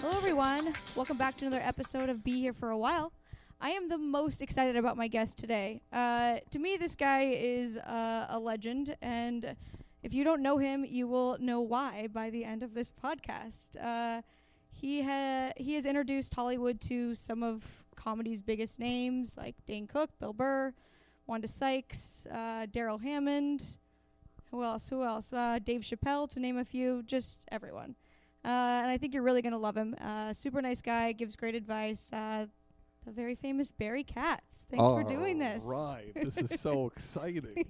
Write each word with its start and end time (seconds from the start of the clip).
Hello, 0.00 0.16
everyone. 0.16 0.74
Welcome 0.94 1.16
back 1.16 1.36
to 1.36 1.46
another 1.46 1.62
episode 1.62 2.08
of 2.08 2.24
Be 2.24 2.40
Here 2.40 2.52
for 2.52 2.70
a 2.70 2.78
While. 2.78 3.12
I 3.60 3.70
am 3.70 3.88
the 3.88 3.98
most 3.98 4.42
excited 4.42 4.76
about 4.76 4.96
my 4.96 5.08
guest 5.08 5.38
today. 5.38 5.80
Uh, 5.92 6.38
to 6.50 6.58
me, 6.58 6.76
this 6.76 6.94
guy 6.94 7.22
is 7.22 7.76
uh, 7.78 8.26
a 8.28 8.38
legend, 8.38 8.96
and 9.00 9.56
if 10.02 10.12
you 10.14 10.24
don't 10.24 10.42
know 10.42 10.58
him, 10.58 10.84
you 10.84 11.06
will 11.06 11.38
know 11.38 11.60
why 11.60 12.08
by 12.12 12.30
the 12.30 12.44
end 12.44 12.62
of 12.62 12.74
this 12.74 12.92
podcast. 12.92 13.76
Uh, 13.80 14.22
he 14.72 15.02
ha- 15.02 15.52
he 15.56 15.74
has 15.74 15.86
introduced 15.86 16.34
Hollywood 16.34 16.80
to 16.82 17.14
some 17.14 17.42
of 17.42 17.85
comedy's 17.96 18.42
biggest 18.42 18.78
names, 18.78 19.36
like 19.36 19.54
Dane 19.66 19.86
Cook, 19.86 20.10
Bill 20.20 20.32
Burr, 20.32 20.72
Wanda 21.26 21.48
Sykes, 21.48 22.26
uh, 22.32 22.66
Darrell 22.70 22.98
Hammond. 22.98 23.76
Who 24.50 24.62
else? 24.62 24.88
Who 24.88 25.02
else? 25.02 25.32
Uh, 25.32 25.58
Dave 25.62 25.80
Chappelle, 25.80 26.30
to 26.30 26.40
name 26.40 26.58
a 26.58 26.64
few. 26.64 27.02
Just 27.02 27.44
everyone. 27.50 27.96
Uh, 28.44 28.48
and 28.48 28.88
I 28.88 28.96
think 28.96 29.12
you're 29.12 29.24
really 29.24 29.42
going 29.42 29.52
to 29.52 29.58
love 29.58 29.76
him. 29.76 29.96
Uh, 30.00 30.32
super 30.32 30.62
nice 30.62 30.80
guy, 30.80 31.12
gives 31.12 31.34
great 31.34 31.56
advice. 31.56 32.08
Uh, 32.12 32.46
the 33.04 33.12
very 33.12 33.34
famous 33.34 33.72
Barry 33.72 34.04
Katz. 34.04 34.66
Thanks 34.70 34.82
for 34.82 35.04
doing 35.04 35.38
this. 35.38 35.64
Right. 35.64 36.12
This 36.14 36.38
is 36.38 36.60
so 36.60 36.86
exciting. 36.94 37.64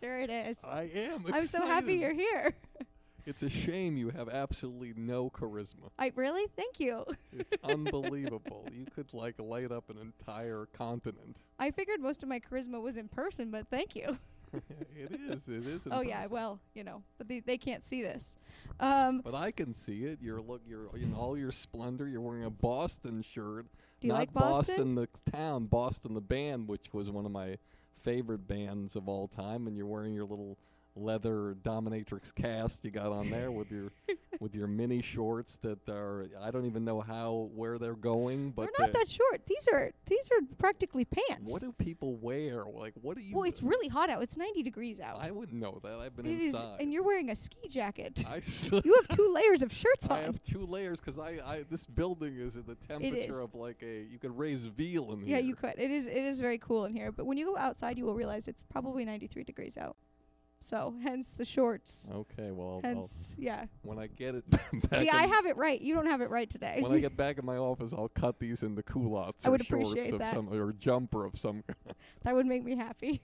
sure 0.00 0.20
it 0.20 0.30
is. 0.30 0.62
I 0.64 0.82
am 0.82 1.20
excited. 1.20 1.34
I'm 1.34 1.46
so 1.46 1.66
happy 1.66 1.94
you're 1.94 2.14
here. 2.14 2.54
It's 3.28 3.42
a 3.42 3.50
shame 3.50 3.98
you 3.98 4.08
have 4.08 4.30
absolutely 4.30 4.94
no 4.96 5.28
charisma. 5.28 5.90
I 5.98 6.10
really 6.16 6.46
thank 6.56 6.80
you. 6.80 7.04
It's 7.30 7.52
unbelievable. 7.62 8.66
You 8.72 8.86
could 8.94 9.12
like 9.12 9.34
light 9.38 9.70
up 9.70 9.90
an 9.90 9.98
entire 9.98 10.66
continent. 10.72 11.42
I 11.58 11.70
figured 11.70 12.00
most 12.00 12.22
of 12.22 12.30
my 12.30 12.40
charisma 12.40 12.80
was 12.80 12.96
in 12.96 13.06
person, 13.08 13.50
but 13.50 13.66
thank 13.70 13.94
you. 13.94 14.16
it 14.96 15.20
is. 15.28 15.46
It 15.46 15.66
is. 15.66 15.84
in 15.84 15.92
oh 15.92 16.00
yeah, 16.00 16.26
well, 16.26 16.58
you 16.72 16.84
know, 16.84 17.02
but 17.18 17.28
they, 17.28 17.40
they 17.40 17.58
can't 17.58 17.84
see 17.84 18.00
this. 18.00 18.38
Um, 18.80 19.20
But 19.22 19.34
I 19.34 19.50
can 19.50 19.74
see 19.74 20.04
it. 20.04 20.20
You're 20.22 20.40
look. 20.40 20.62
You're 20.66 20.88
in 20.96 21.12
all 21.12 21.36
your 21.36 21.52
splendor. 21.52 22.08
You're 22.08 22.22
wearing 22.22 22.44
a 22.44 22.50
Boston 22.50 23.20
shirt. 23.20 23.66
do 24.00 24.08
you 24.08 24.12
Not 24.14 24.20
like 24.20 24.32
Boston? 24.32 24.94
the 24.94 25.06
town, 25.30 25.66
Boston 25.66 26.14
the 26.14 26.22
band, 26.22 26.66
which 26.66 26.94
was 26.94 27.10
one 27.10 27.26
of 27.26 27.32
my 27.32 27.58
favorite 28.02 28.48
bands 28.48 28.96
of 28.96 29.06
all 29.06 29.28
time. 29.28 29.66
And 29.66 29.76
you're 29.76 29.86
wearing 29.86 30.14
your 30.14 30.24
little 30.24 30.56
leather 30.96 31.56
dominatrix 31.62 32.34
cast 32.34 32.84
you 32.84 32.90
got 32.90 33.06
on 33.12 33.30
there 33.30 33.50
with 33.52 33.70
your 33.70 33.92
with 34.40 34.54
your 34.54 34.66
mini 34.66 35.00
shorts 35.00 35.56
that 35.62 35.78
are 35.88 36.26
I 36.42 36.50
don't 36.50 36.66
even 36.66 36.84
know 36.84 37.00
how 37.00 37.50
where 37.54 37.78
they're 37.78 37.94
going, 37.94 38.50
but 38.50 38.62
They're 38.76 38.86
not 38.86 38.92
they- 38.92 38.98
that 39.00 39.08
short. 39.08 39.42
These 39.46 39.68
are 39.72 39.92
these 40.06 40.28
are 40.32 40.44
practically 40.58 41.04
pants. 41.04 41.52
what 41.52 41.62
do 41.62 41.72
people 41.72 42.16
wear? 42.16 42.64
Like 42.64 42.94
what 43.00 43.16
do 43.16 43.22
you? 43.22 43.36
well, 43.36 43.44
it's 43.44 43.62
really 43.62 43.88
hot 43.88 44.10
out. 44.10 44.22
It's 44.22 44.36
90 44.36 44.62
degrees 44.62 45.00
out. 45.00 45.22
I 45.22 45.30
wouldn't 45.30 45.58
know 45.60 45.78
that. 45.84 45.98
I've 46.00 46.16
been 46.16 46.26
It 46.26 46.40
is, 46.40 46.46
inside. 46.54 46.80
and 46.80 46.92
you're 46.92 47.04
wearing 47.04 47.30
a 47.30 47.36
ski 47.36 47.68
jacket. 47.68 48.24
I 48.28 48.40
you 48.84 48.94
have 48.94 49.08
two 49.08 49.32
layers 49.32 49.62
of 49.62 49.72
shirts 49.72 50.08
on. 50.08 50.18
I 50.18 50.22
have 50.22 50.42
two 50.42 50.64
layers 50.66 51.00
because 51.00 51.18
I, 51.18 51.38
I 51.44 51.64
this 51.70 51.86
building 51.86 52.36
is 52.36 52.56
at 52.56 52.66
the 52.66 52.74
temperature 52.74 53.40
of 53.40 53.54
like 53.54 53.82
a 53.82 54.02
you 54.10 54.18
could 54.18 54.36
raise 54.36 54.66
veal 54.66 55.12
in 55.12 55.20
Yeah, 55.20 55.26
here. 55.26 55.36
Yeah, 55.36 55.42
you 55.42 55.54
could. 55.54 55.74
It 55.78 55.90
is 55.90 56.06
it 56.06 56.16
is 56.16 56.40
very 56.40 56.58
cool 56.58 56.84
in 56.86 56.92
here, 56.92 57.12
but 57.12 57.24
when 57.26 57.38
you 57.38 57.46
go 57.46 57.56
outside, 57.56 57.98
you 57.98 58.04
will 58.04 58.14
realize 58.14 58.48
it's 58.48 58.64
probably 58.64 59.04
93 59.04 59.44
degrees 59.44 59.76
out. 59.78 59.96
So, 60.60 60.94
hence 61.02 61.32
the 61.32 61.44
shorts. 61.44 62.10
Okay, 62.12 62.50
well, 62.50 62.80
I'll, 62.84 62.90
I'll, 62.98 63.08
yeah. 63.38 63.66
when 63.82 63.98
I 63.98 64.08
get 64.08 64.34
it 64.34 64.50
back, 64.90 65.00
See, 65.00 65.08
I 65.08 65.26
have 65.26 65.46
it 65.46 65.56
right. 65.56 65.80
You 65.80 65.94
don't 65.94 66.06
have 66.06 66.20
it 66.20 66.30
right 66.30 66.50
today. 66.50 66.78
when 66.80 66.92
I 66.92 66.98
get 66.98 67.16
back 67.16 67.38
in 67.38 67.46
my 67.46 67.56
office, 67.56 67.92
I'll 67.96 68.08
cut 68.08 68.40
these 68.40 68.62
into 68.62 68.82
culottes 68.82 69.46
I 69.46 69.48
or 69.48 69.52
would 69.52 69.64
shorts 69.64 69.92
appreciate 69.92 70.12
of 70.14 70.18
that. 70.18 70.34
some 70.34 70.52
or 70.52 70.72
jumper 70.72 71.24
of 71.24 71.38
some. 71.38 71.62
that 72.24 72.34
would 72.34 72.46
make 72.46 72.64
me 72.64 72.76
happy. 72.76 73.22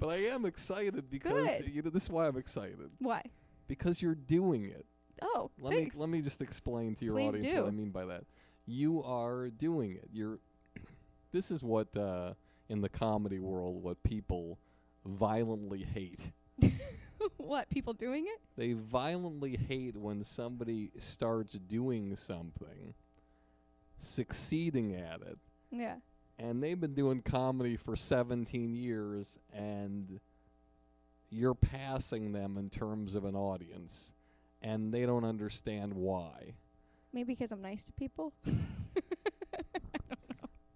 but 0.00 0.08
I 0.08 0.16
am 0.26 0.46
excited 0.46 1.10
because 1.10 1.58
Good. 1.58 1.70
you 1.72 1.82
know 1.82 1.90
this 1.90 2.04
is 2.04 2.10
why 2.10 2.26
I'm 2.26 2.38
excited 2.38 2.90
Why? 2.98 3.22
because 3.68 4.00
you're 4.00 4.14
doing 4.14 4.64
it. 4.64 4.86
Oh, 5.22 5.50
Let 5.60 5.74
thanks. 5.74 5.94
me 5.94 6.00
let 6.00 6.08
me 6.08 6.20
just 6.22 6.40
explain 6.40 6.94
to 6.96 7.04
your 7.04 7.14
Please 7.14 7.34
audience 7.34 7.46
do. 7.46 7.62
what 7.62 7.68
I 7.68 7.70
mean 7.70 7.90
by 7.90 8.06
that. 8.06 8.24
You 8.66 9.02
are 9.04 9.48
doing 9.50 9.92
it. 9.92 10.08
You're. 10.12 10.38
This 11.32 11.50
is 11.50 11.62
what 11.62 11.94
uh, 11.94 12.32
in 12.70 12.80
the 12.80 12.88
comedy 12.88 13.40
world 13.40 13.82
what 13.82 14.02
people 14.02 14.58
violently 15.04 15.82
hate. 15.82 16.30
what? 17.36 17.68
People 17.70 17.92
doing 17.92 18.26
it? 18.26 18.40
They 18.56 18.72
violently 18.72 19.56
hate 19.56 19.96
when 19.96 20.24
somebody 20.24 20.90
starts 20.98 21.54
doing 21.54 22.16
something, 22.16 22.94
succeeding 23.98 24.94
at 24.94 25.20
it, 25.22 25.38
Yeah. 25.70 25.96
and 26.38 26.62
they've 26.62 26.80
been 26.80 26.94
doing 26.94 27.22
comedy 27.22 27.76
for 27.76 27.96
17 27.96 28.74
years, 28.74 29.38
and 29.52 30.20
you're 31.30 31.54
passing 31.54 32.32
them 32.32 32.56
in 32.56 32.70
terms 32.70 33.14
of 33.14 33.24
an 33.24 33.34
audience, 33.34 34.12
and 34.62 34.92
they 34.92 35.04
don't 35.06 35.24
understand 35.24 35.94
why. 35.94 36.54
Maybe 37.12 37.32
because 37.34 37.52
I'm 37.52 37.62
nice 37.62 37.84
to 37.84 37.92
people. 37.92 38.32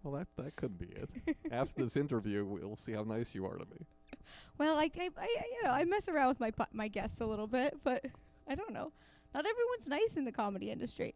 Well, 0.02 0.14
that 0.14 0.28
that 0.42 0.56
could 0.56 0.78
be 0.78 0.86
it. 0.86 1.36
After 1.52 1.82
this 1.82 1.94
interview, 1.94 2.42
we'll 2.44 2.74
see 2.76 2.92
how 2.92 3.02
nice 3.04 3.34
you 3.34 3.44
are 3.44 3.58
to 3.58 3.66
me. 3.66 3.86
Well, 4.58 4.76
like 4.76 4.96
I, 4.98 5.10
I, 5.18 5.26
you 5.26 5.64
know, 5.64 5.70
I 5.70 5.84
mess 5.84 6.08
around 6.08 6.28
with 6.28 6.40
my 6.40 6.52
my 6.72 6.88
guests 6.88 7.20
a 7.20 7.26
little 7.26 7.46
bit, 7.46 7.78
but 7.84 8.04
I 8.48 8.54
don't 8.54 8.72
know. 8.72 8.92
Not 9.34 9.46
everyone's 9.46 9.88
nice 9.88 10.16
in 10.16 10.24
the 10.24 10.32
comedy 10.32 10.70
industry. 10.70 11.14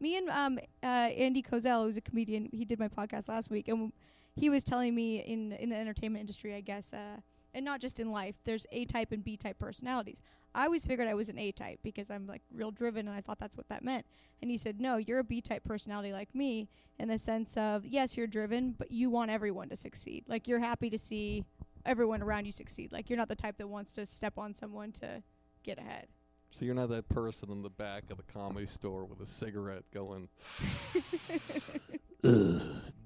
Me 0.00 0.16
and 0.16 0.28
um 0.28 0.58
uh, 0.82 0.86
Andy 0.86 1.42
Kozel, 1.42 1.84
who's 1.84 1.96
a 1.96 2.00
comedian, 2.00 2.48
he 2.52 2.64
did 2.64 2.78
my 2.78 2.88
podcast 2.88 3.28
last 3.28 3.50
week, 3.50 3.68
and 3.68 3.92
he 4.34 4.50
was 4.50 4.62
telling 4.64 4.94
me 4.94 5.18
in 5.18 5.52
in 5.52 5.70
the 5.70 5.76
entertainment 5.76 6.20
industry, 6.20 6.54
I 6.54 6.60
guess, 6.60 6.92
uh, 6.92 7.20
and 7.54 7.64
not 7.64 7.80
just 7.80 7.98
in 7.98 8.12
life. 8.12 8.36
There's 8.44 8.66
A 8.72 8.84
type 8.84 9.12
and 9.12 9.24
B 9.24 9.36
type 9.36 9.58
personalities. 9.58 10.22
I 10.54 10.64
always 10.64 10.86
figured 10.86 11.06
I 11.06 11.14
was 11.14 11.28
an 11.28 11.38
A 11.38 11.52
type 11.52 11.80
because 11.82 12.10
I'm 12.10 12.26
like 12.26 12.42
real 12.52 12.70
driven, 12.70 13.08
and 13.08 13.16
I 13.16 13.20
thought 13.20 13.38
that's 13.38 13.56
what 13.56 13.68
that 13.68 13.84
meant. 13.84 14.06
And 14.40 14.50
he 14.50 14.56
said, 14.56 14.80
no, 14.80 14.96
you're 14.96 15.18
a 15.18 15.24
B 15.24 15.40
type 15.42 15.64
personality 15.64 16.12
like 16.12 16.34
me, 16.34 16.68
in 16.98 17.08
the 17.08 17.18
sense 17.18 17.56
of 17.56 17.84
yes, 17.84 18.16
you're 18.16 18.26
driven, 18.26 18.74
but 18.78 18.90
you 18.90 19.10
want 19.10 19.30
everyone 19.30 19.68
to 19.68 19.76
succeed. 19.76 20.24
Like 20.26 20.48
you're 20.48 20.58
happy 20.58 20.88
to 20.90 20.98
see 20.98 21.44
everyone 21.86 22.22
around 22.22 22.44
you 22.46 22.52
succeed. 22.52 22.92
Like 22.92 23.08
you're 23.08 23.16
not 23.16 23.28
the 23.28 23.36
type 23.36 23.56
that 23.58 23.68
wants 23.68 23.92
to 23.94 24.06
step 24.06 24.38
on 24.38 24.54
someone 24.54 24.92
to 24.92 25.22
get 25.62 25.78
ahead. 25.78 26.06
So 26.50 26.64
you're 26.64 26.74
not 26.74 26.88
that 26.90 27.08
person 27.08 27.50
in 27.50 27.62
the 27.62 27.70
back 27.70 28.04
of 28.10 28.16
the 28.16 28.22
comedy 28.24 28.66
store 28.66 29.04
with 29.04 29.20
a 29.20 29.26
cigarette 29.26 29.84
going, 29.92 30.28
Ugh, 32.24 32.60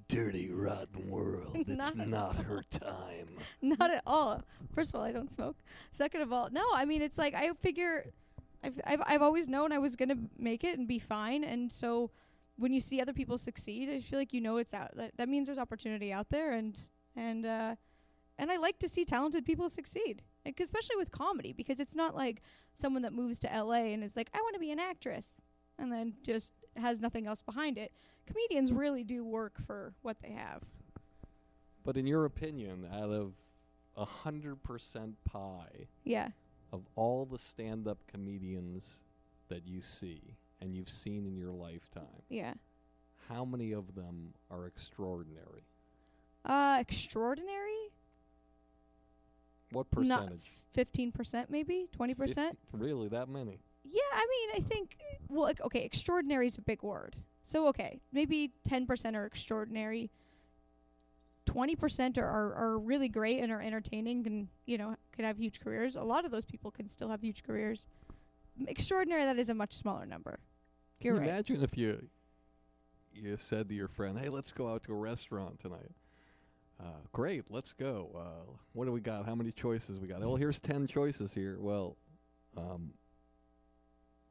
dirty, 0.09 0.51
rotten 0.53 1.11
world. 1.11 1.57
It's 1.67 1.95
Not 1.95 1.97
not 1.97 2.37
her 2.37 2.63
time. 2.71 3.29
not 3.63 3.91
at 3.91 4.03
all. 4.07 4.43
First 4.75 4.91
of 4.91 4.97
all, 5.01 5.05
I 5.05 5.13
don't 5.13 5.33
smoke. 5.33 5.57
Second 5.91 6.23
of 6.23 6.33
all, 6.33 6.49
no, 6.51 6.65
I 6.75 6.85
mean 6.85 7.03
it's 7.03 7.19
like 7.19 7.35
I 7.35 7.51
figure 7.61 8.13
I've 8.63 8.81
I've 8.85 9.03
I've 9.07 9.23
always 9.23 9.49
known 9.49 9.73
I 9.73 9.79
was 9.79 9.97
going 9.97 10.11
to 10.11 10.19
make 10.39 10.65
it 10.65 10.79
and 10.79 10.87
be 10.87 10.99
fine 10.99 11.45
and 11.45 11.71
so 11.71 12.11
when 12.57 12.75
you 12.75 12.81
see 12.81 13.01
other 13.01 13.15
people 13.15 13.39
succeed, 13.39 13.89
I 13.89 13.99
feel 14.01 14.19
like 14.19 14.35
you 14.35 14.41
know 14.43 14.59
it's 14.59 14.75
out. 14.75 14.95
That 14.97 15.13
that 15.17 15.29
means 15.29 15.47
there's 15.47 15.59
opportunity 15.59 16.13
out 16.13 16.29
there 16.31 16.53
and 16.53 16.79
and 17.17 17.47
uh 17.47 17.75
and 18.41 18.51
I 18.51 18.57
like 18.57 18.79
to 18.81 18.89
see 18.89 19.05
talented 19.05 19.45
people 19.45 19.69
succeed. 19.69 20.23
Like, 20.47 20.59
especially 20.59 20.97
with 20.97 21.11
comedy 21.13 21.53
because 21.53 21.79
it's 21.79 21.95
not 21.95 22.17
like 22.17 22.41
someone 22.75 23.03
that 23.03 23.13
moves 23.13 23.39
to 23.41 23.49
LA 23.49 23.93
and 23.93 24.03
is 24.03 24.17
like 24.17 24.31
I 24.35 24.39
want 24.39 24.55
to 24.55 24.61
be 24.61 24.71
an 24.73 24.81
actress 24.81 25.27
and 25.79 25.93
then 25.93 26.15
just 26.25 26.53
has 26.77 27.01
nothing 27.01 27.27
else 27.27 27.43
behind 27.43 27.77
it. 27.79 27.93
Comedians 28.27 28.73
really 28.73 29.05
do 29.05 29.23
work 29.25 29.59
for 29.67 29.93
what 30.03 30.17
they 30.23 30.31
have. 30.31 30.63
But 31.85 31.97
in 31.97 32.07
your 32.07 32.25
opinion, 32.25 32.87
out 32.93 33.11
of 33.11 33.33
a 33.97 34.05
hundred 34.07 34.63
percent 34.63 35.15
pie 35.25 35.89
Yeah. 36.05 36.29
of 36.73 36.83
all 36.97 37.27
the 37.27 37.39
stand-up 37.39 37.99
comedians 38.07 39.01
that 39.49 39.67
you 39.67 39.81
see 39.83 40.23
and 40.63 40.75
you've 40.75 40.89
seen 40.89 41.27
in 41.27 41.37
your 41.37 41.53
lifetime, 41.53 42.23
Yeah. 42.31 42.55
how 43.29 43.45
many 43.45 43.73
of 43.73 43.95
them 43.95 44.33
are 44.51 44.67
extraordinary? 44.67 45.65
Uh, 46.45 46.79
extraordinary? 46.81 47.91
What 49.73 49.91
percentage? 49.91 50.51
fifteen 50.73 51.13
percent, 51.13 51.51
maybe 51.51 51.89
twenty 51.93 52.15
percent. 52.15 52.59
Really, 52.73 53.09
that 53.09 53.29
many? 53.29 53.59
Yeah, 53.85 54.01
I 54.15 54.27
mean, 54.29 54.65
I 54.65 54.69
think. 54.69 54.97
Well, 55.29 55.43
like, 55.43 55.61
okay, 55.61 55.85
extraordinary 55.85 56.47
is 56.47 56.59
a 56.59 56.63
big 56.63 56.83
word. 56.83 57.17
So 57.45 57.69
okay, 57.69 58.01
maybe 58.13 58.53
ten 58.65 58.87
percent 58.87 59.17
are 59.17 59.27
extraordinary. 59.27 60.11
Twenty 61.47 61.75
percent 61.75 62.19
are, 62.19 62.27
are 62.27 62.55
are 62.55 62.79
really 62.79 63.09
great 63.09 63.41
and 63.41 63.51
are 63.51 63.61
entertaining 63.61 64.27
and 64.27 64.49
you 64.67 64.79
know 64.79 64.95
could 65.13 65.25
have 65.25 65.39
huge 65.39 65.61
careers. 65.61 65.97
A 65.97 66.03
lot 66.03 66.25
of 66.25 66.31
those 66.31 66.45
people 66.45 66.71
can 66.71 66.89
still 66.89 67.09
have 67.09 67.23
huge 67.23 67.43
careers. 67.43 67.87
Extraordinary, 68.69 69.25
that 69.25 69.39
is 69.39 69.49
a 69.49 69.55
much 69.55 69.73
smaller 69.75 70.07
number. 70.07 70.39
You're 71.01 71.15
you 71.15 71.21
right. 71.21 71.29
imagine 71.29 71.63
if 71.63 71.77
you 71.77 72.07
you 73.13 73.37
said 73.37 73.69
to 73.69 73.75
your 73.75 73.89
friend, 73.89 74.19
"Hey, 74.19 74.29
let's 74.29 74.53
go 74.53 74.73
out 74.73 74.85
to 74.85 74.93
a 74.93 74.97
restaurant 74.97 75.59
tonight." 75.59 75.91
Uh, 76.81 76.85
great, 77.13 77.45
let's 77.51 77.73
go. 77.73 78.11
Uh, 78.17 78.53
what 78.73 78.87
do 78.87 78.93
we 78.93 79.01
got? 79.01 79.27
How 79.27 79.35
many 79.35 79.53
choices 79.53 79.99
we 79.99 80.09
got? 80.09 80.21
Well, 80.21 80.37
here's 80.37 80.61
ten 80.61 80.87
choices 80.87 81.35
here. 81.35 81.59
Well, 81.61 81.97
um, 82.57 82.93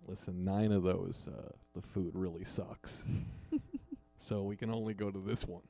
listen, 0.08 0.44
nine 0.44 0.72
of 0.72 0.84
those, 0.84 1.28
uh, 1.28 1.52
the 1.76 1.82
food 1.82 2.12
really 2.16 2.44
sucks. 2.44 3.06
so 4.18 4.44
we 4.44 4.56
can 4.56 4.72
only 4.72 4.94
go 4.94 5.12
to 5.12 5.20
this 5.20 5.46
one. 5.46 5.62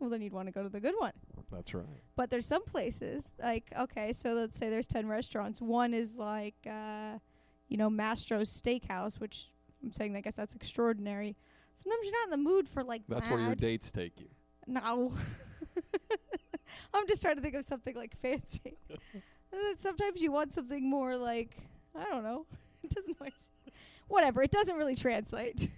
Well, 0.00 0.10
then 0.10 0.20
you'd 0.20 0.32
want 0.32 0.48
to 0.48 0.52
go 0.52 0.62
to 0.62 0.68
the 0.68 0.80
good 0.80 0.94
one. 0.98 1.12
That's 1.50 1.72
right. 1.72 1.86
But 2.16 2.28
there's 2.28 2.46
some 2.46 2.64
places 2.64 3.30
like 3.40 3.70
okay, 3.78 4.12
so 4.12 4.32
let's 4.32 4.58
say 4.58 4.68
there's 4.68 4.86
ten 4.86 5.06
restaurants. 5.06 5.60
One 5.60 5.94
is 5.94 6.18
like 6.18 6.56
uh, 6.68 7.18
you 7.68 7.76
know 7.76 7.88
Mastro's 7.88 8.50
Steakhouse, 8.50 9.20
which 9.20 9.50
I'm 9.82 9.92
saying 9.92 10.16
I 10.16 10.20
guess 10.20 10.34
that's 10.34 10.54
extraordinary. 10.54 11.36
Sometimes 11.76 12.04
you're 12.04 12.12
not 12.12 12.24
in 12.24 12.30
the 12.42 12.50
mood 12.50 12.68
for 12.68 12.82
like 12.82 13.02
That's 13.08 13.28
that. 13.28 13.34
where 13.34 13.44
your 13.44 13.54
dates 13.54 13.92
take 13.92 14.18
you. 14.18 14.28
No. 14.66 15.12
I'm 16.94 17.06
just 17.06 17.22
trying 17.22 17.36
to 17.36 17.42
think 17.42 17.54
of 17.54 17.64
something 17.64 17.94
like 17.94 18.16
fancy. 18.20 18.78
Sometimes 19.76 20.20
you 20.20 20.32
want 20.32 20.52
something 20.52 20.88
more 20.88 21.16
like 21.16 21.56
I 21.94 22.04
don't 22.04 22.24
know. 22.24 22.46
It 22.84 22.90
doesn't 22.90 23.16
always. 23.20 23.50
Whatever. 24.08 24.42
It 24.42 24.52
doesn't 24.52 24.76
really 24.76 24.94
translate. 24.94 25.70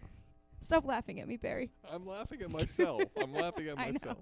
Stop 0.60 0.84
laughing 0.84 1.20
at 1.20 1.28
me, 1.28 1.38
Barry. 1.38 1.70
I'm 1.90 2.04
laughing 2.04 2.42
at 2.42 2.50
myself. 2.50 3.02
I'm 3.16 3.32
laughing 3.32 3.68
at 3.68 3.78
myself. 3.78 4.18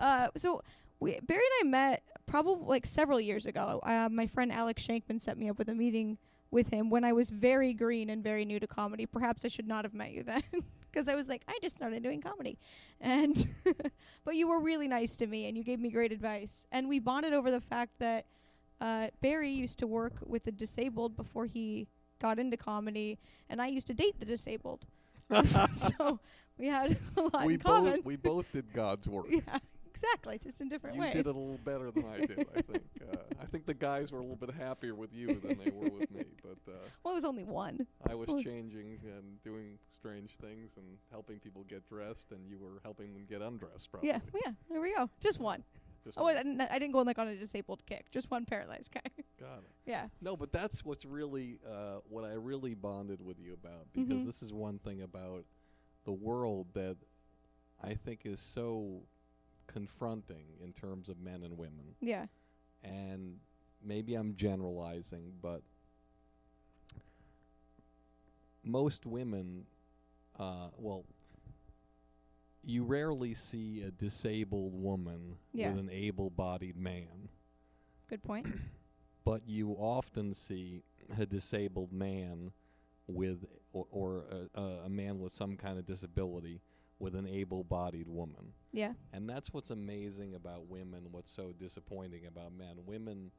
Uh, 0.00 0.28
so 0.36 0.62
we 0.98 1.20
Barry 1.20 1.42
and 1.60 1.68
I 1.68 1.70
met 1.70 2.02
probably 2.26 2.66
like 2.66 2.86
several 2.86 3.20
years 3.20 3.46
ago. 3.46 3.78
Uh, 3.84 4.08
my 4.10 4.26
friend 4.26 4.50
Alex 4.50 4.84
Shankman 4.84 5.20
set 5.22 5.38
me 5.38 5.48
up 5.48 5.58
with 5.58 5.68
a 5.68 5.74
meeting 5.74 6.18
with 6.50 6.68
him 6.68 6.90
when 6.90 7.04
I 7.04 7.12
was 7.12 7.30
very 7.30 7.72
green 7.72 8.10
and 8.10 8.22
very 8.22 8.44
new 8.44 8.58
to 8.58 8.66
comedy. 8.66 9.06
Perhaps 9.06 9.44
I 9.44 9.48
should 9.48 9.68
not 9.68 9.84
have 9.84 9.94
met 9.94 10.10
you 10.12 10.24
then, 10.24 10.42
because 10.92 11.08
I 11.08 11.14
was 11.14 11.28
like, 11.28 11.42
I 11.48 11.58
just 11.62 11.76
started 11.76 12.02
doing 12.02 12.20
comedy, 12.20 12.58
and 13.00 13.48
but 14.24 14.36
you 14.36 14.48
were 14.48 14.60
really 14.60 14.88
nice 14.88 15.16
to 15.16 15.26
me 15.26 15.48
and 15.48 15.56
you 15.56 15.64
gave 15.64 15.80
me 15.80 15.90
great 15.90 16.12
advice. 16.12 16.66
And 16.70 16.88
we 16.88 16.98
bonded 16.98 17.32
over 17.32 17.50
the 17.50 17.60
fact 17.60 17.98
that 17.98 18.26
uh, 18.80 19.08
Barry 19.20 19.50
used 19.50 19.78
to 19.78 19.86
work 19.86 20.14
with 20.26 20.44
the 20.44 20.52
disabled 20.52 21.16
before 21.16 21.46
he 21.46 21.86
got 22.20 22.38
into 22.38 22.56
comedy, 22.56 23.18
and 23.48 23.60
I 23.60 23.68
used 23.68 23.86
to 23.88 23.94
date 23.94 24.18
the 24.18 24.26
disabled. 24.26 24.86
so 25.70 26.20
we 26.58 26.66
had 26.66 26.98
a 27.16 27.20
lot 27.22 27.46
we 27.46 27.54
in 27.54 27.60
common. 27.60 27.96
both 27.96 28.04
we 28.04 28.16
both 28.16 28.52
did 28.52 28.72
God's 28.72 29.08
work. 29.08 29.26
Yeah, 29.28 29.58
exactly, 30.02 30.38
just 30.38 30.60
in 30.60 30.68
different 30.68 30.96
You 30.96 31.02
ways. 31.02 31.14
You 31.14 31.22
did 31.22 31.28
it 31.28 31.34
a 31.34 31.38
little 31.38 31.58
better 31.64 31.90
than 31.90 32.04
I 32.04 32.18
did, 32.26 32.46
I 32.56 32.62
think. 32.62 32.82
Uh, 33.00 33.16
I 33.40 33.46
think 33.46 33.66
the 33.66 33.74
guys 33.74 34.12
were 34.12 34.18
a 34.18 34.22
little 34.22 34.36
bit 34.36 34.50
happier 34.54 34.94
with 34.94 35.12
you 35.12 35.40
than 35.40 35.58
they 35.58 35.70
were 35.70 35.88
with 35.90 36.10
me, 36.10 36.24
but 36.42 36.58
uh, 36.72 36.76
well, 37.04 37.12
it 37.12 37.16
was 37.16 37.24
only 37.24 37.44
one. 37.44 37.86
I 38.08 38.14
was 38.14 38.28
changing 38.44 38.98
and 39.04 39.42
doing 39.42 39.78
strange 39.90 40.36
things 40.36 40.72
and 40.76 40.86
helping 41.10 41.38
people 41.38 41.64
get 41.68 41.88
dressed, 41.88 42.32
and 42.32 42.46
you 42.48 42.58
were 42.58 42.80
helping 42.84 43.12
them 43.12 43.24
get 43.28 43.42
undressed, 43.42 43.90
probably. 43.90 44.08
Yeah, 44.10 44.20
yeah. 44.44 44.52
There 44.70 44.80
we 44.80 44.94
go. 44.94 45.08
Just 45.20 45.38
one. 45.40 45.62
Just 46.04 46.18
Oh, 46.18 46.24
one. 46.24 46.36
I 46.36 46.42
didn't, 46.42 46.60
I 46.60 46.78
didn't 46.80 46.92
go 46.92 47.02
like 47.02 47.18
on 47.18 47.28
a 47.28 47.36
disabled 47.36 47.84
kick. 47.86 48.10
Just 48.10 48.30
one 48.30 48.44
paralyzed 48.44 48.92
guy. 48.92 49.02
Got 49.38 49.58
it. 49.58 49.70
yeah. 49.86 50.06
No, 50.20 50.36
but 50.36 50.52
that's 50.52 50.84
what's 50.84 51.04
really 51.04 51.58
uh, 51.64 51.98
what 52.08 52.24
I 52.24 52.32
really 52.34 52.74
bonded 52.74 53.24
with 53.24 53.38
you 53.38 53.52
about 53.54 53.86
because 53.92 54.20
Mhm. 54.22 54.26
this 54.26 54.42
is 54.42 54.52
one 54.52 54.78
thing 54.80 55.02
about 55.02 55.44
the 56.04 56.12
world 56.12 56.66
that 56.74 56.96
I 57.82 57.94
think 57.94 58.22
is 58.24 58.40
so 58.40 59.02
confronting 59.66 60.44
in 60.62 60.72
terms 60.72 61.08
of 61.08 61.18
men 61.20 61.42
and 61.42 61.56
women. 61.56 61.94
Yeah. 62.00 62.26
And 62.82 63.36
maybe 63.84 64.14
I'm 64.14 64.34
generalizing, 64.36 65.32
but 65.40 65.62
most 68.64 69.06
women, 69.06 69.64
uh, 70.38 70.68
well, 70.76 71.04
you 72.64 72.84
rarely 72.84 73.34
see 73.34 73.82
a 73.82 73.90
disabled 73.90 74.72
woman 74.74 75.36
Yeah. 75.52 75.70
with 75.70 75.78
an 75.80 75.90
able-bodied 75.90 76.76
man 76.76 77.28
Good 78.08 78.22
point. 78.22 78.46
but 79.24 79.42
you 79.46 79.70
often 79.72 80.32
see 80.34 80.82
a 81.18 81.26
disabled 81.26 81.92
man 81.92 82.52
with 83.08 83.44
or, 83.72 83.86
or 83.90 84.24
a, 84.54 84.60
a 84.84 84.88
man 84.88 85.18
with 85.18 85.32
some 85.32 85.56
kind 85.56 85.78
of 85.78 85.86
disability 85.86 86.60
with 87.02 87.14
an 87.16 87.26
able-bodied 87.26 88.08
woman 88.08 88.52
yeah. 88.72 88.92
and 89.12 89.28
that's 89.28 89.52
what's 89.52 89.70
amazing 89.70 90.34
about 90.34 90.68
women 90.68 91.08
what's 91.10 91.32
so 91.34 91.52
disappointing 91.58 92.26
about 92.26 92.52
men 92.52 92.76
women 92.86 93.30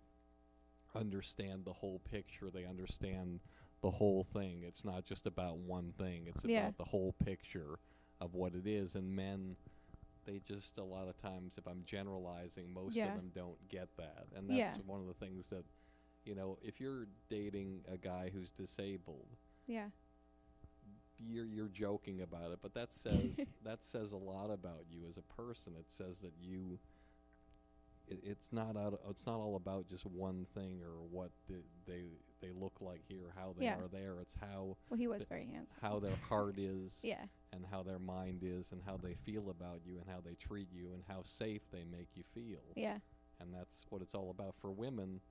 understand 0.95 1.63
the 1.65 1.74
whole 1.74 2.00
picture 2.12 2.50
they 2.54 2.65
understand 2.65 3.39
the 3.81 3.89
whole 3.89 4.24
thing 4.33 4.63
it's 4.63 4.86
not 4.86 5.06
just 5.06 5.25
about 5.25 5.57
one 5.57 5.94
thing 5.98 6.27
it's 6.27 6.44
Yeah. 6.45 6.60
about 6.65 6.77
the 6.77 6.83
whole 6.86 7.13
picture 7.24 7.80
of 8.21 8.33
what 8.36 8.54
it 8.54 8.68
is 8.68 8.95
and 8.95 9.15
men 9.15 9.56
they 10.25 10.39
just 10.39 10.77
a 10.77 10.83
lot 10.83 11.07
of 11.07 11.18
times 11.18 11.56
if 11.57 11.66
i'm 11.66 11.83
generalizing 11.86 12.71
most 12.71 12.95
Yeah. 12.95 13.07
of 13.07 13.16
them 13.16 13.31
don't 13.33 13.68
get 13.69 13.89
that 13.98 14.27
and 14.36 14.50
that's 14.50 14.77
Yeah. 14.77 14.83
one 14.86 15.00
of 15.01 15.07
the 15.07 15.13
things 15.25 15.48
that 15.50 15.66
you 16.25 16.36
know 16.36 16.57
if 16.62 16.80
you're 16.80 17.07
dating 17.30 17.83
a 17.88 17.98
guy 17.98 18.30
who's 18.30 18.51
disabled 18.51 19.36
Yeah. 19.68 19.89
You're 21.27 21.45
you're 21.45 21.67
joking 21.69 22.21
about 22.21 22.51
it, 22.51 22.59
but 22.61 22.73
that 22.73 22.93
says 22.93 23.39
that 23.63 23.83
says 23.85 24.11
a 24.11 24.17
lot 24.17 24.49
about 24.51 24.85
you 24.89 25.01
as 25.09 25.17
a 25.17 25.41
person. 25.41 25.73
It 25.79 25.85
says 25.89 26.19
that 26.19 26.33
you. 26.41 26.79
It, 28.07 28.19
it's 28.23 28.51
not 28.51 28.75
out. 28.75 28.99
It's 29.09 29.25
not 29.25 29.37
all 29.39 29.55
about 29.55 29.87
just 29.87 30.05
one 30.05 30.45
thing 30.53 30.81
or 30.83 31.01
what 31.09 31.31
the, 31.47 31.55
they 31.87 32.03
they 32.41 32.51
look 32.51 32.73
like 32.81 33.01
here, 33.07 33.31
how 33.35 33.55
they 33.57 33.65
Yeah. 33.65 33.77
are 33.77 33.87
there. 33.87 34.19
It's 34.19 34.35
how 34.39 34.75
Well, 34.89 34.97
he 34.97 35.07
was 35.07 35.19
Th- 35.19 35.29
very 35.29 35.45
handsome. 35.45 35.79
how 35.81 35.99
their 35.99 36.17
heart 36.27 36.57
is, 36.59 36.99
Yeah. 37.03 37.23
and 37.53 37.65
how 37.65 37.81
their 37.83 37.99
mind 37.99 38.41
is, 38.43 38.73
and 38.73 38.81
how 38.85 38.97
they 38.97 39.13
feel 39.25 39.49
about 39.49 39.79
you, 39.85 39.99
and 39.99 40.09
how 40.09 40.19
they 40.19 40.35
treat 40.35 40.67
you, 40.73 40.91
and 40.93 41.01
how 41.07 41.21
safe 41.23 41.61
they 41.71 41.85
make 41.85 42.09
you 42.15 42.23
feel 42.33 42.59
Yeah. 42.75 42.97
and 43.39 43.53
that's 43.53 43.85
what 43.89 44.01
it's 44.01 44.13
all 44.13 44.29
about 44.31 44.55
for 44.59 44.69
women. 44.71 45.21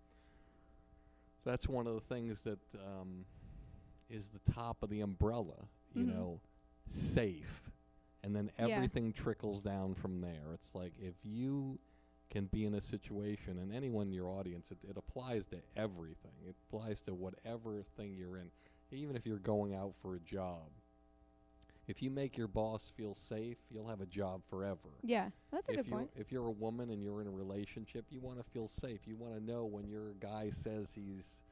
That's 1.45 1.69
one 1.69 1.87
of 1.87 1.95
the 1.95 2.01
things 2.15 2.43
that 2.43 2.61
um, 2.75 3.27
is 4.09 4.31
the 4.31 4.53
top 4.53 4.83
of 4.83 4.89
the 4.91 5.01
umbrella, 5.01 5.67
you 5.95 6.05
Mhm. 6.05 6.15
know, 6.15 6.41
safe, 6.89 7.71
and 8.23 8.35
then 8.35 8.51
Yeah. 8.59 8.65
everything 8.65 9.13
trickles 9.13 9.63
down 9.63 9.95
from 9.95 10.21
there. 10.21 10.53
It's 10.55 10.75
like 10.75 10.93
if 10.99 11.15
you 11.25 11.79
can 12.31 12.47
be 12.47 12.65
in 12.65 12.75
a 12.75 12.81
situation, 12.81 13.59
and 13.59 13.73
anyone 13.75 14.07
in 14.09 14.13
your 14.13 14.31
audience, 14.31 14.71
it, 14.71 14.79
it 14.89 14.97
applies 14.97 15.47
to 15.49 15.61
everything. 15.77 16.33
It 16.47 16.57
applies 16.69 17.03
to 17.03 17.15
whatever 17.15 17.83
thing 17.97 18.15
you're 18.17 18.39
in, 18.39 18.51
even 18.91 19.17
if 19.17 19.27
you're 19.27 19.39
going 19.39 19.75
out 19.75 19.95
for 20.01 20.15
a 20.17 20.21
job. 20.21 20.71
If 21.89 22.01
you 22.01 22.11
make 22.11 22.39
your 22.39 22.47
boss 22.49 22.91
feel 22.91 23.15
safe, 23.15 23.59
you'll 23.69 23.89
have 23.89 24.01
a 24.01 24.07
job 24.07 24.43
forever 24.49 24.89
Yeah. 25.03 25.31
That's 25.51 25.69
a 25.69 25.73
if 25.73 25.77
good 25.79 25.91
point. 25.91 26.11
if 26.17 26.31
you're 26.33 26.47
a 26.47 26.51
woman 26.53 26.91
and 26.91 27.03
you're 27.03 27.21
in 27.21 27.27
a 27.27 27.31
relationship, 27.31 28.07
you 28.09 28.21
want 28.21 28.39
to 28.39 28.45
feel 28.45 28.69
safe. 28.69 29.07
You 29.07 29.17
want 29.17 29.35
to 29.35 29.41
know 29.41 29.65
when 29.67 29.87
your 29.89 30.15
guy 30.15 30.49
says 30.51 30.95
he's 30.95 31.43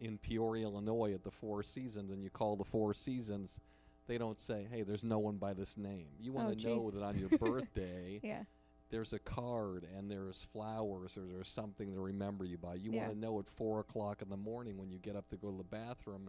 in 0.00 0.18
Peoria, 0.18 0.64
Illinois 0.64 1.12
at 1.14 1.24
the 1.24 1.30
Four 1.30 1.62
Seasons 1.62 2.10
and 2.10 2.22
you 2.22 2.30
call 2.30 2.56
the 2.56 2.64
Four 2.64 2.94
Seasons, 2.94 3.60
they 4.06 4.18
don't 4.18 4.40
say, 4.40 4.66
"Hey, 4.70 4.82
there's 4.82 5.04
no 5.04 5.18
one 5.18 5.36
by 5.36 5.52
this 5.54 5.76
name." 5.76 6.08
You 6.20 6.32
want 6.32 6.48
Oh, 6.48 6.54
to 6.54 6.66
know 6.66 6.78
Jesus. 6.90 7.00
that 7.00 7.06
on 7.06 7.18
your 7.18 7.28
birthday 7.38 8.20
Yeah. 8.22 8.44
there's 8.90 9.12
a 9.12 9.18
card 9.18 9.86
and 9.96 10.10
there's 10.10 10.42
flowers 10.42 11.16
or 11.16 11.26
there's 11.26 11.48
something 11.50 11.92
to 11.92 12.00
remember 12.00 12.44
you 12.44 12.56
by. 12.58 12.74
You 12.76 12.92
Yeah. 12.92 13.02
want 13.02 13.14
to 13.14 13.18
know 13.18 13.38
at 13.38 13.48
four 13.48 13.80
o'clock 13.80 14.22
in 14.22 14.28
the 14.30 14.36
morning 14.36 14.76
when 14.78 14.90
you 14.90 14.98
get 14.98 15.16
up 15.16 15.28
to 15.30 15.36
go 15.36 15.50
to 15.50 15.56
the 15.58 15.64
bathroom 15.64 16.28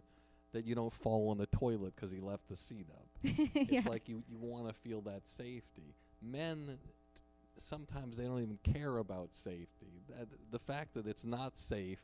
that 0.52 0.64
you 0.64 0.74
don't 0.74 0.92
fall 0.92 1.30
on 1.30 1.38
the 1.38 1.46
toilet 1.46 1.94
because 1.94 2.10
he 2.10 2.18
left 2.20 2.48
the 2.48 2.56
seat 2.56 2.88
up. 2.90 3.08
It's 3.54 3.70
yeah. 3.70 3.82
like 3.86 4.08
you, 4.08 4.22
you 4.28 4.36
want 4.38 4.66
to 4.68 4.74
feel 4.74 5.00
that 5.02 5.26
safety. 5.28 5.94
Men, 6.20 6.76
t- 7.14 7.22
sometimes 7.56 8.16
they 8.16 8.24
don't 8.24 8.42
even 8.42 8.58
care 8.64 8.96
about 8.98 9.32
safety. 9.34 10.02
That, 10.08 10.26
the 10.50 10.58
fact 10.58 10.94
that 10.94 11.06
it's 11.06 11.24
not 11.24 11.56
safe 11.56 12.02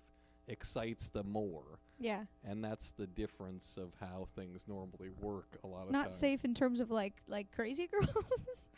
excites 0.48 1.08
them 1.08 1.30
more. 1.30 1.64
yeah. 1.98 2.24
And 2.44 2.62
that's 2.62 2.92
the 2.92 3.06
difference 3.06 3.76
of 3.76 3.92
how 4.00 4.26
things 4.36 4.64
normally 4.68 5.10
work 5.20 5.56
a 5.64 5.66
lot 5.66 5.86
of 5.86 5.92
Not 5.92 6.04
times. 6.06 6.16
safe 6.16 6.44
in 6.44 6.54
terms 6.54 6.80
of 6.80 6.90
like 6.90 7.14
like 7.28 7.50
crazy 7.52 7.86
girls. 7.92 8.68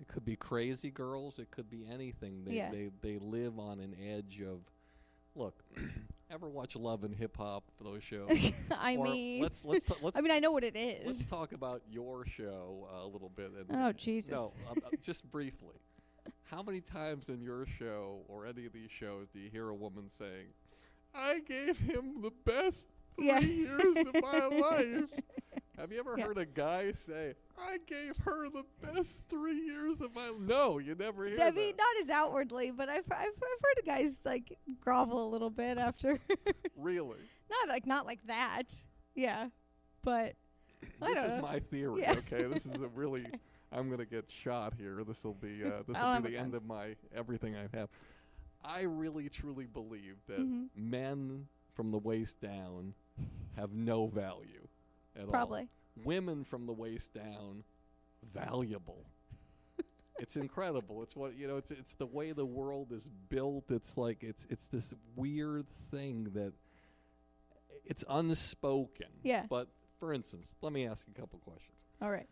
It 0.00 0.08
could 0.08 0.24
be 0.24 0.36
crazy 0.36 0.90
girls. 0.90 1.38
It 1.38 1.50
could 1.50 1.68
be 1.70 1.84
anything. 1.92 2.44
They, 2.44 2.54
Yeah. 2.54 2.70
they, 2.70 2.90
they 3.02 3.18
live 3.18 3.58
on 3.58 3.80
an 3.80 3.94
edge 4.02 4.40
of. 4.40 4.60
Look, 5.36 5.62
ever 6.30 6.48
watch 6.48 6.74
Love 6.74 7.04
and 7.04 7.14
Hip 7.14 7.36
Hop, 7.36 7.64
for 7.78 7.84
those 7.84 8.02
shows? 8.02 8.50
I 8.70 8.96
Or 8.96 9.04
mean, 9.04 9.42
let's 9.42 9.64
let's 9.64 9.84
ta- 9.84 9.94
let's 10.02 10.18
I 10.18 10.22
mean, 10.22 10.32
I 10.32 10.38
know 10.40 10.50
what 10.52 10.64
it 10.64 10.74
is. 10.74 11.06
Let's 11.06 11.24
talk 11.24 11.52
about 11.52 11.82
your 11.88 12.26
show 12.26 12.88
uh, 12.92 13.04
a 13.04 13.06
little 13.06 13.30
bit. 13.36 13.52
And 13.56 13.66
Oh, 13.80 13.92
Jesus. 13.92 14.32
No, 14.32 14.52
um, 14.70 14.78
uh, 14.84 14.88
just 15.02 15.30
briefly. 15.30 15.76
How 16.44 16.62
many 16.62 16.80
times 16.80 17.28
in 17.28 17.40
your 17.40 17.64
show 17.78 18.22
or 18.26 18.44
any 18.46 18.66
of 18.66 18.72
these 18.72 18.90
shows 18.90 19.28
do 19.32 19.38
you 19.38 19.48
hear 19.50 19.68
a 19.68 19.74
woman 19.74 20.08
saying, 20.10 20.46
"I 21.14 21.40
gave 21.40 21.78
him 21.78 22.20
the 22.22 22.30
best 22.44 22.88
three 23.16 23.26
Yeah. 23.26 23.40
years 23.40 23.96
of 23.96 24.14
my 24.20 24.46
life"? 24.46 25.10
Have 25.78 25.90
you 25.92 25.98
ever 25.98 26.14
Yeah. 26.18 26.26
heard 26.26 26.36
a 26.38 26.44
guy 26.44 26.92
say, 26.92 27.34
"I 27.58 27.78
gave 27.86 28.16
her 28.18 28.50
the 28.50 28.64
best 28.82 29.28
three 29.28 29.58
years 29.64 30.00
of 30.02 30.14
my"? 30.14 30.30
No, 30.38 30.78
you 30.78 30.94
never 30.94 31.26
hear 31.26 31.40
I 31.40 31.50
mean, 31.50 31.68
that. 31.74 31.78
not 31.78 32.02
as 32.02 32.10
outwardly, 32.10 32.70
but 32.70 32.88
I've, 32.90 33.10
I've 33.10 33.28
I've 33.28 33.60
heard 33.62 33.86
guys 33.86 34.24
like 34.26 34.58
grovel 34.80 35.26
a 35.26 35.30
little 35.30 35.50
bit 35.50 35.78
after. 35.78 36.18
Really, 36.76 37.18
not 37.50 37.68
like 37.68 37.86
not 37.86 38.06
like 38.06 38.26
that. 38.26 38.74
Yeah, 39.14 39.48
but 40.02 40.34
this 41.00 41.24
is 41.24 41.34
know. 41.34 41.42
my 41.42 41.58
theory. 41.60 42.00
Yeah. 42.02 42.12
Okay, 42.12 42.44
this 42.44 42.64
is 42.66 42.80
a 42.80 42.88
really. 42.94 43.26
I'm 43.72 43.88
gonna 43.90 44.04
get 44.06 44.30
shot 44.30 44.72
here. 44.78 45.04
This 45.04 45.22
will 45.24 45.34
be 45.34 45.62
uh, 45.64 45.82
this 45.86 46.00
will 46.00 46.20
be 46.20 46.30
the 46.30 46.38
end 46.38 46.54
of 46.54 46.64
my 46.64 46.96
everything 47.14 47.54
I 47.56 47.68
have. 47.76 47.88
I 48.64 48.82
really 48.82 49.28
truly 49.28 49.66
believe 49.66 50.16
that 50.26 50.40
Mhm. 50.40 50.68
men 50.76 51.48
from 51.74 51.90
the 51.90 51.98
waist 51.98 52.40
down 52.40 52.94
have 53.56 53.72
no 53.72 54.06
value 54.06 54.66
at 55.16 55.24
all. 55.24 55.30
probably. 55.30 55.68
Women 56.04 56.44
from 56.44 56.66
the 56.66 56.72
waist 56.72 57.12
down, 57.14 57.64
valuable. 58.22 59.04
it's 60.18 60.36
incredible. 60.36 61.02
It's 61.02 61.16
what 61.16 61.34
you 61.36 61.46
know. 61.48 61.56
It's 61.56 61.70
it's 61.70 61.94
the 61.94 62.06
way 62.06 62.32
the 62.32 62.46
world 62.46 62.92
is 62.92 63.08
built. 63.28 63.70
It's 63.70 63.96
like 63.96 64.22
it's 64.22 64.46
it's 64.50 64.68
this 64.68 64.94
weird 65.16 65.68
thing 65.90 66.24
that 66.34 66.52
it's 67.84 68.04
unspoken. 68.08 69.08
Yeah. 69.22 69.46
But 69.48 69.68
for 69.98 70.12
instance, 70.12 70.54
let 70.62 70.72
me 70.72 70.86
ask 70.86 71.06
you 71.06 71.12
a 71.16 71.20
couple 71.20 71.38
questions. 71.40 71.76
All 72.00 72.10
right. 72.10 72.28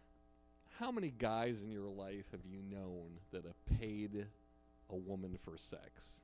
How 0.78 0.92
many 0.92 1.11
guys 1.11 1.62
in 1.62 1.70
your 1.73 1.88
life 1.88 2.30
have 2.30 2.44
you 2.47 2.62
known 2.62 3.18
that 3.32 3.44
have 3.44 3.64
paid 3.80 4.26
a 4.90 4.97
woman 4.97 5.38
for 5.45 5.57
sex? 5.57 6.18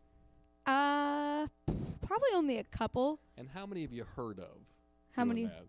Uh, 0.66 1.46
probably 2.06 2.30
only 2.34 2.58
a 2.58 2.64
couple. 2.64 3.20
And 3.36 3.48
how 3.48 3.66
many 3.66 3.82
have 3.82 3.92
you 3.92 4.04
heard 4.16 4.38
of? 4.38 4.58
How 5.12 5.24
many 5.24 5.44
that? 5.44 5.64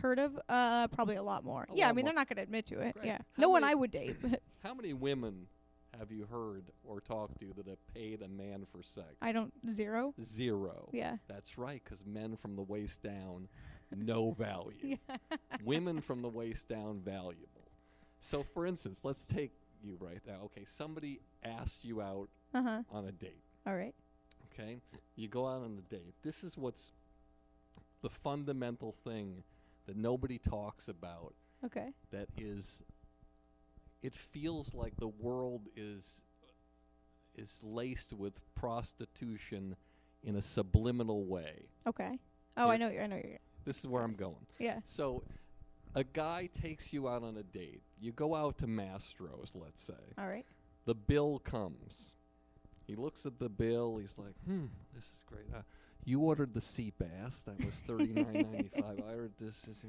heard 0.00 0.18
of? 0.18 0.38
Uh, 0.48 0.88
probably 0.88 1.16
a 1.16 1.22
lot 1.22 1.44
more. 1.44 1.66
A 1.70 1.76
yeah, 1.76 1.88
I 1.88 1.92
mean 1.92 2.04
more. 2.04 2.10
they're 2.10 2.14
not 2.14 2.28
gonna 2.28 2.42
admit 2.42 2.66
to 2.66 2.80
it. 2.80 2.96
Yeah, 3.02 3.18
How 3.18 3.42
no 3.42 3.48
one 3.50 3.64
I 3.64 3.74
would 3.74 3.90
date, 3.90 4.16
but 4.22 4.40
How 4.62 4.74
many 4.74 4.92
women 4.92 5.46
have 5.98 6.10
you 6.10 6.26
heard 6.30 6.70
or 6.84 7.00
talked 7.00 7.38
to 7.40 7.52
that 7.56 7.66
have 7.66 7.94
paid 7.94 8.22
a 8.22 8.28
man 8.28 8.66
for 8.70 8.82
sex? 8.82 9.08
I 9.20 9.32
don't 9.32 9.52
zero. 9.70 10.14
Zero. 10.20 10.88
Yeah. 10.92 11.16
That's 11.28 11.58
right, 11.58 11.82
because 11.84 12.04
men 12.06 12.36
from 12.36 12.56
the 12.56 12.62
waist 12.62 13.02
down, 13.02 13.48
no 13.96 14.32
value. 14.32 14.96
Women 15.64 16.00
from 16.00 16.22
the 16.22 16.28
waist 16.28 16.68
down, 16.68 17.00
valuable. 17.04 17.46
So, 18.20 18.42
for 18.42 18.66
instance, 18.66 19.00
let's 19.02 19.24
take 19.24 19.52
you 19.82 19.96
right 19.98 20.20
now. 20.26 20.40
Okay, 20.44 20.64
somebody 20.64 21.20
asked 21.44 21.84
you 21.84 22.00
out 22.00 22.28
Uh 22.54 22.62
huh. 22.62 22.82
on 22.90 23.06
a 23.06 23.12
date. 23.12 23.44
All 23.66 23.74
right. 23.76 23.94
Okay, 24.52 24.80
you 25.16 25.28
go 25.28 25.46
out 25.46 25.62
on 25.62 25.76
the 25.76 25.82
date. 25.82 26.14
This 26.22 26.42
is 26.44 26.58
what's 26.58 26.92
the 28.02 28.10
fundamental 28.10 28.94
thing 29.04 29.42
that 29.86 29.96
nobody 29.96 30.38
talks 30.38 30.88
about. 30.88 31.34
Okay. 31.64 31.92
That 32.10 32.28
is, 32.36 32.82
it 34.02 34.14
feels 34.14 34.74
like 34.74 34.96
the 34.96 35.08
world 35.08 35.68
is 35.76 36.20
is 37.36 37.60
laced 37.62 38.12
with 38.12 38.40
prostitution 38.54 39.76
in 40.24 40.36
a 40.36 40.42
subliminal 40.42 41.24
way. 41.24 41.66
Okay. 41.86 42.18
Oh, 42.56 42.68
I 42.68 42.76
know. 42.76 42.88
You're, 42.88 43.04
I 43.04 43.06
know. 43.06 43.16
You're. 43.16 43.38
This 43.64 43.78
is 43.78 43.86
where 43.86 44.02
I'm 44.02 44.14
going. 44.14 44.46
Yeah. 44.58 44.80
So, 44.84 45.22
a 45.94 46.02
guy 46.04 46.48
takes 46.62 46.92
you 46.92 47.08
out 47.08 47.22
on 47.22 47.36
a 47.36 47.42
date. 47.42 47.82
You 48.00 48.12
go 48.12 48.34
out 48.34 48.58
to 48.58 48.66
Mastro's, 48.66 49.54
let's 49.54 49.82
say. 49.82 49.94
All 50.18 50.26
right. 50.26 50.44
The 50.86 50.94
bill 50.94 51.40
comes. 51.40 52.16
He 52.86 52.96
looks 52.96 53.26
at 53.26 53.38
the 53.38 53.48
bill. 53.48 53.98
He's 53.98 54.16
like, 54.18 54.34
"Hmm, 54.44 54.66
this 54.94 55.04
is 55.04 55.22
great. 55.26 55.46
Uh, 55.54 55.62
you 56.04 56.20
ordered 56.20 56.54
the 56.54 56.60
sea 56.60 56.92
bass. 56.98 57.42
That 57.42 57.64
was 57.64 57.74
thirty 57.86 58.12
nine 58.12 58.48
ninety 58.50 58.70
five. 58.74 59.00
I 59.08 59.12
ordered 59.12 59.34
this. 59.38 59.62
this 59.62 59.84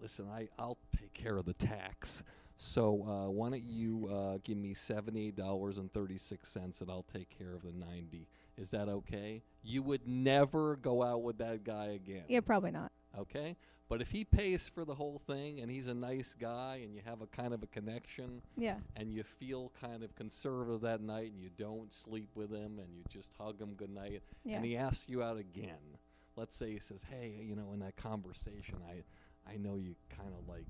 Listen, 0.00 0.26
I 0.30 0.48
I'll 0.58 0.78
take 0.98 1.14
care 1.14 1.36
of 1.38 1.46
the 1.46 1.54
tax. 1.54 2.22
So 2.58 3.04
uh, 3.06 3.30
why 3.30 3.50
don't 3.50 3.62
you 3.62 4.08
uh, 4.12 4.38
give 4.42 4.56
me 4.56 4.74
seventy 4.74 5.28
eight 5.28 5.36
dollars 5.36 5.78
and 5.78 5.92
thirty 5.92 6.18
six 6.18 6.48
cents, 6.50 6.80
and 6.80 6.90
I'll 6.90 7.06
take 7.12 7.28
care 7.30 7.54
of 7.54 7.62
the 7.62 7.72
ninety. 7.72 8.28
Is 8.56 8.70
that 8.70 8.88
okay? 8.88 9.42
You 9.62 9.82
would 9.82 10.06
never 10.06 10.76
go 10.76 11.02
out 11.02 11.22
with 11.22 11.38
that 11.38 11.64
guy 11.64 11.86
again. 11.86 12.24
Yeah, 12.28 12.40
probably 12.40 12.70
not. 12.70 12.92
Okay. 13.18 13.56
But 13.88 14.00
if 14.02 14.10
he 14.10 14.24
pays 14.24 14.68
for 14.68 14.84
the 14.84 14.94
whole 14.94 15.20
thing 15.28 15.60
and 15.60 15.70
he's 15.70 15.86
a 15.86 15.94
nice 15.94 16.34
guy 16.34 16.80
and 16.82 16.92
you 16.92 17.02
have 17.06 17.22
a 17.22 17.26
kind 17.26 17.54
of 17.54 17.62
a 17.62 17.66
connection, 17.68 18.42
Yeah. 18.56 18.78
and 18.96 19.12
you 19.12 19.22
feel 19.22 19.70
kind 19.80 20.02
of 20.02 20.14
conservative 20.16 20.80
that 20.80 21.00
night 21.00 21.30
and 21.32 21.40
you 21.40 21.50
don't 21.56 21.92
sleep 21.92 22.30
with 22.34 22.50
him 22.50 22.80
and 22.80 22.92
you 22.96 23.04
just 23.08 23.30
hug 23.38 23.60
him 23.60 23.74
good 23.74 23.90
night 23.90 24.22
Yeah. 24.44 24.56
and 24.56 24.64
he 24.64 24.76
asks 24.76 25.08
you 25.08 25.22
out 25.22 25.36
again 25.38 25.98
let's 26.36 26.54
say 26.54 26.72
he 26.72 26.78
says 26.80 27.02
hey 27.10 27.40
you 27.42 27.56
know 27.56 27.72
in 27.72 27.78
that 27.80 27.96
conversation 27.96 28.76
i 28.90 29.02
i 29.50 29.56
know 29.56 29.76
you 29.76 29.94
kind 30.14 30.32
of 30.38 30.46
like 30.46 30.66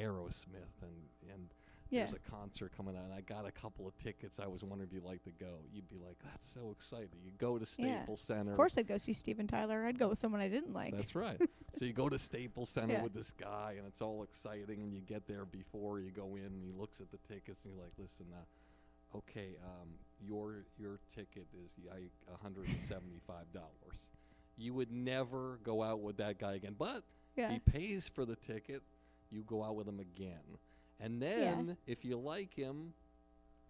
aerosmith 0.00 0.82
and 0.82 1.30
and 1.32 1.54
Yeah. 1.94 2.00
there's 2.06 2.14
a 2.14 2.30
concert 2.30 2.72
coming 2.76 2.96
out 2.96 3.04
and 3.04 3.12
i 3.14 3.20
got 3.20 3.46
a 3.46 3.52
couple 3.52 3.86
of 3.86 3.96
tickets 3.96 4.40
i 4.40 4.46
was 4.46 4.62
wondering 4.64 4.88
if 4.88 4.94
you'd 4.94 5.04
like 5.04 5.22
to 5.24 5.30
go 5.32 5.58
you'd 5.72 5.88
be 5.88 5.96
like 5.96 6.16
that's 6.24 6.46
so 6.46 6.70
exciting 6.72 7.18
you 7.24 7.30
go 7.38 7.56
to 7.58 7.64
Yeah. 7.78 7.98
staples 8.00 8.20
center 8.20 8.50
Of 8.52 8.56
course, 8.56 8.76
I'd 8.78 8.86
go 8.88 8.98
see 8.98 9.12
Steven 9.12 9.46
Tyler. 9.46 9.84
I'd 9.86 9.98
go 9.98 10.08
with 10.08 10.18
someone 10.18 10.40
I 10.40 10.48
didn't 10.48 10.72
like. 10.74 10.94
that's 10.96 11.14
right. 11.14 11.40
so 11.72 11.84
you 11.84 11.92
go 11.92 12.08
to 12.08 12.18
Staples 12.18 12.68
Center 12.70 12.94
Yeah. 12.94 13.02
with 13.02 13.14
this 13.14 13.30
guy, 13.32 13.74
and 13.78 13.86
it's 13.86 14.00
all 14.02 14.22
exciting. 14.22 14.82
And 14.82 14.92
you 14.92 15.00
get 15.00 15.26
there 15.26 15.44
before 15.44 16.00
you 16.00 16.10
go 16.10 16.36
in, 16.36 16.44
and 16.44 16.64
he 16.64 16.72
looks 16.72 17.00
at 17.00 17.10
the 17.10 17.18
tickets, 17.32 17.64
and 17.64 17.72
he's 17.74 17.80
like, 17.82 17.92
"Listen, 17.98 18.26
uh, 18.32 19.16
okay, 19.18 19.56
um, 19.64 19.88
your 20.20 20.64
your 20.78 20.98
ticket 21.14 21.46
is 21.64 21.72
like 21.88 22.10
hundred 22.42 22.68
and 22.68 22.80
seventy 22.80 23.20
five 23.26 23.50
dollars. 23.52 24.08
You 24.56 24.74
would 24.74 24.90
never 24.92 25.58
go 25.62 25.82
out 25.82 26.00
with 26.00 26.16
that 26.18 26.38
guy 26.38 26.54
again, 26.54 26.74
but 26.78 27.02
yeah. 27.36 27.50
he 27.52 27.58
pays 27.58 28.08
for 28.08 28.24
the 28.24 28.36
ticket. 28.36 28.82
You 29.30 29.42
go 29.42 29.62
out 29.64 29.74
with 29.76 29.88
him 29.88 30.00
again, 30.00 30.58
and 31.00 31.20
then 31.20 31.76
if 31.86 32.04
you 32.04 32.16
like 32.18 32.54
him, 32.54 32.92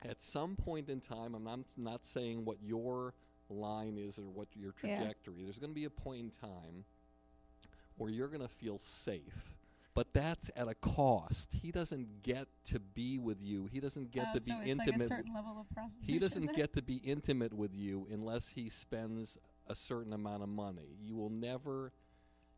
at 0.04 0.20
some 0.20 0.56
point 0.56 0.88
in 0.88 1.00
time, 1.00 1.34
I'm 1.34 1.44
not 1.44 1.60
not 1.76 2.04
saying 2.04 2.44
what 2.44 2.58
your 2.62 3.14
line 3.50 3.96
is 3.98 4.18
or 4.18 4.22
what 4.24 4.48
your 4.54 4.74
Yeah. 4.82 4.98
trajectory. 4.98 5.42
There's 5.44 5.58
going 5.58 5.70
to 5.70 5.74
be 5.74 5.84
a 5.84 5.90
point 5.90 6.20
in 6.20 6.30
time 6.30 6.84
where 7.96 8.10
you're 8.10 8.28
going 8.28 8.40
to 8.40 8.48
feel 8.48 8.78
safe. 8.78 9.54
But 9.94 10.12
that's 10.12 10.50
at 10.56 10.66
a 10.66 10.74
cost. 10.74 11.52
He 11.52 11.70
doesn't 11.70 12.22
get 12.22 12.48
to 12.64 12.80
be 12.80 13.18
with 13.18 13.40
you. 13.40 13.66
He 13.66 13.78
doesn't 13.78 14.10
get 14.10 14.26
Oh, 14.34 14.38
to 14.38 14.44
be 14.44 14.52
intimate. 14.70 14.98
with- 15.08 15.28
level 15.32 15.60
of 15.60 15.70
prostitution. 15.70 16.12
he 16.12 16.18
doesn't 16.18 16.52
get 16.54 16.72
to 16.72 16.82
be 16.82 16.96
intimate 16.96 17.52
with 17.52 17.72
you 17.72 18.08
unless 18.10 18.48
he 18.48 18.68
spends 18.68 19.38
a 19.68 19.74
certain 19.76 20.12
amount 20.12 20.42
of 20.42 20.48
money. 20.48 20.96
You 21.00 21.14
will 21.14 21.30
never 21.30 21.92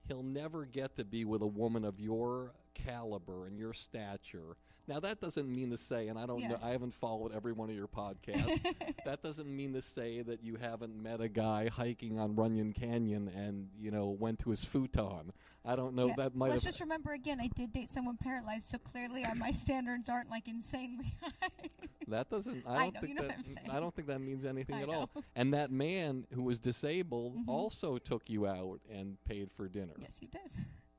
he'll 0.09 0.23
never 0.23 0.65
get 0.65 0.97
to 0.97 1.05
be 1.05 1.25
with 1.25 1.43
a 1.43 1.47
woman 1.47 1.85
of 1.85 1.99
your 2.01 2.55
caliber 2.85 3.47
and 3.47 3.59
your 3.59 3.73
stature. 3.73 4.57
Now 4.89 5.01
that 5.01 5.21
doesn't 5.21 5.53
mean 5.53 5.71
to 5.71 5.77
say 5.77 6.07
and 6.09 6.17
I 6.17 6.27
don't 6.27 6.41
know 6.49 6.59
i 6.63 6.71
haven't 6.71 6.95
followed 6.95 7.33
every 7.35 7.53
one 7.53 7.69
of 7.71 7.75
your 7.75 7.89
podcasts. 7.89 8.63
that 9.05 9.21
doesn't 9.23 9.49
mean 9.49 9.73
to 9.73 9.83
say 9.83 10.23
that 10.23 10.45
you 10.45 10.57
haven't 10.61 10.95
met 11.03 11.21
a 11.21 11.29
guy 11.29 11.69
hiking 11.69 12.19
on 12.21 12.37
Runyon 12.37 12.73
Canyon 12.73 13.29
and, 13.35 13.69
you 13.81 13.91
know, 13.91 14.07
went 14.11 14.39
to 14.41 14.51
his 14.51 14.65
futon. 14.65 15.33
I 15.65 15.75
don't 15.75 15.95
know 15.97 16.07
Yeah. 16.09 16.15
that 16.19 16.37
might 16.37 16.51
Let's 16.51 16.63
have 16.63 16.73
just 16.73 16.81
remember 16.81 17.13
again, 17.15 17.41
I 17.41 17.49
did 17.49 17.73
date 17.73 17.91
someone 17.91 18.17
paralyzed, 18.17 18.67
so 18.69 18.79
clearly 18.79 19.25
uh, 19.25 19.35
my 19.35 19.51
standards 19.51 20.09
aren't 20.09 20.31
like 20.31 20.47
insanely 20.47 21.17
high. 21.23 21.49
That 22.09 22.31
doesn't. 22.31 22.63
I 22.65 22.73
I 22.75 22.77
don't 22.85 22.95
know, 22.95 23.01
think 23.01 23.09
you 23.09 23.15
know 23.17 23.23
that. 23.23 23.29
what 23.31 23.39
I'm 23.39 23.45
saying. 23.45 23.71
I 23.71 23.81
don't 23.81 23.93
think 23.93 24.07
that 24.07 24.21
means 24.21 24.45
anything 24.45 24.77
I 24.77 24.83
at 24.83 24.89
all. 24.89 25.11
And 25.35 25.53
that 25.55 25.73
man 25.73 26.25
who 26.33 26.45
was 26.45 26.61
disabled 26.61 27.35
Mhm. 27.39 27.49
also 27.49 27.99
took 27.99 28.31
you 28.31 28.47
out 28.47 28.79
and 28.89 29.17
paid 29.25 29.51
for 29.51 29.67
dinner. 29.69 29.95
yes, 29.99 30.17
he 30.21 30.27
did. 30.29 30.53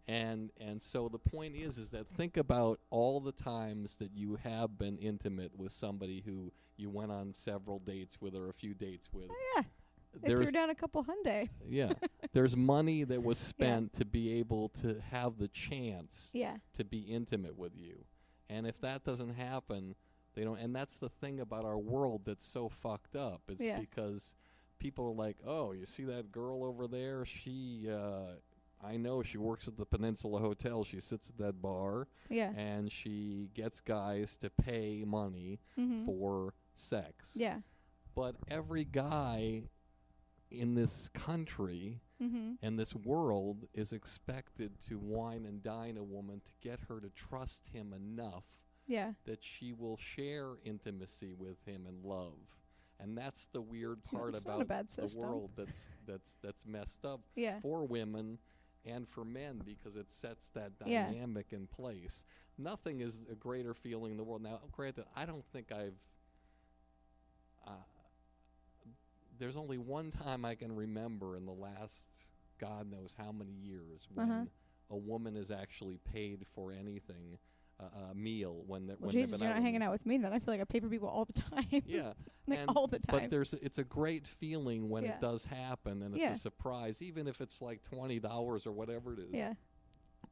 And 0.07 0.51
and 0.59 0.81
so 0.81 1.09
the 1.09 1.19
point 1.19 1.55
is, 1.55 1.77
is 1.77 1.89
that 1.89 2.07
think 2.07 2.37
about 2.37 2.79
all 2.89 3.19
the 3.19 3.31
times 3.33 3.97
that 3.97 4.11
you 4.15 4.37
have 4.43 4.77
been 4.77 4.97
intimate 4.97 5.51
with 5.57 5.71
somebody 5.73 6.23
who 6.25 6.51
you 6.77 6.89
went 6.89 7.11
on 7.11 7.33
several 7.33 7.79
dates 7.79 8.21
with 8.21 8.35
or 8.35 8.49
a 8.49 8.53
few 8.53 8.73
dates 8.73 9.09
with. 9.11 9.27
Oh 9.29 9.35
yeah. 9.57 9.63
They 10.21 10.29
There's 10.29 10.39
threw 10.43 10.51
down 10.51 10.69
a 10.69 10.75
couple 10.75 11.03
Hyundai. 11.05 11.49
yeah, 11.67 11.91
there's 12.33 12.55
money 12.57 13.03
that 13.03 13.21
was 13.21 13.37
spent 13.53 13.93
to 13.93 14.05
be 14.05 14.33
able 14.39 14.69
to 14.81 14.99
have 15.11 15.37
the 15.37 15.47
chance 15.49 16.29
Yeah. 16.33 16.55
to 16.73 16.83
be 16.85 16.99
intimate 17.01 17.55
with 17.57 17.75
you. 17.75 18.05
And 18.49 18.65
if 18.65 18.79
that 18.81 19.03
doesn't 19.03 19.35
happen, 19.35 19.93
they 20.33 20.43
don't. 20.43 20.57
And 20.59 20.73
that's 20.75 20.97
the 20.97 21.09
thing 21.09 21.39
about 21.41 21.65
our 21.65 21.77
world 21.77 22.21
that's 22.25 22.45
so 22.45 22.69
fucked 22.69 23.15
up. 23.15 23.41
It's 23.49 23.61
Yeah. 23.61 23.79
because 23.79 24.33
people 24.79 25.05
are 25.05 25.13
like, 25.13 25.37
"Oh, 25.45 25.73
you 25.73 25.85
see 25.85 26.05
that 26.05 26.31
girl 26.31 26.63
over 26.63 26.87
there? 26.87 27.25
She, 27.25 27.87
uh, 27.91 28.35
I 28.84 28.98
know 28.98 29.24
she 29.24 29.38
works 29.38 29.67
at 29.67 29.75
the 29.77 29.86
Peninsula 29.86 30.39
Hotel. 30.39 30.84
She 30.84 31.00
sits 31.00 31.29
at 31.29 31.38
that 31.39 31.62
bar, 31.62 32.07
Yeah. 32.29 32.51
and 32.55 32.91
she 32.91 33.50
gets 33.53 33.79
guys 33.79 34.36
to 34.38 34.50
pay 34.50 35.03
money 35.05 35.60
Mm-hmm. 35.77 36.05
for 36.05 36.53
sex. 36.75 37.31
Yeah. 37.36 37.62
But 38.15 38.36
every 38.48 38.84
guy 38.86 39.63
in 40.51 40.75
this 40.75 41.10
country 41.10 42.00
Mm-hmm. 42.22 42.53
and 42.63 42.79
this 42.79 42.96
world 42.96 43.67
is 43.75 43.93
expected 43.93 44.79
to 44.88 44.98
wine 44.98 45.46
and 45.46 45.62
dine 45.62 45.98
a 45.98 46.03
woman 46.03 46.41
to 46.43 46.51
get 46.67 46.79
her 46.89 47.00
to 47.00 47.10
trust 47.12 47.67
him 47.72 47.93
enough 47.93 48.43
Yeah. 48.88 49.13
that 49.25 49.43
she 49.43 49.72
will 49.72 49.98
share 49.98 50.53
intimacy 50.65 51.34
with 51.34 51.63
him 51.67 51.86
and 51.86 52.03
love. 52.03 52.34
And 53.00 53.15
that's 53.15 53.46
the 53.53 53.62
weird 53.62 54.00
It's 54.00 54.10
part 54.12 54.36
about 54.36 54.67
the 54.67 55.15
world 55.19 55.51
that's 55.55 55.91
that's 56.07 56.38
that's 56.41 56.65
messed 56.65 57.05
up 57.05 57.22
Yeah. 57.36 57.60
for 57.60 57.86
women 57.86 58.39
and 58.88 59.08
for 59.10 59.25
men 59.25 59.62
because 59.65 59.98
it 59.98 60.12
sets 60.12 60.50
that 60.50 60.79
Yeah. 60.84 61.13
dynamic 61.13 61.53
in 61.53 61.67
place. 61.67 62.24
Nothing 62.58 63.01
is 63.01 63.24
a 63.32 63.36
greater 63.36 63.74
feeling 63.74 64.12
in 64.13 64.17
the 64.17 64.24
world. 64.24 64.44
Now, 64.44 64.62
granted, 64.72 65.06
I 65.15 65.25
don't 65.25 65.46
think 65.53 65.72
I've. 65.72 65.96
Uh, 67.67 67.72
there's 69.39 69.58
only 69.58 69.77
one 69.77 70.12
time 70.12 70.46
I 70.46 70.56
can 70.56 70.75
remember 70.75 71.36
in 71.36 71.46
the 71.46 71.53
last 71.53 72.10
God 72.60 72.89
knows 72.89 73.13
how 73.17 73.32
many 73.32 73.51
years 73.51 74.08
when 74.13 74.27
Uh-huh. 74.27 74.46
a 74.89 74.98
woman 74.98 75.36
is 75.38 75.51
actually 75.51 75.98
paid 75.98 76.46
for 76.56 76.72
anything, 76.72 77.38
uh, 77.79 78.12
a 78.12 78.15
meal 78.15 78.63
when 78.67 78.88
they're 78.88 78.96
Well, 79.00 79.07
when 79.07 79.13
Jesus, 79.13 79.39
you're 79.39 79.50
not 79.50 79.62
hanging 79.62 79.81
out 79.84 79.91
with 79.91 80.05
me 80.05 80.17
then. 80.17 80.34
I 80.34 80.39
feel 80.39 80.53
like 80.53 80.62
I 80.62 80.63
pay 80.63 80.79
for 80.79 80.88
people 80.89 81.07
all 81.07 81.25
the 81.25 81.34
time. 81.55 81.84
Yeah, 81.86 82.13
like 82.48 82.60
and- 82.60 82.69
all 82.75 82.88
the 82.88 83.00
time. 83.00 83.22
but 83.22 83.29
there's 83.29 83.53
it's 83.62 83.77
a 83.77 83.84
great 83.84 84.27
feeling 84.27 84.89
when 84.89 85.03
Yeah. 85.03 85.12
it 85.15 85.22
does 85.22 85.43
happen 85.46 86.01
and 86.03 86.15
it's 86.15 86.22
Yeah. 86.22 86.31
a 86.31 86.36
surprise, 86.36 87.01
even 87.01 87.27
if 87.27 87.39
it's 87.41 87.62
like 87.62 87.81
twenty 87.84 88.19
dollars 88.19 88.65
or 88.65 88.72
whatever 88.72 89.13
it 89.13 89.19
is. 89.19 89.29
yeah. 89.34 89.53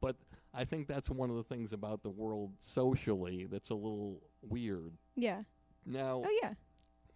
But 0.00 0.16
I 0.52 0.64
think 0.64 0.88
that's 0.88 1.08
one 1.08 1.30
of 1.30 1.36
the 1.36 1.44
things 1.44 1.72
about 1.72 2.02
the 2.02 2.10
world 2.10 2.52
socially 2.58 3.46
that's 3.46 3.70
a 3.70 3.74
little 3.74 4.22
weird. 4.42 4.92
Yeah. 5.14 5.42
Now, 5.84 6.22
Oh 6.26 6.38
yeah. 6.42 6.54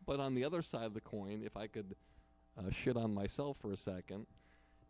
but 0.07 0.21
on 0.21 0.35
the 0.35 0.45
other 0.45 0.63
side 0.63 0.85
of 0.85 0.95
the 0.95 1.01
coin, 1.01 1.43
if 1.45 1.57
I 1.57 1.67
could 1.67 1.95
uh, 2.57 2.71
shit 2.71 2.97
on 2.97 3.13
myself 3.13 3.57
for 3.61 3.73
a 3.73 3.77
second, 3.77 4.27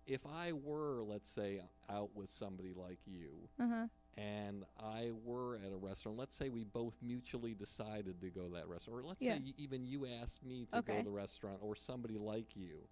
if 0.07 0.21
I 0.27 0.53
were, 0.53 1.03
let's 1.03 1.31
say, 1.31 1.61
out 1.89 2.11
with 2.15 2.31
somebody 2.31 2.73
like 2.75 2.99
you, 3.07 3.49
Uh 3.59 3.69
huh. 3.69 3.87
And 4.21 4.65
I 4.79 5.11
were 5.25 5.57
at 5.57 5.73
a 5.73 5.77
restaurant, 5.77 6.19
let's 6.19 6.35
say 6.35 6.49
we 6.51 6.65
both 6.65 6.97
mutually 7.03 7.55
decided 7.55 8.21
to 8.21 8.31
go 8.31 8.49
to 8.49 8.55
that 8.55 8.69
restaurant, 8.69 9.01
or 9.05 9.09
let's 9.09 9.23
Yeah. 9.25 9.35
say 9.37 9.43
y- 9.47 9.55
even 9.57 9.87
you 9.87 10.07
asked 10.07 10.45
me 10.45 10.67
to 10.73 10.83
go 10.83 10.99
to 10.99 11.05
the 11.05 11.11
restaurant, 11.11 11.59
or 11.63 11.75
somebody 11.75 12.19
like 12.19 12.55
you, 12.57 12.89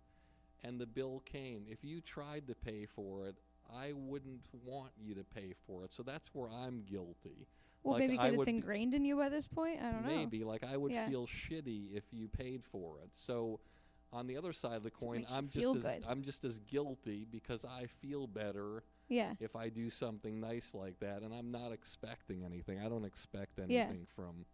and 0.62 0.80
the 0.80 0.86
bill 0.86 1.20
came. 1.20 1.66
If 1.68 1.84
you 1.84 2.00
tried 2.00 2.46
to 2.48 2.54
pay 2.54 2.86
for 2.86 3.26
it, 3.26 3.36
I 3.70 3.92
wouldn't 3.92 4.48
want 4.64 4.92
you 4.96 5.14
to 5.14 5.24
pay 5.24 5.52
for 5.66 5.84
it. 5.84 5.92
So 5.92 6.02
that's 6.02 6.34
where 6.34 6.48
I'm 6.50 6.82
guilty. 6.84 7.46
Well, 7.82 7.94
Like, 7.94 8.00
maybe 8.00 8.16
because 8.16 8.34
it's 8.34 8.48
ingrained 8.48 8.94
in 8.94 9.04
you 9.04 9.16
by 9.16 9.28
this 9.28 9.46
point. 9.46 9.80
I 9.80 9.92
don't 9.92 10.02
know. 10.02 10.08
Maybe 10.16 10.44
like 10.44 10.64
I 10.64 10.76
would 10.76 10.92
Yeah. 10.92 11.08
feel 11.08 11.26
shitty 11.26 11.94
if 11.94 12.04
you 12.12 12.28
paid 12.28 12.64
for 12.64 12.98
it. 13.00 13.10
So 13.14 13.60
on 14.12 14.26
the 14.26 14.36
other 14.36 14.52
side 14.52 14.76
of 14.76 14.82
the 14.82 14.90
coin, 14.90 15.26
I'm 15.30 15.48
just 15.48 15.68
as 15.74 15.82
good. 15.82 16.04
I'm 16.08 16.22
just 16.22 16.44
as 16.44 16.58
guilty 16.60 17.24
because 17.30 17.64
I 17.64 17.86
feel 17.86 18.26
better 18.26 18.84
Yeah. 19.08 19.34
if 19.40 19.56
I 19.56 19.68
do 19.68 19.88
something 19.90 20.40
nice 20.40 20.74
like 20.74 20.98
that, 21.00 21.22
and 21.22 21.32
I'm 21.34 21.50
not 21.50 21.72
expecting 21.72 22.44
anything. 22.44 22.78
I 22.80 22.88
don't 22.88 23.04
expect 23.04 23.58
Yeah. 23.58 23.82
anything 23.82 24.06
from, 24.14 24.44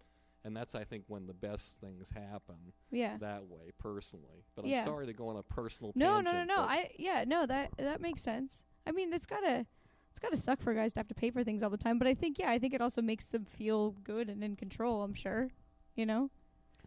and 0.44 0.56
that's 0.56 0.74
I 0.74 0.84
think 0.84 1.04
when 1.08 1.26
the 1.26 1.34
best 1.34 1.78
things 1.80 2.10
happen 2.10 2.72
Yeah. 2.90 3.16
that 3.18 3.46
way 3.48 3.72
personally. 3.78 4.44
But 4.54 4.66
Yeah. 4.66 4.80
I'm 4.80 4.84
sorry 4.84 5.06
to 5.06 5.12
go 5.12 5.28
on 5.28 5.36
a 5.36 5.42
personal 5.42 5.92
No, 5.96 6.20
no, 6.20 6.30
tangent. 6.32 6.48
no, 6.48 6.54
no. 6.56 6.62
but 6.62 6.70
I 6.70 6.90
yeah, 6.98 7.24
no, 7.26 7.46
that 7.46 7.76
that 7.78 8.00
makes 8.00 8.22
sense. 8.22 8.64
I 8.86 8.92
mean, 8.92 9.12
it's 9.12 9.26
gotta 9.26 9.66
it's 10.10 10.18
gotta 10.20 10.36
suck 10.36 10.60
for 10.60 10.72
guys 10.74 10.92
to 10.92 11.00
have 11.00 11.08
to 11.08 11.14
pay 11.14 11.30
for 11.30 11.42
things 11.42 11.62
all 11.62 11.70
the 11.70 11.76
time. 11.76 11.98
But 11.98 12.06
I 12.06 12.14
think 12.14 12.38
yeah, 12.38 12.50
I 12.50 12.58
think 12.58 12.72
it 12.74 12.80
also 12.80 13.02
makes 13.02 13.30
them 13.30 13.44
feel 13.44 13.90
good 14.04 14.28
and 14.30 14.44
in 14.44 14.54
control. 14.54 15.02
I'm 15.02 15.14
sure, 15.14 15.50
you 15.96 16.06
know, 16.06 16.30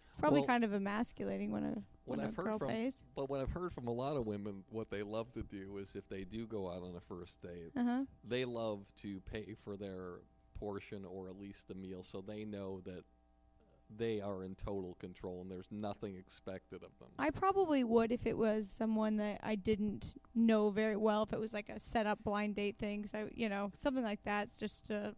it's 0.06 0.16
probably 0.20 0.40
Well, 0.42 0.48
kind 0.48 0.64
of 0.64 0.74
emasculating 0.74 1.52
when 1.52 1.64
a 1.64 1.84
what 2.08 2.18
when 2.20 2.28
I've 2.28 2.36
heard 2.36 2.58
from- 2.60 2.70
pays. 2.70 3.04
But 3.16 3.30
what 3.30 3.42
I've 3.42 3.52
heard 3.52 3.74
from 3.74 3.88
a 3.88 3.92
lot 3.94 4.18
of 4.18 4.26
women, 4.26 4.64
what 4.70 4.90
they 4.90 5.04
love 5.04 5.32
to 5.34 5.44
do 5.44 5.78
is 5.78 5.96
if 5.96 6.08
they 6.10 6.24
do 6.24 6.48
go 6.48 6.70
out 6.70 6.82
on 6.84 6.96
a 6.96 7.02
first 7.02 7.42
date, 7.42 7.72
Uh 7.76 7.84
huh. 7.84 8.06
they 8.24 8.46
love 8.46 8.86
to 8.98 9.20
pay 9.22 9.54
for 9.64 9.76
their 9.78 10.20
portion 10.60 11.06
or 11.06 11.28
at 11.30 11.40
least 11.40 11.68
the 11.68 11.76
meal 11.76 12.02
so 12.04 12.20
they 12.22 12.44
know 12.44 12.82
that 12.86 13.04
they 13.96 14.20
are 14.20 14.44
in 14.44 14.54
total 14.56 14.96
control 14.96 15.40
and 15.42 15.50
there's 15.50 15.72
nothing 15.72 16.16
expected 16.18 16.84
of 16.84 16.90
them. 17.00 17.08
I 17.20 17.30
probably 17.30 17.84
would 17.86 18.12
if 18.12 18.26
it 18.26 18.38
was 18.38 18.68
someone 18.70 19.16
that 19.18 19.40
I 19.44 19.56
didn't 19.56 20.18
know 20.36 20.72
very 20.72 20.98
well. 20.98 21.24
If 21.24 21.32
it 21.32 21.40
was 21.40 21.54
like 21.54 21.70
a 21.70 21.80
set 21.80 22.06
up 22.06 22.22
blind 22.24 22.56
date 22.56 22.78
thing, 22.78 23.06
so 23.06 23.30
you 23.34 23.48
know 23.48 23.72
something 23.76 24.04
like 24.04 24.24
that. 24.24 24.44
It's 24.48 24.58
just 24.58 24.88
to 24.88 25.16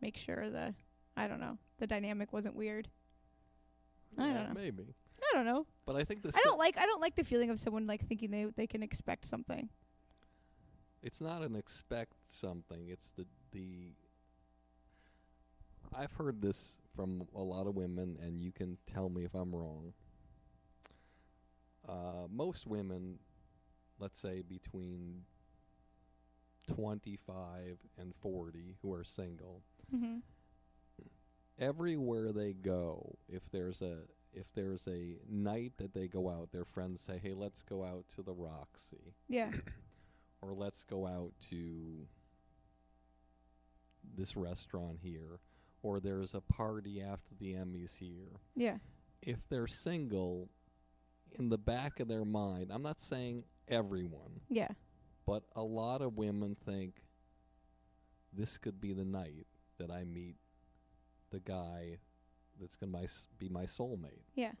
make 0.00 0.16
sure 0.16 0.48
the 0.50 0.74
I 1.16 1.26
don't 1.26 1.40
know 1.40 1.58
the 1.78 1.86
dynamic 1.88 2.32
wasn't 2.32 2.54
weird. 2.54 2.88
I 4.16 4.28
yeah, 4.28 4.34
don't 4.34 4.48
know. 4.54 4.60
maybe. 4.60 4.94
I 5.34 5.36
don't 5.38 5.46
know. 5.46 5.66
But 5.84 5.96
I 5.96 6.04
think 6.04 6.22
the 6.22 6.28
I 6.34 6.40
don't 6.44 6.58
like 6.58 6.78
I 6.78 6.86
don't 6.86 7.00
like 7.00 7.16
the 7.16 7.24
feeling 7.24 7.50
of 7.50 7.58
someone 7.58 7.86
like 7.88 8.06
thinking 8.06 8.30
they 8.30 8.44
they 8.56 8.66
can 8.68 8.82
expect 8.84 9.26
something. 9.26 9.68
it's 11.02 11.20
not 11.20 11.42
an 11.42 11.56
expect 11.56 12.12
something. 12.28 12.86
It's 12.88 13.10
the 13.16 13.26
the 13.50 13.88
I've 15.94 16.12
heard 16.12 16.40
this 16.40 16.76
from 16.94 17.26
a 17.34 17.42
lot 17.42 17.66
of 17.66 17.74
women 17.74 18.16
and 18.22 18.40
you 18.40 18.52
can 18.52 18.78
tell 18.86 19.08
me 19.08 19.24
if 19.24 19.34
I'm 19.34 19.54
wrong. 19.54 19.92
Uh, 21.88 22.26
most 22.30 22.66
women, 22.66 23.18
let's 23.98 24.18
say 24.20 24.42
between 24.42 25.22
25 26.68 27.76
and 27.98 28.14
40 28.22 28.76
who 28.82 28.94
are 28.94 29.04
single, 29.04 29.62
Mm-hmm. 29.94 30.18
everywhere 31.58 32.32
they 32.32 32.52
go, 32.54 33.16
if 33.28 33.42
there's 33.52 33.82
a 33.82 33.98
if 34.34 34.46
there's 34.54 34.86
a 34.88 35.16
night 35.28 35.72
that 35.78 35.94
they 35.94 36.08
go 36.08 36.28
out, 36.28 36.50
their 36.52 36.64
friends 36.64 37.00
say, 37.02 37.18
"Hey, 37.18 37.32
let's 37.32 37.62
go 37.62 37.84
out 37.84 38.06
to 38.16 38.22
the 38.22 38.32
Roxy, 38.34 39.14
Yeah. 39.28 39.50
or 40.42 40.52
let's 40.52 40.82
go 40.84 41.06
out 41.06 41.32
to 41.50 42.06
this 44.16 44.36
restaurant 44.36 44.98
here, 45.02 45.40
or 45.82 46.00
there's 46.00 46.34
a 46.34 46.40
party 46.40 47.00
after 47.00 47.34
the 47.38 47.54
Emmys 47.54 47.96
here." 47.96 48.40
Yeah. 48.54 48.78
If 49.22 49.38
they're 49.48 49.66
single, 49.66 50.50
in 51.32 51.48
the 51.48 51.58
back 51.58 52.00
of 52.00 52.08
their 52.08 52.24
mind, 52.24 52.70
I'm 52.70 52.82
not 52.82 53.00
saying 53.00 53.44
everyone, 53.68 54.40
Yeah. 54.50 54.68
but 55.26 55.44
a 55.56 55.62
lot 55.62 56.02
of 56.02 56.16
women 56.16 56.54
think 56.54 57.02
this 58.32 58.58
could 58.58 58.80
be 58.80 58.92
the 58.92 59.04
night 59.04 59.46
that 59.78 59.90
I 59.90 60.04
meet 60.04 60.36
the 61.30 61.40
guy 61.40 61.98
that's 62.60 62.76
going 62.76 62.92
to 62.92 63.08
be 63.38 63.48
my 63.48 63.64
soulmate. 63.64 64.22
Yeah. 64.34 64.52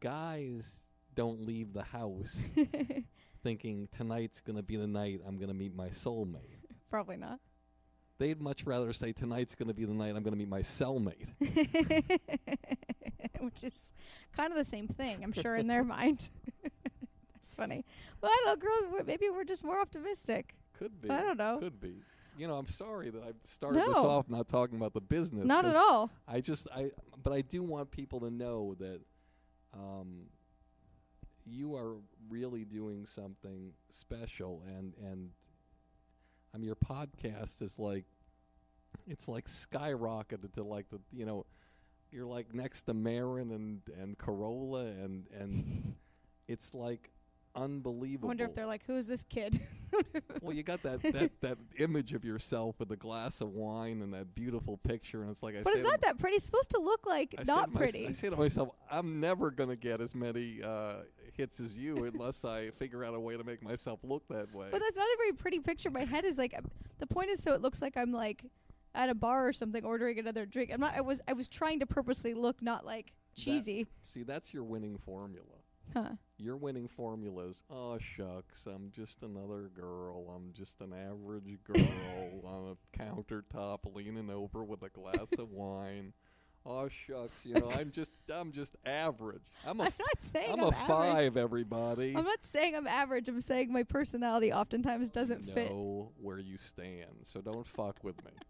Guys 0.00 0.80
don't 1.14 1.44
leave 1.44 1.72
the 1.72 1.82
house 1.82 2.38
thinking 3.42 3.88
tonight's 3.90 4.40
going 4.40 4.56
to 4.56 4.62
be 4.62 4.76
the 4.76 4.86
night 4.86 5.20
I'm 5.26 5.36
going 5.36 5.48
to 5.48 5.54
meet 5.54 5.74
my 5.74 5.88
soulmate. 5.88 6.58
Probably 6.88 7.16
not. 7.16 7.40
They'd 8.18 8.40
much 8.40 8.64
rather 8.64 8.92
say 8.92 9.12
tonight's 9.12 9.54
going 9.54 9.68
to 9.68 9.74
be 9.74 9.86
the 9.86 9.94
night 9.94 10.14
I'm 10.14 10.22
going 10.22 10.32
to 10.32 10.36
meet 10.36 10.48
my 10.48 10.60
cellmate. 10.60 11.30
Which 13.40 13.64
is 13.64 13.94
kind 14.36 14.52
of 14.52 14.58
the 14.58 14.64
same 14.64 14.86
thing, 14.86 15.24
I'm 15.24 15.32
sure, 15.32 15.56
in 15.56 15.66
their 15.66 15.82
mind. 15.96 16.28
That's 16.62 17.54
funny. 17.56 17.86
Well, 18.20 18.30
I 18.30 18.42
don't 18.44 18.62
know, 18.62 18.68
girls. 18.68 19.06
Maybe 19.06 19.30
we're 19.30 19.44
just 19.44 19.64
more 19.64 19.80
optimistic. 19.80 20.54
Could 20.78 21.00
be. 21.00 21.08
I 21.08 21.22
don't 21.22 21.38
know. 21.38 21.58
Could 21.60 21.80
be. 21.80 21.94
You 22.40 22.48
know, 22.48 22.54
I'm 22.54 22.68
sorry 22.68 23.10
that 23.10 23.22
I've 23.22 23.36
started 23.44 23.80
this 23.82 23.96
No. 23.96 24.08
off 24.08 24.30
not 24.30 24.48
talking 24.48 24.78
about 24.78 24.94
the 24.94 25.00
business. 25.02 25.44
Not 25.44 25.66
at 25.66 25.76
all. 25.76 26.10
I 26.26 26.40
just 26.40 26.66
I 26.74 26.90
but 27.22 27.34
I 27.34 27.42
do 27.42 27.62
want 27.62 27.90
people 27.90 28.18
to 28.20 28.30
know 28.30 28.74
that 28.80 29.02
um 29.74 30.22
you 31.44 31.74
are 31.74 31.96
really 32.30 32.64
doing 32.64 33.04
something 33.04 33.72
special 33.90 34.62
and 34.66 34.94
and 35.06 35.28
I 36.54 36.56
mean 36.56 36.64
your 36.66 36.76
podcast 36.76 37.60
is 37.60 37.78
like 37.78 38.06
it's 39.06 39.28
like 39.28 39.44
skyrocketed 39.44 40.54
to 40.54 40.62
like 40.62 40.88
the 40.88 40.98
you 41.12 41.26
know 41.26 41.44
you're 42.10 42.24
like 42.24 42.54
next 42.54 42.84
to 42.84 42.94
Marin 42.94 43.50
and 43.50 43.82
and 44.00 44.16
Carolla 44.16 44.86
and 45.04 45.26
and 45.38 45.94
it's 46.48 46.72
like 46.72 47.10
I 47.54 47.60
unbelievable. 47.64 48.28
wonder 48.28 48.44
if 48.46 48.54
they're 48.54 48.64
like, 48.64 48.86
"Who 48.86 48.96
is 48.96 49.08
this 49.08 49.24
kid?" 49.24 49.60
well, 50.42 50.54
you 50.54 50.62
got 50.62 50.82
that, 50.82 51.02
that 51.02 51.30
that 51.40 51.58
image 51.78 52.12
of 52.12 52.24
yourself 52.24 52.76
with 52.78 52.90
a 52.92 52.96
glass 52.96 53.40
of 53.40 53.50
wine 53.50 54.02
and 54.02 54.12
that 54.14 54.34
beautiful 54.34 54.76
picture, 54.78 55.22
and 55.22 55.30
it's 55.30 55.42
like 55.42 55.56
I 55.56 55.62
but 55.62 55.74
it's 55.74 55.82
not 55.82 56.00
that 56.02 56.18
pretty. 56.18 56.36
It's 56.36 56.46
supposed 56.46 56.70
to 56.70 56.80
look 56.80 57.06
like 57.06 57.34
I 57.38 57.42
not 57.44 57.74
pretty. 57.74 58.06
I 58.06 58.12
say 58.12 58.30
to 58.30 58.36
myself, 58.36 58.70
I'm 58.90 59.20
never 59.20 59.50
going 59.50 59.70
to 59.70 59.76
get 59.76 60.00
as 60.00 60.14
many 60.14 60.62
uh, 60.62 61.02
hits 61.32 61.60
as 61.60 61.76
you 61.76 62.04
unless 62.04 62.44
I 62.44 62.70
figure 62.70 63.04
out 63.04 63.14
a 63.14 63.20
way 63.20 63.36
to 63.36 63.44
make 63.44 63.62
myself 63.62 64.00
look 64.02 64.26
that 64.28 64.54
way. 64.54 64.68
But 64.70 64.80
that's 64.80 64.96
not 64.96 65.04
a 65.04 65.16
very 65.18 65.32
pretty 65.32 65.60
picture. 65.60 65.90
My 65.90 66.04
head 66.04 66.24
is 66.24 66.38
like 66.38 66.54
um, 66.56 66.66
the 66.98 67.06
point 67.06 67.30
is 67.30 67.42
so 67.42 67.52
it 67.54 67.62
looks 67.62 67.82
like 67.82 67.96
I'm 67.96 68.12
like 68.12 68.44
at 68.94 69.08
a 69.08 69.14
bar 69.14 69.46
or 69.48 69.52
something 69.52 69.84
ordering 69.84 70.18
another 70.18 70.46
drink. 70.46 70.70
I'm 70.72 70.80
not. 70.80 70.94
I 70.96 71.00
was. 71.00 71.20
I 71.28 71.32
was 71.32 71.48
trying 71.48 71.80
to 71.80 71.86
purposely 71.86 72.34
look 72.34 72.62
not 72.62 72.84
like 72.84 73.12
cheesy. 73.36 73.86
See, 74.02 74.22
that's 74.22 74.52
your 74.52 74.64
winning 74.64 74.98
formula. 74.98 75.46
huh. 75.94 76.10
Your 76.40 76.56
winning 76.56 76.88
formula 76.88 77.48
is, 77.48 77.62
oh 77.70 77.98
shucks, 77.98 78.64
I'm 78.66 78.90
just 78.96 79.22
another 79.22 79.70
girl. 79.76 80.32
I'm 80.34 80.52
just 80.56 80.80
an 80.80 80.94
average 80.94 81.58
girl 81.64 82.40
on 82.44 82.76
a 82.76 83.02
countertop 83.02 83.80
leaning 83.94 84.30
over 84.30 84.64
with 84.64 84.82
a 84.82 84.88
glass 84.88 85.32
of 85.38 85.50
wine. 85.50 86.14
Oh 86.64 86.88
shucks, 86.88 87.44
you 87.44 87.54
know, 87.54 87.70
I'm 87.70 87.90
just 87.90 88.12
I'm 88.32 88.52
just 88.52 88.76
average. 88.86 89.42
I'm 89.66 89.80
a 89.80 89.84
I'm 89.84 89.92
not 89.98 90.20
saying 90.22 90.52
I'm 90.52 90.60
I'm, 90.60 90.64
a 90.64 90.68
average. 90.68 90.86
five, 90.88 91.36
everybody. 91.36 92.14
I'm 92.16 92.24
not 92.24 92.42
saying 92.44 92.74
I'm 92.74 92.86
average. 92.86 93.28
I'm 93.28 93.40
saying 93.42 93.70
my 93.70 93.82
personality 93.82 94.50
oftentimes 94.50 95.10
doesn't 95.10 95.46
know 95.46 95.52
fit. 95.54 95.70
where 96.24 96.38
you 96.38 96.56
stand, 96.56 97.10
so 97.24 97.40
don't 97.42 97.66
fuck 97.66 98.02
with 98.02 98.16
me. 98.24 98.32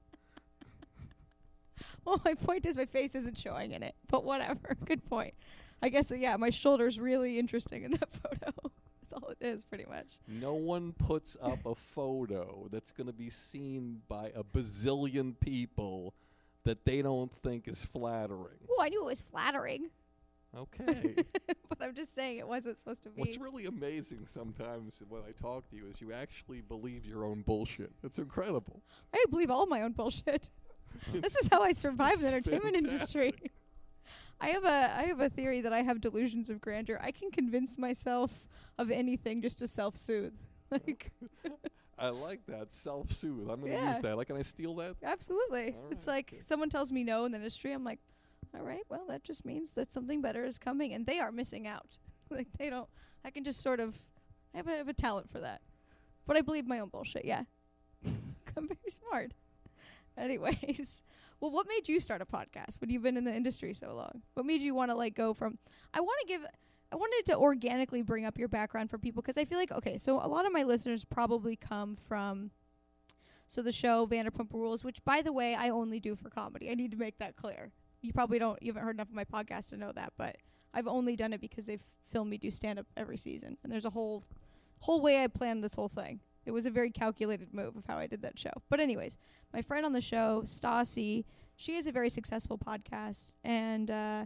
Well, 2.04 2.20
my 2.24 2.34
point 2.34 2.64
is 2.64 2.76
my 2.76 2.86
face 2.86 3.14
isn't 3.14 3.36
showing 3.36 3.72
in 3.72 3.82
it. 3.82 3.94
But 4.08 4.24
whatever. 4.24 4.74
Good 4.86 5.04
point. 5.04 5.34
I 5.82 5.88
guess 5.88 6.10
uh, 6.12 6.16
yeah, 6.16 6.36
my 6.36 6.50
shoulder's 6.50 6.98
really 6.98 7.38
interesting 7.38 7.84
in 7.84 7.92
that 7.92 8.08
photo. 8.22 8.52
That's 9.00 9.12
all 9.12 9.30
it 9.30 9.38
is, 9.40 9.64
pretty 9.64 9.86
much. 9.86 10.06
No 10.28 10.54
one 10.54 10.92
puts 10.92 11.36
up 11.42 11.64
a 11.66 11.74
photo 11.74 12.68
that's 12.70 12.92
going 12.92 13.06
to 13.06 13.12
be 13.12 13.30
seen 13.30 14.02
by 14.08 14.30
a 14.34 14.44
bazillion 14.44 15.38
people 15.40 16.14
that 16.64 16.84
they 16.84 17.02
don't 17.02 17.32
think 17.32 17.66
is 17.66 17.82
flattering. 17.82 18.58
Oh, 18.70 18.82
I 18.82 18.88
knew 18.90 19.02
it 19.02 19.06
was 19.06 19.22
flattering, 19.22 19.88
Okay. 20.56 21.14
but 21.68 21.80
I'm 21.80 21.94
just 21.94 22.14
saying 22.14 22.38
it 22.38 22.48
wasn't 22.48 22.76
supposed 22.76 23.02
to 23.04 23.10
be. 23.10 23.20
What's 23.20 23.38
really 23.38 23.66
amazing 23.66 24.26
sometimes 24.26 25.00
when 25.08 25.22
I 25.22 25.32
talk 25.32 25.68
to 25.70 25.76
you 25.76 25.86
is 25.86 26.00
you 26.00 26.12
actually 26.12 26.60
believe 26.60 27.04
your 27.06 27.24
own 27.24 27.42
bullshit. 27.42 27.92
It's 28.02 28.18
incredible. 28.18 28.82
I 29.14 29.24
believe 29.30 29.50
all 29.50 29.66
my 29.66 29.82
own 29.82 29.92
bullshit. 29.92 30.50
this 31.12 31.36
is 31.36 31.48
how 31.50 31.62
I 31.62 31.72
survive 31.72 32.20
the 32.20 32.26
entertainment 32.28 32.76
industry. 32.76 33.34
I 34.40 34.48
have 34.50 34.64
a 34.64 34.94
I 34.96 35.02
have 35.04 35.20
a 35.20 35.28
theory 35.28 35.60
that 35.60 35.72
I 35.72 35.82
have 35.82 36.00
delusions 36.00 36.48
of 36.50 36.60
grandeur. 36.60 36.98
I 37.02 37.10
can 37.10 37.30
convince 37.30 37.76
myself 37.76 38.44
of 38.78 38.90
anything 38.90 39.42
just 39.42 39.58
to 39.58 39.68
self-soothe. 39.68 40.34
Like 40.70 41.10
I 41.98 42.08
like 42.10 42.46
that 42.46 42.72
self-soothe. 42.72 43.50
I'm 43.50 43.60
going 43.60 43.72
to 43.72 43.78
Yeah. 43.78 43.88
use 43.88 43.98
that. 44.00 44.16
Like, 44.16 44.28
can 44.28 44.36
I 44.36 44.42
steal 44.42 44.74
that? 44.76 44.94
absolutely. 45.02 45.74
All 45.74 45.88
It's 45.90 46.06
right, 46.06 46.14
like 46.14 46.32
okay. 46.32 46.40
someone 46.42 46.70
tells 46.70 46.92
me 46.92 47.02
no 47.02 47.24
in 47.24 47.32
the 47.32 47.38
industry, 47.38 47.72
I'm 47.72 47.82
like, 47.84 47.98
All 48.56 48.62
right. 48.62 48.84
Well, 48.88 49.04
that 49.08 49.22
just 49.24 49.44
means 49.44 49.72
that 49.74 49.92
something 49.92 50.22
better 50.22 50.44
is 50.44 50.58
coming, 50.58 50.92
and 50.94 51.04
they 51.06 51.18
are 51.18 51.32
missing 51.32 51.66
out. 51.66 51.98
like 52.30 52.46
they 52.56 52.70
don't. 52.70 52.88
I 53.24 53.30
can 53.30 53.42
just 53.44 53.60
sort 53.60 53.80
of. 53.80 53.98
I 54.54 54.58
have 54.58 54.68
a, 54.68 54.72
I 54.72 54.76
have 54.76 54.88
a 54.88 54.92
talent 54.94 55.28
for 55.30 55.40
that, 55.40 55.60
but 56.26 56.36
I 56.36 56.40
believe 56.40 56.66
my 56.66 56.78
own 56.78 56.88
bullshit. 56.88 57.24
Yeah, 57.24 57.42
I'm 58.56 58.68
very 58.68 58.90
smart. 58.90 59.32
Anyways, 60.16 61.02
well, 61.40 61.50
what 61.50 61.66
made 61.68 61.88
you 61.88 62.00
start 62.00 62.20
a 62.20 62.26
podcast 62.26 62.80
when 62.80 62.90
you've 62.90 63.02
been 63.02 63.16
in 63.16 63.24
the 63.24 63.34
industry 63.34 63.72
so 63.72 63.94
long? 63.94 64.22
What 64.34 64.44
made 64.46 64.62
you 64.62 64.74
want 64.74 64.90
to 64.90 64.94
like 64.94 65.14
go 65.14 65.32
from? 65.32 65.58
I 65.94 66.00
want 66.00 66.18
to 66.22 66.26
give. 66.26 66.42
I 66.92 66.96
wanted 66.96 67.24
to 67.26 67.38
organically 67.38 68.02
bring 68.02 68.26
up 68.26 68.36
your 68.36 68.48
background 68.48 68.90
for 68.90 68.98
people 68.98 69.22
because 69.22 69.38
I 69.38 69.44
feel 69.44 69.58
like 69.58 69.72
okay, 69.72 69.96
so 69.96 70.20
a 70.20 70.28
lot 70.28 70.46
of 70.46 70.52
my 70.52 70.62
listeners 70.62 71.04
probably 71.04 71.56
come 71.56 71.96
from. 71.96 72.50
So 73.46 73.62
the 73.62 73.72
show 73.72 74.06
Vanderpump 74.06 74.52
Rules, 74.52 74.84
which 74.84 75.04
by 75.04 75.22
the 75.22 75.32
way 75.32 75.56
I 75.56 75.70
only 75.70 75.98
do 75.98 76.14
for 76.14 76.30
comedy. 76.30 76.70
I 76.70 76.74
need 76.74 76.92
to 76.92 76.96
make 76.96 77.18
that 77.18 77.34
clear. 77.34 77.72
You 78.02 78.12
probably 78.12 78.38
don't. 78.38 78.62
You 78.62 78.70
haven't 78.70 78.84
heard 78.84 78.96
enough 78.96 79.08
of 79.08 79.14
my 79.14 79.24
podcast 79.24 79.70
to 79.70 79.76
know 79.76 79.92
that, 79.92 80.12
but 80.16 80.36
I've 80.72 80.86
only 80.86 81.16
done 81.16 81.32
it 81.32 81.40
because 81.40 81.66
they've 81.66 81.82
filmed 82.08 82.30
me 82.30 82.38
do 82.38 82.50
stand 82.50 82.78
up 82.78 82.86
every 82.96 83.16
season, 83.16 83.56
and 83.62 83.72
there's 83.72 83.84
a 83.84 83.90
whole, 83.90 84.24
whole 84.78 85.00
way 85.00 85.22
I 85.22 85.26
planned 85.26 85.64
this 85.64 85.74
whole 85.74 85.88
thing. 85.88 86.20
It 86.46 86.52
was 86.52 86.66
a 86.66 86.70
very 86.70 86.90
calculated 86.90 87.52
move 87.52 87.76
of 87.76 87.84
how 87.86 87.98
I 87.98 88.06
did 88.06 88.22
that 88.22 88.38
show. 88.38 88.50
But 88.68 88.80
anyways, 88.80 89.16
my 89.52 89.62
friend 89.62 89.84
on 89.84 89.92
the 89.92 90.00
show, 90.00 90.42
Stassi, 90.44 91.24
she 91.56 91.74
has 91.74 91.86
a 91.86 91.92
very 91.92 92.08
successful 92.08 92.58
podcast, 92.58 93.36
and 93.44 93.90
uh, 93.90 94.24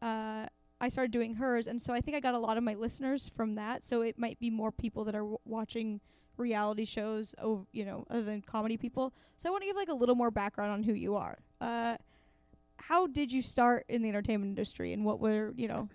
uh, 0.00 0.46
I 0.80 0.88
started 0.88 1.10
doing 1.12 1.34
hers, 1.34 1.66
and 1.66 1.80
so 1.80 1.92
I 1.92 2.00
think 2.00 2.16
I 2.16 2.20
got 2.20 2.34
a 2.34 2.38
lot 2.38 2.56
of 2.56 2.64
my 2.64 2.74
listeners 2.74 3.30
from 3.36 3.56
that. 3.56 3.84
So 3.84 4.02
it 4.02 4.18
might 4.18 4.38
be 4.40 4.50
more 4.50 4.72
people 4.72 5.04
that 5.04 5.14
are 5.14 5.20
w- 5.20 5.38
watching 5.44 6.00
reality 6.36 6.84
shows, 6.84 7.34
oh, 7.42 7.66
you 7.72 7.84
know, 7.84 8.06
other 8.10 8.22
than 8.22 8.40
comedy 8.42 8.76
people. 8.76 9.12
So 9.36 9.48
I 9.48 9.52
want 9.52 9.62
to 9.62 9.66
give 9.66 9.76
like 9.76 9.88
a 9.88 9.94
little 9.94 10.14
more 10.14 10.30
background 10.30 10.72
on 10.72 10.82
who 10.82 10.94
you 10.94 11.16
are. 11.16 11.38
Uh, 11.60 11.96
how 12.76 13.06
did 13.06 13.32
you 13.32 13.42
start 13.42 13.84
in 13.88 14.02
the 14.02 14.08
entertainment 14.08 14.50
industry, 14.50 14.92
and 14.92 15.04
what 15.04 15.20
were 15.20 15.52
you 15.56 15.68
know? 15.68 15.88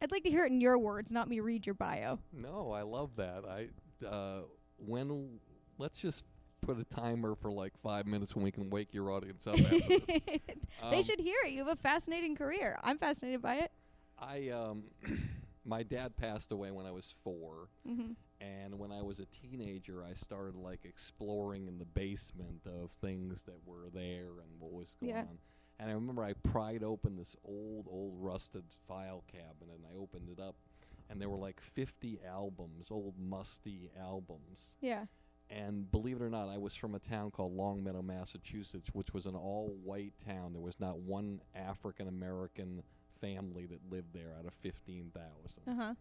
I'd 0.00 0.10
like 0.10 0.24
to 0.24 0.30
hear 0.30 0.44
it 0.44 0.50
in 0.50 0.60
your 0.60 0.78
words, 0.78 1.12
not 1.12 1.28
me 1.28 1.38
read 1.38 1.64
your 1.64 1.76
bio. 1.76 2.18
No, 2.32 2.72
I 2.72 2.82
love 2.82 3.10
that. 3.16 3.44
I 3.48 3.68
uh, 4.04 4.42
when 4.78 5.38
let's 5.78 5.98
just 5.98 6.24
put 6.60 6.78
a 6.78 6.84
timer 6.84 7.34
for 7.34 7.50
like 7.50 7.72
five 7.82 8.06
minutes 8.06 8.34
when 8.34 8.44
we 8.44 8.50
can 8.50 8.70
wake 8.70 8.92
your 8.94 9.10
audience 9.10 9.46
up. 9.46 9.54
After 9.54 9.78
this. 9.88 10.00
they 10.90 10.96
Um, 10.96 11.02
should 11.02 11.20
hear 11.20 11.36
it. 11.44 11.52
You 11.52 11.64
have 11.66 11.76
a 11.78 11.80
fascinating 11.82 12.34
career. 12.36 12.76
I'm 12.82 12.98
fascinated 12.98 13.42
by 13.42 13.56
it. 13.56 13.72
I 14.18 14.48
um, 14.50 14.84
my 15.64 15.82
dad 15.82 16.16
passed 16.16 16.52
away 16.52 16.70
when 16.70 16.86
I 16.86 16.90
was 16.92 17.14
four, 17.24 17.68
Mm-hmm. 17.88 18.12
and 18.40 18.78
when 18.78 18.92
I 18.92 19.02
was 19.02 19.18
a 19.20 19.26
teenager, 19.26 20.04
I 20.04 20.14
started 20.14 20.54
like 20.54 20.84
exploring 20.84 21.66
in 21.66 21.78
the 21.78 21.84
basement 21.84 22.62
of 22.66 22.92
things 22.92 23.42
that 23.44 23.58
were 23.66 23.88
there 23.92 24.40
and 24.40 24.50
what 24.60 24.72
was 24.72 24.94
going 25.00 25.12
Yeah. 25.12 25.20
on. 25.22 25.38
And 25.80 25.90
I 25.90 25.94
remember 25.94 26.22
I 26.22 26.34
pried 26.34 26.84
open 26.84 27.16
this 27.16 27.34
old, 27.44 27.86
old 27.90 28.14
rusted 28.16 28.62
file 28.86 29.24
cabinet, 29.26 29.74
and 29.76 29.84
I 29.92 29.96
opened 29.98 30.28
it 30.28 30.40
up, 30.40 30.54
and 31.12 31.20
there 31.20 31.28
were 31.28 31.36
like 31.36 31.60
50 31.60 32.20
albums, 32.26 32.88
old 32.90 33.14
musty 33.18 33.90
albums. 34.00 34.76
Yeah. 34.80 35.04
And 35.50 35.90
believe 35.90 36.16
it 36.16 36.22
or 36.22 36.30
not, 36.30 36.48
I 36.48 36.56
was 36.56 36.74
from 36.74 36.94
a 36.94 36.98
town 36.98 37.30
called 37.30 37.52
Longmeadow, 37.54 38.00
Massachusetts, 38.00 38.88
which 38.94 39.12
was 39.12 39.26
an 39.26 39.34
all-white 39.34 40.14
town. 40.26 40.54
There 40.54 40.62
was 40.62 40.80
not 40.80 41.00
one 41.00 41.42
African 41.54 42.08
American 42.08 42.82
family 43.20 43.66
that 43.66 43.80
lived 43.90 44.14
there 44.14 44.32
out 44.38 44.46
of 44.46 44.54
15,000. 44.54 45.12
Uh 45.68 45.74
huh. 45.84 45.94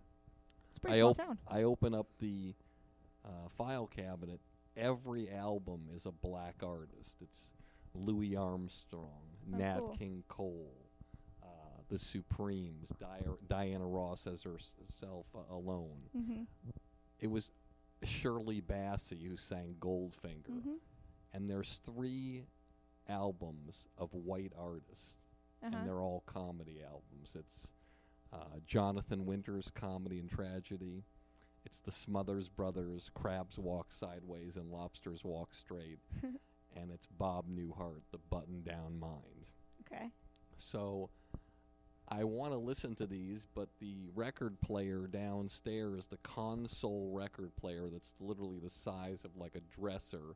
It's 0.70 0.78
a 0.78 0.82
pretty 0.82 0.96
I 0.98 1.00
small 1.02 1.10
op- 1.10 1.18
town. 1.18 1.38
I 1.50 1.64
open 1.64 1.94
up 1.94 2.08
the 2.20 2.56
uh, 3.26 3.50
file 3.58 3.88
cabinet. 3.88 4.40
Every 4.78 5.30
album 5.30 5.82
is 5.94 6.06
a 6.06 6.12
black 6.14 6.56
artist. 6.64 7.18
It's 7.22 7.48
Louis 7.94 8.38
Armstrong, 8.38 9.10
Oh, 9.54 9.58
Nat 9.58 9.80
cool. 9.80 9.96
King 9.98 10.24
Cole, 10.30 10.81
the 11.92 12.00
Supremes, 12.00 12.92
Di- 13.00 13.22
Diana 13.50 13.86
Ross 13.86 14.26
as 14.26 14.44
herself 14.44 15.26
uh, 15.36 15.54
alone. 15.54 16.00
Mm-hmm. 16.18 16.44
It 17.20 17.28
was 17.30 17.52
Shirley 18.04 18.62
Bassey 18.62 19.28
who 19.28 19.36
sang 19.38 19.76
Goldfinger. 19.80 20.50
Mm-hmm. 20.50 20.74
And 21.34 21.50
there's 21.50 21.80
three 21.86 22.46
albums 23.10 23.88
of 23.98 24.14
white 24.14 24.54
artists 24.58 25.18
Uh-huh. 25.64 25.76
and 25.78 25.88
they're 25.88 26.02
all 26.02 26.24
comedy 26.26 26.80
albums. 26.86 27.36
It's 27.38 27.68
uh, 28.34 28.60
Jonathan 28.66 29.26
Winters' 29.26 29.70
comedy 29.76 30.20
and 30.20 30.30
tragedy. 30.30 31.04
It's 31.66 31.80
the 31.82 31.92
Smothers 31.92 32.48
Brothers, 32.50 33.12
Crabs 33.14 33.60
Walk 33.60 33.92
Sideways 33.92 34.56
and 34.56 34.72
Lobsters 34.72 35.24
Walk 35.24 35.54
Straight. 35.54 36.00
and 36.24 36.90
it's 36.92 37.06
Bob 37.06 37.46
Newhart, 37.50 38.02
The 38.12 38.18
Button 38.30 38.64
Down 38.64 38.98
Mind. 39.00 39.46
Okay. 39.86 40.10
So 40.56 41.10
I 42.12 42.26
want 42.26 42.52
to 42.52 42.58
listen 42.58 42.94
to 42.96 43.08
these, 43.08 43.48
but 43.56 43.70
the 43.80 44.10
record 44.14 44.60
player 44.60 45.08
downstairs, 45.08 46.08
the 46.08 46.18
console 46.18 47.10
record 47.14 47.56
player 47.56 47.88
that's 47.90 48.14
literally 48.20 48.60
the 48.60 48.70
size 48.70 49.24
of 49.24 49.38
like 49.38 49.56
a 49.56 49.62
dresser, 49.80 50.36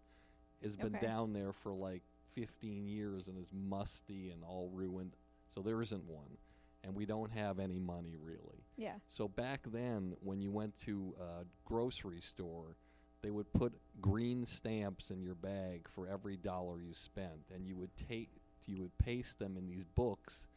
has 0.63 0.77
been 0.77 0.95
Okay. 0.95 1.05
down 1.05 1.33
there 1.33 1.51
for 1.51 1.73
like 1.73 2.01
15 2.33 2.87
years 2.87 3.27
and 3.27 3.37
is 3.37 3.51
musty 3.51 4.29
and 4.29 4.41
all 4.43 4.69
ruined. 4.73 5.17
So 5.53 5.61
there 5.61 5.81
isn't 5.81 6.05
one. 6.05 6.37
And 6.85 6.95
we 6.95 7.05
don't 7.05 7.31
have 7.31 7.59
any 7.59 7.79
money 7.79 8.15
really. 8.15 8.63
Yeah. 8.77 8.95
So 9.09 9.27
back 9.27 9.61
then, 9.71 10.15
when 10.21 10.39
you 10.39 10.51
went 10.51 10.77
to 10.85 11.13
a 11.19 11.43
grocery 11.65 12.21
store, 12.21 12.77
they 13.21 13.31
would 13.31 13.51
put 13.53 13.73
green 13.99 14.45
stamps 14.45 15.09
in 15.09 15.21
your 15.21 15.35
bag 15.35 15.89
for 15.93 16.07
every 16.07 16.37
dollar 16.37 16.79
you 16.79 16.93
spent, 16.93 17.49
and 17.53 17.65
you 17.65 17.75
would 17.75 17.89
take, 17.97 18.29
you 18.67 18.77
would 18.81 18.95
paste 18.99 19.39
them 19.39 19.57
in 19.57 19.67
these 19.67 19.83
books, 19.83 20.47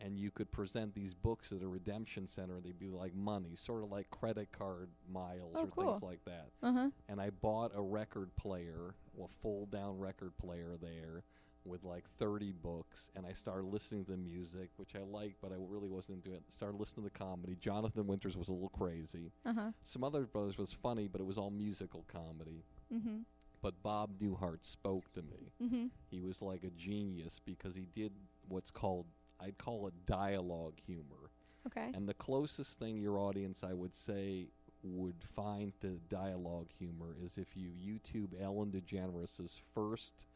and 0.00 0.18
you 0.18 0.30
could 0.30 0.50
present 0.52 0.94
these 0.94 1.14
books 1.14 1.52
at 1.52 1.62
a 1.62 1.66
redemption 1.68 2.26
center. 2.26 2.56
and 2.56 2.64
They'd 2.64 2.78
be 2.78 2.88
like 2.88 3.14
money, 3.14 3.54
sort 3.54 3.82
of 3.82 3.90
like 3.90 4.10
credit 4.10 4.48
card 4.52 4.88
miles 5.12 5.56
Oh, 5.56 5.68
or 5.76 5.84
things 5.84 6.02
like 6.02 6.24
that. 6.24 6.48
Uh 6.62 6.72
huh. 6.72 6.90
And 7.08 7.20
I 7.20 7.30
bought 7.30 7.72
a 7.74 7.82
record 7.82 8.34
player, 8.36 8.94
a 9.22 9.26
fold-down 9.42 9.98
record 9.98 10.32
player 10.38 10.76
there. 10.80 11.22
With 11.64 11.84
like 11.84 12.04
30 12.18 12.52
books, 12.62 13.10
and 13.14 13.26
I 13.26 13.32
started 13.34 13.66
listening 13.66 14.02
to 14.06 14.12
the 14.12 14.16
music, 14.16 14.70
which 14.76 14.94
I 14.96 15.00
liked, 15.00 15.34
but 15.42 15.52
I 15.52 15.56
really 15.58 15.88
wasn't 15.90 16.24
into 16.24 16.34
it. 16.34 16.42
Started 16.48 16.78
listening 16.80 17.06
to 17.06 17.12
the 17.12 17.18
comedy. 17.18 17.56
Jonathan 17.60 18.06
Winters 18.06 18.38
was 18.38 18.48
a 18.48 18.52
little 18.52 18.70
crazy. 18.70 19.32
Uh 19.44 19.52
huh. 19.52 19.70
Smothers 19.84 20.28
Brothers 20.28 20.56
was 20.56 20.72
funny, 20.72 21.08
but 21.08 21.20
it 21.20 21.24
was 21.24 21.36
all 21.36 21.50
musical 21.50 22.06
comedy. 22.10 22.64
Mm-hmm. 22.94 23.18
But 23.60 23.74
Bob 23.82 24.18
Newhart 24.18 24.64
spoke 24.64 25.12
to 25.12 25.20
me. 25.20 25.52
Mm-hmm. 25.62 25.86
He 26.10 26.20
was 26.22 26.40
like 26.40 26.64
a 26.64 26.70
genius 26.70 27.38
because 27.44 27.74
he 27.74 27.86
did 27.94 28.12
what's 28.48 28.70
called 28.70 29.04
I'd 29.40 29.58
call 29.58 29.86
it 29.88 29.94
dialogue 30.06 30.74
humor. 30.86 31.30
Okay. 31.66 31.90
And 31.94 32.08
the 32.08 32.14
closest 32.14 32.78
thing 32.78 32.98
your 32.98 33.18
audience 33.18 33.62
I 33.62 33.72
would 33.74 33.94
say 33.94 34.48
would 34.82 35.22
find 35.34 35.72
to 35.80 35.98
dialogue 36.08 36.68
humor 36.78 37.16
is 37.22 37.36
if 37.36 37.56
you 37.56 37.70
YouTube 37.70 38.40
Ellen 38.40 38.70
DeGeneres' 38.70 39.60
first 39.74 40.26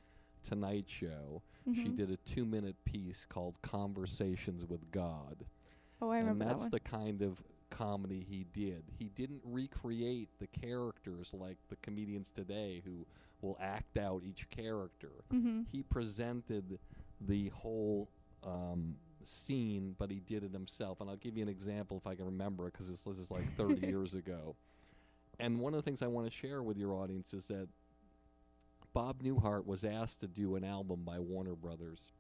Tonight 0.43 0.87
Show. 0.89 1.43
She 1.73 1.85
Mhm. 1.91 1.97
did 1.97 2.11
a 2.11 2.17
two 2.19 2.45
minute 2.45 2.77
piece 2.85 3.25
called 3.25 3.61
Conversations 3.63 4.65
with 4.67 4.91
God 4.91 5.47
Oh, 6.01 6.11
I 6.11 6.19
remember 6.19 6.43
and 6.43 6.51
that's 6.51 6.65
that 6.65 6.73
the 6.73 6.81
kind 6.81 7.23
of 7.23 7.41
comedy 7.71 8.21
he 8.29 8.43
did. 8.53 8.83
He 8.99 9.09
didn't 9.09 9.41
recreate 9.45 10.29
the 10.41 10.49
characters 10.49 11.33
like 11.33 11.57
the 11.69 11.77
comedians 11.77 12.33
today 12.33 12.81
who 12.85 13.07
will 13.41 13.57
act 13.61 13.97
out 13.97 14.25
each 14.25 14.51
character. 14.51 15.13
Mm-hmm. 15.33 15.63
He 15.71 15.85
presented 15.85 16.81
the 17.21 17.49
whole 17.51 18.11
um, 18.45 18.97
scene, 19.25 19.95
but 19.99 20.11
he 20.11 20.21
did 20.21 20.45
it 20.45 20.53
himself. 20.53 21.01
And 21.01 21.09
I'll 21.09 21.17
give 21.17 21.37
you 21.37 21.43
an 21.43 21.49
example 21.49 21.97
if 21.97 22.07
I 22.07 22.15
can 22.15 22.27
remember 22.27 22.67
it 22.67 22.73
because 22.73 22.89
this, 22.89 23.03
this 23.03 23.19
is 23.19 23.31
like 23.31 23.57
30 23.57 23.87
years 23.87 24.15
ago. 24.15 24.57
And 25.39 25.61
one 25.61 25.75
of 25.75 25.79
the 25.79 25.83
things 25.83 26.03
I 26.03 26.07
want 26.07 26.27
to 26.27 26.33
share 26.33 26.63
with 26.63 26.77
your 26.77 26.95
audience 26.95 27.33
is 27.33 27.47
that 27.47 27.69
Bob 28.93 29.23
Newhart 29.23 29.67
was 29.67 29.85
asked 29.85 30.21
to 30.21 30.27
do 30.29 30.57
an 30.57 30.65
album 30.65 31.03
by 31.05 31.19
Warner 31.19 31.55
Brothers. 31.55 32.13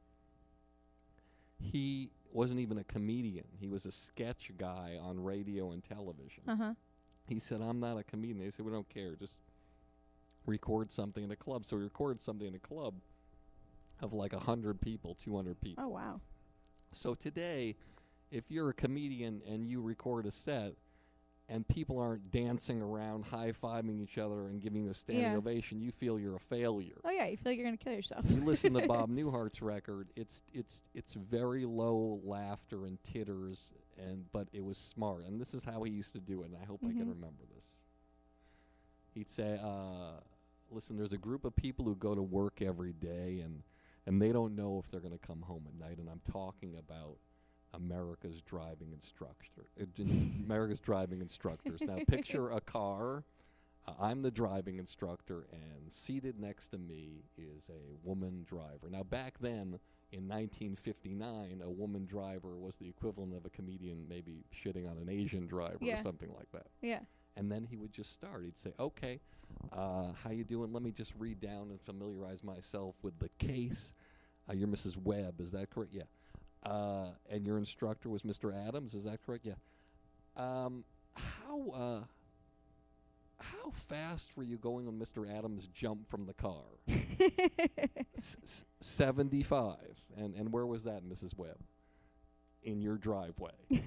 He 1.58 2.10
wasn't 2.32 2.60
even 2.60 2.78
a 2.78 2.84
comedian. 2.84 3.44
He 3.60 3.68
was 3.68 3.86
a 3.86 3.92
sketch 3.92 4.50
guy 4.56 4.98
on 5.00 5.22
radio 5.22 5.72
and 5.72 5.84
television. 5.84 6.42
Uh 6.48 6.56
huh. 6.56 6.74
He 7.26 7.38
said, 7.38 7.60
I'm 7.60 7.78
not 7.78 7.98
a 7.98 8.02
comedian. 8.02 8.44
They 8.44 8.50
said, 8.50 8.64
We 8.64 8.72
don't 8.72 8.88
care. 8.88 9.14
Just 9.14 9.34
record 10.46 10.90
something 10.90 11.22
in 11.22 11.30
a 11.30 11.36
club. 11.36 11.64
So 11.66 11.76
he 11.76 11.84
recorded 11.84 12.20
something 12.20 12.48
in 12.48 12.54
a 12.54 12.58
club 12.58 12.94
of 14.02 14.12
like 14.12 14.32
a 14.32 14.36
100 14.38 14.80
people, 14.80 15.14
200 15.14 15.60
people. 15.60 15.84
Oh 15.84 15.88
wow. 15.88 16.20
So 16.92 17.14
today, 17.14 17.76
if 18.30 18.50
you're 18.50 18.70
a 18.70 18.74
comedian 18.74 19.42
and 19.46 19.66
you 19.66 19.80
record 19.80 20.26
a 20.26 20.30
set 20.30 20.74
and 21.48 21.66
people 21.66 21.98
aren't 21.98 22.30
dancing 22.30 22.80
around, 22.82 23.26
high 23.26 23.52
fiving 23.52 24.00
each 24.02 24.16
other, 24.18 24.46
and 24.48 24.60
giving 24.60 24.84
you 24.84 24.90
a 24.90 24.94
standing 24.94 25.32
Yeah. 25.32 25.36
ovation, 25.38 25.80
you 25.80 25.90
feel 25.90 26.18
you're 26.18 26.36
a 26.36 26.40
failure. 26.40 26.96
Oh 27.04 27.10
yeah, 27.10 27.26
you 27.26 27.36
feel 27.36 27.52
like 27.52 27.58
you're 27.58 27.66
gonna 27.66 27.76
kill 27.76 27.92
yourself. 27.94 28.24
you 28.28 28.44
listen 28.44 28.74
to 28.74 28.86
Bob 28.86 29.10
Newhart's 29.16 29.62
record, 29.62 30.08
it's 30.16 30.42
it's 30.52 30.82
it's 30.94 31.14
very 31.14 31.64
low 31.64 32.20
laughter 32.24 32.86
and 32.86 33.02
titters 33.04 33.70
and 33.98 34.24
but 34.32 34.48
it 34.52 34.64
was 34.64 34.78
smart. 34.78 35.24
And 35.26 35.40
this 35.40 35.54
is 35.54 35.64
how 35.64 35.82
he 35.82 35.92
used 35.92 36.12
to 36.12 36.20
do 36.20 36.42
it, 36.42 36.46
and 36.46 36.56
I 36.60 36.64
hope 36.64 36.80
I 36.84 36.92
can 36.92 37.06
Mhm. 37.06 37.10
remember 37.10 37.44
this. 37.54 37.80
He'd 39.14 39.28
say, 39.28 39.58
uh, 39.62 40.20
listen, 40.70 40.96
there's 40.96 41.12
a 41.12 41.18
group 41.18 41.44
of 41.44 41.54
people 41.54 41.84
who 41.84 41.94
go 41.96 42.14
to 42.14 42.22
work 42.22 42.62
every 42.62 42.94
day 42.94 43.40
and 43.44 43.62
and 44.06 44.20
they 44.20 44.32
don't 44.32 44.54
know 44.56 44.80
if 44.84 44.90
they're 44.90 45.00
going 45.00 45.18
to 45.18 45.26
come 45.26 45.42
home 45.42 45.64
at 45.68 45.74
night. 45.74 45.98
And 45.98 46.08
I'm 46.08 46.20
talking 46.30 46.76
about 46.78 47.16
America's 47.74 48.40
driving 48.42 48.92
instructor, 48.92 49.66
uh, 49.80 49.84
America's 50.44 50.80
driving 50.80 51.20
instructors. 51.20 51.80
Now 51.82 51.98
picture 52.06 52.50
a 52.50 52.60
car. 52.60 53.24
Uh, 53.86 53.92
I'm 54.00 54.22
the 54.22 54.30
driving 54.30 54.76
instructor, 54.78 55.46
and 55.52 55.90
seated 55.90 56.38
next 56.38 56.68
to 56.68 56.78
me 56.78 57.24
is 57.36 57.68
a 57.68 58.06
woman 58.06 58.44
driver. 58.48 58.88
Now 58.90 59.02
back 59.02 59.34
then, 59.40 59.78
in 60.12 60.28
1959, 60.28 61.62
a 61.64 61.70
woman 61.70 62.04
driver 62.06 62.58
was 62.58 62.76
the 62.76 62.88
equivalent 62.88 63.34
of 63.34 63.44
a 63.44 63.50
comedian 63.50 64.06
maybe 64.08 64.44
shitting 64.54 64.88
on 64.88 64.98
an 64.98 65.08
Asian 65.08 65.46
driver 65.46 65.78
Yeah. 65.80 65.98
or 65.98 66.02
something 66.02 66.30
like 66.36 66.50
that. 66.52 66.66
Yeah. 66.80 67.00
And 67.36 67.50
then 67.50 67.64
he 67.64 67.76
would 67.76 67.92
just 67.92 68.12
start. 68.12 68.44
He'd 68.44 68.58
say, 68.58 68.72
"Okay, 68.78 69.20
uh, 69.72 70.12
how 70.22 70.30
you 70.30 70.44
doing? 70.44 70.72
Let 70.72 70.82
me 70.82 70.90
just 70.90 71.12
read 71.18 71.40
down 71.40 71.70
and 71.70 71.80
familiarize 71.80 72.44
myself 72.44 72.94
with 73.02 73.18
the 73.18 73.30
case. 73.38 73.94
Uh, 74.48 74.52
you're 74.54 74.68
Mrs. 74.68 74.96
Webb, 74.96 75.40
is 75.40 75.50
that 75.52 75.70
correct? 75.70 75.92
Yeah. 75.94 76.02
Uh, 76.62 77.06
and 77.30 77.46
your 77.46 77.58
instructor 77.58 78.08
was 78.10 78.22
Mr. 78.22 78.54
Adams, 78.68 78.94
is 78.94 79.04
that 79.04 79.24
correct? 79.24 79.44
Yeah. 79.46 79.54
Um, 80.36 80.84
how 81.14 81.70
uh, 81.70 82.00
how 83.40 83.70
fast 83.70 84.36
were 84.36 84.42
you 84.44 84.56
going 84.58 84.86
when 84.86 84.98
Mr. 84.98 85.28
Adams 85.28 85.68
jumped 85.74 86.08
from 86.10 86.26
the 86.26 86.34
car? 86.34 86.62
S- 88.16 88.36
s- 88.44 88.64
Seventy-five. 88.80 89.96
And 90.16 90.34
and 90.34 90.52
where 90.52 90.66
was 90.66 90.84
that, 90.84 91.02
Mrs. 91.04 91.36
Webb? 91.36 91.56
In 92.62 92.80
your 92.80 92.96
driveway. 92.96 93.50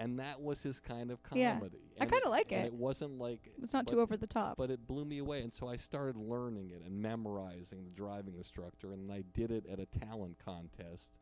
and 0.00 0.18
that 0.18 0.40
was 0.40 0.62
his 0.62 0.80
kind 0.80 1.10
of 1.10 1.22
comedy. 1.22 1.42
Yeah. 1.42 2.02
I 2.02 2.06
kinda 2.06 2.30
like 2.30 2.50
and 2.52 2.64
it. 2.64 2.68
it 2.68 2.74
wasn't 2.74 3.18
like 3.18 3.40
it's 3.62 3.74
not 3.74 3.86
too 3.86 4.00
over 4.00 4.16
the 4.16 4.26
top. 4.26 4.56
but 4.56 4.70
it 4.70 4.86
blew 4.86 5.04
me 5.04 5.18
away 5.18 5.42
and 5.42 5.52
so 5.52 5.68
i 5.68 5.76
started 5.76 6.16
learning 6.16 6.70
it 6.70 6.82
and 6.84 7.00
memorizing 7.00 7.84
the 7.84 7.90
driving 7.90 8.34
instructor 8.36 8.92
and 8.92 9.12
i 9.12 9.22
did 9.34 9.50
it 9.50 9.66
at 9.70 9.78
a 9.78 9.86
talent 9.86 10.36
contest 10.42 11.12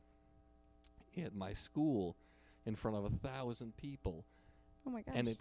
at 1.20 1.34
my 1.34 1.52
school 1.52 2.16
in 2.64 2.76
front 2.76 2.96
of 2.96 3.04
a 3.04 3.28
thousand 3.28 3.76
people 3.76 4.24
oh 4.86 4.90
my 4.90 5.02
gosh. 5.02 5.14
and 5.16 5.26
it 5.26 5.38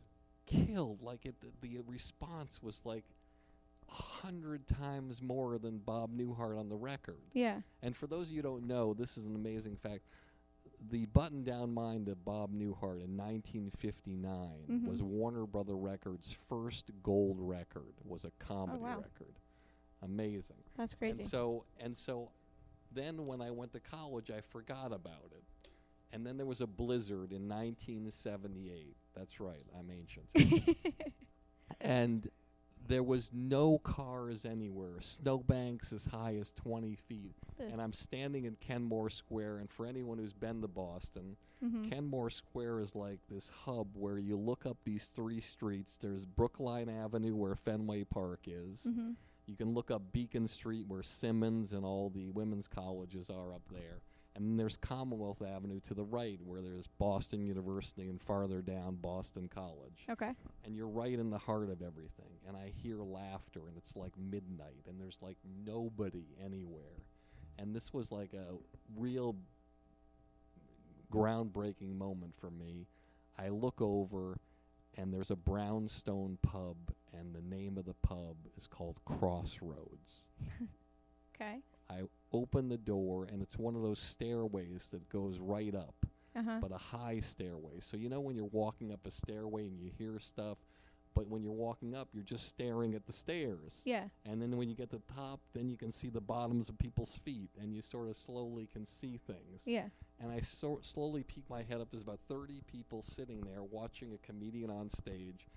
killed 0.47 1.03
like 1.03 1.25
it 1.25 1.35
the, 1.61 1.67
the 1.67 1.83
response 1.85 2.63
was 2.63 2.81
like 2.83 3.03
a 3.89 4.01
hundred 4.01 4.67
times 4.67 5.21
more 5.21 5.59
than 5.59 5.77
bob 5.77 6.11
newhart 6.17 6.57
on 6.59 6.67
the 6.67 6.75
record 6.75 7.21
yeah. 7.33 7.57
and 7.83 7.95
for 7.95 8.07
those 8.07 8.27
of 8.27 8.31
you 8.31 8.37
who 8.37 8.49
don't 8.49 8.65
know, 8.67 8.93
this 8.93 9.17
is 9.17 9.25
an 9.25 9.35
amazing 9.35 9.75
fact. 9.75 10.01
The 10.79 11.05
Button 11.07 11.43
Down 11.43 11.73
Mind 11.73 12.07
of 12.07 12.23
Bob 12.23 12.53
Newhart 12.53 13.03
in 13.03 13.17
1959 13.17 14.65
Mhm. 14.69 14.85
was 14.87 15.01
Warner 15.01 15.45
Brother 15.45 15.75
Records' 15.75 16.31
first 16.31 16.91
gold 17.03 17.37
record. 17.39 17.93
Was 18.03 18.25
a 18.25 18.31
comedy 18.39 18.79
Oh, 18.79 18.83
wow. 18.83 18.97
record. 19.01 19.39
Amazing. 20.01 20.63
That's 20.75 20.93
crazy. 20.93 21.21
And 21.21 21.29
so 21.29 21.65
and 21.79 21.97
so 21.97 22.31
then 22.91 23.25
when 23.25 23.41
I 23.41 23.49
went 23.51 23.73
to 23.73 23.79
college 23.79 24.29
I 24.31 24.41
forgot 24.41 24.93
about 24.93 25.31
it. 25.31 25.43
And 26.13 26.25
then 26.25 26.37
there 26.37 26.45
was 26.45 26.61
a 26.61 26.67
blizzard 26.67 27.33
in 27.33 27.47
1978. 27.49 28.95
That's 29.13 29.39
right, 29.41 29.65
I'm 29.77 29.89
ancient. 29.91 30.29
and 31.81 32.29
there 32.87 33.03
was 33.03 33.31
no 33.33 33.77
cars 33.79 34.45
anywhere. 34.45 34.99
Snowbanks 35.01 35.91
as 35.91 36.05
high 36.05 36.35
as 36.35 36.51
20 36.53 36.95
feet. 36.95 37.35
Ugh. 37.59 37.67
And 37.71 37.81
I'm 37.81 37.93
standing 37.93 38.45
in 38.45 38.55
Kenmore 38.55 39.09
Square. 39.09 39.57
And 39.57 39.69
for 39.69 39.85
anyone 39.85 40.17
who's 40.17 40.33
been 40.33 40.61
to 40.61 40.67
Boston, 40.67 41.37
Mhm. 41.63 41.89
Kenmore 41.89 42.29
Square 42.29 42.81
is 42.81 42.95
like 42.95 43.19
this 43.29 43.49
hub 43.49 43.95
where 43.95 44.17
you 44.19 44.37
look 44.37 44.65
up 44.65 44.77
these 44.83 45.07
three 45.07 45.39
streets. 45.41 45.97
There's 45.97 46.25
Brookline 46.25 46.87
Avenue, 46.89 47.35
where 47.35 47.55
Fenway 47.55 48.03
Park 48.03 48.41
is. 48.47 48.83
Mhm. 48.83 49.15
You 49.47 49.55
can 49.55 49.73
look 49.73 49.89
up 49.89 50.11
Beacon 50.11 50.47
Street, 50.47 50.87
where 50.87 51.01
Simmons 51.03 51.73
and 51.73 51.83
all 51.85 52.09
the 52.09 52.29
women's 52.29 52.67
colleges 52.67 53.29
are 53.29 53.53
up 53.53 53.67
there. 53.69 54.01
And 54.37 54.45
then 54.45 54.55
there's 54.55 54.77
Commonwealth 54.77 55.41
Avenue 55.41 55.79
to 55.87 55.95
the 55.95 56.03
right, 56.03 56.39
where 56.45 56.61
there's 56.61 56.85
Boston 56.99 57.41
University, 57.41 58.07
and 58.07 58.21
farther 58.21 58.61
down, 58.61 58.95
Boston 59.01 59.49
College. 59.53 60.05
Okay. 60.11 60.31
and 60.63 60.75
you're 60.75 60.87
right 60.87 61.17
in 61.17 61.31
the 61.31 61.39
heart 61.39 61.69
of 61.71 61.81
everything. 61.81 62.37
And 62.47 62.55
i 62.55 62.71
hear 62.83 62.97
laughter 63.01 63.61
and 63.67 63.75
it's 63.77 63.95
like 63.95 64.13
midnight 64.17 64.85
and 64.87 65.01
there's 65.01 65.17
like 65.21 65.37
nobody 65.65 66.25
anywhere. 66.43 67.01
And 67.57 67.75
this 67.75 67.91
was 67.91 68.11
like 68.11 68.33
a 68.33 68.53
real 68.95 69.35
groundbreaking 71.11 71.97
moment 71.97 72.33
for 72.39 72.51
me. 72.51 72.85
I 73.39 73.49
look 73.49 73.81
over 73.81 74.37
and 74.95 75.11
there's 75.13 75.31
a 75.31 75.35
brownstone 75.35 76.37
pub 76.43 76.77
and 77.11 77.33
the 77.33 77.41
name 77.41 77.77
of 77.77 77.85
the 77.85 77.95
pub 78.03 78.35
is 78.55 78.67
called 78.67 78.99
crossroads. 79.05 80.25
Okay. 81.35 81.59
I 81.89 82.01
open 82.33 82.67
the 82.69 82.77
door 82.77 83.25
and 83.31 83.41
it's 83.41 83.57
one 83.57 83.75
of 83.75 83.81
those 83.81 83.99
stairways 83.99 84.89
that 84.91 85.07
goes 85.09 85.39
right 85.39 85.73
up 85.75 85.95
Uh 86.35 86.43
huh. 86.43 86.57
but 86.61 86.71
a 86.71 86.77
high 86.77 87.19
stairway. 87.19 87.79
So 87.79 87.97
you 87.97 88.09
know 88.09 88.19
when 88.19 88.35
you're 88.35 88.45
walking 88.51 88.91
up 88.91 89.05
a 89.07 89.11
stairway 89.11 89.67
and 89.67 89.79
you 89.79 89.89
hear 89.97 90.19
stuff, 90.19 90.57
but 91.15 91.27
when 91.27 91.41
you're 91.41 91.51
walking 91.67 91.95
up, 91.95 92.09
you're 92.13 92.23
just 92.35 92.47
staring 92.47 92.93
at 92.93 93.07
the 93.07 93.13
stairs. 93.13 93.81
Yeah. 93.85 94.03
And 94.23 94.39
then 94.39 94.55
when 94.55 94.69
you 94.69 94.75
get 94.75 94.91
to 94.91 94.97
the 94.97 95.13
top, 95.15 95.39
then 95.53 95.67
you 95.67 95.75
can 95.77 95.91
see 95.91 96.09
the 96.09 96.21
bottoms 96.21 96.69
of 96.69 96.77
people's 96.77 97.17
feet, 97.17 97.49
and 97.59 97.73
you 97.73 97.81
sort 97.81 98.07
of 98.07 98.15
slowly 98.15 98.67
can 98.71 98.85
see 98.85 99.17
things. 99.25 99.61
Yeah. 99.65 99.87
And 100.19 100.31
I 100.31 100.41
so 100.41 100.79
slowly 100.83 101.23
peek 101.23 101.45
my 101.49 101.63
head 101.63 101.81
up. 101.81 101.89
There's 101.89 102.03
about 102.03 102.19
30 102.27 102.61
people 102.67 103.01
sitting 103.01 103.41
there 103.41 103.63
watching 103.63 104.13
a 104.13 104.17
comedian 104.27 104.69
on 104.69 104.89
stage. 104.89 105.47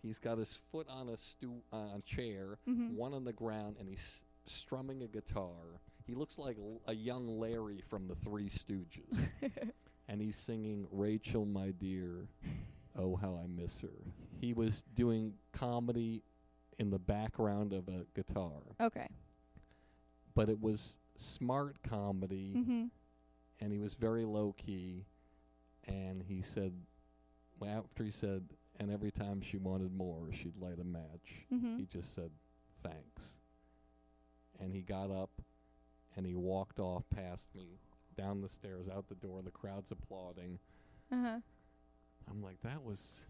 He's 0.00 0.20
got 0.20 0.38
his 0.38 0.56
foot 0.70 0.86
on 0.88 1.08
a 1.08 1.16
stu- 1.16 1.62
uh, 1.72 1.96
a 1.98 2.02
chair, 2.04 2.58
Mhm. 2.68 2.94
one 2.94 3.12
on 3.14 3.24
the 3.24 3.32
ground, 3.32 3.78
and 3.80 3.88
he's 3.88 4.22
strumming 4.50 5.02
a 5.02 5.06
guitar. 5.06 5.80
He 6.06 6.14
looks 6.14 6.38
like 6.38 6.56
l- 6.58 6.80
a 6.86 6.94
young 6.94 7.26
Larry 7.38 7.80
from 7.88 8.08
the 8.08 8.14
Three 8.14 8.48
Stooges 8.48 9.28
and 10.08 10.20
he's 10.20 10.36
singing 10.36 10.86
Rachel, 10.90 11.44
my 11.46 11.70
dear, 11.70 12.26
oh 12.96 13.16
how 13.16 13.38
I 13.42 13.46
miss 13.46 13.80
her. 13.80 13.88
He 14.40 14.52
was 14.52 14.82
doing 14.94 15.34
comedy 15.52 16.22
in 16.78 16.90
the 16.90 16.98
background 16.98 17.72
of 17.72 17.88
a 17.88 18.06
guitar, 18.14 18.62
okay. 18.80 19.06
but 20.34 20.48
it 20.48 20.60
was 20.60 20.96
smart 21.16 21.76
comedy, 21.82 22.54
Mhm. 22.56 22.90
and 23.60 23.72
he 23.72 23.78
was 23.78 23.94
very 23.94 24.24
low 24.24 24.54
key. 24.56 25.04
And 25.86 26.22
he 26.22 26.40
said, 26.42 26.72
well, 27.58 27.84
after 27.84 28.04
he 28.04 28.10
said, 28.10 28.44
and 28.78 28.90
every 28.90 29.10
time 29.10 29.40
she 29.42 29.58
wanted 29.58 29.92
more, 29.94 30.28
she'd 30.32 30.56
light 30.58 30.78
a 30.78 30.84
match. 30.84 31.44
Mhm. 31.52 31.78
He 31.78 31.84
just 31.86 32.14
said, 32.14 32.30
thanks. 32.82 33.39
And 34.60 34.72
he 34.74 34.82
got 34.82 35.10
up 35.10 35.30
and 36.16 36.26
he 36.26 36.34
walked 36.34 36.80
off 36.80 37.04
past 37.14 37.48
me 37.54 37.78
down 38.16 38.40
the 38.40 38.48
stairs, 38.48 38.86
out 38.94 39.08
the 39.08 39.14
door. 39.16 39.40
The 39.42 39.50
crowd's 39.50 39.90
applauding. 39.90 40.58
Uh 41.12 41.16
huh. 41.22 41.38
I'm 42.30 42.42
like, 42.42 42.60
that 42.62 42.82
was, 42.82 43.24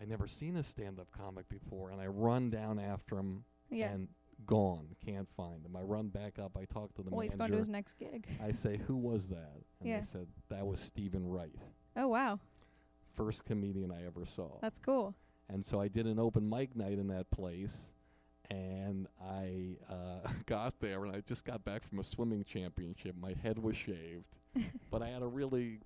I 0.00 0.04
never 0.04 0.26
seen 0.26 0.56
a 0.56 0.62
stand 0.62 0.98
up 0.98 1.06
comic 1.16 1.48
before. 1.48 1.90
And 1.90 2.00
I 2.00 2.06
run 2.06 2.50
down 2.50 2.78
after 2.78 3.16
him 3.18 3.44
Yeah. 3.70 3.90
and 3.92 4.08
gone. 4.46 4.88
Can't 5.04 5.28
find 5.36 5.64
him. 5.64 5.76
I 5.76 5.82
run 5.82 6.08
back 6.08 6.38
up. 6.38 6.56
I 6.60 6.64
talk 6.64 6.92
to 6.96 7.02
the 7.02 7.10
well, 7.10 7.20
he's 7.20 7.30
gone 7.30 7.38
to 7.38 7.52
manager. 7.52 7.58
his 7.58 7.68
next 7.68 7.92
gig. 7.98 8.26
I 8.42 8.50
say, 8.50 8.76
who 8.86 8.96
was 8.96 9.28
that? 9.28 9.52
And 9.80 9.88
Yeah. 9.88 10.00
they 10.00 10.06
said, 10.06 10.26
that 10.50 10.66
was 10.66 10.80
Steven 10.80 11.26
Wright. 11.26 11.54
Oh 11.96 12.08
wow, 12.08 12.40
First 13.14 13.44
comedian 13.44 13.92
I 13.92 14.04
ever 14.04 14.26
saw. 14.26 14.58
that's 14.60 14.80
cool. 14.80 15.14
And 15.48 15.64
so 15.64 15.80
I 15.80 15.86
did 15.86 16.06
an 16.06 16.18
open 16.18 16.48
mic 16.48 16.74
night 16.74 16.98
in 16.98 17.06
that 17.08 17.30
place. 17.30 17.90
And 18.50 19.06
I 19.22 19.76
uh, 19.90 20.28
got 20.46 20.78
there, 20.80 21.04
and 21.04 21.14
I 21.16 21.20
just 21.20 21.44
got 21.44 21.64
back 21.64 21.82
from 21.88 21.98
a 21.98 22.04
swimming 22.04 22.44
championship. 22.44 23.14
My 23.20 23.34
head 23.42 23.58
was 23.58 23.76
shaved, 23.76 24.36
but 24.90 25.02
I 25.02 25.08
had 25.08 25.22
a 25.22 25.26
really, 25.26 25.78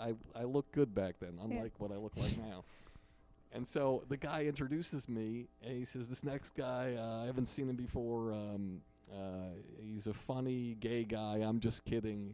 I 0.00 0.14
I 0.34 0.44
looked 0.44 0.72
good 0.72 0.94
back 0.94 1.16
then, 1.20 1.38
unlike 1.42 1.72
what 1.78 1.90
I 1.90 1.96
look 1.96 2.16
like 2.16 2.38
now. 2.38 2.64
And 3.52 3.66
so 3.66 4.02
the 4.08 4.16
guy 4.16 4.44
introduces 4.44 5.08
me, 5.08 5.46
and 5.64 5.76
he 5.76 5.84
says, 5.84 6.08
"This 6.08 6.22
next 6.24 6.54
guy, 6.54 6.94
uh, 6.98 7.22
I 7.22 7.26
haven't 7.26 7.46
seen 7.46 7.68
him 7.68 7.76
before. 7.76 8.32
Um, 8.32 8.80
uh, 9.12 9.50
he's 9.82 10.06
a 10.06 10.14
funny 10.14 10.76
gay 10.80 11.04
guy. 11.04 11.38
I'm 11.38 11.60
just 11.60 11.84
kidding. 11.84 12.32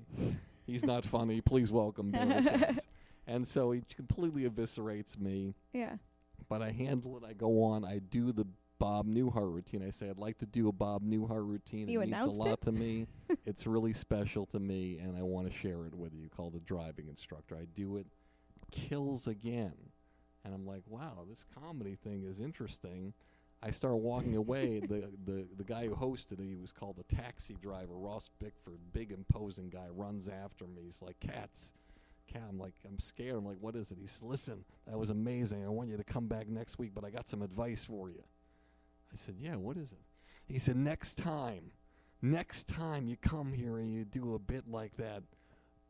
He's 0.66 0.84
not 0.84 1.04
funny. 1.16 1.40
Please 1.40 1.72
welcome." 1.72 2.10
Billy 2.10 2.42
Katz." 2.44 2.86
and 3.26 3.46
so 3.46 3.70
he 3.70 3.82
completely 3.94 4.48
eviscerates 4.48 5.18
me 5.18 5.54
Yeah. 5.72 5.96
but 6.48 6.62
I 6.62 6.70
handle 6.72 7.16
it. 7.18 7.22
I 7.24 7.32
go 7.34 7.62
on. 7.64 7.84
I 7.84 7.98
do 7.98 8.32
the 8.32 8.46
Bob 8.80 9.06
Newhart 9.06 9.52
routine. 9.52 9.86
I 9.86 9.90
say 9.90 10.08
I'd 10.08 10.18
like 10.18 10.38
to 10.38 10.46
do 10.46 10.68
a 10.68 10.72
Bob 10.72 11.04
Newhart 11.04 11.46
routine. 11.46 11.86
You 11.86 12.00
it 12.00 12.08
means 12.08 12.24
a 12.24 12.30
lot 12.30 12.54
it? 12.54 12.62
to 12.62 12.72
me. 12.72 13.06
it's 13.46 13.66
really 13.66 13.92
special 13.92 14.46
to 14.46 14.58
me, 14.58 14.98
and 14.98 15.16
I 15.16 15.22
want 15.22 15.46
to 15.52 15.56
share 15.56 15.84
it 15.84 15.94
with 15.94 16.14
you. 16.14 16.28
Called 16.34 16.54
the 16.54 16.60
driving 16.60 17.06
instructor. 17.06 17.56
I 17.56 17.66
do 17.76 17.98
it, 17.98 18.06
kills 18.72 19.26
again, 19.26 19.74
and 20.44 20.54
I'm 20.54 20.66
like, 20.66 20.82
wow, 20.88 21.24
this 21.28 21.44
comedy 21.62 21.94
thing 22.02 22.24
is 22.24 22.40
interesting. 22.40 23.12
I 23.62 23.70
start 23.70 23.96
walking 23.96 24.34
away. 24.36 24.80
the, 24.88 25.10
the 25.26 25.46
the 25.58 25.64
guy 25.64 25.86
who 25.86 25.94
hosted 25.94 26.40
it, 26.40 26.48
he 26.48 26.56
was 26.56 26.72
called 26.72 26.96
the 26.96 27.14
taxi 27.14 27.56
driver, 27.60 27.94
Ross 27.94 28.30
Bickford, 28.40 28.80
big 28.94 29.12
imposing 29.12 29.68
guy, 29.68 29.88
runs 29.94 30.26
after 30.26 30.66
me. 30.66 30.82
He's 30.86 31.02
like, 31.02 31.20
Katz. 31.20 31.70
Cat, 32.26 32.44
I'm 32.48 32.60
like, 32.60 32.74
I'm 32.86 33.00
scared. 33.00 33.36
I'm 33.36 33.44
like, 33.44 33.56
what 33.60 33.74
is 33.74 33.90
it? 33.90 33.98
He 34.00 34.06
said, 34.06 34.22
listen, 34.22 34.64
that 34.86 34.96
was 34.96 35.10
amazing. 35.10 35.64
I 35.64 35.68
want 35.68 35.88
you 35.88 35.96
to 35.96 36.04
come 36.04 36.28
back 36.28 36.48
next 36.48 36.78
week, 36.78 36.92
but 36.94 37.04
I 37.04 37.10
got 37.10 37.28
some 37.28 37.42
advice 37.42 37.84
for 37.84 38.08
you. 38.08 38.22
I 39.12 39.16
said, 39.16 39.36
yeah, 39.40 39.56
what 39.56 39.76
is 39.76 39.92
it? 39.92 39.98
He 40.46 40.58
said, 40.58 40.76
next 40.76 41.14
time 41.18 41.72
next 42.22 42.68
time 42.68 43.06
you 43.06 43.16
come 43.16 43.50
here 43.52 43.78
and 43.78 43.90
you 43.94 44.04
do 44.04 44.34
a 44.34 44.38
bit 44.38 44.64
like 44.70 44.94
that, 44.98 45.22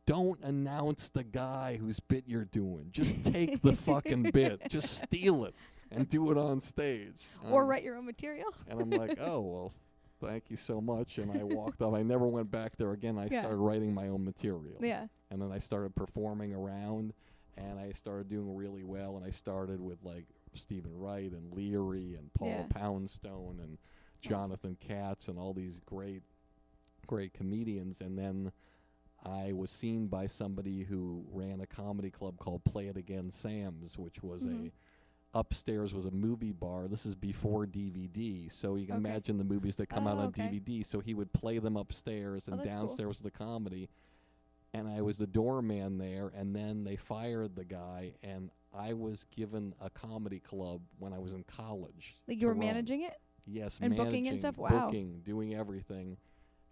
don't 0.05 0.41
announce 0.43 1.09
the 1.09 1.23
guy 1.25 1.75
whose 1.79 1.99
bit 1.99 2.23
you're 2.25 2.45
doing. 2.45 2.87
Just 2.91 3.21
take 3.23 3.61
the 3.61 3.73
fucking 3.73 4.31
bit. 4.31 4.61
Just 4.69 4.99
steal 4.99 5.43
it 5.45 5.53
and 5.91 6.07
do 6.07 6.31
it 6.31 6.37
on 6.37 6.61
stage. 6.61 7.19
or 7.49 7.63
Um, 7.63 7.67
write 7.67 7.83
your 7.83 7.97
own 7.97 8.05
material. 8.05 8.47
And 8.69 8.79
I'm 8.81 8.89
like, 8.91 9.17
oh 9.21 9.41
well, 9.41 9.73
thank 10.21 10.49
you 10.49 10.55
so 10.55 10.79
much. 10.79 11.17
And 11.17 11.31
I 11.37 11.43
walked 11.43 11.81
off. 11.81 11.93
I 11.95 12.01
never 12.01 12.25
went 12.27 12.49
back 12.49 12.77
there 12.77 12.91
again. 12.93 13.17
I 13.17 13.27
Yeah. 13.29 13.41
started 13.41 13.57
writing 13.57 13.93
my 13.93 14.07
own 14.07 14.23
material. 14.23 14.77
Yeah. 14.79 15.07
And 15.31 15.41
then 15.41 15.51
I 15.51 15.59
started 15.59 15.93
performing 15.95 16.53
around, 16.53 17.13
and 17.57 17.77
I 17.77 17.91
started 17.91 18.29
doing 18.29 18.55
really 18.55 18.83
well. 18.83 19.17
And 19.17 19.25
I 19.25 19.31
started 19.31 19.81
with 19.81 19.97
like 20.03 20.25
Steven 20.53 20.97
Wright 20.97 21.31
and 21.31 21.53
Leary 21.53 22.15
and 22.15 22.33
Paul 22.33 22.47
Yeah. 22.49 22.65
Poundstone 22.69 23.59
and 23.61 23.77
Jonathan 24.21 24.75
Katz 24.79 25.27
and 25.27 25.39
all 25.39 25.53
these 25.53 25.79
great, 25.85 26.23
great 27.07 27.33
comedians. 27.33 28.01
And 28.01 28.17
then 28.17 28.51
I 29.23 29.51
was 29.53 29.71
seen 29.71 30.07
by 30.07 30.27
somebody 30.27 30.83
who 30.83 31.25
ran 31.31 31.61
a 31.61 31.67
comedy 31.67 32.09
club 32.11 32.37
called 32.37 32.63
Play 32.63 32.87
It 32.87 32.97
Again 32.97 33.31
Sam's, 33.31 33.97
which 33.97 34.21
was 34.23 34.43
Mhm. 34.43 34.67
a 34.67 34.71
upstairs 35.33 35.93
was 35.93 36.05
a 36.05 36.11
movie 36.11 36.51
bar. 36.51 36.89
This 36.89 37.05
is 37.05 37.15
before 37.15 37.65
DVD, 37.65 38.49
so 38.49 38.75
you 38.75 38.85
can 38.85 38.97
Okay. 38.97 39.09
imagine 39.09 39.37
the 39.37 39.45
movies 39.45 39.77
that 39.77 39.87
come 39.87 40.05
out 40.05 40.17
Oh, 40.17 40.23
on 40.23 40.27
okay. 40.27 40.49
DVD. 40.49 40.83
So 40.83 40.99
he 40.99 41.13
would 41.13 41.31
play 41.31 41.57
them 41.57 41.77
upstairs, 41.77 42.49
Oh, 42.49 42.51
and 42.53 42.61
cool. 42.61 42.71
downstairs 42.71 43.07
was 43.07 43.19
the 43.19 43.31
comedy. 43.31 43.87
And 44.73 44.89
I 44.89 45.01
was 45.01 45.17
the 45.17 45.27
doorman 45.27 45.99
there, 45.99 46.27
and 46.29 46.53
then 46.53 46.83
they 46.83 46.97
fired 46.97 47.55
the 47.55 47.63
guy, 47.63 48.15
and 48.21 48.51
I 48.73 48.93
was 48.93 49.25
given 49.35 49.73
a 49.81 49.89
comedy 49.89 50.39
club 50.39 50.81
when 50.99 51.13
I 51.13 51.19
was 51.19 51.33
in 51.33 51.43
college. 51.43 52.15
Like 52.27 52.39
you 52.39 52.47
were 52.47 52.53
run. 52.53 52.59
managing 52.59 53.01
it? 53.01 53.19
Yes, 53.45 53.79
and 53.81 53.95
booking 53.95 54.27
and 54.27 54.39
stuff? 54.39 54.57
Wow. 54.57 54.85
booking, 54.85 55.21
doing 55.23 55.55
everything, 55.55 56.17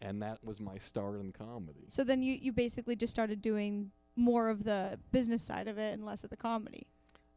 and 0.01 0.21
that 0.21 0.43
was 0.43 0.61
my 0.61 0.77
start 0.77 1.19
in 1.19 1.31
comedy. 1.31 1.85
So 1.87 2.03
then 2.03 2.21
you, 2.21 2.37
you 2.39 2.53
basically 2.53 2.95
just 2.95 3.11
started 3.11 3.41
doing 3.41 3.91
more 4.15 4.49
of 4.49 4.63
the 4.63 4.99
business 5.11 5.43
side 5.43 5.67
of 5.67 5.77
it 5.77 5.93
and 5.93 6.05
less 6.05 6.23
of 6.23 6.29
the 6.29 6.37
comedy. 6.37 6.87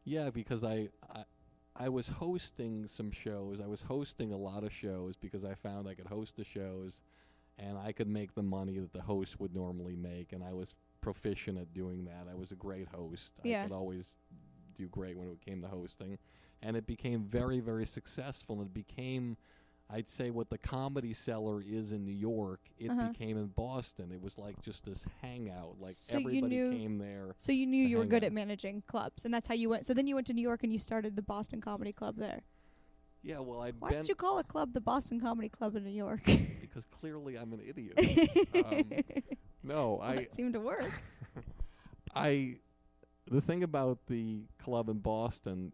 Yeah, 0.04 0.30
because 0.30 0.64
I, 0.64 0.88
I 1.12 1.24
I 1.74 1.88
was 1.88 2.08
hosting 2.08 2.86
some 2.86 3.10
shows. 3.10 3.60
I 3.60 3.66
was 3.66 3.82
hosting 3.82 4.32
a 4.32 4.36
lot 4.36 4.64
of 4.64 4.72
shows 4.72 5.16
because 5.16 5.44
I 5.44 5.54
found 5.54 5.88
I 5.88 5.94
could 5.94 6.06
host 6.06 6.36
the 6.36 6.44
shows 6.44 7.00
and 7.58 7.78
I 7.78 7.92
could 7.92 8.08
make 8.08 8.34
the 8.34 8.42
money 8.42 8.78
that 8.78 8.92
the 8.92 9.00
host 9.00 9.40
would 9.40 9.54
normally 9.54 9.96
make 9.96 10.32
and 10.32 10.44
I 10.44 10.52
was 10.52 10.74
proficient 11.00 11.58
at 11.58 11.72
doing 11.72 12.04
that. 12.04 12.26
I 12.30 12.34
was 12.34 12.52
a 12.52 12.56
great 12.56 12.88
host. 12.88 13.32
Yeah. 13.42 13.60
I 13.60 13.62
could 13.64 13.72
always 13.72 14.16
do 14.74 14.88
great 14.88 15.16
when 15.16 15.28
it 15.28 15.40
came 15.40 15.62
to 15.62 15.68
hosting. 15.68 16.18
And 16.62 16.76
it 16.76 16.86
became 16.86 17.24
very, 17.24 17.60
very 17.60 17.86
successful 17.86 18.60
and 18.60 18.66
it 18.68 18.74
became 18.74 19.36
I'd 19.94 20.08
say 20.08 20.30
what 20.30 20.48
the 20.48 20.56
comedy 20.56 21.12
cellar 21.12 21.60
is 21.60 21.92
in 21.92 22.02
New 22.02 22.14
York, 22.14 22.60
it 22.78 22.88
Uh-huh. 22.88 23.08
became 23.08 23.36
in 23.36 23.48
Boston. 23.48 24.10
It 24.10 24.22
was 24.22 24.38
like 24.38 24.58
just 24.62 24.86
this 24.86 25.04
hangout. 25.20 25.76
Like 25.80 25.92
So 25.92 26.16
everybody 26.16 26.40
knew- 26.48 26.70
came 26.72 26.96
there. 26.96 27.34
So 27.38 27.52
you 27.52 27.66
knew 27.66 27.84
you 27.84 27.98
were 27.98 28.06
good 28.06 28.22
out. 28.24 28.28
at 28.28 28.32
managing 28.32 28.82
clubs, 28.86 29.26
and 29.26 29.34
that's 29.34 29.48
how 29.48 29.54
you 29.54 29.68
went. 29.68 29.84
So 29.84 29.92
then 29.92 30.06
you 30.06 30.14
went 30.14 30.26
to 30.28 30.32
New 30.32 30.40
York 30.40 30.62
and 30.62 30.72
you 30.72 30.78
started 30.78 31.14
the 31.14 31.20
Boston 31.20 31.60
Comedy 31.60 31.92
Club 31.92 32.16
there. 32.16 32.42
Yeah, 33.22 33.40
well 33.40 33.60
I'd 33.60 33.78
Why 33.80 33.90
did 33.90 34.08
you 34.08 34.14
call 34.14 34.38
a 34.38 34.44
club 34.44 34.72
the 34.72 34.80
Boston 34.80 35.20
Comedy 35.20 35.50
Club 35.50 35.76
in 35.76 35.84
New 35.84 35.90
York? 35.90 36.24
because 36.62 36.86
clearly 36.86 37.36
I'm 37.36 37.52
an 37.52 37.60
idiot. 37.60 37.98
um, 38.64 38.84
no, 39.62 39.98
I, 39.98 40.14
It 40.14 40.32
seemed 40.32 40.54
to 40.54 40.60
work. 40.60 40.90
I, 42.14 42.56
the 43.32 43.40
thing 43.40 43.62
about 43.62 44.06
the 44.06 44.42
club 44.58 44.88
in 44.88 44.98
Boston, 44.98 45.72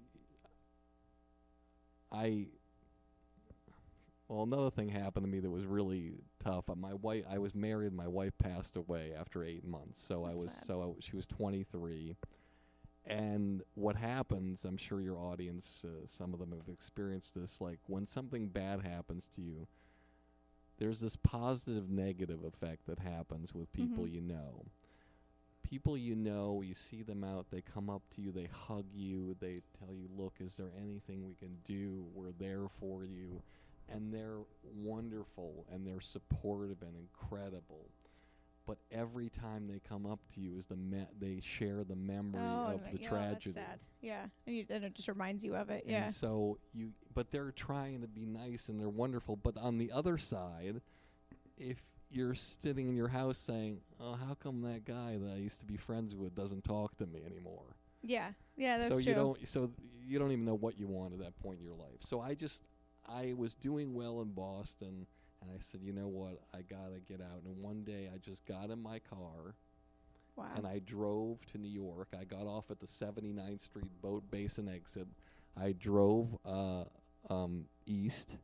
I, 2.10 2.46
well, 4.28 4.44
another 4.44 4.70
thing 4.70 4.88
happened 4.88 5.24
to 5.26 5.30
me 5.30 5.40
that 5.40 5.50
was 5.50 5.66
really 5.66 6.14
tough. 6.42 6.70
Uh, 6.70 6.74
My 6.74 6.94
wife, 6.94 7.24
I 7.28 7.38
was 7.38 7.54
married. 7.54 7.92
My 7.92 8.08
wife 8.08 8.32
passed 8.38 8.76
away 8.76 9.12
after 9.18 9.44
eight 9.44 9.64
months, 9.66 10.00
so 10.00 10.24
I 10.24 10.30
was 10.34 10.52
sad. 10.52 10.64
so 10.66 10.78
I 10.78 10.84
w 10.84 10.96
she 11.00 11.16
was 11.16 11.26
23. 11.26 12.16
And 13.06 13.62
what 13.74 13.96
happens? 13.96 14.64
I'm 14.64 14.76
sure 14.76 15.00
your 15.00 15.18
audience, 15.18 15.82
uh, 15.84 16.06
some 16.06 16.34
of 16.34 16.40
them 16.40 16.50
have 16.52 16.68
experienced 16.72 17.34
this. 17.34 17.60
Like 17.60 17.78
when 17.86 18.06
something 18.06 18.48
bad 18.48 18.82
happens 18.82 19.28
to 19.34 19.40
you, 19.40 19.66
there's 20.78 21.00
this 21.00 21.16
positive 21.16 21.88
negative 21.90 22.44
effect 22.44 22.86
that 22.86 22.98
happens 22.98 23.54
with 23.54 23.72
people 23.72 24.04
Mhm. 24.04 24.12
you 24.12 24.20
know. 24.20 24.66
People 25.62 25.98
you 25.98 26.16
know, 26.16 26.62
you 26.64 26.74
see 26.74 27.02
them 27.02 27.22
out, 27.22 27.46
they 27.50 27.60
come 27.60 27.90
up 27.90 28.02
to 28.14 28.22
you, 28.22 28.32
they 28.32 28.48
hug 28.66 28.86
you, 28.94 29.36
they 29.40 29.60
tell 29.78 29.94
you, 29.94 30.08
Look, 30.16 30.34
is 30.40 30.56
there 30.56 30.70
anything 30.80 31.26
we 31.26 31.34
can 31.34 31.56
do? 31.64 32.06
We're 32.14 32.32
there 32.38 32.66
for 32.80 33.04
you. 33.04 33.42
And 33.90 34.12
they're 34.12 34.40
wonderful 34.76 35.66
and 35.72 35.86
they're 35.86 36.00
supportive 36.00 36.82
and 36.82 36.94
incredible. 36.96 37.86
But 38.68 38.76
every 38.92 39.30
time 39.30 39.66
they 39.66 39.80
come 39.88 40.04
up 40.04 40.20
to 40.34 40.42
you, 40.42 40.58
is 40.58 40.66
the 40.66 40.76
me- 40.76 41.06
they 41.18 41.40
share 41.42 41.84
the 41.84 41.96
memory 41.96 42.42
oh, 42.44 42.74
of 42.74 42.92
the 42.92 43.00
yeah, 43.00 43.08
tragedy. 43.08 43.52
That's 43.52 43.66
sad. 43.66 43.78
Yeah, 44.02 44.24
and, 44.46 44.56
you, 44.56 44.66
and 44.68 44.84
it 44.84 44.94
just 44.94 45.08
reminds 45.08 45.42
you 45.42 45.56
of 45.56 45.70
it. 45.70 45.84
Yeah. 45.86 46.04
And 46.04 46.14
so 46.14 46.58
you, 46.74 46.92
but 47.14 47.30
they're 47.30 47.50
trying 47.52 48.02
to 48.02 48.06
be 48.06 48.26
nice 48.26 48.68
and 48.68 48.78
they're 48.78 48.90
wonderful. 48.90 49.36
But 49.36 49.56
on 49.56 49.78
the 49.78 49.90
other 49.90 50.18
side, 50.18 50.82
if 51.56 51.82
you're 52.10 52.34
sitting 52.34 52.88
in 52.88 52.96
your 52.96 53.08
house 53.08 53.38
saying, 53.38 53.80
"Oh, 54.00 54.14
how 54.14 54.34
come 54.34 54.62
that 54.62 54.84
guy 54.84 55.16
that 55.18 55.30
I 55.32 55.36
used 55.36 55.60
to 55.60 55.66
be 55.66 55.76
friends 55.76 56.14
with 56.14 56.34
doesn't 56.34 56.64
talk 56.64 56.96
to 56.98 57.06
me 57.06 57.22
anymore?" 57.24 57.76
Yeah. 58.02 58.32
Yeah, 58.56 58.78
that's 58.78 58.90
so 58.90 59.00
true. 59.00 59.04
you 59.04 59.14
don't, 59.14 59.48
so 59.48 59.70
you 60.04 60.18
don't 60.18 60.32
even 60.32 60.44
know 60.44 60.54
what 60.54 60.78
you 60.78 60.86
want 60.86 61.12
at 61.12 61.20
that 61.20 61.38
point 61.40 61.58
in 61.58 61.64
your 61.64 61.74
life. 61.74 61.98
So 62.00 62.20
I 62.20 62.34
just, 62.34 62.62
I 63.08 63.34
was 63.36 63.54
doing 63.54 63.94
well 63.94 64.20
in 64.20 64.32
Boston, 64.32 65.06
and 65.40 65.50
I 65.50 65.58
said, 65.60 65.80
you 65.82 65.92
know 65.92 66.08
what, 66.08 66.40
I 66.52 66.62
gotta 66.62 67.00
get 67.06 67.20
out. 67.20 67.42
And 67.44 67.56
one 67.58 67.84
day, 67.84 68.08
I 68.12 68.18
just 68.18 68.44
got 68.46 68.70
in 68.70 68.82
my 68.82 68.98
car 68.98 69.54
wow. 70.38 70.46
and 70.56 70.66
I 70.66 70.80
drove 70.80 71.44
to 71.52 71.58
New 71.58 71.68
York. 71.68 72.08
I 72.18 72.24
got 72.24 72.46
off 72.46 72.70
at 72.70 72.80
the 72.80 72.86
79th 72.86 73.60
Street 73.60 73.90
Boat 74.00 74.22
Basin 74.30 74.68
exit. 74.68 75.06
I 75.60 75.72
drove 75.72 76.38
uh, 76.46 76.84
um, 77.28 77.64
east, 77.86 78.36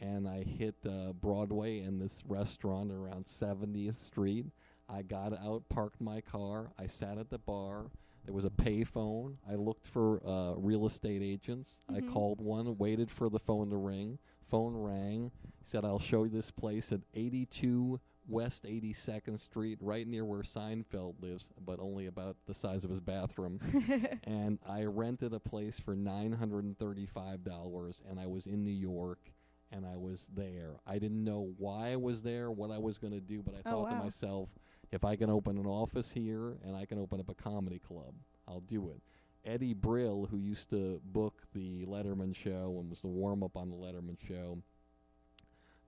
and 0.00 0.28
I 0.28 0.42
hit 0.42 0.74
uh, 0.86 1.12
Broadway 1.12 1.80
and 1.80 2.00
this 2.00 2.22
restaurant 2.26 2.90
around 2.92 3.24
70th 3.26 3.98
Street. 3.98 4.46
I 4.88 5.02
got 5.02 5.32
out, 5.38 5.64
parked 5.68 6.00
my 6.00 6.20
car. 6.20 6.70
I 6.78 6.86
sat 6.86 7.18
at 7.18 7.30
the 7.30 7.38
bar. 7.38 7.86
There 8.24 8.34
was 8.34 8.44
a 8.44 8.50
payphone. 8.50 9.36
I 9.48 9.54
looked 9.54 9.86
for 9.86 10.20
uh, 10.26 10.54
real 10.56 10.84
estate 10.86 11.22
agents. 11.22 11.80
I 11.88 12.00
Mhm. 12.00 12.12
called 12.12 12.40
one, 12.40 12.76
waited 12.78 13.10
for 13.10 13.28
the 13.28 13.38
phone 13.38 13.70
to 13.70 13.76
ring. 13.76 14.18
Phone 14.44 14.76
rang. 14.76 15.30
Said, 15.64 15.84
"I'll 15.84 15.98
show 15.98 16.24
you 16.24 16.30
this 16.30 16.50
place 16.50 16.92
at 16.92 17.00
82 17.14 18.00
West 18.28 18.64
82nd 18.66 19.38
Street, 19.38 19.78
right 19.80 20.06
near 20.06 20.24
where 20.24 20.42
Seinfeld 20.42 21.20
lives, 21.22 21.50
but 21.64 21.78
only 21.80 22.06
about 22.06 22.36
the 22.46 22.54
size 22.54 22.84
of 22.84 22.90
his 22.90 23.00
bathroom." 23.00 23.60
and 24.24 24.58
I 24.66 24.84
rented 24.84 25.32
a 25.32 25.40
place 25.40 25.78
for 25.80 25.94
nine 25.96 26.32
hundred 26.32 26.64
and 26.64 26.76
thirty-five 26.78 27.44
dollars, 27.44 28.02
and 28.08 28.18
I 28.20 28.26
was 28.26 28.46
in 28.46 28.62
New 28.64 28.70
York, 28.70 29.32
and 29.72 29.84
I 29.86 29.96
was 29.96 30.28
there. 30.34 30.80
I 30.86 30.98
didn't 30.98 31.24
know 31.24 31.52
why 31.58 31.92
I 31.92 31.96
was 31.96 32.22
there, 32.22 32.50
what 32.50 32.70
I 32.70 32.78
was 32.78 32.98
going 32.98 33.12
to 33.12 33.20
do, 33.20 33.42
but 33.42 33.54
I 33.54 33.58
Oh, 33.66 33.70
thought 33.70 33.90
to 33.90 33.96
myself, 33.96 34.48
if 34.92 35.04
I 35.04 35.16
can 35.16 35.30
open 35.30 35.58
an 35.58 35.66
office 35.66 36.12
here 36.12 36.56
and 36.64 36.76
I 36.76 36.86
can 36.86 36.98
open 36.98 37.20
up 37.20 37.28
a 37.28 37.34
comedy 37.34 37.78
club, 37.78 38.14
I'll 38.46 38.60
do 38.60 38.90
it. 38.90 39.02
Eddie 39.44 39.74
Brill, 39.74 40.26
who 40.30 40.38
used 40.38 40.70
to 40.70 41.00
book 41.04 41.42
the 41.54 41.84
Letterman 41.86 42.34
show 42.34 42.76
and 42.80 42.90
was 42.90 43.00
the 43.00 43.06
warm-up 43.08 43.56
on 43.56 43.70
the 43.70 43.76
Letterman 43.76 44.16
show, 44.26 44.58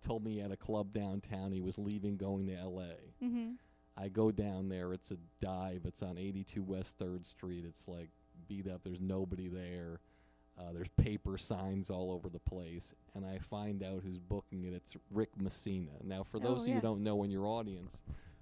told 0.06 0.24
me 0.24 0.34
he 0.34 0.38
had 0.38 0.52
a 0.52 0.56
club 0.56 0.92
downtown. 0.92 1.52
He 1.52 1.60
was 1.60 1.78
leaving, 1.78 2.16
going 2.16 2.46
to 2.46 2.54
L.A. 2.54 3.24
mm-hmm. 3.24 3.52
I 3.96 4.08
go 4.08 4.30
down 4.30 4.68
there. 4.68 4.92
It's 4.92 5.10
a 5.10 5.16
dive. 5.40 5.82
It's 5.84 6.02
on 6.02 6.18
82 6.18 6.62
West 6.62 6.98
3rd 7.00 7.26
Street. 7.26 7.64
It's 7.66 7.88
like 7.88 8.10
beat 8.46 8.68
up. 8.68 8.82
There's 8.84 9.00
nobody 9.00 9.48
there. 9.48 9.98
Uh, 10.58 10.72
there's 10.72 10.88
paper 10.96 11.38
signs 11.38 11.88
all 11.90 12.10
over 12.10 12.28
the 12.28 12.38
place. 12.40 12.94
And 13.14 13.24
I 13.24 13.38
find 13.38 13.82
out 13.82 14.02
who's 14.04 14.18
booking 14.18 14.64
it. 14.64 14.72
It's 14.74 14.96
Rick 15.10 15.30
Messina. 15.40 15.92
Now, 16.02 16.22
for 16.24 16.38
Oh, 16.38 16.40
those 16.40 16.62
of 16.62 16.68
you 16.68 16.74
yeah. 16.74 16.80
who 16.80 16.86
don't 16.86 17.02
know 17.04 17.22
in 17.22 17.30
your 17.30 17.46
audience, 17.46 18.00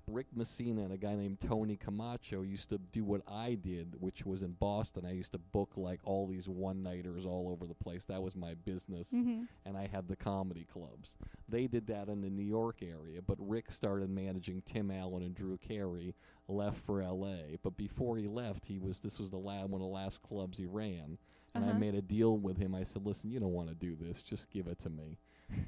Rick 0.08 0.26
Messina 0.34 0.82
and 0.82 0.92
a 0.92 0.96
guy 0.96 1.16
named 1.16 1.40
Tony 1.40 1.76
Camacho 1.76 2.42
used 2.42 2.68
to 2.68 2.78
do 2.78 3.04
what 3.04 3.22
I 3.26 3.54
did, 3.54 3.96
which 4.00 4.24
was 4.24 4.42
in 4.42 4.52
Boston. 4.52 5.04
I 5.04 5.10
used 5.12 5.32
to 5.32 5.38
book 5.38 5.72
like 5.76 5.98
all 6.04 6.26
these 6.28 6.48
one 6.48 6.82
nighters 6.82 7.26
all 7.26 7.48
over 7.50 7.66
the 7.66 7.74
place. 7.74 8.04
That 8.04 8.22
was 8.22 8.36
my 8.36 8.54
business 8.54 9.10
Mm-hmm. 9.10 9.42
and 9.64 9.76
I 9.76 9.86
had 9.88 10.06
the 10.08 10.14
comedy 10.16 10.64
clubs. 10.72 11.16
They 11.48 11.66
did 11.66 11.88
that 11.88 12.08
in 12.08 12.20
the 12.20 12.30
New 12.30 12.44
York 12.44 12.76
area, 12.82 13.20
but 13.20 13.36
Rick 13.40 13.72
started 13.72 14.08
managing 14.08 14.62
Tim 14.64 14.90
Allen 14.92 15.22
and 15.24 15.34
Drew 15.34 15.58
Carey, 15.58 16.14
left 16.48 16.78
for 16.78 17.02
L.A. 17.02 17.58
But 17.64 17.76
before 17.76 18.16
he 18.16 18.28
left, 18.28 18.64
he 18.64 18.78
was 18.78 19.00
this 19.00 19.18
was 19.18 19.30
the 19.30 19.38
la- 19.38 19.62
one 19.66 19.80
of 19.80 19.80
the 19.80 19.92
last 19.92 20.22
clubs 20.22 20.56
he 20.56 20.66
ran, 20.66 21.18
and 21.56 21.64
I 21.64 21.70
Uh-huh. 21.70 21.78
made 21.78 21.94
a 21.94 22.02
deal 22.02 22.38
with 22.38 22.56
him. 22.56 22.74
I 22.74 22.84
said, 22.84 23.04
"Listen, 23.06 23.30
you 23.30 23.40
don't 23.40 23.52
want 23.52 23.68
to 23.68 23.74
do 23.74 23.96
this. 23.96 24.22
Just 24.22 24.50
give 24.50 24.66
it 24.68 24.78
to 24.80 24.90
me." 24.90 25.18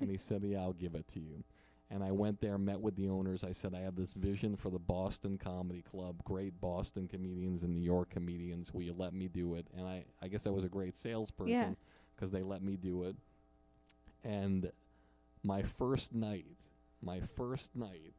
and 0.01 0.11
he 0.11 0.17
said, 0.29 0.43
"Yeah, 0.45 0.61
I'll 0.61 0.73
give 0.73 0.95
it 0.95 1.07
to 1.09 1.21
you." 1.21 1.43
And 1.91 2.05
I 2.05 2.11
went 2.13 2.41
there, 2.41 2.59
met 2.59 2.81
with 2.81 2.97
the 2.97 3.09
owners. 3.09 3.43
I 3.43 3.53
said, 3.53 3.75
I 3.75 3.81
have 3.81 3.97
this 3.97 4.13
vision 4.13 4.57
for 4.57 4.69
the 4.69 4.79
Boston 4.79 5.39
Comedy 5.39 5.81
Club. 5.81 6.23
Great 6.23 6.61
Boston 6.61 7.09
comedians 7.09 7.63
and 7.63 7.75
New 7.75 7.81
York 7.81 8.11
comedians. 8.11 8.75
Will 8.75 8.83
you 8.83 8.93
let 8.93 9.15
me 9.15 9.27
do 9.27 9.55
it? 9.55 9.67
And 9.75 9.87
I, 9.87 10.05
I 10.21 10.29
guess 10.29 10.47
I 10.47 10.51
was 10.51 10.65
a 10.65 10.69
great 10.69 10.99
salesperson 10.99 11.77
because 12.15 12.31
they 12.31 12.43
let 12.43 12.61
me 12.63 12.77
do 12.77 13.05
it. 13.05 13.17
And 14.25 14.71
my 15.43 15.63
first 15.63 16.15
night, 16.15 16.57
my 17.01 17.21
first 17.21 17.75
night, 17.75 18.13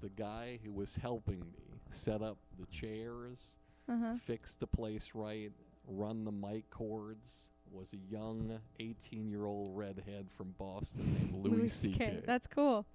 the 0.00 0.08
guy 0.10 0.58
who 0.64 0.72
was 0.72 0.96
helping 0.96 1.40
me 1.52 1.80
set 1.90 2.20
up 2.22 2.38
the 2.58 2.66
chairs, 2.66 3.54
Uh 3.88 3.96
huh. 3.96 4.14
fix 4.24 4.54
the 4.54 4.66
place 4.66 5.10
right, 5.14 5.52
run 5.86 6.24
the 6.24 6.32
mic 6.32 6.68
cords, 6.70 7.48
was 7.70 7.92
a 7.92 8.12
young 8.12 8.58
18 8.78 9.28
year 9.28 9.46
old 9.46 9.68
redhead 9.72 10.28
from 10.36 10.54
Boston 10.58 11.02
named 11.20 11.44
Louis 11.44 11.72
C.K. 11.72 12.20
That's 12.24 12.46
cool. 12.46 12.86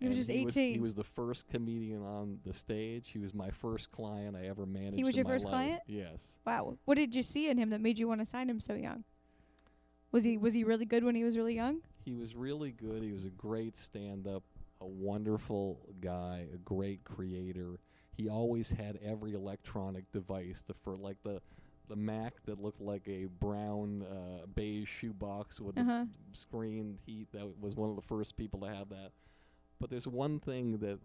He 0.00 0.06
was 0.06 0.16
just 0.16 0.30
he 0.30 0.44
was, 0.44 0.56
18. 0.56 0.74
he 0.74 0.80
was 0.80 0.94
the 0.94 1.02
first 1.02 1.48
comedian 1.48 2.04
on 2.04 2.38
the 2.44 2.52
stage. 2.52 3.10
He 3.12 3.18
was 3.18 3.34
my 3.34 3.50
first 3.50 3.90
client 3.90 4.36
I 4.36 4.46
ever 4.46 4.64
managed. 4.64 4.94
He 4.94 5.04
was 5.04 5.16
your 5.16 5.24
first 5.24 5.44
life. 5.44 5.52
client? 5.52 5.82
Yes. 5.86 6.38
Wow. 6.46 6.78
What 6.84 6.96
did 6.96 7.16
you 7.16 7.22
see 7.22 7.48
in 7.50 7.58
him 7.58 7.70
that 7.70 7.80
made 7.80 7.98
you 7.98 8.06
want 8.06 8.20
to 8.20 8.24
sign 8.24 8.48
him 8.48 8.60
so 8.60 8.74
young? 8.74 9.02
Was 10.12 10.22
he 10.22 10.38
was 10.38 10.54
he 10.54 10.62
really 10.64 10.84
good 10.84 11.04
when 11.04 11.16
he 11.16 11.24
was 11.24 11.36
really 11.36 11.54
young? 11.54 11.80
He 12.04 12.14
was 12.14 12.36
really 12.36 12.70
good. 12.70 13.02
He 13.02 13.12
was 13.12 13.24
a 13.24 13.30
great 13.30 13.76
stand 13.76 14.28
up, 14.28 14.44
a 14.80 14.86
wonderful 14.86 15.80
guy, 16.00 16.46
a 16.54 16.58
great 16.58 17.02
creator. 17.04 17.80
He 18.16 18.28
always 18.28 18.70
had 18.70 18.98
every 19.04 19.34
electronic 19.34 20.10
device. 20.12 20.62
The 20.66 20.74
for 20.74 20.96
like 20.96 21.18
the 21.24 21.42
the 21.88 21.96
Mac 21.96 22.34
that 22.46 22.60
looked 22.60 22.80
like 22.80 23.06
a 23.08 23.26
brown 23.26 24.02
uh, 24.02 24.46
beige 24.54 24.88
shoebox 25.00 25.60
with 25.60 25.78
Uh-huh. 25.78 26.04
a 26.04 26.36
screen. 26.36 26.98
He 27.06 27.26
that 27.32 27.46
was 27.60 27.74
one 27.76 27.90
of 27.90 27.96
the 27.96 28.02
first 28.02 28.36
people 28.36 28.60
to 28.60 28.66
have 28.66 28.88
that. 28.90 29.12
But 29.80 29.90
there's 29.90 30.06
one 30.06 30.40
thing 30.40 30.78
that 30.78 30.98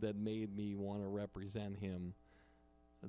that 0.00 0.16
made 0.16 0.54
me 0.56 0.74
want 0.74 1.02
to 1.02 1.08
represent 1.08 1.78
him 1.78 2.14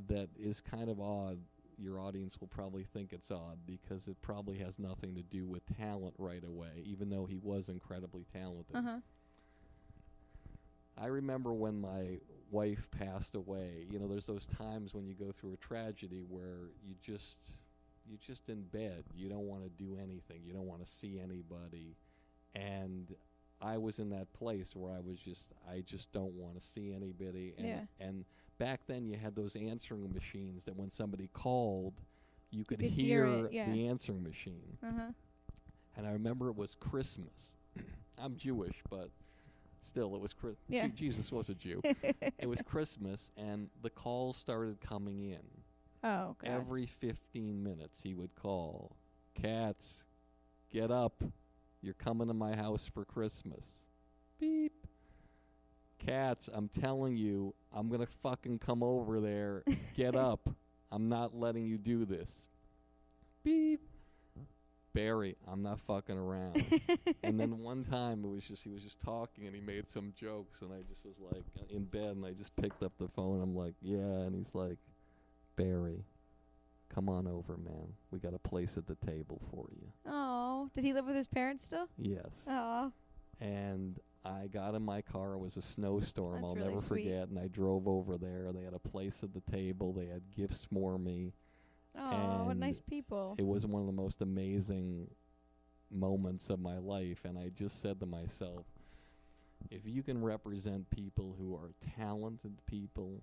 that 0.07 0.29
is 0.37 0.61
kind 0.61 0.89
of 0.89 0.99
odd. 0.99 1.39
Your 1.81 2.01
audience 2.01 2.39
will 2.41 2.47
probably 2.49 2.83
think 2.83 3.13
it's 3.13 3.31
odd 3.31 3.59
because 3.65 4.07
it 4.09 4.21
probably 4.21 4.57
has 4.57 4.77
nothing 4.79 5.15
to 5.15 5.21
do 5.23 5.45
with 5.47 5.61
talent 5.77 6.13
right 6.17 6.43
away, 6.43 6.83
even 6.85 7.09
though 7.09 7.25
he 7.25 7.37
was 7.37 7.69
incredibly 7.69 8.25
talented. 8.33 8.75
Uh 8.75 8.81
huh. 8.81 8.97
I 10.97 11.05
remember 11.07 11.53
when 11.53 11.79
my 11.79 12.19
wife 12.51 12.87
passed 12.91 13.35
away. 13.35 13.85
You 13.89 13.99
know, 13.99 14.07
there's 14.07 14.25
those 14.25 14.45
times 14.45 14.93
when 14.93 15.05
you 15.05 15.13
go 15.15 15.31
through 15.31 15.53
a 15.53 15.57
tragedy 15.57 16.23
where 16.27 16.71
you 16.85 16.95
just 17.01 17.39
you're 18.07 18.19
just 18.25 18.49
in 18.49 18.63
bed. 18.63 19.03
You 19.15 19.29
don't 19.29 19.45
want 19.47 19.63
to 19.63 19.69
do 19.69 19.97
anything. 20.01 20.41
You 20.43 20.53
don't 20.53 20.65
want 20.65 20.83
to 20.83 20.89
see 20.89 21.19
anybody. 21.23 21.95
And 22.55 23.13
I 23.61 23.77
was 23.77 23.99
in 23.99 24.09
that 24.11 24.31
place 24.33 24.75
where 24.75 24.91
I 24.93 24.99
was 24.99 25.19
just 25.19 25.49
I 25.69 25.81
just 25.81 26.11
don't 26.11 26.33
want 26.33 26.59
to 26.59 26.65
see 26.65 26.93
anybody 26.93 27.53
and 27.57 27.67
Yeah. 27.67 27.79
and 27.99 28.25
back 28.57 28.81
then 28.87 29.05
you 29.05 29.17
had 29.17 29.35
those 29.35 29.55
answering 29.55 30.11
machines 30.13 30.65
that 30.65 30.75
when 30.75 30.91
somebody 30.91 31.29
called 31.33 31.93
you 32.51 32.65
could, 32.65 32.79
could 32.79 32.89
hear, 32.89 33.25
hear 33.27 33.45
it, 33.45 33.53
yeah. 33.53 33.69
the 33.71 33.87
answering 33.87 34.23
machine. 34.23 34.77
Uh 34.83 34.91
huh. 34.97 35.11
And 35.95 36.07
I 36.07 36.11
remember 36.13 36.49
it 36.49 36.55
was 36.55 36.75
Christmas. 36.75 37.55
I'm 38.17 38.35
Jewish, 38.37 38.75
but 38.89 39.09
still, 39.81 40.15
it 40.15 40.21
was 40.21 40.33
Chris- 40.33 40.57
Yeah. 40.67 40.87
Jesus 40.87 41.31
was 41.31 41.49
a 41.49 41.53
Jew. 41.55 41.81
it 41.83 42.47
was 42.47 42.61
Christmas, 42.61 43.31
and 43.37 43.69
the 43.81 43.89
calls 43.89 44.37
started 44.37 44.79
coming 44.81 45.19
in. 45.31 45.39
Oh 46.03 46.35
god. 46.39 46.49
Every 46.49 46.85
15 46.85 47.61
minutes, 47.61 48.01
he 48.01 48.13
would 48.13 48.33
call, 48.35 48.95
"Katz, 49.35 50.05
get 50.71 50.91
up! 50.91 51.23
You're 51.81 51.93
coming 51.95 52.27
to 52.27 52.33
my 52.33 52.55
house 52.55 52.89
for 52.93 53.03
Christmas." 53.05 53.83
Beep. 54.39 54.87
Katz, 55.97 56.49
I'm 56.53 56.69
telling 56.69 57.17
you, 57.17 57.53
I'm 57.73 57.89
gonna 57.89 58.07
fucking 58.23 58.59
come 58.59 58.81
over 58.83 59.19
there. 59.19 59.63
Get 59.95 60.15
up! 60.15 60.49
I'm 60.91 61.09
not 61.09 61.35
letting 61.35 61.65
you 61.65 61.77
do 61.77 62.05
this. 62.05 62.47
Beep. 63.43 63.81
Barry, 64.93 65.35
I'm 65.47 65.61
not 65.61 65.79
fucking 65.81 66.17
around. 66.17 66.63
and 67.23 67.39
then 67.39 67.59
one 67.59 67.83
time 67.83 68.23
it 68.23 68.27
was 68.27 68.43
just 68.43 68.63
he 68.63 68.69
was 68.69 68.83
just 68.83 68.99
talking 68.99 69.45
and 69.45 69.55
he 69.55 69.61
made 69.61 69.87
some 69.87 70.13
jokes 70.15 70.61
and 70.61 70.71
I 70.73 70.81
just 70.89 71.05
was 71.05 71.15
like 71.19 71.43
uh, 71.59 71.75
in 71.75 71.85
bed 71.85 72.15
and 72.15 72.25
I 72.25 72.31
just 72.31 72.55
picked 72.55 72.83
up 72.83 72.93
the 72.99 73.07
phone. 73.07 73.41
I'm 73.41 73.55
like, 73.55 73.75
yeah, 73.81 73.97
and 73.97 74.35
he's 74.35 74.55
like, 74.55 74.77
Barry, 75.55 76.03
come 76.93 77.07
on 77.07 77.27
over, 77.27 77.57
man. 77.57 77.93
We 78.11 78.19
got 78.19 78.33
a 78.33 78.39
place 78.39 78.77
at 78.77 78.87
the 78.87 78.95
table 78.95 79.41
for 79.51 79.67
you. 79.71 79.87
Oh, 80.07 80.69
did 80.73 80.83
he 80.83 80.93
live 80.93 81.05
with 81.05 81.15
his 81.15 81.27
parents 81.27 81.63
still? 81.63 81.87
Yes. 81.97 82.47
Oh. 82.47 82.91
And 83.39 83.99
I 84.25 84.47
got 84.47 84.75
in 84.75 84.83
my 84.83 85.01
car. 85.01 85.33
It 85.33 85.39
was 85.39 85.55
a 85.57 85.61
snowstorm. 85.61 86.41
That's 86.41 86.49
I'll 86.49 86.55
really 86.55 86.69
never 86.69 86.81
sweet. 86.81 87.05
forget. 87.05 87.29
And 87.29 87.39
I 87.39 87.47
drove 87.47 87.87
over 87.87 88.17
there. 88.17 88.51
They 88.53 88.63
had 88.63 88.73
a 88.73 88.79
place 88.79 89.23
at 89.23 89.33
the 89.33 89.51
table. 89.51 89.93
They 89.93 90.07
had 90.07 90.21
gifts 90.35 90.67
for 90.73 90.97
me. 90.97 91.33
Oh, 91.97 92.45
what 92.45 92.57
nice 92.57 92.79
people. 92.79 93.35
It 93.37 93.45
was 93.45 93.65
one 93.65 93.81
of 93.81 93.87
the 93.87 93.93
most 93.93 94.21
amazing 94.21 95.09
moments 95.91 96.49
of 96.49 96.59
my 96.59 96.77
life, 96.77 97.21
and 97.25 97.37
I 97.37 97.49
just 97.49 97.81
said 97.81 97.99
to 97.99 98.05
myself, 98.05 98.65
if 99.71 99.85
you 99.85 100.03
can 100.03 100.21
represent 100.23 100.89
people 100.89 101.35
who 101.37 101.55
are 101.55 101.73
talented 101.97 102.53
people, 102.65 103.21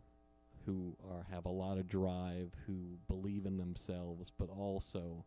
who 0.64 0.96
are 1.08 1.24
have 1.30 1.44
a 1.46 1.50
lot 1.50 1.78
of 1.78 1.86
drive, 1.88 2.52
who 2.66 2.98
believe 3.08 3.46
in 3.46 3.56
themselves, 3.56 4.30
but 4.36 4.48
also 4.50 5.24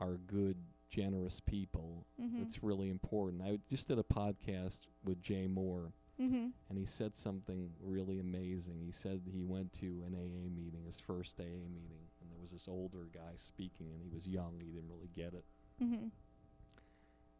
are 0.00 0.16
good, 0.26 0.56
generous 0.90 1.40
people, 1.40 2.06
Mhm. 2.20 2.42
it's 2.42 2.62
really 2.62 2.88
important. 2.90 3.42
I 3.42 3.58
just 3.68 3.88
did 3.88 3.98
a 3.98 4.02
podcast 4.02 4.80
with 5.04 5.20
Jay 5.22 5.46
Mohr, 5.46 5.92
Mhm. 6.18 6.52
and 6.68 6.78
he 6.78 6.86
said 6.86 7.14
something 7.14 7.74
really 7.80 8.18
amazing. 8.18 8.80
He 8.80 8.92
said 8.92 9.22
he 9.26 9.42
went 9.44 9.72
to 9.74 10.02
an 10.04 10.14
AA 10.14 10.48
meeting, 10.48 10.84
his 10.84 11.00
first 11.00 11.38
AA 11.40 11.68
meeting, 11.68 12.08
was 12.42 12.50
this 12.50 12.68
older 12.68 13.08
guy 13.14 13.34
speaking, 13.36 13.86
and 13.92 14.02
he 14.02 14.08
was 14.10 14.26
young. 14.26 14.58
He 14.60 14.72
didn't 14.72 14.90
really 14.90 15.10
get 15.14 15.32
it. 15.34 15.44
Mhm. 15.80 16.10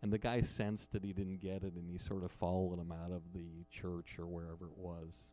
And 0.01 0.13
the 0.13 0.19
guy 0.19 0.41
sensed 0.41 0.93
that 0.93 1.05
he 1.05 1.13
didn't 1.13 1.39
get 1.41 1.63
it, 1.63 1.75
and 1.75 1.89
he 1.91 1.99
sort 1.99 2.25
of 2.25 2.33
followed 2.33 2.79
him 2.79 2.91
out 2.93 3.11
of 3.13 3.33
the 3.33 3.65
church 3.71 4.19
or 4.19 4.27
wherever 4.27 4.67
it 4.67 4.77
was. 4.77 5.25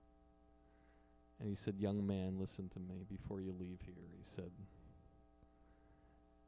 And 1.40 1.48
he 1.50 1.56
said, 1.56 1.80
Young 1.80 2.06
man, 2.06 2.38
listen 2.40 2.70
to 2.70 2.80
me 2.80 3.04
before 3.08 3.40
you 3.42 3.54
leave 3.54 3.80
here. 3.82 4.10
He 4.18 4.24
said, 4.24 4.52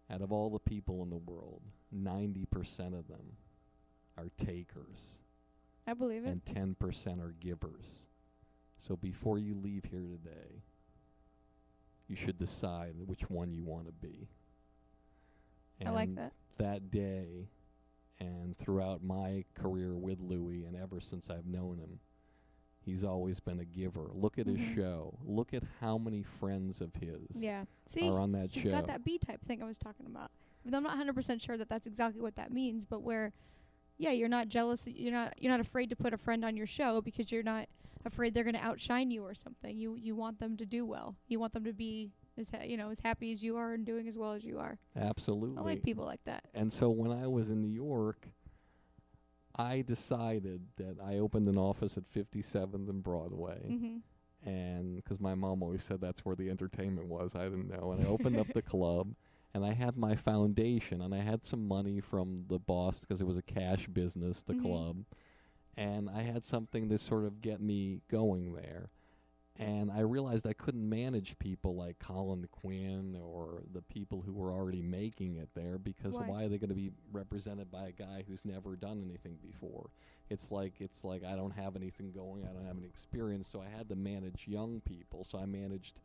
Out 0.09 0.21
of 0.21 0.31
all 0.31 0.49
the 0.49 0.59
people 0.59 1.01
in 1.03 1.09
the 1.09 1.15
world, 1.15 1.61
90% 1.91 2.93
of 2.93 3.07
them 3.07 3.37
are 4.17 4.29
takers, 4.37 5.19
I 5.87 5.93
believe 5.93 6.25
it. 6.25 6.29
and 6.29 6.43
10% 6.45 7.21
are 7.21 7.33
givers. 7.39 8.05
So 8.77 8.95
before 8.97 9.37
you 9.39 9.55
leave 9.55 9.85
here 9.85 10.05
today, 10.07 10.61
you 12.11 12.17
should 12.17 12.37
decide 12.37 12.93
which 13.05 13.29
one 13.29 13.53
you 13.53 13.63
want 13.63 13.85
to 13.87 13.93
be. 13.93 14.27
I 15.83 15.89
like 15.91 16.09
And 16.09 16.17
that. 16.17 16.33
that 16.57 16.91
day 16.91 17.47
and 18.19 18.55
throughout 18.57 19.01
my 19.01 19.45
career 19.55 19.95
with 19.95 20.19
Louis 20.19 20.65
and 20.65 20.75
ever 20.75 20.99
since 20.99 21.29
I've 21.29 21.45
known 21.47 21.77
him, 21.77 21.99
he's 22.85 23.03
always 23.05 23.39
been 23.39 23.59
a 23.61 23.65
giver. 23.65 24.09
Look 24.13 24.37
at 24.37 24.45
Mhm. 24.45 24.57
his 24.57 24.75
show. 24.75 25.17
Look 25.25 25.53
at 25.53 25.63
how 25.79 25.97
many 25.97 26.21
friends 26.21 26.81
of 26.81 26.93
his 26.95 27.31
Yeah. 27.31 27.63
See, 27.87 28.07
are 28.09 28.19
on 28.19 28.33
that 28.33 28.51
he's 28.51 28.63
show. 28.63 28.69
He's 28.69 28.77
got 28.77 28.87
that 28.87 29.03
B 29.05 29.17
type 29.17 29.41
thing 29.45 29.63
I 29.63 29.65
was 29.65 29.77
talking 29.79 30.05
about. 30.05 30.31
But 30.65 30.75
I'm 30.75 30.83
not 30.83 30.91
100% 30.97 31.41
sure 31.41 31.57
that 31.57 31.69
that's 31.69 31.87
exactly 31.87 32.21
what 32.21 32.35
that 32.35 32.51
means, 32.51 32.85
but 32.85 32.99
where 33.01 33.31
yeah, 33.97 34.11
you're 34.11 34.29
not 34.29 34.47
jealous, 34.49 34.85
you're 34.87 35.11
not 35.13 35.41
you're 35.41 35.51
not 35.51 35.59
afraid 35.61 35.89
to 35.91 35.95
put 35.95 36.13
a 36.13 36.17
friend 36.17 36.43
on 36.43 36.57
your 36.57 36.65
show 36.67 37.01
because 37.01 37.31
you're 37.31 37.41
not 37.43 37.69
afraid 38.05 38.33
they're 38.33 38.43
going 38.43 38.55
to 38.55 38.63
outshine 38.63 39.11
you 39.11 39.23
or 39.23 39.33
something. 39.33 39.75
You 39.77 39.95
you 39.95 40.15
want 40.15 40.39
them 40.39 40.57
to 40.57 40.65
do 40.65 40.85
well. 40.85 41.15
You 41.27 41.39
want 41.39 41.53
them 41.53 41.63
to 41.65 41.73
be 41.73 42.11
as 42.37 42.49
ha- 42.51 42.63
you 42.63 42.77
know, 42.77 42.89
as 42.89 42.99
happy 42.99 43.31
as 43.31 43.43
you 43.43 43.57
are 43.57 43.73
and 43.73 43.85
doing 43.85 44.07
as 44.07 44.17
well 44.17 44.33
as 44.33 44.43
you 44.43 44.57
are. 44.59 44.77
Absolutely. 44.95 45.57
I 45.57 45.61
like 45.61 45.83
people 45.83 46.05
like 46.05 46.23
that. 46.25 46.43
And 46.53 46.71
so 46.71 46.89
when 46.89 47.11
I 47.11 47.27
was 47.27 47.49
in 47.49 47.61
New 47.61 47.67
York, 47.73 48.27
I 49.55 49.81
decided 49.81 50.61
that 50.77 50.97
I 51.03 51.17
opened 51.17 51.47
an 51.49 51.57
office 51.57 51.97
at 51.97 52.05
57th 52.09 52.89
and 52.89 53.03
Broadway. 53.03 53.59
Mhm. 53.69 54.01
and 54.43 54.95
because 54.95 55.19
my 55.19 55.35
mom 55.35 55.61
always 55.61 55.83
said 55.83 56.01
that's 56.01 56.25
where 56.25 56.35
the 56.35 56.49
entertainment 56.49 57.07
was, 57.07 57.35
I 57.35 57.43
didn't 57.43 57.67
know. 57.69 57.91
And 57.91 58.03
I 58.03 58.07
opened 58.07 58.39
up 58.39 58.51
the 58.53 58.61
club, 58.73 59.13
and 59.53 59.63
I 59.63 59.71
had 59.73 59.97
my 59.97 60.15
foundation, 60.15 61.01
and 61.01 61.13
I 61.13 61.19
had 61.19 61.45
some 61.45 61.67
money 61.67 61.99
from 61.99 62.45
the 62.47 62.57
boss 62.57 63.01
because 63.01 63.21
it 63.21 63.27
was 63.27 63.37
a 63.37 63.43
cash 63.43 63.85
business, 63.87 64.41
the 64.41 64.53
Mhm. 64.55 64.61
club, 64.63 65.05
and 65.77 66.09
I 66.09 66.21
had 66.21 66.45
something 66.45 66.89
to 66.89 66.97
sort 66.97 67.25
of 67.25 67.41
get 67.41 67.61
me 67.61 68.01
going 68.09 68.53
there. 68.53 68.89
And 69.57 69.91
I 69.91 69.99
realized 69.99 70.47
I 70.47 70.53
couldn't 70.53 70.87
manage 70.89 71.37
people 71.37 71.75
like 71.75 71.99
Colin 71.99 72.47
Quinn 72.51 73.15
or 73.21 73.61
the 73.71 73.81
people 73.81 74.21
who 74.21 74.33
were 74.33 74.51
already 74.51 74.81
making 74.81 75.35
it 75.35 75.49
there 75.53 75.77
because 75.77 76.15
Why? 76.15 76.25
why 76.25 76.43
are 76.45 76.47
they 76.49 76.57
going 76.57 76.69
to 76.69 76.75
be 76.75 76.91
represented 77.11 77.69
by 77.69 77.87
a 77.87 77.91
guy 77.91 78.23
who's 78.27 78.43
never 78.45 78.75
done 78.75 79.03
anything 79.05 79.37
before? 79.45 79.89
It's 80.29 80.49
like 80.51 80.73
it's 80.79 81.03
like 81.03 81.23
I 81.23 81.35
don't 81.35 81.51
have 81.51 81.75
anything 81.75 82.11
going, 82.11 82.45
I 82.45 82.53
don't 82.53 82.65
have 82.65 82.77
any 82.77 82.87
experience, 82.87 83.47
so 83.47 83.61
I 83.61 83.67
had 83.77 83.89
to 83.89 83.95
manage 83.95 84.47
young 84.47 84.81
people. 84.85 85.23
So 85.25 85.37
I 85.37 85.45
managed 85.45 85.99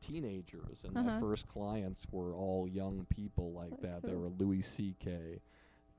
teenagers, 0.00 0.84
and 0.84 0.94
my 0.94 1.00
Uh-huh. 1.00 1.20
first 1.20 1.48
clients 1.48 2.06
were 2.12 2.34
all 2.34 2.68
young 2.68 3.06
people 3.08 3.52
like 3.52 3.80
that. 3.80 4.02
Cool. 4.02 4.14
were 4.18 4.28
Louis 4.28 4.62
C.K., 4.62 5.40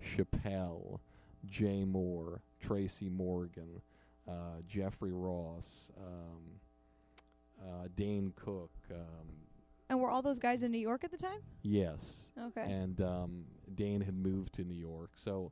Chappelle, 0.02 1.00
Jay 1.50 1.84
Mohr, 1.86 2.40
Tracy 2.60 3.10
Morgan, 3.10 3.82
uh, 4.28 4.62
Jeffrey 4.68 5.12
Ross, 5.12 5.90
um, 5.98 6.60
uh, 7.62 7.88
Dane 7.96 8.34
Cook. 8.36 8.72
Um, 8.92 9.28
And 9.90 10.00
were 10.00 10.10
all 10.10 10.22
those 10.22 10.40
guys 10.40 10.64
in 10.64 10.72
New 10.72 10.78
York 10.80 11.04
at 11.04 11.12
the 11.12 11.18
time? 11.18 11.40
yes, 11.64 12.30
Okay. 12.40 12.62
and 12.72 13.02
um, 13.02 13.46
Dane 13.76 14.02
had 14.02 14.16
moved 14.16 14.54
to 14.54 14.64
New 14.64 14.80
York, 14.80 15.12
so 15.16 15.52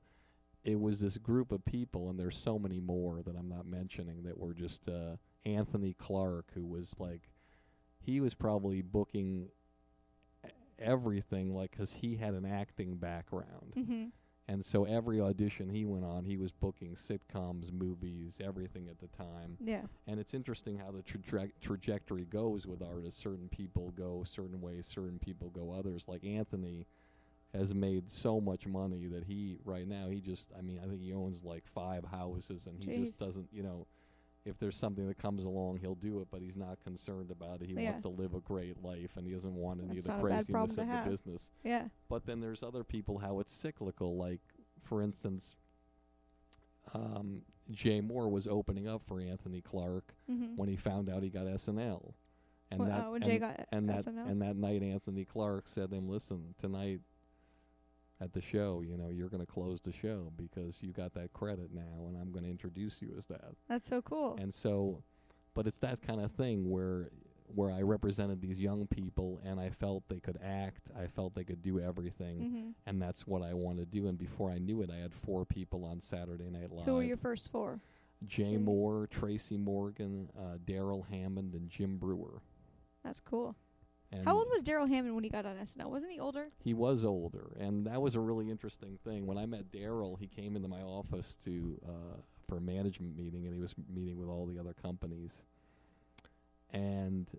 it 0.64 0.80
was 0.80 1.00
this 1.00 1.18
group 1.18 1.52
of 1.52 1.64
people, 1.66 2.10
and 2.10 2.20
there's 2.20 2.38
so 2.38 2.60
many 2.60 2.80
more 2.80 3.22
that 3.24 3.36
I'm 3.36 3.50
not 3.50 3.66
mentioning 3.66 4.24
that 4.24 4.38
were 4.38 4.54
just 4.54 4.88
uh, 4.90 5.16
Anthony 5.46 5.94
Clark, 5.94 6.52
who 6.54 6.66
was 6.66 6.96
like, 7.00 7.30
he 8.02 8.20
was 8.22 8.34
probably 8.34 8.82
booking 8.82 9.50
everything, 10.78 11.54
like, 11.54 11.72
'cause 11.72 11.94
he 11.94 12.16
had 12.16 12.34
an 12.34 12.46
acting 12.46 12.96
background. 12.96 13.74
Mm-hmm. 13.76 14.06
And 14.50 14.66
so 14.66 14.84
every 14.86 15.22
audition 15.22 15.70
he 15.70 15.86
went 15.86 16.04
on, 16.04 16.26
he 16.26 16.36
was 16.36 16.52
booking 16.52 16.96
sitcoms, 16.96 17.72
movies, 17.72 18.40
everything 18.44 18.90
at 18.90 18.98
the 19.00 19.08
time. 19.16 19.58
Yeah. 19.64 19.84
And 20.08 20.20
it's 20.20 20.34
interesting 20.34 20.76
how 20.76 20.90
the 20.90 21.04
traje- 21.04 21.52
trajectory 21.62 22.26
goes 22.26 22.66
with 22.66 22.82
artists. 22.82 23.22
Certain 23.22 23.48
people 23.48 23.94
go 23.96 24.24
certain 24.26 24.60
ways, 24.60 24.88
certain 24.88 25.20
people 25.20 25.50
go 25.50 25.72
others. 25.72 26.08
Like 26.08 26.26
Anthony 26.26 26.88
has 27.54 27.76
made 27.76 28.10
so 28.10 28.42
much 28.42 28.66
money 28.66 29.06
that 29.06 29.24
he, 29.26 29.60
right 29.66 29.88
now, 29.88 30.10
he 30.10 30.20
just, 30.20 30.50
I 30.58 30.62
mean, 30.64 30.80
I 30.84 30.88
think 30.88 31.02
he 31.02 31.14
owns 31.14 31.44
like 31.44 31.68
five 31.68 32.04
houses 32.06 32.66
and 32.66 32.76
he 32.80 32.88
Jeez. 32.88 33.06
just 33.06 33.20
doesn't, 33.20 33.50
you 33.52 33.62
know, 33.62 33.86
if 34.46 34.58
there's 34.58 34.76
something 34.78 35.06
that 35.08 35.18
comes 35.18 35.44
along, 35.44 35.78
he'll 35.78 35.96
do 35.96 36.22
it, 36.22 36.28
but 36.32 36.42
he's 36.42 36.56
not 36.58 36.80
concerned 36.84 37.30
about 37.30 37.62
it. 37.62 37.68
He 37.68 37.74
Yeah. 37.76 37.92
wants 37.92 38.04
to 38.04 38.10
live 38.10 38.34
a 38.34 38.40
great 38.40 38.82
life 38.84 39.16
and 39.18 39.28
he 39.28 39.34
doesn't 39.34 39.54
want 39.54 39.82
any 39.82 39.96
That's 39.96 40.00
of 40.00 40.04
the 40.06 40.10
not 40.10 40.20
a 40.20 40.24
bad 40.30 40.46
craziness 40.48 40.78
of 40.78 40.88
the 40.88 41.10
business. 41.10 41.50
Yeah. 41.64 41.88
But 42.08 42.26
then 42.26 42.40
there's 42.40 42.64
other 42.64 42.84
people 42.84 43.18
how 43.20 43.40
it's 43.40 43.52
cyclical. 43.52 44.16
Like, 44.16 44.42
for 44.84 45.02
instance, 45.02 45.56
um, 46.94 47.44
Jay 47.72 48.02
Mohr 48.02 48.30
was 48.32 48.48
opening 48.48 48.88
up 48.88 49.04
for 49.06 49.20
Anthony 49.20 49.62
Clark 49.62 50.16
Mm-hmm. 50.30 50.56
when 50.56 50.70
he 50.70 50.76
found 50.76 51.10
out 51.10 51.22
he 51.24 51.30
got 51.30 51.46
SNL, 51.46 52.14
and 52.72 52.80
When, 52.80 52.90
that 52.90 53.06
uh, 53.08 53.12
when 53.12 53.22
and, 53.24 53.32
Jay 53.32 53.40
got 53.40 53.68
and 53.72 53.90
that 53.90 54.06
SNL? 54.06 54.28
and 54.30 54.42
that 54.42 54.56
night 54.56 54.82
Anthony 54.84 55.26
Clark 55.26 55.68
said 55.68 55.90
to 55.92 55.96
him, 55.98 56.08
"Listen, 56.10 56.56
tonight 56.58 57.02
at 58.22 58.34
the 58.34 58.42
show, 58.42 58.84
you 58.86 58.98
know, 58.98 59.10
you're 59.10 59.30
going 59.30 59.46
to 59.46 59.52
close 59.52 59.80
the 59.82 59.94
show 59.94 60.32
because 60.36 60.82
you 60.82 60.92
got 60.92 61.14
that 61.14 61.34
credit 61.34 61.70
now, 61.74 62.08
and 62.08 62.18
I'm 62.18 62.32
going 62.32 62.44
to 62.44 62.50
introduce 62.50 63.02
you 63.02 63.14
as 63.18 63.26
that." 63.28 63.56
That's 63.68 63.88
so 63.88 64.02
cool. 64.02 64.38
And 64.40 64.54
so, 64.54 65.04
but 65.54 65.68
it's 65.68 65.78
that 65.80 66.02
kind 66.02 66.22
of 66.22 66.32
thing 66.32 66.70
where 66.70 67.12
where 67.56 67.72
I 67.72 67.82
represented 67.82 68.42
these 68.42 68.60
young 68.60 68.88
people 68.88 69.42
and 69.44 69.60
I 69.60 69.70
felt 69.70 70.04
they 70.08 70.20
could 70.20 70.38
act, 70.44 70.90
I 70.98 71.08
felt 71.08 71.36
they 71.36 71.44
could 71.44 71.62
do 71.62 71.80
everything, 71.80 72.40
mm-hmm. 72.40 72.70
and 72.86 73.02
that's 73.02 73.26
what 73.26 73.42
I 73.42 73.54
wanted 73.54 73.92
to 73.92 74.00
do. 74.00 74.08
And 74.08 74.18
before 74.18 74.52
I 74.52 74.60
knew 74.60 74.82
it, 74.82 74.90
I 74.92 74.98
had 74.98 75.14
four 75.14 75.46
people 75.46 75.84
on 75.84 76.00
Saturday 76.00 76.50
Night 76.50 76.72
Live. 76.72 76.86
Who 76.86 76.96
were 76.96 77.04
your 77.04 77.18
first 77.18 77.52
four? 77.52 77.80
Jay 78.26 78.52
Jay- 78.52 78.58
Mohr, 78.58 79.10
Tracy 79.10 79.58
Morgan, 79.58 80.30
uh, 80.38 80.58
Darrell 80.66 81.06
Hammond, 81.10 81.54
and 81.54 81.70
Jim 81.70 81.98
Breuer. 81.98 82.42
That's 83.04 83.20
cool. 83.20 83.56
And 84.12 84.26
How 84.26 84.36
old 84.38 84.48
was 84.52 84.64
Darrell 84.64 84.88
Hammond 84.88 85.14
when 85.14 85.24
he 85.24 85.30
got 85.30 85.46
on 85.46 85.56
SNL? 85.58 85.90
Wasn't 85.92 86.12
he 86.12 86.20
older? 86.20 86.48
he? 86.64 86.74
Was 86.74 87.04
older, 87.06 87.52
and 87.60 87.86
that 87.86 88.02
was 88.02 88.16
a 88.16 88.20
really 88.20 88.50
interesting 88.50 88.98
thing. 89.04 89.28
When 89.28 89.38
I 89.38 89.46
met 89.46 89.72
Darrell, 89.72 90.16
he 90.16 90.26
came 90.28 90.56
into 90.56 90.68
my 90.68 90.82
office 90.82 91.38
to 91.46 91.80
uh, 91.88 92.18
for 92.48 92.58
a 92.58 92.62
management 92.62 93.16
meeting, 93.16 93.46
and 93.46 93.54
he 93.54 93.60
was 93.60 93.76
meeting 93.88 94.18
with 94.18 94.28
all 94.28 94.48
the 94.48 94.58
other 94.60 94.74
companies. 94.74 95.44
And 96.72 97.30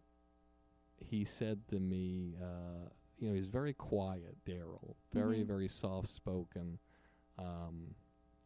he 0.98 1.24
said 1.24 1.66
to 1.68 1.80
me, 1.80 2.34
uh, 2.40 2.88
you 3.18 3.28
know, 3.28 3.34
he's 3.34 3.46
very 3.48 3.72
quiet, 3.72 4.36
Darrell, 4.44 4.96
very 5.12 5.38
Mhm. 5.40 5.46
very 5.46 5.68
soft 5.68 6.08
spoken, 6.08 6.78
um, 7.38 7.94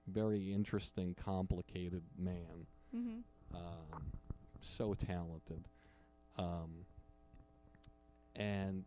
very 0.07 0.53
interesting, 0.53 1.15
complicated 1.15 2.03
man. 2.17 2.67
Mm-hmm. 2.95 3.57
um, 3.57 4.13
so 4.61 4.95
talented. 4.95 5.69
Um, 6.39 6.87
and 8.37 8.85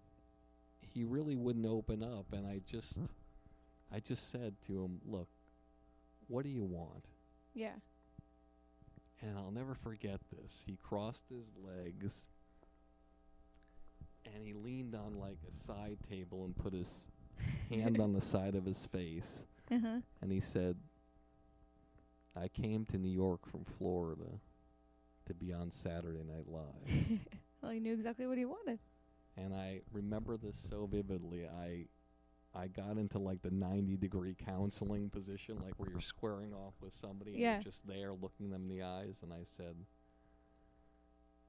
he 0.93 1.03
really 1.03 1.35
wouldn't 1.35 1.65
open 1.65 2.03
up 2.03 2.25
and 2.33 2.45
I 2.47 2.61
just 2.69 2.97
I 3.93 3.99
just 3.99 4.31
said 4.31 4.55
to 4.67 4.83
him, 4.83 4.99
"Look, 5.05 5.27
what 6.27 6.43
do 6.43 6.49
you 6.49 6.63
want?" 6.63 7.05
Yeah. 7.53 7.73
And 9.21 9.37
I'll 9.37 9.51
never 9.51 9.73
forget 9.73 10.19
this. 10.31 10.63
He 10.65 10.77
crossed 10.83 11.25
his 11.29 11.45
legs 11.65 12.27
and 14.33 14.43
he 14.43 14.53
leaned 14.53 14.93
on 14.93 15.17
like 15.19 15.39
a 15.51 15.55
side 15.65 15.97
table 16.09 16.45
and 16.45 16.55
put 16.55 16.73
his 16.73 16.91
hand 17.69 17.99
on 17.99 18.13
the 18.13 18.21
side 18.21 18.55
of 18.55 18.65
his 18.65 18.85
face 18.87 19.45
Uh-huh. 19.71 20.01
and 20.21 20.31
he 20.31 20.39
said, 20.39 20.75
I 22.35 22.47
came 22.49 22.85
to 22.85 22.97
New 22.99 23.09
York 23.09 23.49
from 23.49 23.63
Florida 23.79 24.29
to 25.25 25.33
be 25.33 25.51
on 25.53 25.71
Saturday 25.71 26.23
Night 26.23 26.47
Live. 26.47 27.19
well, 27.63 27.71
he 27.71 27.79
knew 27.79 27.93
exactly 27.93 28.27
what 28.27 28.37
he 28.37 28.45
wanted. 28.45 28.77
And 29.37 29.53
I 29.53 29.81
remember 29.91 30.37
this 30.37 30.55
so 30.69 30.87
vividly. 30.91 31.45
I 31.47 31.85
I 32.55 32.67
got 32.67 32.97
into 32.97 33.19
like 33.19 33.41
the 33.43 33.51
90 33.51 33.97
degree 33.97 34.35
counseling 34.45 35.09
position, 35.09 35.59
like 35.63 35.73
where 35.77 35.89
you're 35.91 36.01
squaring 36.01 36.53
off 36.53 36.73
with 36.81 36.93
somebody 36.93 37.31
and 37.31 37.39
Yeah. 37.39 37.53
you're 37.55 37.63
just 37.63 37.85
there 37.85 38.13
looking 38.13 38.49
them 38.49 38.63
in 38.63 38.69
the 38.69 38.81
eyes. 38.83 39.17
And 39.21 39.31
I 39.31 39.43
said, 39.43 39.75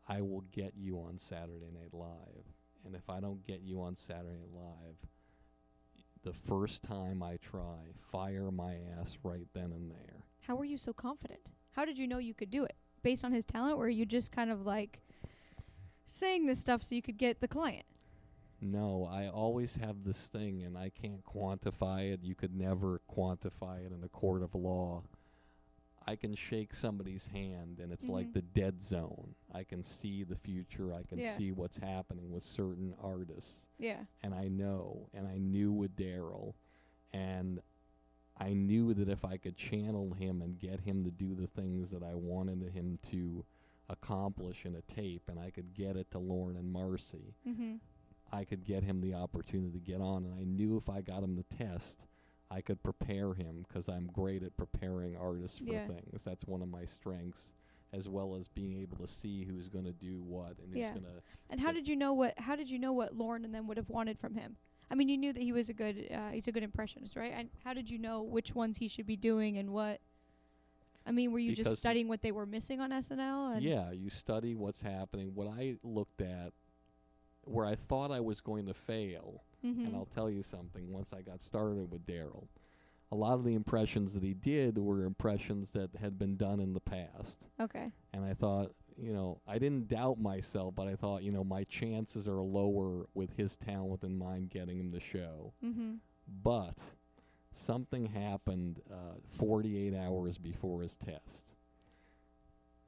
I 0.06 0.20
will 0.20 0.42
get 0.52 0.74
you 0.76 0.98
on 0.98 1.18
Saturday 1.18 1.70
Night 1.72 1.92
Live. 1.94 2.44
And 2.84 2.94
if 2.94 3.08
I 3.08 3.20
don't 3.20 3.42
get 3.46 3.60
you 3.62 3.80
on 3.80 3.96
Saturday 3.96 4.36
Night 4.36 4.52
Live, 4.54 4.96
the 6.24 6.32
first 6.32 6.82
time 6.82 7.22
I 7.22 7.36
try, 7.36 7.92
fire 7.96 8.50
my 8.50 8.76
ass 9.00 9.16
right 9.22 9.46
then 9.54 9.72
and 9.72 9.90
there. 9.90 10.24
How 10.46 10.56
were 10.56 10.64
you 10.64 10.76
so 10.76 10.92
confident? 10.92 11.40
How 11.72 11.84
did 11.84 11.98
you 11.98 12.06
know 12.06 12.18
you 12.18 12.34
could 12.34 12.50
do 12.50 12.64
it? 12.64 12.76
Based 13.02 13.24
on 13.24 13.32
his 13.32 13.44
talent, 13.44 13.76
or 13.78 13.88
you 13.88 14.04
just 14.04 14.32
kind 14.32 14.50
of 14.50 14.66
like 14.66 15.00
saying 16.10 16.46
this 16.46 16.60
stuff 16.60 16.82
so 16.82 16.94
you 16.94 17.02
could 17.02 17.18
get 17.18 17.40
the 17.40 17.48
client? 17.48 17.84
No, 18.60 19.08
I 19.10 19.28
always 19.28 19.76
have 19.76 20.02
this 20.04 20.26
thing, 20.26 20.64
and 20.64 20.76
I 20.76 20.90
can't 20.90 21.24
quantify 21.24 22.12
it. 22.12 22.20
You 22.24 22.34
could 22.34 22.56
never 22.56 23.00
quantify 23.08 23.86
it 23.86 23.92
in 23.92 24.02
a 24.02 24.08
court 24.08 24.42
of 24.42 24.54
law. 24.54 25.04
I 26.06 26.16
can 26.16 26.34
shake 26.34 26.74
somebody's 26.74 27.26
hand, 27.26 27.78
and 27.80 27.92
it's 27.92 28.08
like 28.08 28.28
Mhm. 28.28 28.32
the 28.32 28.42
dead 28.42 28.82
zone. 28.82 29.34
I 29.52 29.62
can 29.62 29.82
see 29.82 30.24
the 30.24 30.36
future. 30.36 30.92
I 30.94 31.02
can 31.02 31.18
Yeah. 31.18 31.36
see 31.36 31.52
what's 31.52 31.76
happening 31.76 32.32
with 32.32 32.42
certain 32.42 32.94
artists, 32.94 33.66
Yeah. 33.78 34.06
and 34.22 34.34
I 34.34 34.48
know. 34.48 35.08
And 35.12 35.28
I 35.28 35.38
knew 35.38 35.70
with 35.70 35.94
Darrell, 35.96 36.56
and 37.12 37.60
I 38.38 38.54
knew 38.54 38.94
that 38.94 39.08
if 39.08 39.24
I 39.24 39.36
could 39.36 39.56
channel 39.56 40.14
him 40.14 40.40
and 40.42 40.58
get 40.58 40.80
him 40.80 41.04
to 41.04 41.10
do 41.10 41.34
the 41.34 41.46
things 41.48 41.90
that 41.90 42.02
I 42.02 42.14
wanted 42.14 42.62
him 42.70 42.98
to 43.02 43.44
accomplish 43.88 44.64
in 44.64 44.74
a 44.74 44.82
tape, 44.82 45.22
and 45.28 45.38
I 45.38 45.50
could 45.50 45.74
get 45.74 45.96
it 45.96 46.10
to 46.12 46.18
Lorne 46.18 46.56
and 46.56 46.72
Marci, 46.74 47.34
Mm-hmm. 47.48 47.74
I 48.30 48.44
could 48.44 48.64
get 48.66 48.82
him 48.84 49.00
the 49.00 49.14
opportunity 49.14 49.72
to 49.72 49.78
get 49.78 50.02
on. 50.02 50.24
And 50.26 50.34
I 50.38 50.44
knew 50.44 50.76
if 50.76 50.90
I 50.90 51.00
got 51.00 51.22
him 51.22 51.34
the 51.34 51.44
test, 51.56 52.04
I 52.50 52.60
could 52.60 52.82
prepare 52.82 53.32
him 53.32 53.64
because 53.66 53.88
I'm 53.88 54.06
great 54.12 54.42
at 54.42 54.54
preparing 54.58 55.16
artists 55.16 55.58
for 55.58 55.64
Yeah. 55.64 55.86
things. 55.86 56.24
That's 56.24 56.44
one 56.44 56.60
of 56.60 56.68
my 56.68 56.84
strengths, 56.84 57.54
as 57.94 58.06
well 58.06 58.34
as 58.34 58.48
being 58.48 58.78
able 58.82 58.98
to 58.98 59.06
see 59.06 59.44
who's 59.44 59.70
going 59.70 59.86
to 59.86 59.92
do 59.94 60.20
what 60.20 60.58
and 60.58 60.74
Yeah. 60.76 60.92
who's 60.92 61.00
going 61.00 61.14
to. 61.14 61.22
And 61.48 61.58
how 61.58 61.72
did 61.72 61.88
you 61.88 61.96
know 61.96 62.12
what? 62.12 62.38
How 62.38 62.54
did 62.54 62.68
you 62.68 62.78
know 62.78 62.92
what 62.92 63.16
Lorne 63.16 63.46
and 63.46 63.54
them 63.54 63.66
would 63.66 63.78
have 63.78 63.88
wanted 63.88 64.18
from 64.18 64.34
him? 64.34 64.56
I 64.90 64.94
mean, 64.94 65.08
you 65.08 65.16
knew 65.16 65.32
that 65.32 65.42
he 65.42 65.52
was 65.52 65.70
a 65.70 65.74
good. 65.74 66.08
Uh, 66.12 66.28
he's 66.30 66.48
a 66.48 66.52
good 66.52 66.62
impressionist, 66.62 67.16
right? 67.16 67.32
And 67.34 67.48
how 67.64 67.72
did 67.72 67.88
you 67.88 67.98
know 67.98 68.22
which 68.22 68.54
ones 68.54 68.76
he 68.76 68.88
should 68.88 69.06
be 69.06 69.16
doing 69.16 69.56
and 69.56 69.70
what? 69.70 70.00
I 71.08 71.10
mean, 71.10 71.32
were 71.32 71.38
you 71.38 71.52
Because- 71.52 71.66
just 71.66 71.78
studying 71.78 72.06
what 72.08 72.20
they 72.22 72.32
were 72.32 72.46
missing 72.46 72.80
on 72.80 72.90
SNL? 72.92 73.54
And 73.56 73.62
Yeah, 73.62 73.90
you 73.92 74.10
study 74.10 74.54
what's 74.54 74.82
happening. 74.82 75.34
What 75.34 75.48
I 75.48 75.76
looked 75.82 76.20
at, 76.20 76.52
where 77.44 77.64
I 77.66 77.74
thought 77.74 78.10
I 78.10 78.20
was 78.20 78.40
going 78.40 78.66
to 78.66 78.74
fail, 78.74 79.42
Mm-hmm. 79.64 79.86
and 79.86 79.96
I'll 79.96 80.06
tell 80.06 80.30
you 80.30 80.42
something 80.42 80.92
once 80.92 81.12
I 81.12 81.22
got 81.22 81.42
started 81.42 81.90
with 81.90 82.06
Darrell. 82.06 82.46
A 83.10 83.16
lot 83.16 83.32
of 83.34 83.42
the 83.44 83.54
impressions 83.54 84.14
that 84.14 84.22
he 84.22 84.34
did 84.34 84.78
were 84.78 85.02
impressions 85.04 85.70
that 85.72 85.96
had 85.96 86.16
been 86.18 86.36
done 86.36 86.60
in 86.60 86.74
the 86.74 86.80
past. 86.80 87.38
okay. 87.58 87.90
and 88.12 88.24
I 88.24 88.34
thought, 88.34 88.72
you 88.96 89.12
know, 89.12 89.40
I 89.48 89.58
didn't 89.58 89.88
doubt 89.88 90.20
myself, 90.20 90.74
but 90.76 90.86
I 90.88 90.94
thought, 90.94 91.22
you 91.24 91.32
know, 91.32 91.42
my 91.42 91.64
chances 91.64 92.28
are 92.28 92.40
lower 92.40 93.06
with 93.14 93.32
his 93.36 93.56
talent 93.56 94.00
than 94.02 94.16
mine 94.18 94.46
getting 94.48 94.78
him 94.78 94.90
the 94.90 95.00
show. 95.00 95.52
Mm-hmm. 95.64 95.94
But 96.42 96.78
something 97.58 98.06
happened 98.06 98.80
uh, 98.90 99.16
48 99.28 99.94
hours 99.94 100.38
before 100.38 100.82
his 100.82 100.96
test. 100.96 101.44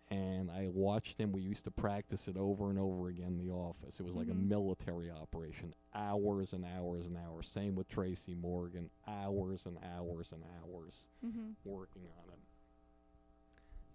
And 0.09 0.51
I 0.51 0.68
watched 0.73 1.21
him. 1.21 1.31
We 1.33 1.41
used 1.43 1.64
to 1.64 1.71
practice 1.71 2.27
it 2.27 2.37
over 2.37 2.68
and 2.71 2.79
over 2.79 3.09
again 3.09 3.29
in 3.29 3.39
the 3.39 3.53
office. 3.53 4.01
It 4.01 4.03
was 4.05 4.14
like 4.14 4.29
a 4.29 4.33
Mhm. 4.33 4.49
military 4.49 5.09
operation, 5.11 5.73
hours 5.95 6.53
and 6.53 6.64
hours 6.64 7.07
and 7.07 7.16
hours. 7.16 7.49
Same 7.49 7.77
with 7.77 7.89
Tracy 7.89 8.35
Morgan, 8.35 8.91
hours 9.07 9.66
and 9.66 9.79
hours 9.79 10.33
and 10.33 10.43
hours 10.61 11.07
Mm-hmm. 11.25 11.51
working 11.64 12.09
on 12.25 12.33
it. 12.33 12.41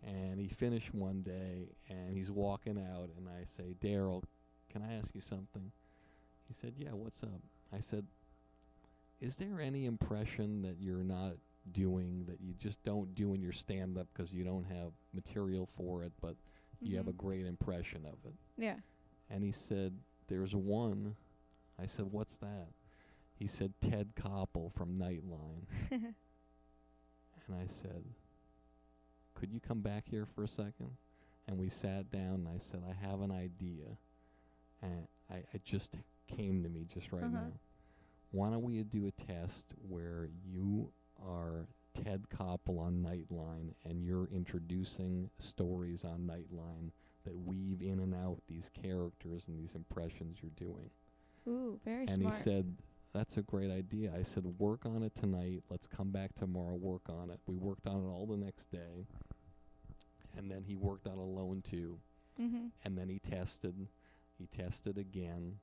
And 0.04 0.40
he 0.40 0.48
finished 0.48 0.94
one 0.94 1.22
day 1.24 1.76
and 1.90 2.16
he's 2.16 2.32
walking 2.32 2.78
out 2.78 3.10
and 3.18 3.28
I 3.28 3.44
say, 3.46 3.74
Darrell, 3.82 4.24
can 4.70 4.84
I 4.84 4.94
ask 4.94 5.14
you 5.14 5.22
something? 5.22 5.72
He 6.48 6.54
said, 6.54 6.76
Yeah, 6.78 6.94
what's 6.94 7.24
up? 7.24 7.42
I 7.74 7.80
said, 7.82 8.06
Is 9.22 9.36
there 9.36 9.59
any 9.61 9.86
impression 9.86 10.61
that 10.63 10.78
you're 10.80 11.03
not 11.03 11.34
doing, 11.72 12.26
that 12.28 12.39
you 12.41 12.53
just 12.53 12.84
don't 12.84 13.13
do 13.16 13.34
in 13.34 13.41
your 13.41 13.51
stand 13.53 13.97
up 13.97 14.07
because 14.13 14.32
you 14.34 14.43
don't 14.43 14.66
have 14.66 14.91
material 15.13 15.66
for 15.78 16.03
it, 16.03 16.11
but 16.22 16.36
you 16.84 16.97
have 16.97 17.07
a 17.07 17.13
Mhm. 17.13 17.18
great 17.18 17.45
impression 17.45 18.05
of 18.05 18.18
it? 18.26 18.36
Yeah. 18.57 18.78
And 19.30 19.43
he 19.43 19.51
said, 19.51 19.97
There's 20.28 20.55
one. 20.55 21.16
I 21.80 21.86
said, 21.88 22.11
What's 22.11 22.36
that? 22.38 22.68
He 23.36 23.47
said, 23.47 23.74
Ted 23.82 24.16
Koppel 24.16 24.72
from 24.74 24.97
Nightline. 24.99 25.66
and 27.47 27.55
I 27.55 27.68
said, 27.68 28.03
"Could 29.36 29.51
you 29.51 29.59
come 29.59 29.82
back 29.82 30.07
here 30.07 30.26
for 30.26 30.43
a 30.43 30.47
second? 30.47 30.97
And 31.47 31.57
we 31.57 31.70
sat 31.70 32.09
down, 32.11 32.36
and 32.36 32.47
I 32.47 32.57
said, 32.57 32.82
"I 32.88 32.93
have 32.93 33.22
an 33.22 33.32
idea," 33.32 33.97
and 34.82 35.07
I 35.30 35.43
it 35.53 35.63
just 35.63 35.95
came 36.28 36.63
to 36.63 36.70
me 36.70 36.86
just 36.86 37.11
right 37.11 37.24
Uh-huh. 37.24 37.32
now. 37.32 37.59
Why 38.36 38.50
don't 38.50 38.64
we 38.64 38.84
do 38.84 39.08
a 39.08 39.12
test 39.12 39.64
where 39.88 40.28
you 40.46 40.92
are 41.26 41.68
Ted 42.04 42.26
Koppel 42.30 42.80
on 42.80 42.96
Nightline 43.02 43.74
and 43.86 44.04
you're 44.04 44.28
introducing 44.30 45.30
stories 45.40 46.04
on 46.04 46.30
Nightline 46.30 46.92
that 47.24 47.34
weave 47.34 47.82
in 47.82 48.02
and 48.02 48.14
out 48.14 48.40
these 48.50 48.70
characters 48.84 49.46
and 49.48 49.58
these 49.58 49.74
impressions 49.74 50.40
you're 50.42 50.52
doing. 50.58 50.90
Ooh, 51.48 51.80
very 51.86 52.02
and 52.02 52.10
smart. 52.10 52.24
And 52.26 52.34
he 52.34 52.44
said, 52.44 52.76
That's 53.14 53.38
a 53.38 53.42
great 53.42 53.72
idea. 53.72 54.12
I 54.14 54.24
said, 54.24 54.44
Work 54.60 54.86
on 54.86 55.02
it 55.02 55.16
tonight. 55.16 55.64
Let's 55.70 55.88
come 55.88 56.12
back 56.12 56.36
tomorrow, 56.36 56.74
work 56.76 57.08
on 57.08 57.30
it. 57.30 57.40
We 57.48 57.56
worked 57.56 57.88
on 57.88 58.04
it 58.04 58.10
all 58.10 58.28
the 58.30 58.36
next 58.36 58.70
day. 58.70 59.08
And 60.38 60.52
then 60.52 60.66
he 60.68 60.76
worked 60.76 61.08
on 61.08 61.14
it 61.14 61.20
Alone 61.20 61.64
too. 61.64 61.98
mm-hmm. 62.38 62.66
And 62.84 62.98
then 62.98 63.08
he 63.08 63.20
tested. 63.20 63.88
He 64.38 64.48
tested 64.48 64.98
again. 64.98 65.54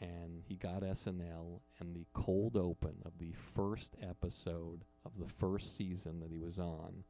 And 0.00 0.42
he 0.46 0.56
got 0.56 0.82
SNL. 0.82 1.60
And 1.80 1.94
the 1.94 2.06
cold 2.12 2.56
open 2.56 2.96
of 3.04 3.12
the 3.18 3.32
first 3.54 3.96
episode 4.02 4.84
of 5.04 5.12
the 5.18 5.28
first 5.28 5.76
season 5.76 6.20
that 6.20 6.30
he 6.30 6.38
was 6.38 6.58
on 6.58 7.04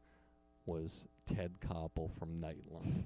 was 0.67 1.07
Ted 1.27 1.53
Koppel 1.61 2.11
from 2.19 2.41
Nightline. 2.41 3.05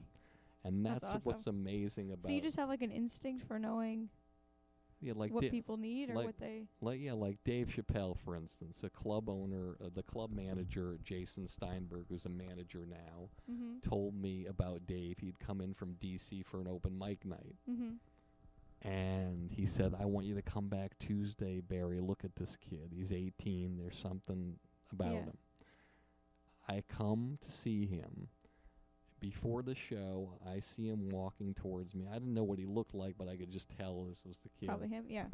and 0.64 0.84
That's 0.84 1.12
that's, 1.12 1.24
what's 1.24 1.46
amazing 1.46 2.10
about 2.12 2.24
So 2.24 2.30
you 2.30 2.40
just 2.40 2.56
have 2.56 2.68
like 2.68 2.82
an 2.82 2.90
instinct 2.90 3.46
for 3.46 3.58
knowing 3.58 4.08
yeah, 5.02 5.14
like 5.16 5.32
what 5.32 5.40
Di- 5.40 5.48
people 5.50 5.78
need 5.78 6.10
or 6.10 6.14
like- 6.14 6.26
what 6.26 6.38
they. 6.38 6.66
like 6.82 7.00
yeah, 7.00 7.14
like 7.14 7.38
Dave 7.42 7.68
Chappelle, 7.74 8.18
for 8.22 8.36
instance, 8.36 8.82
a 8.84 8.90
club 8.90 9.30
owner, 9.30 9.76
uh, 9.82 9.88
the 9.94 10.02
club 10.02 10.30
manager, 10.30 10.98
Jason 11.02 11.48
Steinberg, 11.48 12.04
who's 12.10 12.26
a 12.26 12.28
manager 12.28 12.84
now, 12.86 13.30
Mm-hmm. 13.50 13.78
told 13.88 14.14
me 14.14 14.44
about 14.44 14.86
Dave. 14.86 15.16
He'd 15.18 15.38
come 15.40 15.62
in 15.62 15.72
from 15.72 15.94
D.C. 15.94 16.42
for 16.42 16.60
an 16.60 16.68
open 16.68 16.98
mic 16.98 17.24
night, 17.24 17.56
Mm-hmm. 17.70 17.92
And 18.82 19.50
he 19.52 19.66
said, 19.66 19.94
"I 19.98 20.04
want 20.06 20.26
you 20.26 20.34
to 20.34 20.42
come 20.42 20.68
back 20.68 20.98
Tuesday, 20.98 21.60
Barry. 21.60 22.00
Look 22.00 22.24
at 22.24 22.34
this 22.36 22.56
kid. 22.56 22.90
He's 22.94 23.12
18. 23.12 23.76
There's 23.76 23.96
something 23.98 24.58
about 24.92 25.14
Yeah. 25.14 25.24
him." 25.24 25.38
I 26.68 26.82
come 26.82 27.38
to 27.40 27.50
see 27.50 27.86
him. 27.86 28.28
Before 29.18 29.62
the 29.62 29.74
show, 29.74 30.38
I 30.46 30.60
see 30.60 30.88
him 30.88 31.10
walking 31.10 31.52
towards 31.52 31.94
me. 31.94 32.06
I 32.08 32.14
didn't 32.14 32.32
know 32.32 32.44
what 32.44 32.58
he 32.58 32.64
looked 32.66 32.94
like, 32.94 33.18
but 33.18 33.28
I 33.28 33.36
could 33.36 33.50
just 33.50 33.68
tell 33.70 34.04
this 34.04 34.24
was 34.24 34.38
the 34.38 34.48
kid 34.48 34.68
Probably 34.68 34.88
him. 34.88 35.04
Yeah. 35.08 35.26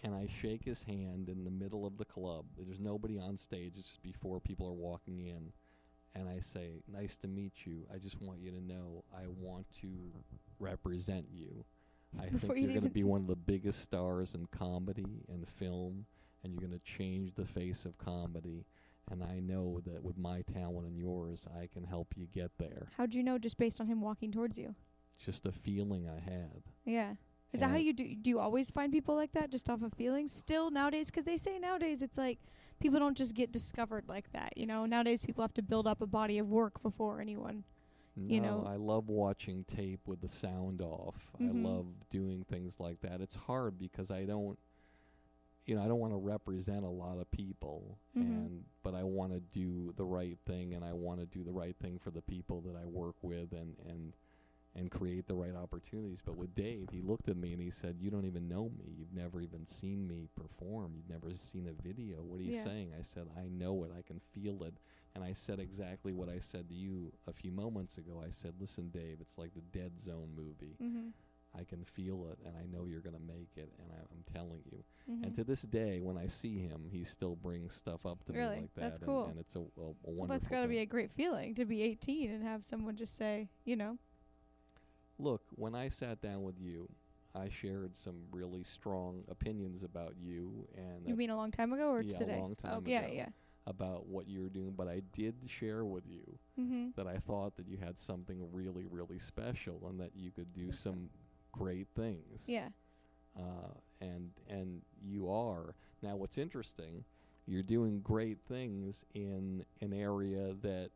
and 0.00 0.14
I 0.14 0.26
shake 0.26 0.64
his 0.64 0.82
hand 0.82 1.28
in 1.28 1.44
the 1.44 1.50
middle 1.50 1.86
of 1.86 1.96
the 1.96 2.04
club. 2.04 2.44
There's 2.58 2.80
nobody 2.80 3.18
on 3.18 3.38
stage. 3.38 3.74
It's 3.78 3.88
just 3.88 4.02
before 4.02 4.40
people 4.40 4.66
are 4.66 4.72
walking 4.72 5.20
in. 5.20 5.52
And 6.14 6.28
I 6.28 6.40
say, 6.40 6.82
Nice 6.88 7.16
to 7.18 7.28
meet 7.28 7.64
you. 7.64 7.86
I 7.92 7.96
just 7.98 8.20
want 8.20 8.40
you 8.40 8.50
to 8.50 8.60
know 8.60 9.04
I 9.14 9.28
want 9.28 9.70
to 9.80 10.12
represent 10.58 11.26
you. 11.32 11.64
I 12.20 12.26
Before 12.30 12.54
think 12.54 12.64
you're 12.66 12.80
going 12.80 12.88
to 12.88 12.90
be 12.90 13.04
one 13.04 13.20
of 13.22 13.26
the 13.26 13.36
biggest 13.36 13.80
stars 13.82 14.34
in 14.34 14.46
comedy 14.46 15.24
and 15.28 15.48
film, 15.48 16.06
and 16.42 16.52
you're 16.52 16.60
going 16.66 16.78
to 16.78 16.84
change 16.84 17.34
the 17.34 17.44
face 17.44 17.84
of 17.84 17.96
comedy. 17.98 18.64
And 19.10 19.22
I 19.22 19.40
know 19.40 19.80
that 19.84 20.02
with 20.02 20.16
my 20.16 20.42
talent 20.42 20.86
and 20.86 20.96
yours, 20.96 21.46
I 21.60 21.66
can 21.66 21.84
help 21.84 22.14
you 22.16 22.26
get 22.32 22.50
there. 22.58 22.88
How'd 22.96 23.14
you 23.14 23.22
know 23.22 23.38
just 23.38 23.58
based 23.58 23.80
on 23.80 23.86
him 23.86 24.00
walking 24.00 24.30
towards 24.30 24.56
you? 24.58 24.74
Just 25.18 25.46
a 25.46 25.52
feeling 25.52 26.08
I 26.08 26.20
had. 26.20 26.62
Yeah. 26.84 27.14
Is 27.52 27.60
that 27.60 27.70
how 27.70 27.76
you 27.76 27.92
do? 27.92 28.14
Do 28.14 28.30
you 28.30 28.38
always 28.38 28.70
find 28.70 28.90
people 28.90 29.14
like 29.14 29.32
that, 29.32 29.50
just 29.50 29.68
off 29.68 29.82
of 29.82 29.92
feelings? 29.92 30.32
Still 30.32 30.70
nowadays, 30.70 31.10
'cause 31.10 31.24
they 31.24 31.36
say 31.36 31.58
nowadays 31.58 32.00
it's 32.00 32.16
like 32.16 32.38
people 32.80 32.98
don't 32.98 33.16
just 33.16 33.34
get 33.34 33.52
discovered 33.52 34.08
like 34.08 34.32
that. 34.32 34.56
You 34.56 34.64
know, 34.64 34.86
nowadays 34.86 35.20
people 35.20 35.42
have 35.42 35.52
to 35.54 35.62
build 35.62 35.86
up 35.86 36.00
a 36.00 36.06
body 36.06 36.38
of 36.38 36.48
work 36.48 36.82
before 36.82 37.20
anyone. 37.20 37.64
No, 38.16 38.34
you 38.34 38.40
know- 38.40 38.64
I 38.66 38.76
love 38.76 39.08
watching 39.08 39.64
tape 39.64 40.06
with 40.06 40.20
the 40.20 40.28
sound 40.28 40.82
off. 40.82 41.32
Mhm. 41.40 41.48
I 41.48 41.52
love 41.68 42.08
doing 42.10 42.44
things 42.44 42.78
like 42.78 43.00
that. 43.00 43.20
It's 43.20 43.34
hard 43.34 43.78
because 43.78 44.10
I 44.10 44.24
don't 44.24 44.58
you 45.64 45.76
know, 45.76 45.82
I 45.82 45.86
don't 45.86 46.00
want 46.00 46.12
to 46.12 46.16
represent 46.18 46.84
a 46.84 46.88
lot 46.90 47.18
of 47.18 47.30
people 47.30 47.96
Mhm. 48.16 48.20
and 48.22 48.64
but 48.82 48.96
I 48.96 49.04
want 49.04 49.32
to 49.32 49.38
do 49.38 49.92
the 49.92 50.04
right 50.04 50.36
thing 50.40 50.74
and 50.74 50.84
I 50.84 50.92
want 50.92 51.20
to 51.20 51.26
do 51.26 51.44
the 51.44 51.52
right 51.52 51.76
thing 51.76 52.00
for 52.00 52.10
the 52.10 52.20
people 52.20 52.60
that 52.62 52.74
I 52.74 52.84
work 52.84 53.14
with 53.22 53.52
and 53.52 53.76
and 53.86 54.12
and 54.74 54.90
create 54.90 55.26
the 55.26 55.34
right 55.36 55.54
opportunities. 55.54 56.20
But 56.24 56.36
with 56.36 56.54
Dave, 56.56 56.88
he 56.90 57.00
looked 57.02 57.28
at 57.28 57.36
me 57.36 57.52
and 57.52 57.60
he 57.60 57.70
said, 57.70 58.00
"You 58.00 58.10
don't 58.10 58.24
even 58.24 58.48
know 58.48 58.70
me. 58.70 58.86
You've 58.96 59.12
never 59.12 59.40
even 59.40 59.66
seen 59.66 60.08
me 60.08 60.28
perform. 60.34 60.94
You've 60.96 61.10
never 61.10 61.32
seen 61.36 61.66
a 61.68 61.72
video. 61.74 62.24
What 62.24 62.40
are 62.40 62.42
you 62.44 62.52
Yeah. 62.54 62.64
saying?" 62.64 62.92
I 62.94 63.02
said, 63.02 63.28
"I 63.36 63.48
know 63.48 63.84
it. 63.84 63.92
I 63.92 64.02
can 64.02 64.18
feel 64.18 64.64
it." 64.64 64.74
And 65.14 65.22
I 65.22 65.32
said 65.32 65.60
exactly 65.60 66.12
what 66.12 66.28
I 66.28 66.38
said 66.38 66.68
to 66.68 66.74
you 66.74 67.12
a 67.26 67.32
few 67.32 67.52
moments 67.52 67.98
ago. 67.98 68.22
I 68.26 68.30
said, 68.30 68.54
"Listen, 68.58 68.88
Dave, 68.90 69.18
it's 69.20 69.36
like 69.38 69.52
the 69.54 69.78
Dead 69.78 70.00
Zone 70.00 70.30
movie. 70.34 70.76
Mm-hmm. 70.82 71.08
I 71.54 71.64
can 71.64 71.84
feel 71.84 72.28
it, 72.32 72.38
and 72.46 72.56
I 72.56 72.64
know 72.64 72.86
you're 72.86 73.02
going 73.02 73.14
to 73.14 73.20
make 73.20 73.50
it, 73.56 73.70
and 73.78 73.90
I, 73.92 74.00
I'm 74.10 74.24
telling 74.32 74.62
you." 74.70 74.82
mm-hmm. 75.10 75.24
And 75.24 75.34
to 75.34 75.44
this 75.44 75.62
day, 75.62 76.00
when 76.00 76.16
I 76.16 76.28
see 76.28 76.58
him, 76.60 76.86
he 76.90 77.04
still 77.04 77.36
brings 77.36 77.74
stuff 77.74 78.06
up 78.06 78.24
to 78.24 78.32
Really? 78.32 78.54
me 78.54 78.60
like 78.62 78.74
that. 78.74 78.80
That's 78.80 78.98
and, 79.00 79.06
cool. 79.06 79.26
and 79.26 79.38
it's 79.38 79.54
a, 79.54 79.58
a, 79.58 79.62
a 79.62 79.64
wonderful. 79.84 80.14
well, 80.16 80.28
that's 80.28 80.48
got 80.48 80.62
to 80.62 80.68
be 80.68 80.78
a 80.78 80.86
great 80.86 81.10
feeling 81.12 81.54
to 81.56 81.66
be 81.66 81.82
18 81.82 82.30
and 82.30 82.42
have 82.42 82.64
someone 82.64 82.96
just 82.96 83.14
say, 83.16 83.50
you 83.66 83.76
know, 83.76 83.98
Look, 85.18 85.42
when 85.54 85.74
I 85.74 85.88
sat 85.88 86.20
down 86.22 86.42
with 86.42 86.58
you, 86.58 86.88
I 87.34 87.48
shared 87.48 87.96
some 87.96 88.16
really 88.32 88.64
strong 88.64 89.24
opinions 89.28 89.82
about 89.84 90.14
you 90.20 90.66
and 90.76 91.06
you 91.06 91.14
mean 91.16 91.30
a 91.30 91.36
long 91.36 91.50
time 91.50 91.72
ago 91.72 91.90
or 91.90 92.02
today? 92.02 92.12
yeah, 92.12 92.16
a 92.16 92.18
today? 92.26 92.38
long 92.40 92.56
oh, 92.64 92.78
ago. 92.78 92.90
yeah, 92.90 93.06
yeah. 93.08 93.28
About 93.66 94.06
what 94.08 94.26
you 94.28 94.40
were 94.42 94.48
doing, 94.48 94.72
but 94.76 94.88
I 94.88 95.02
did 95.16 95.34
share 95.46 95.84
with 95.84 96.04
you 96.06 96.38
Mm-hmm. 96.60 96.88
that 96.96 97.06
I 97.06 97.16
thought 97.18 97.56
that 97.56 97.66
you 97.66 97.78
had 97.78 97.98
something 97.98 98.46
really, 98.52 98.84
really 98.90 99.18
special 99.18 99.86
and 99.88 99.98
that 100.00 100.10
you 100.14 100.30
could 100.30 100.52
do 100.52 100.70
some 100.70 101.08
great 101.52 101.86
things. 101.96 102.42
Yeah. 102.46 102.68
Uh, 103.38 103.72
and 104.02 104.30
and 104.50 104.82
you 105.02 105.30
are 105.30 105.74
now. 106.02 106.16
What's 106.16 106.36
interesting, 106.36 107.04
you're 107.46 107.62
doing 107.62 108.00
great 108.00 108.38
things 108.46 109.06
in 109.14 109.64
an 109.80 109.92
area 109.94 110.54
that 110.62 110.90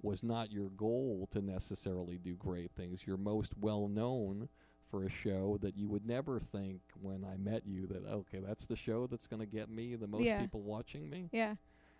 was 0.00 0.22
not 0.22 0.50
your 0.50 0.70
goal 0.70 1.28
to 1.32 1.42
necessarily 1.42 2.16
do 2.16 2.34
great 2.34 2.70
things. 2.76 3.06
You're 3.06 3.16
most 3.18 3.52
well 3.60 3.88
known 3.88 4.48
for 4.90 5.04
a 5.04 5.10
show 5.10 5.58
that 5.60 5.76
you 5.76 5.86
would 5.88 6.06
never 6.06 6.40
think 6.40 6.80
when 7.02 7.22
I 7.30 7.36
met 7.36 7.66
you 7.66 7.86
that 7.88 8.06
okay, 8.10 8.38
that's 8.38 8.64
the 8.66 8.76
show 8.76 9.06
that's 9.06 9.26
going 9.26 9.40
to 9.40 9.46
get 9.46 9.68
me 9.68 9.96
the 9.96 10.06
most 10.06 10.22
Yeah. 10.24 10.40
people 10.40 10.62
watching 10.62 11.10
me. 11.10 11.28
Yeah. 11.32 11.56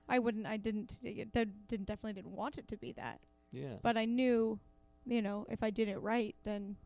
I 0.09 0.19
wouldn't. 0.19 0.47
I 0.47 0.57
didn't. 0.57 1.01
Did- 1.03 1.33
didn't 1.33 1.87
definitely 1.87 2.15
didn't 2.15 2.33
want 2.33 2.59
it 2.59 2.67
to 2.69 2.77
be 2.77 2.93
that. 2.93 3.21
Yeah. 3.53 3.77
But 3.83 3.97
I 3.97 4.05
knew, 4.05 4.59
you 5.07 5.23
know, 5.23 5.47
if 5.51 5.63
I 5.63 5.71
did 5.71 5.89
it 5.89 5.99
right, 5.99 6.35
then, 6.45 6.77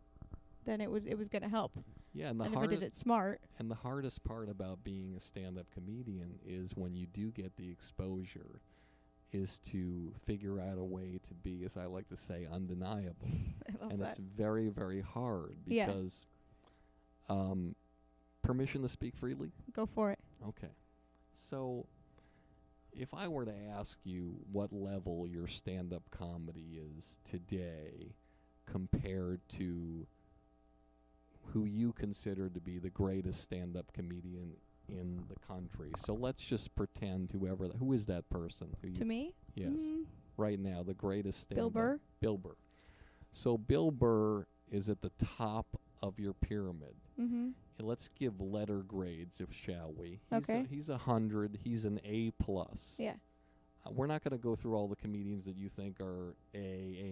then 0.65 0.81
it 0.81 0.91
was 0.91 1.05
it 1.07 1.17
was 1.17 1.29
gonna 1.29 1.49
help. 1.49 1.73
yeah, 2.15 2.29
and 2.29 2.39
the 2.41 2.45
and 2.45 2.55
if 2.55 2.61
I 2.61 2.67
did 2.67 2.83
it 2.83 2.95
smart, 2.95 3.41
And 3.59 3.71
the 3.71 3.75
hardest 3.77 4.23
part 4.25 4.49
about 4.49 4.83
being 4.85 5.15
a 5.17 5.21
stand-up 5.21 5.67
comedian 5.73 6.39
is 6.47 6.73
when 6.77 6.95
you 6.95 7.07
do 7.07 7.31
get 7.31 7.57
the 7.57 7.71
exposure 7.71 8.61
is 9.33 9.59
to 9.61 10.13
figure 10.27 10.61
out 10.61 10.77
a 10.79 10.85
way 10.85 11.19
to 11.27 11.35
be 11.35 11.65
as 11.65 11.77
I 11.79 11.87
like 11.87 12.09
to 12.11 12.17
say 12.17 12.47
undeniable. 12.53 13.29
I 13.69 13.83
love 13.83 13.91
and 13.93 14.01
that. 14.03 14.09
it's 14.11 14.19
very 14.19 14.69
very 14.69 15.01
hard 15.01 15.57
Yeah. 15.67 15.87
because 15.87 16.27
um 17.29 17.75
permission 18.43 18.83
to 18.83 18.89
speak 18.89 19.15
freely? 19.17 19.53
Go 19.73 19.87
for 19.87 20.11
it. 20.11 20.19
Okay. 20.49 20.71
So 21.35 21.87
if 22.93 23.15
I 23.15 23.29
were 23.29 23.45
to 23.45 23.55
ask 23.79 23.99
you 24.05 24.37
what 24.51 24.73
level 24.73 25.27
your 25.27 25.47
stand-up 25.47 26.03
comedy 26.11 26.81
is 26.99 27.19
today 27.25 28.15
compared 28.67 29.41
to 29.51 30.07
who 31.53 31.65
you 31.65 31.93
consider 31.93 32.49
to 32.49 32.61
be 32.61 32.79
the 32.79 32.91
greatest 32.91 33.43
stand-up 33.43 33.93
comedian 33.93 34.53
in 34.89 35.23
the 35.29 35.37
country. 35.47 35.93
So 35.97 36.15
let's 36.15 36.43
just 36.43 36.75
pretend 36.75 37.31
whoever 37.33 37.67
th- 37.67 37.79
who 37.79 37.93
is 37.93 38.07
that 38.07 38.29
person 38.31 38.75
who 38.83 38.93
To 38.93 39.05
me, 39.05 39.35
yes 39.55 39.71
mm, 39.71 40.05
right 40.37 40.59
now 40.59 40.83
the 40.83 40.95
greatest 40.95 41.41
stand-up 41.43 41.73
Burr. 41.73 42.01
Bill 42.21 42.39
Burr. 42.39 42.57
So 43.33 43.57
Bill 43.57 43.91
Burr 43.91 44.47
is 44.71 44.89
at 44.89 45.03
the 45.03 45.13
top 45.37 45.67
of 46.03 46.19
your 46.19 46.33
pyramid. 46.33 46.95
Mm-hmm. 47.21 47.49
And 47.79 47.89
let's 47.89 48.09
give 48.19 48.41
letter 48.41 48.79
grades, 48.87 49.41
if 49.41 49.49
shall 49.53 49.93
we? 49.97 50.21
He's 50.31 50.39
Okay. 50.49 50.61
A, 50.61 50.75
he's 50.75 50.89
a 50.89 50.99
hundred. 50.99 51.59
He's 51.63 51.85
an 51.85 52.01
A 52.05 52.31
plus. 52.33 52.95
Yeah. 52.99 53.15
Uh, 53.85 53.91
we're 53.93 54.07
not 54.07 54.23
going 54.23 54.33
to 54.39 54.43
go 54.43 54.55
through 54.55 54.77
all 54.77 54.87
the 54.89 54.97
comedians 54.97 55.45
that 55.45 55.57
you 55.57 55.69
think 55.69 56.01
are 56.01 56.35
A, 56.55 56.59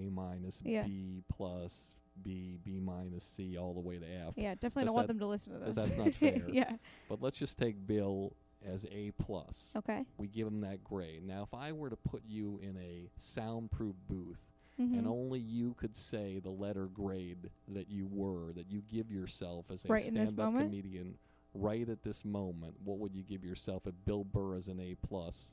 A 0.07 0.11
minus, 0.13 0.61
Yeah. 0.65 0.83
B 0.85 1.23
plus, 1.29 1.97
B, 2.23 2.59
B 2.65 2.79
minus, 2.81 3.25
C, 3.25 3.57
all 3.59 3.75
the 3.75 3.81
way 3.81 3.99
to 3.99 4.07
F. 4.07 4.35
Yeah, 4.37 4.55
definitely 4.55 4.85
don't 4.85 4.95
want 4.95 5.09
them 5.09 5.19
to 5.19 5.27
listen 5.27 5.53
to 5.55 5.59
this. 5.59 5.75
that's 5.75 5.97
not 5.97 6.15
fair. 6.15 6.41
yeah. 6.49 6.73
But 7.09 7.21
let's 7.23 7.37
just 7.39 7.59
take 7.59 7.87
Bill 7.87 8.33
as 8.65 8.85
A 8.93 9.11
plus. 9.13 9.73
Okay. 9.77 10.05
We 10.19 10.29
give 10.29 10.47
him 10.47 10.61
that 10.61 10.85
grade. 10.85 11.27
Now, 11.27 11.43
if 11.43 11.53
I 11.59 11.73
were 11.73 11.91
to 11.91 11.97
put 11.97 12.23
you 12.29 12.61
in 12.63 12.77
a 12.77 13.09
soundproof 13.17 13.97
booth 14.09 14.39
Mm-hmm. 14.81 14.99
and 14.99 15.07
only 15.07 15.39
you 15.39 15.75
could 15.75 15.95
say 15.95 16.41
the 16.43 16.51
letter 16.51 16.87
grade 16.87 17.51
that 17.69 17.91
you 17.91 18.07
were, 18.11 18.53
that 18.55 18.71
you 18.71 18.83
give 18.91 19.11
yourself 19.11 19.67
as 19.71 19.85
a 19.85 19.89
Right 19.89 20.05
stand-up 20.05 20.57
comedian, 20.57 21.17
right 21.53 21.87
at 21.89 22.03
this 22.03 22.25
moment, 22.25 22.75
what 22.83 22.99
would 22.99 23.15
you 23.15 23.23
give 23.23 23.45
yourself 23.45 23.87
if 23.87 23.93
Bill 24.07 24.25
Burr 24.25 24.57
as 24.57 24.69
an 24.69 24.81
A 24.81 24.97
plus? 25.07 25.53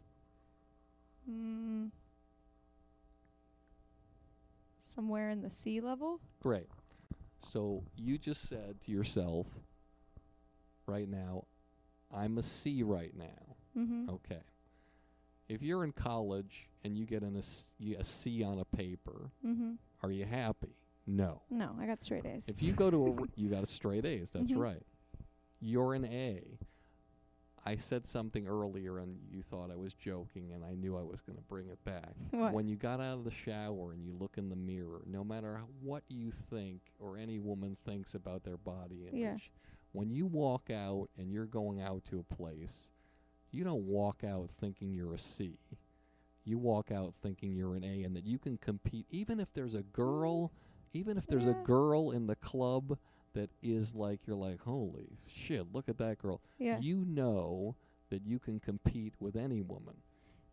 Mm, 1.30 1.91
somewhere 4.84 5.30
in 5.30 5.41
the 5.41 5.49
sea 5.49 5.82
level. 5.82 6.21
Great. 6.41 6.67
So 7.41 7.84
you 7.97 8.17
just 8.17 8.47
said 8.47 8.80
to 8.86 8.91
yourself, 8.91 9.47
right 10.86 11.09
now, 11.09 11.43
I'm 12.13 12.38
a 12.38 12.43
C 12.43 12.82
right 12.84 13.13
now. 13.15 13.55
Mm-hmm. 13.78 14.09
Okay. 14.09 14.41
If 15.50 15.62
you're 15.62 15.84
in 15.84 15.91
college 15.93 16.68
and 16.84 16.98
you 16.98 17.06
get 17.06 17.22
an 17.24 17.36
a, 17.36 17.93
a 17.95 18.04
C 18.04 18.43
on 18.43 18.60
a 18.60 18.66
paper, 18.66 19.32
Mm-hmm. 19.45 19.74
are 20.04 20.12
you 20.12 20.26
happy? 20.26 20.76
No. 21.06 21.41
No, 21.50 21.76
I 21.80 21.86
got 21.86 22.04
straight 22.04 22.26
A's. 22.26 22.48
If 22.50 22.62
you 22.62 22.74
go 22.74 22.89
to 22.91 23.08
a, 23.08 23.26
you 23.39 23.50
got 23.50 23.64
a 23.64 23.68
straight 23.68 24.06
A's. 24.06 24.30
That's 24.32 24.52
Mhm. 24.52 24.58
right. 24.58 24.84
You're 25.60 25.93
an 25.93 26.06
A. 26.06 26.60
I 27.66 27.76
said 27.76 28.06
something 28.08 28.48
earlier 28.48 29.00
and 29.00 29.18
you 29.30 29.41
thought 29.41 29.72
I 29.72 29.76
was 29.76 29.93
joking, 29.93 30.54
and 30.54 30.64
I 30.64 30.76
knew 30.76 30.95
I 30.98 31.02
was 31.02 31.20
going 31.22 31.38
to 31.38 31.43
bring 31.43 31.68
it 31.68 31.84
back. 31.84 32.14
What? 32.32 32.54
When 32.54 32.68
you 32.68 32.78
got 32.78 33.02
out 33.02 33.18
of 33.18 33.24
the 33.26 33.32
shower 33.32 33.91
and 33.91 34.02
you 34.02 34.14
look 34.18 34.38
in 34.38 34.48
the 34.50 34.56
mirror, 34.56 35.02
no 35.06 35.24
matter 35.24 35.60
what 35.82 36.04
you 36.08 36.32
think 36.32 36.80
or 37.00 37.18
any 37.18 37.39
woman 37.39 37.76
thinks 37.86 38.16
about 38.16 38.43
their 38.43 38.56
body 38.58 39.02
image, 39.08 39.14
Yeah. 39.20 39.38
when 39.91 40.10
you 40.12 40.26
walk 40.26 40.70
out 40.70 41.10
and 41.18 41.30
you're 41.32 41.45
going 41.45 41.82
out 41.82 42.06
to 42.06 42.20
a 42.20 42.36
place, 42.36 42.89
you 43.58 43.64
don't 43.64 43.86
walk 43.86 44.24
out 44.24 44.49
thinking 44.60 44.93
you're 44.93 45.14
a 45.16 45.20
C. 45.20 45.58
You 46.45 46.58
walk 46.58 46.91
out 46.91 47.14
thinking 47.22 47.55
you're 47.55 47.76
an 47.76 47.84
A 47.84 48.03
and 48.03 48.16
that 48.16 48.26
you 48.26 48.38
can 48.38 48.58
compete, 48.58 49.05
even 49.10 49.39
if 49.39 49.51
there's 49.53 49.76
a 49.76 49.84
girl, 49.84 50.51
even 50.93 51.18
if 51.18 51.28
there's 51.28 51.47
a 51.47 51.53
girl 51.66 52.12
in 52.12 52.28
the 52.28 52.36
club 52.36 52.97
that 53.34 53.49
is 53.62 53.93
like, 53.93 54.22
you're 54.26 54.36
like, 54.36 54.62
holy 54.62 55.18
shit, 55.28 55.68
look 55.74 55.89
at 55.89 55.97
that 55.97 56.20
girl. 56.20 56.41
yeah. 56.58 56.80
You 56.80 57.03
know 57.05 57.76
that 58.10 58.26
you 58.26 58.39
can 58.39 58.60
compete 58.60 59.14
with 59.20 59.36
any 59.36 59.62
woman. 59.62 59.95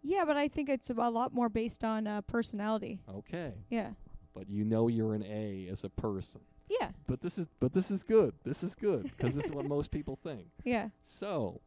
yeah, 0.03 0.25
but 0.25 0.37
I 0.37 0.49
think 0.49 0.69
it's 0.69 0.91
a 0.91 0.95
lot 0.95 1.33
more 1.33 1.49
based 1.49 1.85
on 1.85 2.07
uh, 2.07 2.23
personality. 2.23 2.99
Okay. 3.09 3.53
Yeah. 3.71 3.91
But 4.35 4.49
you 4.51 4.65
know 4.65 4.89
you're 4.89 5.15
an 5.15 5.23
A 5.23 5.69
as 5.71 5.85
a 5.85 5.89
person. 5.89 6.41
Yeah. 6.69 6.91
But 7.07 7.21
this 7.21 7.39
is 7.39 7.47
but 7.61 7.73
this 7.73 7.91
is 7.93 8.03
good. 8.03 8.35
This 8.43 8.65
is 8.65 8.75
good 8.75 9.05
because 9.17 9.37
this 9.37 9.45
is 9.45 9.53
what 9.53 9.67
most 9.67 9.91
people 9.93 10.19
think. 10.25 10.49
Yeah. 10.65 10.89
So, 11.05 11.61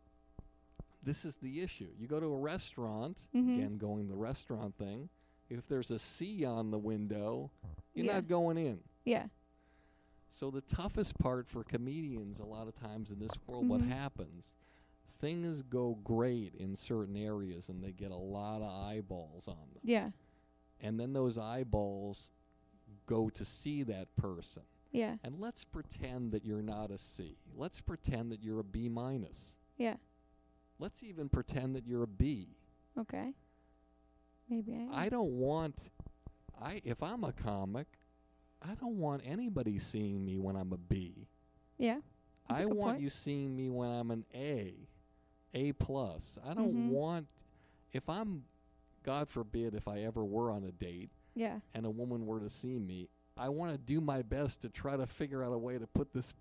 this 1.07 1.23
is 1.25 1.37
the 1.37 1.61
issue. 1.61 1.89
You 1.97 2.05
go 2.07 2.19
to 2.19 2.25
a 2.27 2.37
restaurant, 2.37 3.27
Mhm. 3.33 3.55
again 3.55 3.77
going 3.77 4.07
the 4.09 4.15
restaurant 4.15 4.75
thing. 4.77 5.09
If 5.49 5.67
there's 5.67 5.89
a 5.91 5.99
C 5.99 6.43
on 6.43 6.71
the 6.71 6.77
window, 6.77 7.49
you're 7.93 8.05
Yeah. 8.05 8.15
not 8.15 8.27
going 8.27 8.57
in. 8.57 8.83
Yeah. 9.05 9.29
So 10.31 10.51
the 10.51 10.61
toughest 10.61 11.17
part 11.17 11.47
for 11.47 11.63
comedians 11.63 12.39
a 12.39 12.45
lot 12.45 12.67
of 12.67 12.75
times 12.75 13.09
in 13.11 13.19
this 13.19 13.31
world 13.47 13.67
what 13.69 13.81
Mhm. 13.81 13.87
happens 13.87 14.53
things 15.19 15.63
go 15.63 15.95
great 15.95 16.53
in 16.53 16.75
certain 16.75 17.17
areas 17.17 17.69
and 17.69 17.83
they 17.83 17.91
get 17.91 18.11
a 18.11 18.15
lot 18.15 18.61
of 18.61 18.69
eyeballs 18.69 19.47
on 19.47 19.71
them. 19.73 19.81
Yeah. 19.83 20.11
And 20.79 20.99
then 20.99 21.13
those 21.13 21.39
eyeballs 21.39 22.29
go 23.07 23.27
to 23.31 23.43
see 23.43 23.81
that 23.81 24.15
person. 24.15 24.61
Yeah. 24.91 25.17
And 25.23 25.39
let's 25.39 25.65
pretend 25.65 26.33
that 26.33 26.45
you're 26.45 26.61
not 26.61 26.91
a 26.91 26.99
C. 26.99 27.39
Let's 27.55 27.81
pretend 27.81 28.31
that 28.31 28.43
you're 28.43 28.59
a 28.59 28.63
B 28.63 28.89
minus. 28.89 29.55
Yeah. 29.75 29.97
Let's 30.79 31.03
even 31.03 31.29
pretend 31.29 31.75
that 31.75 31.85
you're 31.87 32.03
a 32.03 32.07
B. 32.07 32.49
Okay. 32.97 33.33
Maybe 34.49 34.73
I. 34.73 34.75
am. 34.77 34.89
I 34.93 35.09
don't 35.09 35.31
want 35.31 35.75
I 36.61 36.81
if 36.83 37.01
I'm 37.03 37.23
a 37.23 37.31
comic, 37.33 37.87
I 38.61 38.73
don't 38.75 38.97
want 38.97 39.21
anybody 39.25 39.77
seeing 39.79 40.23
me 40.25 40.37
when 40.39 40.55
I'm 40.55 40.73
a 40.73 40.77
B. 40.77 41.27
yeah. 41.77 41.99
I 42.49 42.65
want 42.65 42.93
point. 42.93 43.01
you 43.01 43.09
seeing 43.09 43.53
me 43.57 43.69
when 43.69 43.89
I'm 43.89 44.09
an 44.09 44.23
A, 44.33 44.73
A 45.53 45.73
plus. 45.73 46.37
I 46.45 46.53
don't 46.53 46.73
Mhm. 46.73 46.89
want 46.91 47.27
if 47.91 48.07
I'm 48.07 48.45
God 49.03 49.27
forbid 49.29 49.73
if 49.75 49.85
I 49.87 49.99
ever 50.03 50.23
were 50.23 50.49
on 50.51 50.63
a 50.63 50.71
date 50.71 51.09
Yeah. 51.35 51.59
and 51.73 51.85
a 51.85 51.89
woman 51.89 52.25
were 52.25 52.39
to 52.39 52.47
see 52.49 52.79
me, 52.79 53.09
I 53.35 53.49
want 53.49 53.71
to 53.73 53.77
do 53.77 53.99
my 54.01 54.21
best 54.21 54.61
to 54.61 54.69
try 54.69 54.95
to 54.97 55.05
figure 55.05 55.43
out 55.43 55.51
a 55.53 55.57
way 55.57 55.77
to 55.77 55.87
put 55.87 56.13
this 56.13 56.33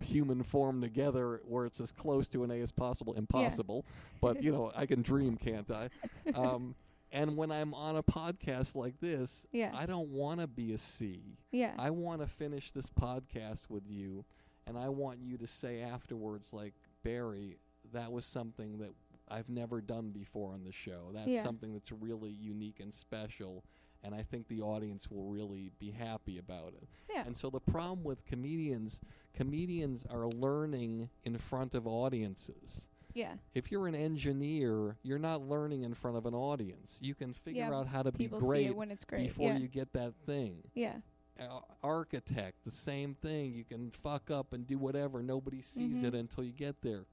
human 0.00 0.42
form 0.42 0.80
together 0.80 1.40
where 1.44 1.66
it's 1.66 1.80
as 1.80 1.90
close 1.92 2.28
to 2.28 2.44
an 2.44 2.50
A 2.50 2.60
as 2.60 2.72
possible. 2.72 3.14
Impossible, 3.14 3.84
but 4.20 4.42
you 4.42 4.52
know 4.52 4.72
I 4.74 4.86
can 4.86 5.02
dream, 5.02 5.36
can't 5.36 5.70
I? 5.70 5.88
Um, 6.34 6.74
and 7.12 7.36
when 7.36 7.50
I'm 7.50 7.74
on 7.74 7.96
a 7.96 8.02
podcast 8.02 8.74
like 8.74 9.00
this, 9.00 9.46
Yeah. 9.52 9.72
I 9.76 9.86
don't 9.86 10.08
want 10.10 10.40
to 10.40 10.46
be 10.46 10.72
a 10.72 10.78
C. 10.78 11.38
yeah. 11.52 11.72
I 11.78 11.90
want 11.90 12.20
to 12.20 12.26
finish 12.26 12.70
this 12.72 12.90
podcast 12.90 13.70
with 13.70 13.84
you, 13.88 14.24
and 14.66 14.76
I 14.78 14.88
want 14.88 15.20
you 15.20 15.38
to 15.38 15.46
say 15.46 15.80
afterwards, 15.80 16.52
like, 16.52 16.74
Barry, 17.02 17.56
that 17.92 18.12
was 18.12 18.24
something 18.26 18.78
that 18.78 18.92
I've 19.30 19.48
never 19.48 19.80
done 19.80 20.10
before 20.10 20.52
on 20.52 20.64
the 20.64 20.72
show. 20.72 21.10
That's 21.14 21.28
Yeah. 21.28 21.42
something 21.42 21.72
that's 21.72 21.92
really 21.92 22.30
unique 22.30 22.80
and 22.80 22.92
special, 22.92 23.64
and 24.04 24.14
I 24.14 24.22
think 24.22 24.48
the 24.48 24.60
audience 24.62 25.10
will 25.10 25.24
really 25.24 25.70
be 25.78 25.90
happy 25.90 26.38
about 26.38 26.74
it. 26.80 26.88
yeah. 27.10 27.24
And 27.26 27.36
so 27.36 27.50
the 27.50 27.60
problem 27.60 28.04
with 28.04 28.24
comedians, 28.26 29.00
comedians 29.34 30.04
are 30.08 30.26
learning 30.28 31.08
in 31.24 31.36
front 31.38 31.74
of 31.74 31.86
audiences. 31.86 32.86
yeah. 33.14 33.34
If 33.54 33.72
you're 33.72 33.88
an 33.88 33.94
engineer, 33.96 34.96
you're 35.02 35.18
not 35.18 35.40
learning 35.42 35.82
in 35.82 35.94
front 35.94 36.16
of 36.16 36.26
an 36.26 36.34
audience. 36.34 36.98
You 37.02 37.14
can 37.14 37.32
figure 37.32 37.64
Yeah, 37.68 37.74
out 37.74 37.86
how 37.88 38.02
to 38.02 38.12
be 38.12 38.26
great 38.28 38.66
it 38.68 38.76
when 38.76 38.90
it's 38.90 39.04
great. 39.04 39.28
before 39.28 39.50
yeah. 39.52 39.58
you 39.58 39.66
get 39.68 39.92
that 39.94 40.12
thing 40.26 40.62
yeah. 40.74 40.96
uh, 41.40 41.60
architect, 41.82 42.56
the 42.64 42.70
same 42.70 43.14
thing. 43.14 43.52
You 43.52 43.64
can 43.64 43.90
fuck 43.90 44.30
up 44.30 44.52
and 44.52 44.66
do 44.66 44.78
whatever. 44.78 45.22
Nobody 45.22 45.60
sees 45.62 46.04
it 46.04 46.12
Mhm. 46.14 46.20
until 46.20 46.44
you 46.44 46.52
get 46.52 46.80
there. 46.82 47.04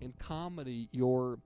In 0.00 0.12
comedy, 0.20 0.88
you're 0.92 1.38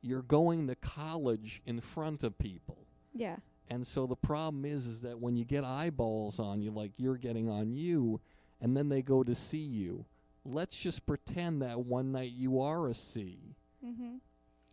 you're 0.00 0.22
going 0.22 0.66
to 0.68 0.74
college 0.76 1.60
in 1.66 1.80
front 1.80 2.22
of 2.22 2.38
people. 2.38 2.78
Yeah. 3.14 3.36
And 3.70 3.86
so 3.86 4.06
the 4.06 4.16
problem 4.16 4.64
is 4.64 4.86
is 4.86 5.00
that 5.02 5.18
when 5.20 5.36
you 5.36 5.44
get 5.44 5.62
eyeballs 5.64 6.38
on 6.38 6.60
you 6.62 6.70
like 6.70 6.92
you're 6.96 7.16
getting 7.18 7.48
on 7.50 7.70
you 7.72 8.20
and 8.60 8.76
then 8.76 8.88
they 8.88 9.02
go 9.02 9.22
to 9.22 9.34
see 9.34 9.58
you, 9.58 10.04
let's 10.44 10.76
just 10.76 11.04
pretend 11.06 11.62
that 11.62 11.80
one 11.80 12.10
night 12.12 12.32
you 12.32 12.60
are 12.60 12.88
a 12.88 12.94
C. 12.94 13.54
Mm-hmm. 13.84 14.16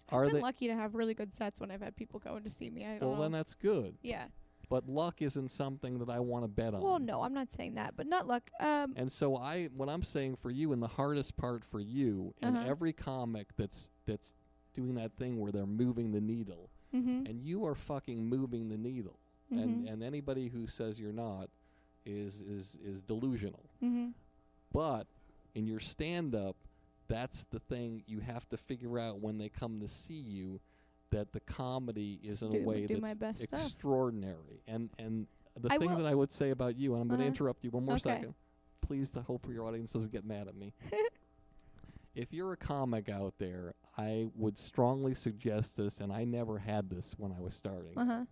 Are 0.10 0.24
I've 0.24 0.28
been 0.30 0.36
they 0.38 0.42
lucky 0.42 0.68
to 0.68 0.76
have 0.76 0.96
really 0.96 1.14
good 1.14 1.34
sets 1.36 1.60
when 1.60 1.72
I've 1.72 1.82
had 1.82 1.96
people 1.96 2.20
going 2.20 2.44
to 2.44 2.50
see 2.50 2.70
me. 2.70 2.86
I 2.86 2.98
don't 2.98 3.02
Well, 3.10 3.16
know. 3.18 3.22
then 3.24 3.32
that's 3.34 3.54
good. 3.54 3.96
yeah. 4.02 4.26
But 4.68 4.90
luck 4.90 5.22
isn't 5.22 5.50
something 5.52 6.00
that 6.00 6.10
I 6.10 6.20
want 6.20 6.44
to 6.44 6.48
bet 6.48 6.74
on. 6.74 6.82
Well, 6.82 6.98
no, 6.98 7.22
I'm 7.22 7.36
not 7.36 7.52
saying 7.52 7.76
that, 7.76 7.96
but 7.96 8.08
not 8.08 8.26
luck. 8.28 8.50
Um. 8.60 8.94
And 8.96 9.12
so 9.12 9.36
I 9.38 9.70
what 9.76 9.90
I'm 9.90 10.02
saying 10.02 10.38
for 10.38 10.50
you 10.50 10.74
and 10.74 10.82
the 10.82 10.88
hardest 10.88 11.38
part 11.38 11.64
for 11.64 11.80
you 11.80 12.34
and 12.42 12.58
Uh-huh. 12.58 12.68
every 12.70 12.92
comic 12.94 13.48
that's 13.58 13.90
that's 14.08 14.32
doing 14.74 14.96
that 14.96 15.12
thing 15.18 15.40
where 15.40 15.52
they're 15.52 15.68
moving 15.68 16.12
the 16.12 16.22
needle 16.22 16.70
mm-hmm. 16.96 17.26
and 17.26 17.42
you 17.42 17.66
are 17.66 17.76
fucking 17.76 18.26
moving 18.26 18.70
the 18.70 18.78
needle. 18.78 19.20
And 19.52 19.86
Mhm. 19.86 19.94
and 19.94 20.04
anybody 20.04 20.48
who 20.48 20.66
says 20.68 21.00
you're 21.00 21.12
not 21.14 21.50
is 22.06 22.42
is 22.42 22.78
is 22.84 23.02
delusional. 23.02 23.64
mm-hmm. 23.84 24.10
But 24.74 25.08
in 25.54 25.68
your 25.68 25.80
stand 25.80 26.34
up 26.36 26.56
that's 27.08 27.44
the 27.46 27.60
thing 27.60 28.04
you 28.08 28.20
have 28.20 28.50
to 28.50 28.58
figure 28.58 28.98
out 28.98 29.20
when 29.20 29.38
they 29.38 29.48
come 29.50 29.80
to 29.80 29.88
see 29.88 30.20
you 30.20 30.60
that 31.12 31.32
the 31.34 31.40
comedy 31.42 32.20
is 32.24 32.42
in 32.42 32.52
Do- 32.52 32.58
a 32.60 32.64
way 32.64 32.86
that's 32.88 33.14
best 33.16 33.44
stuff. 33.44 33.62
extraordinary. 33.62 34.62
And 34.68 34.90
and 34.98 35.28
the 35.60 35.72
I 35.72 35.78
thing 35.78 35.96
that 35.96 36.06
I 36.08 36.16
would 36.16 36.32
say 36.32 36.50
about 36.50 36.76
you, 36.78 36.94
and 36.94 37.02
I'm 37.04 37.08
going 37.08 37.20
to 37.20 37.26
Uh-huh. 37.26 37.32
interrupt 37.34 37.64
you 37.64 37.70
one 37.72 37.86
more 37.86 37.96
Okay. 37.96 38.02
second. 38.16 38.34
Please, 38.82 39.16
I 39.16 39.22
hope 39.22 39.48
your 39.48 39.66
audience 39.66 39.94
doesn't 39.94 40.12
get 40.12 40.26
mad 40.26 40.48
at 40.48 40.56
me. 40.56 40.74
if 42.16 42.34
you're 42.34 42.54
a 42.54 42.58
comic 42.58 43.10
out 43.10 43.34
there, 43.38 43.74
I 43.98 44.28
would 44.36 44.58
strongly 44.58 45.14
suggest 45.14 45.78
this, 45.78 46.00
and 46.00 46.12
I 46.12 46.24
never 46.24 46.58
had 46.58 46.90
this 46.90 47.14
when 47.18 47.32
I 47.32 47.42
was 47.42 47.56
starting. 47.56 47.98
Uh 47.98 48.06
huh. 48.06 48.26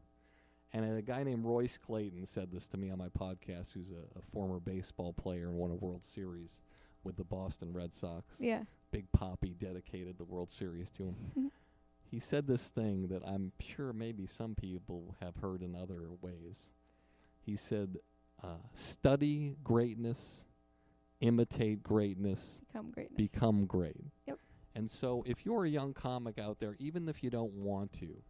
And 0.75 0.97
a 0.97 1.01
guy 1.03 1.23
named 1.23 1.45
Royce 1.45 1.77
Clayton 1.77 2.25
said 2.25 2.51
this 2.51 2.67
to 2.69 2.77
me 2.77 2.89
on 2.89 2.97
my 2.97 3.09
podcast, 3.09 3.73
who's 3.73 3.91
a, 3.91 4.17
a 4.17 4.21
former 4.31 4.59
baseball 4.59 5.13
player 5.13 5.47
and 5.49 5.57
won 5.57 5.69
a 5.69 5.75
World 5.75 6.03
Series 6.03 6.61
with 7.03 7.15
the 7.15 7.23
Boston 7.23 7.71
Red 7.71 7.93
Sox. 7.93 8.35
Yeah. 8.39 8.63
Big 8.91 9.05
Papi 9.11 9.57
dedicated 9.59 10.17
the 10.17 10.23
World 10.23 10.49
Series 10.49 10.89
to 10.91 11.03
him. 11.03 11.51
He 12.13 12.19
said 12.19 12.45
this 12.45 12.69
thing 12.69 13.07
that 13.07 13.23
I'm 13.25 13.51
sure 13.59 13.91
maybe 13.91 14.27
some 14.27 14.53
people 14.53 15.15
have 15.19 15.35
heard 15.37 15.63
in 15.63 15.73
other 15.73 16.09
ways. 16.21 16.69
He 17.43 17.55
said, 17.55 17.97
uh, 18.43 18.57
study 18.75 19.55
greatness, 19.63 20.43
imitate 21.23 21.81
greatness, 21.83 22.59
Become 22.67 22.91
greatness. 22.91 23.31
become 23.31 23.65
great. 23.65 24.03
Yep. 24.27 24.39
And 24.75 24.89
so 24.91 25.23
if 25.25 25.45
you're 25.45 25.65
a 25.65 25.69
young 25.69 25.93
comic 25.93 26.37
out 26.37 26.59
there, 26.59 26.75
even 26.79 27.07
if 27.07 27.23
you 27.23 27.29
don't 27.29 27.53
want 27.53 27.93
to, 27.93 28.21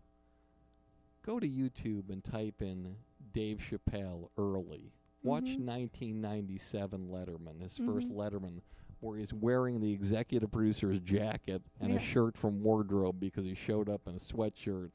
go 1.25 1.39
to 1.39 1.47
YouTube 1.47 2.09
and 2.11 2.23
type 2.23 2.61
in 2.61 2.95
Dave 3.33 3.57
Chappelle 3.59 4.29
early. 4.37 4.91
Watch 5.23 5.45
Mhm. 5.45 5.59
1997 5.65 7.07
Letterman, 7.09 7.61
his 7.61 7.77
first 7.77 8.09
Mhm. 8.09 8.15
Letterman, 8.15 8.61
where 8.99 9.17
he's 9.17 9.33
wearing 9.33 9.79
the 9.79 9.91
executive 9.91 10.51
producer's 10.51 10.99
jacket 10.99 11.61
and 11.79 11.91
Yeah. 11.91 11.95
a 11.95 11.99
shirt 11.99 12.37
from 12.37 12.61
wardrobe 12.61 13.19
because 13.19 13.45
he 13.45 13.55
showed 13.55 13.89
up 13.89 14.07
in 14.07 14.15
a 14.15 14.19
sweatshirt 14.19 14.91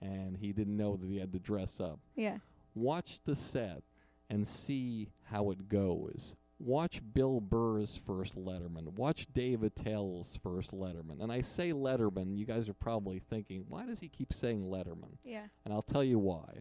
and 0.00 0.36
he 0.38 0.52
didn't 0.52 0.76
know 0.76 0.96
that 0.96 1.08
he 1.08 1.16
had 1.18 1.32
to 1.32 1.38
dress 1.40 1.80
up 1.80 1.98
Yeah. 2.16 2.38
watch 2.74 3.20
the 3.22 3.34
set 3.36 3.82
and 4.30 4.46
see 4.46 5.10
how 5.24 5.50
it 5.50 5.68
goes. 5.68 6.36
Watch 6.58 7.00
Bill 7.12 7.40
Burr's 7.40 8.00
first 8.06 8.36
Letterman. 8.36 8.92
Watch 8.94 9.26
Dave 9.32 9.62
Attell's 9.62 10.38
first 10.42 10.72
Letterman. 10.72 11.20
And 11.20 11.30
I 11.32 11.40
say 11.40 11.72
Letterman, 11.72 12.36
you 12.36 12.44
guys 12.46 12.68
are 12.68 12.74
probably 12.74 13.18
thinking, 13.18 13.64
why 13.68 13.84
does 13.86 14.00
he 14.00 14.08
keep 14.08 14.32
saying 14.32 14.62
Letterman? 14.64 15.18
Yeah. 15.24 15.44
And 15.64 15.74
I'll 15.74 15.82
tell 15.82 16.04
you 16.04 16.18
why. 16.18 16.60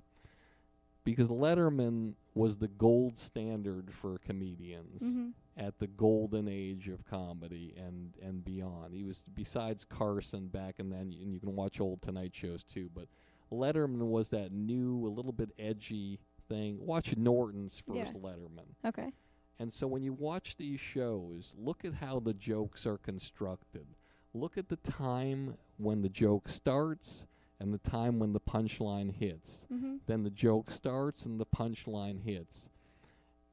Because 1.05 1.29
Letterman 1.29 2.13
was 2.33 2.57
the 2.57 2.69
gold 2.69 3.19
standard 3.19 3.91
for 3.93 4.17
comedians 4.19 5.01
Mm-hmm. 5.03 5.29
at 5.57 5.77
the 5.79 5.87
golden 5.87 6.47
age 6.47 6.87
of 6.87 7.05
comedy 7.05 7.73
and 7.77 8.13
and 8.21 8.43
beyond. 8.43 8.93
He 8.93 9.03
was 9.03 9.23
besides 9.35 9.83
Carson 9.85 10.47
back 10.47 10.75
and 10.79 10.91
then, 10.91 11.13
and 11.21 11.33
you 11.33 11.39
can 11.39 11.55
watch 11.55 11.79
old 11.81 12.01
Tonight 12.01 12.31
shows 12.33 12.63
too. 12.63 12.89
But 12.95 13.07
Letterman 13.51 14.07
was 14.07 14.29
that 14.29 14.51
new, 14.53 15.05
a 15.05 15.09
little 15.11 15.33
bit 15.33 15.49
edgy 15.59 16.19
thing. 16.47 16.77
Watch 16.85 17.15
Norton's 17.17 17.83
Yeah. 17.91 18.05
first 18.05 18.13
Letterman. 18.15 18.65
Okay. 18.85 19.11
And 19.59 19.71
so 19.71 19.87
when 19.87 20.03
you 20.03 20.13
watch 20.13 20.57
these 20.57 20.79
shows, 20.79 21.53
look 21.57 21.85
at 21.85 21.95
how 21.95 22.19
the 22.19 22.33
jokes 22.33 22.85
are 22.85 22.97
constructed. 22.97 23.85
Look 24.33 24.57
at 24.57 24.69
the 24.69 24.77
time 24.77 25.55
when 25.77 26.01
the 26.01 26.09
joke 26.09 26.49
starts 26.49 27.25
and 27.59 27.73
the 27.73 27.89
time 27.89 28.19
when 28.19 28.33
the 28.33 28.39
punchline 28.39 29.13
hits. 29.13 29.67
Mm-hmm. 29.71 29.97
Then 30.07 30.23
the 30.23 30.31
joke 30.31 30.71
starts 30.71 31.25
and 31.25 31.39
the 31.39 31.45
punchline 31.45 32.21
hits. 32.23 32.69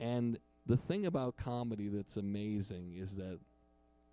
And 0.01 0.39
the 0.67 0.77
thing 0.77 1.07
about 1.07 1.37
comedy 1.37 1.89
that's 1.89 2.17
amazing 2.17 2.95
is 2.97 3.15
that 3.17 3.39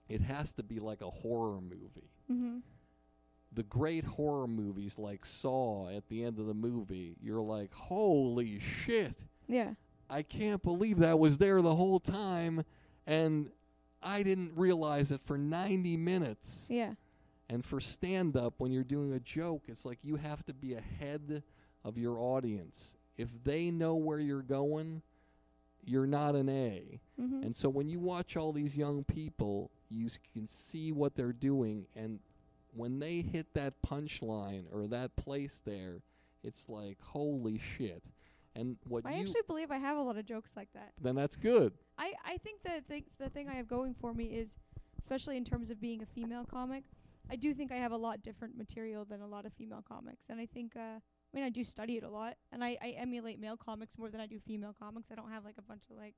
it 0.09 0.21
has 0.21 0.53
to 0.53 0.63
be 0.63 0.79
like 0.79 1.01
a 1.01 1.09
horror 1.09 1.61
movie. 1.61 2.11
Mm-hmm. 2.31 2.57
The 3.53 3.63
great 3.63 4.03
horror 4.03 4.47
movies 4.47 4.97
like 4.97 5.25
Saw 5.25 5.89
at 5.89 6.09
the 6.09 6.23
end 6.23 6.37
of 6.37 6.47
the 6.47 6.53
movie, 6.53 7.15
you're 7.21 7.41
like, 7.41 7.73
holy 7.73 8.59
shit. 8.59 9.15
Yeah. 9.47 9.71
I 10.09 10.21
can't 10.23 10.61
believe 10.63 10.99
that 10.99 11.19
was 11.19 11.37
there 11.37 11.61
the 11.61 11.75
whole 11.75 11.99
time 11.99 12.63
and 13.05 13.49
I 14.01 14.23
didn't 14.23 14.51
realize 14.55 15.11
it 15.11 15.21
for 15.21 15.37
90 15.37 15.97
minutes. 15.97 16.65
Yeah. 16.69 16.93
And 17.49 17.65
for 17.65 17.79
stand 17.79 18.35
up, 18.35 18.55
when 18.57 18.71
you're 18.71 18.83
doing 18.83 19.13
a 19.13 19.19
joke, 19.19 19.63
it's 19.67 19.85
like 19.85 19.99
you 20.03 20.17
have 20.17 20.45
to 20.45 20.53
be 20.53 20.73
ahead 20.73 21.43
of 21.83 21.97
your 21.97 22.19
audience. 22.19 22.95
If 23.17 23.29
they 23.43 23.71
know 23.71 23.95
where 23.95 24.19
you're 24.19 24.41
going, 24.41 25.01
you're 25.85 26.05
not 26.07 26.35
an 26.35 26.49
A. 26.49 26.99
Mm-hmm. 27.19 27.43
And 27.43 27.55
so 27.55 27.69
when 27.69 27.87
you 27.87 27.99
watch 27.99 28.35
all 28.35 28.51
these 28.51 28.77
young 28.77 29.03
people, 29.05 29.71
you 29.89 30.07
s- 30.07 30.19
can 30.33 30.47
see 30.49 30.91
what 30.91 31.15
they're 31.15 31.31
doing. 31.33 31.85
And 31.95 32.19
when 32.75 32.99
they 32.99 33.21
hit 33.21 33.53
that 33.53 33.73
punchline 33.81 34.65
or 34.71 34.85
that 34.87 35.15
place 35.15 35.61
there, 35.65 36.01
it's 36.43 36.67
like, 36.67 36.97
holy 37.01 37.59
shit. 37.77 38.03
And 38.57 38.75
what 38.87 39.05
I 39.05 39.19
actually 39.19 39.41
believe 39.47 39.69
I 39.71 39.77
have 39.77 39.97
a 39.97 40.01
lot 40.01 40.17
of 40.17 40.25
jokes 40.25 40.57
like 40.57 40.69
that. 40.73 40.91
then 41.01 41.15
that's 41.15 41.35
good. 41.35 41.73
I, 41.97 42.13
I 42.25 42.37
think 42.37 42.63
the 42.63 42.81
thing 42.89 43.03
the 43.19 43.29
thing 43.29 43.47
I 43.47 43.55
have 43.55 43.67
going 43.67 43.93
for 43.93 44.13
me 44.13 44.25
is, 44.25 44.57
especially 44.97 45.37
in 45.37 45.45
terms 45.45 45.69
of 45.69 45.79
being 45.79 46.01
a 46.01 46.05
female 46.05 46.43
comic, 46.43 46.83
I 47.29 47.35
do 47.35 47.53
think 47.53 47.71
I 47.71 47.75
have 47.75 47.91
a 47.91 47.97
lot 47.97 48.23
different 48.23 48.57
material 48.57 49.05
than 49.05 49.21
a 49.21 49.27
lot 49.27 49.45
of 49.45 49.53
female 49.53 49.83
comics, 49.87 50.29
and 50.29 50.39
I 50.39 50.47
think 50.47 50.75
uh, 50.75 50.97
I 50.99 51.31
mean 51.33 51.43
I 51.43 51.49
do 51.49 51.63
study 51.63 51.97
it 51.97 52.03
a 52.03 52.09
lot, 52.09 52.33
and 52.51 52.63
I, 52.63 52.77
I 52.81 52.89
emulate 52.97 53.39
male 53.39 53.57
comics 53.57 53.97
more 53.97 54.09
than 54.09 54.21
I 54.21 54.27
do 54.27 54.39
female 54.39 54.75
comics. 54.77 55.11
I 55.11 55.15
don't 55.15 55.31
have 55.31 55.45
like 55.45 55.57
a 55.57 55.61
bunch 55.61 55.83
of 55.91 55.97
like, 55.97 56.15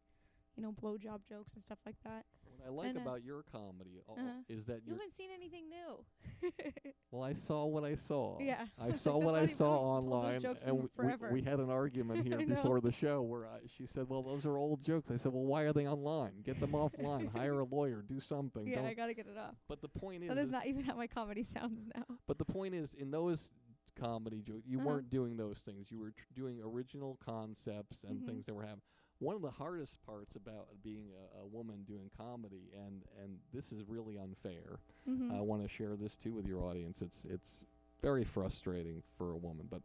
you 0.56 0.64
know, 0.64 0.72
blowjob 0.72 1.22
jokes 1.28 1.54
and 1.56 1.62
stuff 1.64 1.80
like 1.86 1.98
that. 2.06 2.26
What 2.60 2.68
I 2.68 2.72
like 2.72 2.90
And, 2.90 2.98
uh, 2.98 3.02
about 3.02 3.24
your 3.24 3.44
comedy 3.52 4.02
uh, 4.08 4.14
uh-huh. 4.14 4.30
is 4.50 4.66
that 4.66 4.82
You 4.86 4.94
haven't 4.94 5.14
seen 5.14 5.30
anything 5.34 5.66
new. 5.70 6.52
well. 7.12 7.24
I 7.24 7.34
saw 7.34 7.66
what 7.66 7.84
I 7.84 7.96
saw. 7.96 8.38
Yeah. 8.40 8.66
I 8.80 8.92
saw 8.94 9.18
what 9.18 9.36
I 9.36 9.46
saw 9.46 9.96
you've 9.96 10.04
told 10.04 10.04
those 10.04 10.06
online, 10.06 10.36
and 10.46 10.68
in 10.68 10.90
we, 11.32 11.32
we 11.34 11.42
had 11.42 11.60
an 11.60 11.70
argument 11.70 12.26
here 12.28 12.46
before 12.46 12.82
the 12.82 12.92
show 12.92 13.22
where 13.22 13.46
I, 13.46 13.60
she 13.78 13.86
said, 13.86 14.08
"Well, 14.10 14.24
those 14.24 14.46
are 14.46 14.58
old 14.58 14.84
jokes." 14.84 15.10
I 15.12 15.18
said, 15.18 15.32
"Well, 15.34 15.44
why 15.46 15.64
are 15.64 15.74
they 15.74 15.88
online? 15.88 16.42
Get 16.44 16.60
them 16.60 16.72
offline. 16.72 17.32
Hire 17.36 17.60
a 17.60 17.66
lawyer. 17.66 18.04
Do 18.08 18.20
something." 18.20 18.68
yeah, 18.68 18.78
Don't. 18.78 18.86
I 18.88 18.94
gotta 18.94 19.14
get 19.14 19.28
it 19.28 19.38
off. 19.38 19.56
but 19.68 19.82
the 19.82 19.90
point 19.90 20.24
is, 20.24 20.30
That 20.30 20.38
is 20.38 20.48
is- 20.48 20.52
not 20.52 20.68
even 20.68 20.84
how 20.84 20.96
my 20.96 21.08
comedy 21.08 21.44
sounds 21.44 21.88
now. 21.96 22.04
But 22.28 22.38
the 22.38 22.46
point 22.46 22.74
is, 22.74 22.94
in 22.94 23.12
those 23.12 23.52
comedy 24.00 24.42
jokes, 24.42 24.66
you 24.66 24.80
Uh-huh. 24.80 24.88
weren't 24.88 25.10
doing 25.10 25.36
those 25.38 25.60
things. 25.60 25.92
You 25.92 26.00
were 26.00 26.12
tr- 26.12 26.24
doing 26.34 26.62
original 26.62 27.18
concepts 27.26 28.04
and 28.08 28.22
Mhm. 28.22 28.26
things 28.26 28.46
that 28.46 28.54
were 28.54 28.62
happening. 28.64 28.82
One 29.20 29.36
of 29.36 29.42
the 29.42 29.52
hardest 29.52 30.04
parts 30.06 30.36
about 30.36 30.68
being 30.84 31.10
a, 31.14 31.44
a 31.44 31.46
woman 31.46 31.84
doing 31.88 32.10
comedy, 32.18 32.72
and 32.74 33.04
and 33.22 33.38
this 33.54 33.72
is 33.72 33.84
really 33.88 34.18
unfair. 34.18 34.80
Mm-hmm. 35.10 35.36
I 35.36 35.42
want 35.42 35.62
to 35.62 35.68
share 35.68 35.96
this 35.96 36.16
too 36.16 36.34
with 36.34 36.48
your 36.48 36.64
audience. 36.64 37.02
It's 37.02 37.26
it's 37.30 37.66
very 38.02 38.24
frustrating 38.24 39.04
for 39.18 39.32
a 39.32 39.38
woman, 39.38 39.68
but 39.70 39.82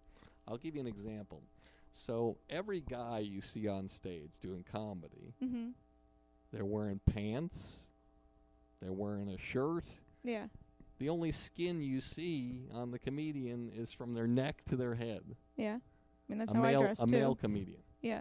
I'll 0.47 0.57
give 0.57 0.75
you 0.75 0.81
an 0.81 0.87
example. 0.87 1.43
So 1.93 2.37
every 2.51 2.81
guy 2.81 3.21
you 3.21 3.41
see 3.41 3.69
on 3.69 3.89
stage 3.89 4.31
doing 4.41 4.65
comedy, 4.71 5.35
mm-hmm. 5.43 5.69
they're 6.53 6.65
wearing 6.65 7.01
pants, 7.13 7.85
they're 8.81 8.93
wearing 8.93 9.29
a 9.29 9.39
shirt. 9.39 9.85
Yeah. 10.23 10.47
The 10.99 11.09
only 11.09 11.33
skin 11.33 11.83
you 11.83 12.01
see 12.01 12.69
on 12.73 12.91
the 12.91 12.99
comedian 12.99 13.71
is 13.75 13.93
from 13.93 14.15
their 14.15 14.27
neck 14.27 14.65
to 14.67 14.77
their 14.77 14.95
head. 14.95 15.23
Yeah. 15.57 15.77
I 15.77 15.81
mean 16.29 16.39
that's 16.39 16.53
a 16.53 16.57
how 16.57 16.63
male, 16.63 16.81
I 16.81 16.85
dress 16.85 17.01
a 17.01 17.07
too. 17.07 17.13
male 17.13 17.35
comedian. 17.35 17.81
Yeah. 18.01 18.21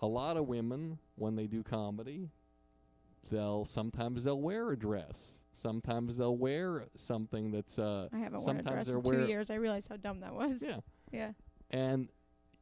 A 0.00 0.06
lot 0.06 0.36
of 0.36 0.46
women, 0.46 0.98
when 1.16 1.34
they 1.34 1.46
do 1.46 1.62
comedy, 1.62 2.30
they'll 3.30 3.64
sometimes 3.64 4.24
they'll 4.24 4.40
wear 4.40 4.70
a 4.70 4.76
dress. 4.78 5.40
Sometimes 5.52 6.16
they'll 6.16 6.36
wear 6.36 6.84
something 6.94 7.50
that's 7.50 7.78
uh 7.78 8.08
I 8.12 8.18
haven't 8.18 8.40
worn 8.40 8.56
a 8.56 8.58
sometimes 8.60 8.74
dress 8.74 8.86
they're 8.86 8.96
in 8.98 9.02
two 9.02 9.10
wear- 9.10 9.26
years. 9.26 9.50
I 9.50 9.54
realized 9.56 9.88
how 9.88 9.96
dumb 9.96 10.20
that 10.20 10.34
was. 10.34 10.62
yeah. 10.66 10.80
Yeah. 11.10 11.32
and 11.70 12.08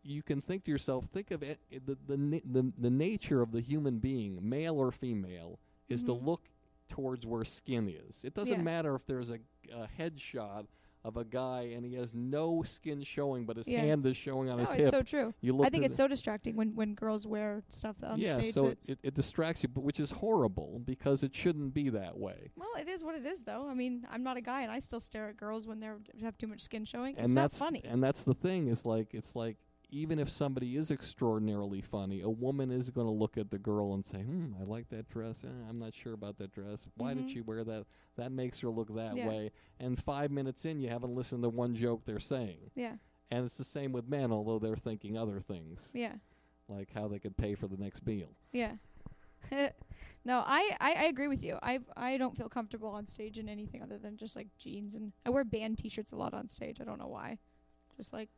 you 0.02 0.22
can 0.22 0.40
think 0.40 0.62
to 0.64 0.70
yourself, 0.70 1.06
think 1.06 1.32
of 1.32 1.42
it, 1.42 1.58
the, 1.84 1.98
the 2.06 2.16
na- 2.16 2.38
the 2.44 2.72
the 2.78 2.90
nature 2.90 3.42
of 3.42 3.50
the 3.52 3.60
human 3.60 3.98
being, 3.98 4.38
male 4.48 4.78
or 4.78 4.92
female, 4.92 5.58
is 5.88 6.04
to 6.04 6.12
Mhm. 6.12 6.24
look 6.24 6.42
towards 6.88 7.26
where 7.26 7.44
skin 7.44 7.88
is. 7.88 8.22
It 8.24 8.32
doesn't 8.32 8.56
Yeah. 8.58 8.62
matter 8.62 8.94
if 8.94 9.04
there's 9.04 9.30
a, 9.30 9.40
a 9.72 9.88
headshot 9.98 10.66
of 11.06 11.16
a 11.16 11.24
guy 11.24 11.70
and 11.74 11.84
he 11.86 11.94
has 11.94 12.12
no 12.12 12.64
skin 12.66 13.00
showing, 13.04 13.46
but 13.46 13.56
his 13.56 13.68
Yeah. 13.68 13.80
hand 13.82 14.04
is 14.06 14.16
showing 14.16 14.50
on 14.50 14.56
No, 14.56 14.64
his 14.64 14.70
it's 14.70 14.80
hip. 14.86 14.90
so 14.90 15.02
true. 15.02 15.32
you 15.40 15.52
look 15.54 15.64
I 15.64 15.70
think 15.70 15.84
it's 15.84 15.96
so 15.96 16.08
distracting 16.08 16.56
when, 16.56 16.74
when 16.74 16.94
girls 16.94 17.28
wear 17.28 17.62
stuff 17.68 17.94
on 18.02 18.18
yeah, 18.18 18.38
stage. 18.40 18.54
so 18.54 18.66
it, 18.88 18.98
it, 19.04 19.14
distracts 19.14 19.62
you, 19.62 19.68
but 19.68 19.84
which 19.84 20.00
is 20.00 20.10
horrible 20.10 20.80
because 20.84 21.22
it 21.22 21.32
shouldn't 21.32 21.72
be 21.74 21.90
that 21.90 22.18
way. 22.18 22.50
well, 22.56 22.68
it 22.76 22.88
is 22.88 23.04
what 23.04 23.14
it 23.14 23.24
is, 23.24 23.42
though. 23.42 23.68
I 23.68 23.74
mean, 23.74 24.04
I'm 24.10 24.24
not 24.24 24.36
a 24.36 24.40
guy, 24.40 24.62
and 24.62 24.72
I 24.72 24.80
still 24.80 24.98
stare 25.00 25.28
at 25.28 25.36
girls 25.36 25.68
when 25.68 25.78
they 25.78 25.88
have 26.22 26.36
too 26.38 26.48
much 26.48 26.60
skin 26.60 26.84
showing. 26.84 27.16
and 27.16 27.26
it's 27.26 27.34
not 27.34 27.52
that's 27.52 27.58
funny. 27.60 27.82
and 27.84 28.02
that's 28.02 28.24
the 28.24 28.34
thing 28.34 28.66
is 28.66 28.84
like 28.84 29.14
it's 29.14 29.36
like 29.36 29.56
even 29.88 30.18
if 30.18 30.28
somebody 30.28 30.76
is 30.76 30.90
extraordinarily 30.90 31.80
funny, 31.80 32.20
a 32.20 32.28
woman 32.28 32.70
is 32.70 32.90
going 32.90 33.06
to 33.06 33.12
look 33.12 33.38
at 33.38 33.50
the 33.50 33.58
girl 33.58 33.94
and 33.94 34.04
say, 34.04 34.18
"Hmm, 34.18 34.52
I 34.60 34.64
like 34.64 34.88
that 34.88 35.08
dress. 35.08 35.42
Eh, 35.44 35.48
I'm 35.68 35.78
not 35.78 35.94
sure 35.94 36.12
about 36.12 36.38
that 36.38 36.50
dress. 36.52 36.86
Why 36.96 37.14
did 37.14 37.26
Mhm. 37.26 37.32
she 37.32 37.40
wear 37.40 37.62
that? 37.64 37.86
That 38.16 38.32
makes 38.32 38.58
her 38.60 38.68
look 38.70 38.92
that 38.94 39.16
Yeah. 39.16 39.28
way." 39.28 39.52
And 39.78 39.96
5 39.98 40.30
minutes 40.30 40.64
in, 40.64 40.80
you 40.80 40.88
haven't 40.88 41.14
listened 41.14 41.42
to 41.44 41.48
one 41.48 41.74
joke 41.74 42.04
they're 42.04 42.18
saying. 42.20 42.70
yeah. 42.74 42.96
And 43.30 43.44
it's 43.44 43.56
the 43.58 43.64
same 43.64 43.90
with 43.90 44.08
men, 44.08 44.30
although 44.30 44.60
they're 44.60 44.76
thinking 44.76 45.16
other 45.16 45.40
things, 45.40 45.90
Yeah. 45.92 46.18
like 46.68 46.90
how 46.92 47.08
they 47.08 47.18
could 47.18 47.36
pay 47.36 47.54
for 47.56 47.66
the 47.66 47.76
next 47.76 48.06
meal. 48.06 48.28
Yeah. 48.52 48.76
no, 50.24 50.38
I, 50.46 50.76
I, 50.80 50.92
I 50.94 51.04
agree 51.04 51.28
with 51.28 51.42
you. 51.42 51.58
I 51.62 51.80
I 51.96 52.16
don't 52.18 52.36
feel 52.36 52.48
comfortable 52.48 52.88
on 52.88 53.06
stage 53.06 53.38
in 53.38 53.48
anything 53.48 53.82
other 53.82 53.98
than 53.98 54.16
just 54.16 54.36
like 54.36 54.48
jeans 54.58 54.94
and 54.94 55.12
I 55.24 55.30
wear 55.30 55.44
band 55.44 55.78
T-shirts 55.78 56.12
a 56.12 56.16
lot 56.16 56.34
on 56.34 56.48
stage. 56.48 56.80
I 56.80 56.84
don't 56.84 56.98
know 56.98 57.08
why. 57.08 57.38
Just 57.96 58.12
like 58.12 58.30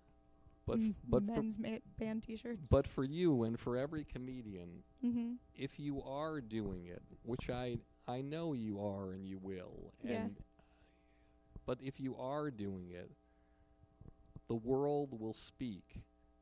But 0.69 0.79
f- 0.81 0.95
but 1.09 1.23
for, 1.27 1.33
men's 1.33 1.59
ma- 1.59 1.79
band 1.99 2.23
T-shirts. 2.23 2.69
but 2.71 2.87
for 2.87 3.05
you 3.05 3.43
and 3.45 3.59
for 3.59 3.77
every 3.77 4.05
comedian, 4.05 4.83
mm-hmm. 5.05 5.33
if 5.55 5.79
you 5.81 6.03
are 6.03 6.41
doing 6.41 6.87
it, 6.87 7.03
which 7.23 7.51
I 7.51 7.79
I 8.07 8.21
know 8.23 8.53
you 8.53 8.81
are 8.81 9.12
and 9.12 9.27
you 9.27 9.39
will, 9.39 9.93
and 10.03 10.11
Yeah. 10.11 10.29
but 11.66 11.79
if 11.83 11.99
you 12.01 12.16
are 12.16 12.51
doing 12.51 12.91
it, 12.91 13.11
the 14.49 14.55
world 14.57 15.19
will 15.19 15.35
speak, 15.35 16.01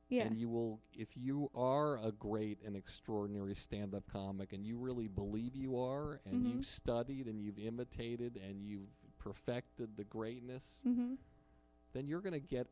Yeah. 0.09 0.25
and 0.27 0.37
you 0.37 0.49
will. 0.49 0.81
If 0.95 1.17
you 1.17 1.51
are 1.55 1.99
a 1.99 2.13
great 2.13 2.63
and 2.65 2.77
extraordinary 2.77 3.55
stand-up 3.57 4.07
comic, 4.07 4.53
and 4.53 4.65
you 4.65 4.77
really 4.79 5.09
believe 5.09 5.57
you 5.57 5.77
are, 5.79 6.21
and 6.25 6.45
Mhm. 6.45 6.51
you've 6.53 6.67
studied 6.67 7.27
and 7.27 7.41
you've 7.41 7.59
imitated 7.59 8.37
and 8.37 8.63
you've 8.63 8.91
perfected 9.19 9.97
the 9.97 10.05
greatness, 10.05 10.81
mm-hmm. 10.87 11.15
then 11.93 12.07
you're 12.07 12.21
going 12.21 12.33
to 12.33 12.39
get 12.41 12.69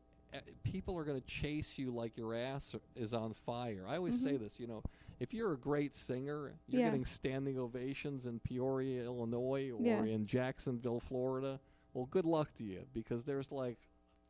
people 0.63 0.97
are 0.97 1.03
going 1.03 1.19
to 1.19 1.27
chase 1.27 1.77
you 1.77 1.91
like 1.91 2.17
your 2.17 2.35
ass 2.35 2.75
is 2.95 3.13
on 3.13 3.33
fire. 3.33 3.85
I 3.87 3.95
always 3.97 4.21
say 4.21 4.33
Mhm. 4.33 4.39
this, 4.39 4.59
you 4.59 4.67
know, 4.67 4.83
if 5.19 5.33
you're 5.33 5.53
a 5.53 5.57
great 5.57 5.95
singer, 5.95 6.53
you're 6.67 6.81
Yeah. 6.81 6.87
getting 6.87 7.05
standing 7.05 7.57
ovations 7.57 8.25
in 8.25 8.39
Peoria, 8.41 9.03
Illinois 9.05 9.71
or 9.71 9.81
Yeah. 9.81 10.03
in 10.03 10.25
Jacksonville, 10.25 10.99
Florida. 10.99 11.59
Well, 11.93 12.05
good 12.07 12.25
luck 12.25 12.53
to 12.55 12.63
you 12.63 12.85
because 12.93 13.23
there's 13.23 13.51
like 13.51 13.77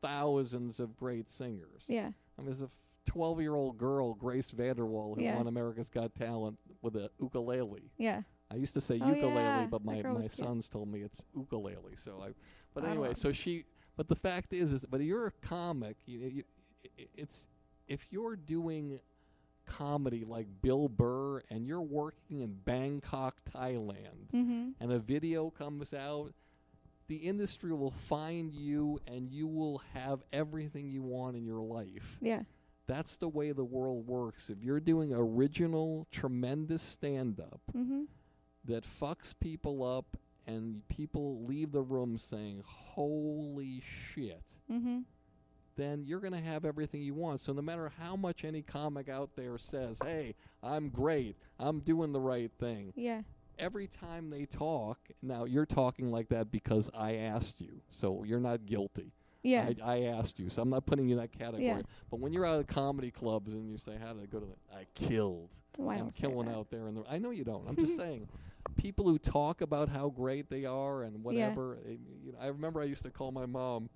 thousands 0.01 0.79
of 0.79 0.95
great 0.95 1.29
singers. 1.29 1.85
Yeah. 1.87 2.11
I 2.37 2.41
mean, 2.41 2.45
there's 2.45 2.61
a 2.61 2.69
12-year-old 3.05 3.77
girl, 3.77 4.13
Grace 4.13 4.51
VanderWaal, 4.51 5.15
who 5.15 5.23
Yeah. 5.23 5.35
won 5.37 5.47
America's 5.47 5.89
Got 5.89 6.13
Talent 6.15 6.59
with 6.81 6.95
a 6.95 7.09
ukulele. 7.19 7.91
Yeah. 7.97 8.23
I 8.51 8.55
used 8.55 8.73
to 8.75 8.81
say 8.81 8.99
Oh, 9.01 9.07
ukulele, 9.07 9.35
yeah, 9.41 9.67
but 9.67 9.83
my, 9.83 10.01
my 10.03 10.21
sons 10.21 10.69
told 10.69 10.87
me 10.87 11.01
it's 11.01 11.23
ukulele. 11.35 11.95
So 11.95 12.21
I, 12.21 12.33
but 12.75 12.85
anyway, 12.85 13.13
so 13.15 13.31
she, 13.31 13.65
but 13.95 14.07
the 14.07 14.15
fact 14.15 14.53
is, 14.53 14.71
is, 14.71 14.85
but 14.89 15.01
you're 15.01 15.27
a 15.27 15.31
comic. 15.31 15.97
You, 16.05 16.19
you, 16.19 16.43
it's 17.15 17.47
if 17.87 18.07
you're 18.11 18.35
doing 18.35 18.99
comedy 19.65 20.23
like 20.25 20.47
Bill 20.61 20.87
Burr 20.87 21.41
and 21.49 21.65
you're 21.65 21.81
working 21.81 22.41
in 22.41 22.53
Bangkok, 22.65 23.37
Thailand, 23.51 24.29
Mhm. 24.33 24.73
and 24.79 24.91
a 24.91 24.99
video 24.99 25.49
comes 25.49 25.93
out, 25.93 26.33
the 27.07 27.17
industry 27.17 27.71
will 27.73 27.91
find 27.91 28.53
you 28.53 28.99
and 29.07 29.29
you 29.31 29.47
will 29.47 29.79
have 29.93 30.23
everything 30.33 30.89
you 30.89 31.01
want 31.03 31.35
in 31.35 31.45
your 31.45 31.61
life. 31.61 32.17
Yeah. 32.21 32.43
That's 32.87 33.17
the 33.17 33.29
way 33.29 33.51
the 33.51 33.63
world 33.63 34.07
works. 34.07 34.49
If 34.49 34.61
you're 34.63 34.79
doing 34.79 35.13
original, 35.13 36.07
tremendous 36.11 36.81
stand 36.83 37.39
up 37.39 37.61
Mhm. 37.73 38.07
that 38.65 38.83
fucks 38.83 39.33
people 39.39 39.83
up 39.83 40.17
and 40.47 40.87
people 40.89 41.43
leave 41.45 41.71
the 41.71 41.81
room 41.81 42.17
saying, 42.17 42.61
Holy 42.65 43.81
shit, 43.81 44.41
Mhm. 44.71 45.03
then 45.75 46.03
you're 46.05 46.19
going 46.19 46.33
to 46.33 46.39
have 46.39 46.65
everything 46.65 47.01
you 47.01 47.13
want. 47.13 47.41
So 47.41 47.53
no 47.53 47.61
matter 47.61 47.89
how 47.99 48.15
much 48.15 48.43
any 48.45 48.61
comic 48.61 49.09
out 49.09 49.35
there 49.35 49.57
says, 49.57 49.99
Hey, 50.03 50.35
I'm 50.63 50.89
great, 50.89 51.35
I'm 51.59 51.79
doing 51.79 52.11
the 52.13 52.19
right 52.21 52.51
thing, 52.59 52.93
Yeah. 52.95 53.23
every 53.59 53.87
time 53.87 54.29
they 54.29 54.45
talk, 54.45 54.97
now 55.21 55.45
you're 55.45 55.65
talking 55.65 56.11
like 56.11 56.29
that 56.29 56.51
because 56.51 56.89
I 56.93 57.15
asked 57.15 57.59
you, 57.61 57.81
so 57.89 58.23
you're 58.23 58.39
not 58.39 58.65
guilty. 58.65 59.11
Yeah. 59.43 59.71
I, 59.83 59.97
I 59.97 60.01
asked 60.05 60.39
you, 60.39 60.49
so 60.49 60.63
I'm 60.63 60.71
not 60.71 60.87
putting 60.87 61.07
you 61.07 61.15
in 61.17 61.21
that 61.21 61.31
category. 61.31 61.65
Yeah. 61.65 61.81
But 62.09 62.19
when 62.19 62.33
you're 62.33 62.47
out 62.47 62.59
at 62.59 62.67
comedy 62.67 63.11
clubs 63.11 63.53
and 63.53 63.69
you 63.69 63.77
say, 63.77 63.95
"How 63.95 64.11
did 64.13 64.23
I 64.23 64.25
go 64.25 64.39
to?" 64.39 64.47
The, 64.47 64.75
I 64.75 64.87
killed. 64.95 65.51
Why 65.77 65.97
I'm 65.97 66.09
killing 66.09 66.49
out 66.49 66.71
there, 66.71 66.87
and 66.87 66.97
the, 66.97 67.03
I 67.07 67.19
know 67.19 67.29
you 67.29 67.43
don't. 67.43 67.63
I'm 67.69 67.75
just 67.75 67.95
saying, 67.97 68.27
people 68.77 69.05
who 69.05 69.17
talk 69.17 69.61
about 69.61 69.89
how 69.89 70.09
great 70.09 70.49
they 70.49 70.65
are 70.65 71.03
and 71.03 71.23
whatever. 71.23 71.77
eh, 71.87 71.95
you 72.23 72.31
know, 72.31 72.37
I 72.39 72.47
remember 72.47 72.81
I 72.81 72.85
used 72.85 73.03
to 73.03 73.11
call 73.11 73.31
my 73.31 73.45
mom. 73.45 73.89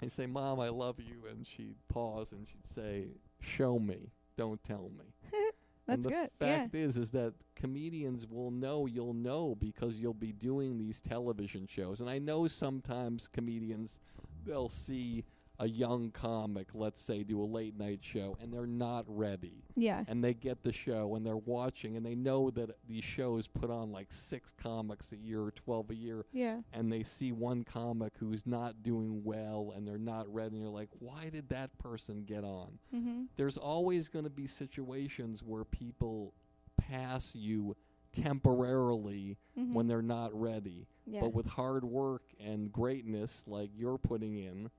and 0.00 0.10
say, 0.12 0.26
"Mom, 0.26 0.60
I 0.60 0.68
love 0.68 1.00
you," 1.00 1.26
and 1.30 1.46
she'd 1.46 1.76
pause 1.88 2.32
and 2.32 2.46
she'd 2.46 2.66
say, 2.68 3.06
"Show 3.40 3.78
me, 3.78 4.10
don't 4.36 4.62
tell 4.64 4.90
me." 4.98 5.04
and 5.32 5.52
That's 5.86 6.02
the 6.04 6.10
good. 6.10 6.30
Yeah. 6.40 6.58
fact 6.58 6.74
is, 6.74 6.96
is 6.96 7.10
that 7.12 7.32
comedians 7.54 8.26
will 8.26 8.50
know 8.50 8.86
you'll 8.86 9.14
know 9.14 9.54
because 9.54 9.98
you'll 9.98 10.12
be 10.12 10.32
doing 10.32 10.76
these 10.78 11.00
television 11.00 11.66
shows. 11.66 12.00
And 12.00 12.10
I 12.10 12.18
know 12.18 12.48
sometimes 12.48 13.28
comedians, 13.28 13.98
they'll 14.44 14.68
see 14.68 15.24
a 15.60 15.68
young 15.68 16.10
comic, 16.10 16.66
let's 16.74 17.00
say, 17.00 17.22
do 17.22 17.40
a 17.40 17.44
late 17.46 17.78
night 17.78 18.00
show, 18.02 18.36
and 18.40 18.52
they're 18.52 18.66
not 18.66 19.04
ready. 19.06 19.62
Yeah. 19.76 20.04
And 20.08 20.22
they 20.22 20.34
get 20.34 20.64
the 20.64 20.72
show 20.72 21.14
and 21.14 21.24
they're 21.24 21.36
watching, 21.36 21.96
and 21.96 22.04
they 22.04 22.16
know 22.16 22.50
that 22.50 22.70
these 22.88 23.04
shows 23.04 23.46
put 23.46 23.70
on 23.70 23.92
like 23.92 24.08
six 24.10 24.52
comics 24.60 25.12
a 25.12 25.16
year 25.16 25.42
or 25.42 25.52
12 25.52 25.90
a 25.90 25.94
year, 25.94 26.24
Yeah. 26.32 26.60
and 26.72 26.90
they 26.92 27.04
see 27.04 27.30
one 27.30 27.62
comic 27.62 28.14
who's 28.18 28.44
not 28.46 28.82
doing 28.82 29.22
well 29.22 29.72
and 29.76 29.86
they're 29.86 29.96
not 29.96 30.32
ready, 30.32 30.56
and 30.56 30.62
you're 30.64 30.72
like, 30.72 30.90
why 30.98 31.28
did 31.30 31.48
that 31.50 31.76
person 31.78 32.24
get 32.24 32.42
on? 32.44 32.78
Mhm. 32.92 33.28
there's 33.36 33.56
always 33.56 34.08
going 34.08 34.24
to 34.24 34.30
be 34.30 34.46
situations 34.48 35.42
where 35.44 35.64
people 35.64 36.32
pass 36.76 37.34
you 37.34 37.76
temporarily 38.12 39.36
Mhm. 39.56 39.72
when 39.72 39.86
they're 39.86 40.02
not 40.02 40.32
ready. 40.38 40.86
yeah. 41.06 41.20
But 41.20 41.34
with 41.34 41.46
hard 41.46 41.84
work 41.84 42.22
and 42.40 42.72
greatness 42.72 43.44
like 43.46 43.70
you're 43.76 43.98
putting 43.98 44.36
in, 44.38 44.70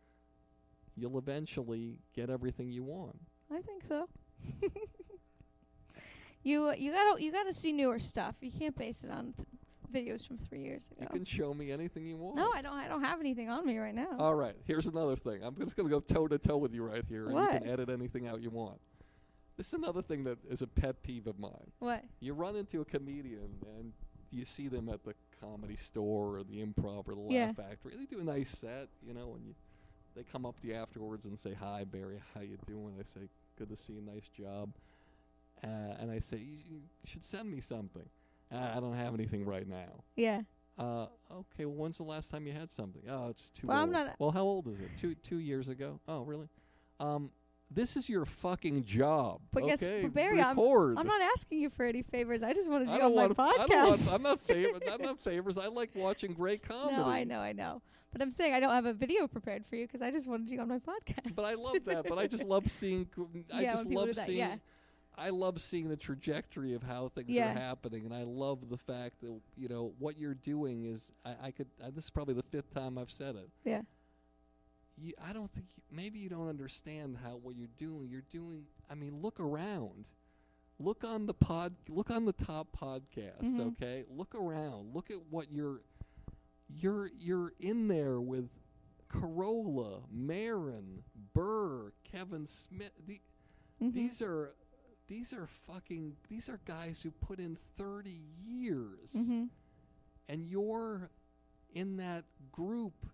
you'll 0.95 1.17
eventually 1.17 1.97
get 2.15 2.29
everything 2.29 2.69
you 2.71 2.83
want. 2.83 3.17
I 3.51 3.61
think 3.61 3.83
so. 3.87 4.07
you 6.43 6.73
you 6.77 6.91
gotta 6.91 7.21
you 7.21 7.31
gotta 7.31 7.53
see 7.53 7.71
newer 7.71 7.99
stuff. 7.99 8.35
You 8.41 8.51
can't 8.51 8.77
base 8.77 9.03
it 9.03 9.09
on 9.09 9.33
th- 9.33 9.47
videos 10.07 10.27
from 10.27 10.37
three 10.37 10.61
years 10.61 10.89
ago. 10.91 10.97
You 11.01 11.07
can 11.07 11.25
show 11.25 11.53
me 11.53 11.71
anything 11.71 12.05
you 12.05 12.17
want. 12.17 12.35
no, 12.35 12.51
I 12.53 12.61
don't. 12.61 12.73
I 12.73 12.87
don't 12.87 13.03
have 13.03 13.19
anything 13.19 13.49
on 13.49 13.65
me 13.65 13.77
right 13.77 13.95
now. 13.95 14.09
All 14.19 14.35
right, 14.35 14.55
here's 14.65 14.87
another 14.87 15.15
thing. 15.15 15.41
I'm 15.43 15.55
just 15.57 15.75
going 15.75 15.87
to 15.89 15.93
go 15.93 15.99
toe 15.99 16.27
to 16.27 16.37
toe 16.37 16.57
with 16.57 16.73
you 16.73 16.83
right 16.83 17.03
here, 17.07 17.27
and 17.29 17.37
you 17.37 17.47
can 17.59 17.67
edit 17.67 17.89
anything 17.89 18.27
out 18.27 18.41
you 18.41 18.49
want. 18.49 18.79
This 19.57 19.67
is 19.67 19.73
another 19.73 20.01
thing 20.01 20.25
that 20.25 20.37
is 20.49 20.61
a 20.61 20.67
pet 20.67 21.01
peeve 21.01 21.27
of 21.27 21.39
mine. 21.39 21.71
what? 21.79 22.03
you 22.19 22.33
run 22.33 22.57
into 22.57 22.81
a 22.81 22.85
comedian 22.85 23.49
and 23.79 23.93
you 24.31 24.43
see 24.43 24.67
them 24.67 24.89
at 24.89 25.01
the 25.05 25.13
comedy 25.39 25.77
store 25.77 26.37
or 26.39 26.43
the 26.43 26.61
improv 26.61 27.07
or 27.07 27.15
the 27.15 27.25
Yeah. 27.29 27.45
laugh 27.47 27.55
factory 27.55 27.93
they 27.97 28.05
do 28.05 28.19
a 28.19 28.23
nice 28.23 28.49
set 28.49 28.89
you 29.05 29.13
know 29.13 29.35
and 29.35 29.45
you, 29.45 29.53
they 30.15 30.23
come 30.23 30.45
up 30.45 30.59
to 30.61 30.67
you 30.67 30.73
afterwards 30.73 31.25
and 31.25 31.37
say 31.37 31.53
hi 31.59 31.83
barry 31.83 32.21
how 32.33 32.41
you 32.41 32.57
doing 32.67 32.93
i 32.99 33.03
say 33.03 33.27
good 33.57 33.69
to 33.69 33.75
see 33.75 33.93
you 33.93 34.01
nice 34.01 34.27
job 34.37 34.69
uh, 35.63 35.67
and 35.99 36.11
i 36.11 36.19
say 36.19 36.37
you, 36.37 36.57
you 36.69 36.81
should 37.05 37.23
send 37.23 37.49
me 37.51 37.61
something 37.61 38.07
uh, 38.51 38.71
i 38.75 38.79
don't 38.79 38.95
have 38.95 39.13
anything 39.13 39.45
right 39.45 39.67
now 39.67 40.03
Yeah. 40.15 40.41
uh, 40.77 41.07
okay 41.31 41.65
well 41.65 41.75
when's 41.75 41.97
the 41.97 42.03
last 42.03 42.31
time 42.31 42.45
you 42.47 42.53
had 42.53 42.69
something 42.71 43.01
oh 43.09 43.29
it's 43.29 43.49
too 43.49 43.67
Well, 43.67 43.77
I'm 43.77 43.83
old 43.95 44.05
not- 44.07 44.15
well 44.19 44.31
how 44.31 44.41
old 44.43 44.67
is 44.67 44.79
it 44.79 44.89
two 44.97 45.15
two 45.15 45.37
years 45.39 45.69
ago 45.69 45.99
oh 46.07 46.21
really 46.21 46.47
um 46.99 47.29
this 47.71 47.97
is 47.97 48.07
your 48.07 48.25
fucking 48.25 48.83
job 48.85 49.41
But 49.51 49.65
guess- 49.65 49.81
okay 49.81 50.03
but 50.03 50.13
Barry, 50.13 50.39
I'm- 50.39 50.57
I'm 50.59 51.07
not 51.07 51.21
asking 51.33 51.59
you 51.59 51.71
for 51.71 51.83
any 51.83 52.03
favors. 52.03 52.43
I 52.43 52.53
just 52.53 52.69
wanted 52.69 52.87
you 52.87 52.93
on 52.93 52.99
my 53.15 53.25
want. 53.27 53.39
I 53.39 53.65
don't 53.65 53.69
want. 53.89 53.99
podcast. 53.99 54.13
I'm 54.13 54.21
not 54.21 54.39
favor. 54.39 54.79
I'm 54.89 55.01
not 55.01 55.19
favors. 55.23 55.57
I 55.57 55.65
like 55.67 55.89
watching 55.95 56.33
great 56.33 56.61
comedy. 56.61 56.95
no, 56.95 57.05
I 57.05 57.23
know, 57.23 57.39
I 57.39 57.53
know. 57.53 57.81
But 58.15 58.21
I'm 58.21 58.31
saying 58.31 58.53
I 58.53 58.61
don't 58.61 58.71
have 58.71 58.85
a 58.85 58.93
video 58.93 59.27
prepared 59.27 59.65
for 59.65 59.75
you 59.75 59.85
because 59.85 60.01
I 60.01 60.09
just 60.09 60.25
wanted 60.25 60.49
you 60.49 60.61
on 60.61 60.69
my 60.69 60.79
podcast. 60.79 61.35
But 61.35 61.43
I 61.43 61.53
love 61.55 61.75
that. 61.83 62.05
But 62.07 62.17
I 62.17 62.27
just 62.27 62.45
love 62.45 62.71
seeing. 62.71 63.05
I 63.53 63.59
Yeah, 63.59 63.71
just 63.73 63.87
love 63.87 64.07
do 64.07 64.13
that, 64.13 64.25
seeing. 64.25 64.37
yeah. 64.37 64.55
I 65.17 65.31
love 65.31 65.59
seeing 65.59 65.89
the 65.89 65.97
trajectory 65.97 66.73
of 66.75 66.81
how 66.81 67.09
things 67.13 67.27
Yeah. 67.29 67.51
are 67.51 67.59
happening, 67.59 68.05
and 68.05 68.13
I 68.13 68.23
love 68.23 68.69
the 68.69 68.77
fact 68.77 69.19
that 69.19 69.37
you 69.57 69.67
know 69.67 69.91
what 69.99 70.17
you're 70.17 70.33
doing 70.33 70.85
is. 70.85 71.11
I, 71.25 71.35
I 71.47 71.51
could. 71.51 71.67
Uh, 71.83 71.89
this 71.93 72.05
is 72.05 72.09
probably 72.09 72.35
the 72.35 72.43
fifth 72.43 72.73
time 72.73 72.97
I've 72.97 73.11
said 73.11 73.35
it. 73.35 73.49
Yeah. 73.65 73.81
You, 74.97 75.11
I 75.21 75.33
don't 75.33 75.51
think. 75.51 75.65
You, 75.75 75.83
maybe 75.93 76.17
you 76.19 76.29
don't 76.29 76.47
understand 76.47 77.17
how 77.21 77.31
what 77.35 77.57
you're 77.57 77.67
doing. 77.77 78.07
You're 78.09 78.23
doing. 78.31 78.63
I 78.89 78.95
mean, 78.95 79.19
look 79.21 79.41
around. 79.41 80.07
Look 80.79 81.03
on 81.03 81.25
the 81.25 81.33
pod. 81.33 81.73
Look 81.89 82.11
on 82.11 82.23
the 82.23 82.31
top 82.33 82.69
podcasts. 82.81 83.41
Mhm. 83.43 83.73
Okay. 83.73 84.05
Look 84.09 84.35
around. 84.35 84.93
Look 84.95 85.11
at 85.11 85.17
what 85.29 85.51
you're. 85.51 85.81
You're 86.67 87.09
you're 87.17 87.53
in 87.59 87.87
there 87.87 88.19
with 88.19 88.49
Carolla, 89.09 90.03
Marin, 90.11 91.03
Burr, 91.33 91.91
Kevin 92.03 92.47
Smith. 92.47 92.91
The, 93.05 93.21
Mhm. 93.81 93.93
These 93.93 94.21
are 94.21 94.55
these 95.07 95.33
are 95.33 95.47
fucking 95.47 96.15
these 96.29 96.47
are 96.49 96.59
guys 96.65 97.01
who 97.01 97.11
put 97.11 97.39
in 97.39 97.57
30 97.77 98.21
years 98.41 99.13
Mhm. 99.13 99.49
and 100.29 100.47
you're 100.47 101.09
in 101.73 101.97
that 101.97 102.23
group 102.51 103.05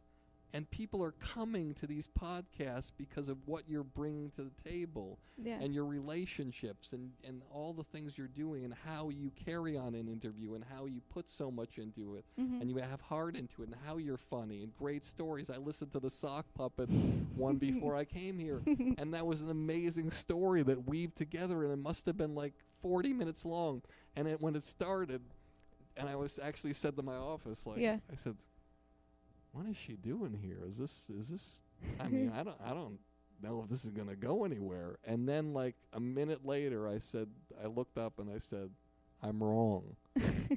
and 0.53 0.69
people 0.69 1.01
are 1.03 1.13
coming 1.13 1.73
to 1.75 1.87
these 1.87 2.07
podcasts 2.09 2.91
because 2.97 3.29
of 3.29 3.37
what 3.47 3.63
you're 3.69 3.83
bringing 3.83 4.29
to 4.31 4.43
the 4.43 4.69
table 4.69 5.17
Yeah. 5.37 5.59
and 5.61 5.73
your 5.73 5.85
relationships 5.85 6.93
and, 6.93 7.11
and 7.23 7.41
all 7.53 7.73
the 7.73 7.83
things 7.85 8.17
you're 8.17 8.27
doing 8.27 8.65
and 8.65 8.73
how 8.85 9.09
you 9.09 9.31
carry 9.45 9.77
on 9.77 9.95
an 9.95 10.07
interview 10.07 10.53
and 10.55 10.63
how 10.63 10.85
you 10.85 11.01
put 11.09 11.29
so 11.29 11.49
much 11.51 11.77
into 11.77 12.15
it 12.15 12.25
Mhm. 12.39 12.61
and 12.61 12.69
you 12.69 12.77
have 12.77 13.01
heart 13.01 13.35
into 13.35 13.63
it 13.63 13.67
and 13.69 13.75
how 13.85 13.97
you're 13.97 14.17
funny 14.17 14.61
and 14.63 14.75
great 14.77 15.05
stories. 15.05 15.49
I 15.49 15.57
listened 15.57 15.91
to 15.93 15.99
the 15.99 16.09
sock 16.09 16.45
puppet 16.53 16.89
one 17.35 17.55
before 17.57 17.95
I 17.95 18.05
came 18.05 18.37
here 18.37 18.61
and 18.97 19.13
that 19.13 19.25
was 19.25 19.41
an 19.41 19.49
amazing 19.49 20.11
story 20.11 20.63
that 20.63 20.87
weaved 20.87 21.15
together 21.15 21.63
and 21.63 21.71
it 21.71 21.79
must 21.79 22.05
have 22.05 22.17
been 22.17 22.35
like 22.35 22.53
40 22.81 23.13
minutes 23.13 23.45
long 23.45 23.81
and 24.15 24.27
it, 24.27 24.41
when 24.41 24.55
it 24.55 24.65
started 24.65 25.21
and 25.97 26.07
I 26.09 26.15
was 26.15 26.39
actually 26.41 26.73
said 26.73 26.95
to 26.97 27.03
my 27.03 27.15
office 27.15 27.65
like 27.65 27.79
Yeah. 27.79 27.99
I 28.11 28.15
said 28.15 28.35
what 29.51 29.65
is 29.67 29.77
she 29.77 29.93
doing 29.93 30.37
here 30.41 30.59
is 30.67 30.77
this 30.77 31.09
is 31.09 31.29
this 31.29 31.59
I 31.99 32.07
mean 32.07 32.31
I 32.37 32.43
don't 32.43 32.57
I 32.65 32.73
don't 32.73 32.99
know 33.41 33.61
if 33.63 33.69
this 33.69 33.85
is 33.85 33.91
going 33.91 34.07
to 34.07 34.15
go 34.15 34.45
anywhere 34.45 34.97
and 35.03 35.27
then 35.27 35.53
like 35.53 35.75
a 35.93 35.99
minute 35.99 36.45
later 36.45 36.87
I 36.87 36.99
said 36.99 37.27
I 37.63 37.67
looked 37.67 37.97
up 37.97 38.19
and 38.19 38.29
I 38.29 38.37
said 38.37 38.69
I'm 39.23 39.41
wrong 39.43 39.95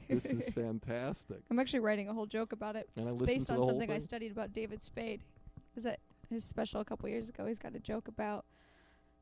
this 0.09 0.26
is 0.26 0.49
fantastic 0.55 1.38
I'm 1.51 1.59
actually 1.59 1.80
writing 1.80 2.09
a 2.09 2.12
whole 2.12 2.26
joke 2.26 2.53
about 2.53 2.76
it 2.76 2.88
and 2.97 3.09
I 3.09 3.12
listened 3.12 3.38
based 3.38 3.51
on 3.51 3.64
something 3.64 3.90
I 3.90 3.99
studied 3.99 4.32
about 4.32 4.53
David 4.53 4.82
Spade. 4.84 5.20
Is 5.76 5.84
that 5.84 6.01
his 6.30 6.45
special 6.45 6.80
a 6.80 6.84
couple 6.84 7.09
years 7.09 7.28
ago? 7.28 7.47
He's 7.47 7.59
got 7.59 7.74
a 7.74 7.80
joke 7.80 8.09
about 8.09 8.45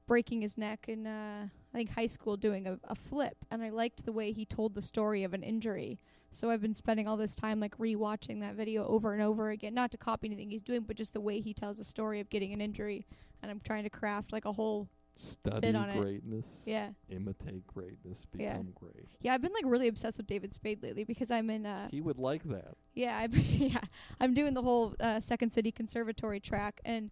breaking 0.07 0.43
his 0.43 0.59
neck 0.59 0.87
in 0.89 1.07
uh, 1.07 1.47
I 1.73 1.77
think 1.77 1.91
high 1.91 2.07
school 2.07 2.37
doing 2.37 2.66
a, 2.66 2.79
a 2.85 2.95
flip, 2.95 3.37
and 3.51 3.62
I 3.62 3.70
liked 3.70 4.05
the 4.05 4.12
way 4.12 4.33
he 4.33 4.45
told 4.45 4.75
the 4.75 4.83
story 4.83 5.25
of 5.25 5.35
an 5.35 5.43
injury. 5.43 6.01
So 6.33 6.51
I've 6.51 6.62
been 6.62 6.74
spending 6.74 7.07
all 7.07 7.16
this 7.16 7.35
time 7.35 7.61
like 7.61 7.76
rewatching 7.78 8.41
that 8.41 8.55
video 8.55 8.87
over 8.87 9.12
and 9.12 9.22
over 9.22 9.51
again, 9.51 9.74
not 9.74 9.91
to 9.93 9.99
copy 9.99 10.28
anything 10.28 10.51
he's 10.51 10.62
doing, 10.62 10.80
but 10.83 10.97
just 10.97 11.12
the 11.12 11.20
way 11.20 11.41
he 11.41 11.53
tells 11.53 11.78
the 11.78 11.85
story 11.85 12.20
of 12.20 12.30
getting 12.30 12.53
an 12.53 12.61
injury. 12.61 13.07
And 13.43 13.51
I'm 13.51 13.61
trying 13.61 13.85
to 13.85 13.91
craft 13.91 14.33
like 14.33 14.45
a 14.45 14.53
whole 14.53 14.89
Study 15.16 15.74
on 15.74 15.91
it. 15.91 16.01
greatness. 16.01 16.47
yeah. 16.64 16.89
Imitate 17.11 17.66
greatness. 17.66 18.26
Yeah. 18.35 18.53
Become 18.53 18.72
great. 18.74 19.09
Yeah, 19.20 19.35
I've 19.35 19.43
been 19.43 19.53
like 19.53 19.64
really 19.66 19.89
obsessed 19.89 20.16
with 20.16 20.26
David 20.26 20.55
Spade 20.55 20.83
lately 20.83 21.05
because 21.05 21.30
I'm 21.30 21.51
in 21.51 21.66
uh 21.66 21.89
He 21.91 22.01
would 22.01 22.18
like 22.18 22.43
that. 22.45 22.74
Yeah, 22.95 23.16
I, 23.18 23.26
yeah, 23.33 23.83
I'm 24.20 24.33
doing 24.35 24.55
the 24.55 24.62
whole 24.62 24.95
uh, 24.99 25.20
Second 25.20 25.51
City 25.51 25.70
Conservatory 25.70 26.41
track, 26.41 26.80
and 26.85 27.11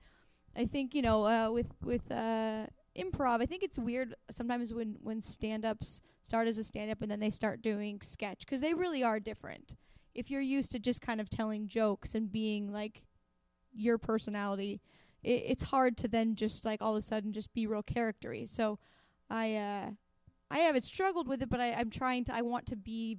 I 0.56 0.64
think 0.64 0.94
you 0.94 1.02
know 1.02 1.26
uh, 1.26 1.50
with 1.50 1.68
with 1.82 2.10
uh, 2.10 2.66
improv, 2.96 3.40
I 3.40 3.46
think 3.46 3.62
it's 3.62 3.78
weird 3.78 4.14
sometimes 4.30 4.74
when 4.74 4.96
when 5.00 5.22
stand-ups 5.22 6.00
start 6.22 6.48
as 6.48 6.58
a 6.58 6.64
stand-up 6.64 7.02
and 7.02 7.10
then 7.10 7.20
they 7.20 7.30
start 7.30 7.62
doing 7.62 8.00
sketch 8.00 8.40
because 8.40 8.60
they 8.60 8.74
really 8.74 9.02
are 9.02 9.20
different. 9.20 9.76
If 10.14 10.30
you're 10.30 10.40
used 10.40 10.72
to 10.72 10.78
just 10.78 11.00
kind 11.00 11.20
of 11.20 11.30
telling 11.30 11.68
jokes 11.68 12.14
and 12.14 12.30
being 12.30 12.72
like 12.72 13.02
your 13.72 13.98
personality, 13.98 14.80
it, 15.22 15.44
it's 15.46 15.64
hard 15.64 15.96
to 15.98 16.08
then 16.08 16.34
just 16.34 16.64
like 16.64 16.82
all 16.82 16.92
of 16.96 16.98
a 16.98 17.02
sudden 17.02 17.32
just 17.32 17.52
be 17.54 17.66
real 17.66 17.82
charactery. 17.82 18.48
So 18.48 18.78
I 19.28 19.54
uh 19.56 19.90
I 20.50 20.58
haven't 20.58 20.82
struggled 20.82 21.28
with 21.28 21.42
it, 21.42 21.48
but 21.48 21.60
I, 21.60 21.72
I'm 21.72 21.90
trying 21.90 22.24
to 22.24 22.34
I 22.34 22.42
want 22.42 22.66
to 22.66 22.76
be 22.76 23.18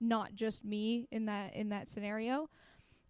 not 0.00 0.34
just 0.34 0.64
me 0.64 1.08
in 1.10 1.26
that 1.26 1.54
in 1.54 1.70
that 1.70 1.88
scenario. 1.88 2.48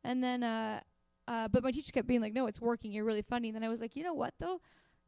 And 0.05 0.23
then 0.23 0.43
uh 0.45 0.81
uh 1.27 1.49
but 1.49 1.65
my 1.65 1.73
teacher 1.73 1.93
kept 1.93 2.07
being 2.07 2.21
like, 2.21 2.33
No, 2.35 2.47
it's 2.47 2.61
working, 2.61 2.93
you're 2.93 3.05
really 3.05 3.23
funny 3.23 3.49
and 3.49 3.57
then 3.57 3.65
I 3.65 3.69
was 3.69 3.81
like, 3.81 3.97
you 3.97 4.05
know 4.05 4.15
what 4.15 4.35
though? 4.39 4.61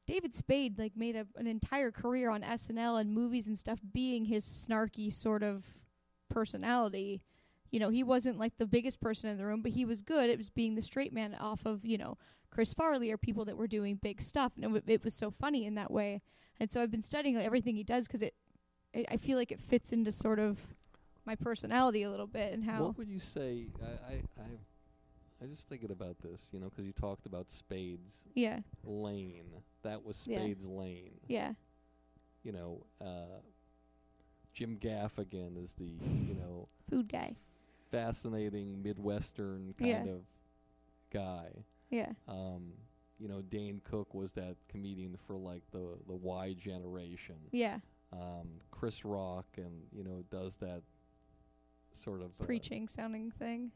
David 0.06 0.34
Spade 0.34 0.78
like 0.78 0.96
made 0.96 1.16
a, 1.16 1.26
an 1.36 1.46
entire 1.46 1.90
career 1.90 2.30
on 2.30 2.42
SNL 2.42 3.00
and 3.00 3.12
movies 3.12 3.46
and 3.46 3.58
stuff 3.58 3.78
being 3.92 4.24
his 4.24 4.44
snarky 4.44 5.12
sort 5.12 5.42
of 5.42 5.64
personality. 6.28 7.22
You 7.70 7.80
know, 7.80 7.88
he 7.88 8.02
wasn't 8.02 8.38
like 8.38 8.58
the 8.58 8.66
biggest 8.66 9.00
person 9.00 9.30
in 9.30 9.38
the 9.38 9.46
room, 9.46 9.62
but 9.62 9.72
he 9.72 9.84
was 9.84 10.02
good. 10.02 10.28
It 10.28 10.36
was 10.38 10.50
being 10.50 10.74
the 10.74 10.82
straight 10.82 11.12
man 11.12 11.34
off 11.34 11.64
of, 11.64 11.84
you 11.84 11.96
know, 11.98 12.18
Chris 12.50 12.74
Farley 12.74 13.10
or 13.10 13.16
people 13.16 13.44
that 13.46 13.56
were 13.56 13.66
doing 13.66 13.96
big 13.96 14.20
stuff. 14.20 14.52
And 14.56 14.64
it, 14.64 14.68
w- 14.68 14.82
it 14.86 15.04
was 15.04 15.14
so 15.14 15.30
funny 15.30 15.64
in 15.64 15.74
that 15.76 15.90
way. 15.90 16.20
And 16.60 16.70
so 16.70 16.82
I've 16.82 16.90
been 16.90 17.00
studying 17.02 17.36
like, 17.36 17.46
everything 17.46 17.76
he 17.76 17.84
does 17.84 18.06
'cause 18.06 18.22
it, 18.22 18.34
it, 18.92 19.06
I 19.10 19.16
feel 19.16 19.38
like 19.38 19.50
it 19.52 19.60
fits 19.60 19.90
into 19.92 20.12
sort 20.12 20.38
of 20.38 20.58
my 21.24 21.34
personality 21.34 22.02
a 22.02 22.10
little 22.10 22.26
bit 22.26 22.52
and 22.52 22.62
how. 22.64 22.84
What 22.84 22.98
would 22.98 23.08
you 23.08 23.20
say? 23.20 23.68
I, 23.82 23.86
I, 23.86 24.22
I, 24.38 24.46
I 25.42 25.46
was 25.46 25.56
just 25.56 25.68
thinking 25.68 25.90
about 25.90 26.18
this, 26.20 26.50
you 26.52 26.60
know, 26.60 26.70
'cause 26.70 26.84
you 26.84 26.92
talked 26.92 27.26
about 27.26 27.50
Spade's 27.50 28.24
yeah, 28.34 28.60
lane. 28.84 29.64
That 29.82 30.04
was 30.04 30.24
Yeah. 30.26 30.36
Spade's 30.38 30.66
lane. 30.68 31.18
yeah, 31.26 31.54
You 32.44 32.52
know, 32.52 32.86
uh, 33.00 33.40
Jim 34.52 34.78
Gaffigan 34.78 35.56
is 35.56 35.74
the, 35.74 35.84
you 35.84 36.34
know, 36.34 36.68
food 36.88 37.08
guy. 37.08 37.36
fascinating 37.90 38.82
Midwestern 38.82 39.74
kind 39.74 40.06
Yeah. 40.06 40.12
of 40.12 40.26
guy. 41.10 41.64
Yeah, 41.90 42.12
Um, 42.26 42.72
you 43.18 43.28
know, 43.28 43.42
Dane 43.42 43.80
Cook 43.80 44.14
was 44.14 44.32
that 44.32 44.56
comedian 44.68 45.16
for 45.16 45.36
like 45.36 45.68
the 45.72 45.98
the 46.06 46.14
Y 46.16 46.54
generation. 46.54 47.48
yeah, 47.50 47.80
Um, 48.12 48.60
Chris 48.70 49.04
Rock 49.04 49.46
and 49.58 49.88
you 49.92 50.04
know 50.04 50.22
does 50.30 50.56
that 50.58 50.84
sort 51.94 52.22
of 52.22 52.30
uh, 52.40 52.44
preaching 52.44 52.86
sounding 52.88 53.30
thing. 53.32 53.72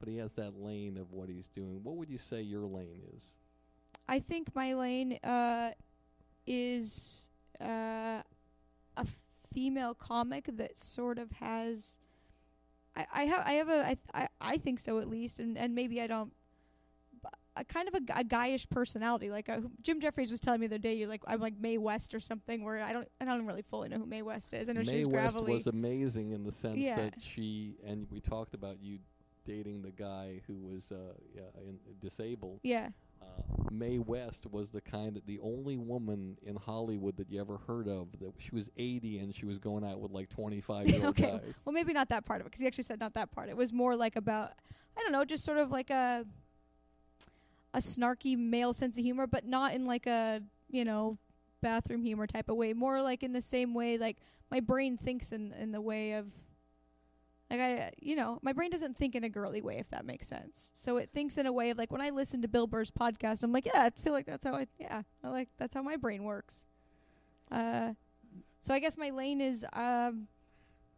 But 0.00 0.08
he 0.08 0.16
has 0.16 0.32
that 0.34 0.56
lane 0.58 0.96
of 0.96 1.12
what 1.12 1.28
he's 1.28 1.46
doing. 1.48 1.80
What 1.84 1.96
would 1.96 2.08
you 2.10 2.18
say 2.18 2.40
your 2.40 2.66
lane 2.66 3.02
is? 3.14 3.36
I 4.08 4.18
think 4.18 4.48
my 4.56 4.72
lane 4.74 5.18
uh, 5.22 5.72
is 6.46 7.28
uh, 7.60 8.22
a 8.96 9.06
female 9.52 9.94
comic 9.94 10.46
that 10.56 10.78
sort 10.78 11.18
of 11.18 11.30
has. 11.32 11.98
I, 12.96 13.06
I 13.12 13.24
have 13.26 13.46
I 13.46 13.52
have 13.52 13.68
a 13.68 13.86
I, 13.86 13.96
I 14.14 14.28
I 14.40 14.56
think 14.56 14.80
so 14.80 14.98
at 15.00 15.08
least, 15.08 15.38
and 15.38 15.56
and 15.58 15.74
maybe 15.74 16.00
I 16.00 16.06
don't. 16.06 16.32
A 17.56 17.64
kind 17.64 17.88
of 17.88 17.94
a, 17.94 18.20
a 18.20 18.24
guyish 18.24 18.70
personality, 18.70 19.28
like 19.28 19.48
uh 19.48 19.58
Jim 19.82 20.00
Jefferies 20.00 20.30
was 20.30 20.40
telling 20.40 20.60
me 20.60 20.66
the 20.68 20.76
other 20.76 20.82
day, 20.82 20.94
you 20.94 21.06
like 21.08 21.20
I'm 21.26 21.40
like 21.40 21.54
Mae 21.60 21.78
West 21.78 22.14
or 22.14 22.20
something. 22.20 22.64
Where 22.64 22.80
I 22.80 22.92
don't 22.92 23.08
I 23.20 23.24
don't 23.26 23.44
really 23.44 23.62
fully 23.62 23.88
know 23.88 23.98
who 23.98 24.06
Mae 24.06 24.22
West 24.22 24.54
is. 24.54 24.68
I 24.68 24.72
know 24.72 24.80
Mae 24.80 24.86
she's 24.86 25.06
West 25.06 25.34
gravelly. 25.34 25.52
was 25.52 25.66
amazing 25.66 26.30
in 26.30 26.42
the 26.44 26.52
sense 26.52 26.78
Yeah. 26.78 26.96
that 26.96 27.14
she 27.20 27.74
and 27.84 28.06
we 28.10 28.20
talked 28.20 28.54
about 28.54 28.80
you 28.80 28.98
dating 29.44 29.82
the 29.82 29.90
guy 29.90 30.40
who 30.46 30.54
was 30.56 30.92
uh, 30.92 31.14
yeah, 31.34 31.42
in, 31.62 31.78
disabled. 32.00 32.60
yeah, 32.62 32.88
Uh, 33.22 33.26
Mae 33.70 33.98
West 33.98 34.46
was 34.50 34.70
the 34.70 34.80
kind 34.80 35.16
of 35.16 35.26
the 35.26 35.38
only 35.40 35.76
woman 35.76 36.36
in 36.42 36.56
Hollywood 36.56 37.16
that 37.18 37.30
you 37.30 37.40
ever 37.40 37.58
heard 37.66 37.86
of 37.88 38.08
that 38.20 38.32
she 38.38 38.50
was 38.54 38.70
80 38.76 39.18
and 39.18 39.34
she 39.34 39.44
was 39.46 39.58
going 39.58 39.84
out 39.84 40.00
with 40.00 40.10
like 40.10 40.28
25 40.28 40.86
year 40.88 40.96
old 40.96 41.04
Okay. 41.08 41.30
guys. 41.30 41.54
Well, 41.64 41.72
maybe 41.72 41.92
not 41.92 42.08
that 42.08 42.24
part 42.24 42.40
of 42.40 42.46
it, 42.46 42.52
'cause 42.52 42.60
he 42.60 42.66
actually 42.66 42.84
said 42.84 42.98
not 43.00 43.14
that 43.14 43.30
part. 43.30 43.48
It 43.48 43.56
was 43.56 43.72
more 43.72 43.94
like 43.96 44.16
about, 44.16 44.52
I 44.96 45.00
don't 45.02 45.12
know, 45.12 45.24
just 45.24 45.44
sort 45.44 45.58
of 45.58 45.70
like 45.70 45.90
a 45.90 46.24
a 47.72 47.78
snarky 47.78 48.36
male 48.36 48.72
sense 48.72 48.98
of 48.98 49.04
humor, 49.04 49.26
but 49.26 49.44
not 49.46 49.74
in 49.74 49.86
like 49.86 50.06
a 50.06 50.42
you 50.70 50.84
know 50.84 51.18
bathroom 51.60 52.02
humor 52.02 52.26
type 52.26 52.48
of 52.48 52.56
way. 52.56 52.72
More 52.72 53.02
like 53.02 53.22
in 53.22 53.32
the 53.32 53.42
same 53.42 53.74
way, 53.74 53.98
like 53.98 54.16
my 54.50 54.60
brain 54.60 54.96
thinks 54.96 55.30
in 55.32 55.52
in 55.52 55.72
the 55.72 55.80
way 55.80 56.12
of. 56.14 56.26
Like 57.50 57.60
I, 57.60 57.92
you 58.00 58.14
know, 58.14 58.38
my 58.42 58.52
brain 58.52 58.70
doesn't 58.70 58.96
think 58.96 59.16
in 59.16 59.24
a 59.24 59.28
girly 59.28 59.60
way, 59.60 59.78
if 59.78 59.90
that 59.90 60.04
makes 60.04 60.28
sense. 60.28 60.72
So 60.76 60.98
it 60.98 61.10
thinks 61.12 61.36
in 61.36 61.46
a 61.46 61.52
way 61.52 61.70
of 61.70 61.78
like 61.78 61.90
when 61.90 62.00
I 62.00 62.10
listen 62.10 62.42
to 62.42 62.48
Bill 62.48 62.68
Burr's 62.68 62.92
podcast, 62.92 63.42
I'm 63.42 63.52
like, 63.52 63.66
yeah, 63.66 63.82
I 63.82 63.90
feel 63.90 64.12
like 64.12 64.26
that's 64.26 64.44
how 64.44 64.54
I, 64.54 64.66
yeah, 64.78 65.02
I 65.24 65.28
like 65.28 65.48
that's 65.58 65.74
how 65.74 65.82
my 65.82 65.96
brain 65.96 66.22
works. 66.22 66.66
Uh, 67.50 67.94
so 68.60 68.72
I 68.72 68.78
guess 68.78 68.96
my 68.96 69.10
lane 69.10 69.40
is, 69.40 69.64
um, 69.72 70.28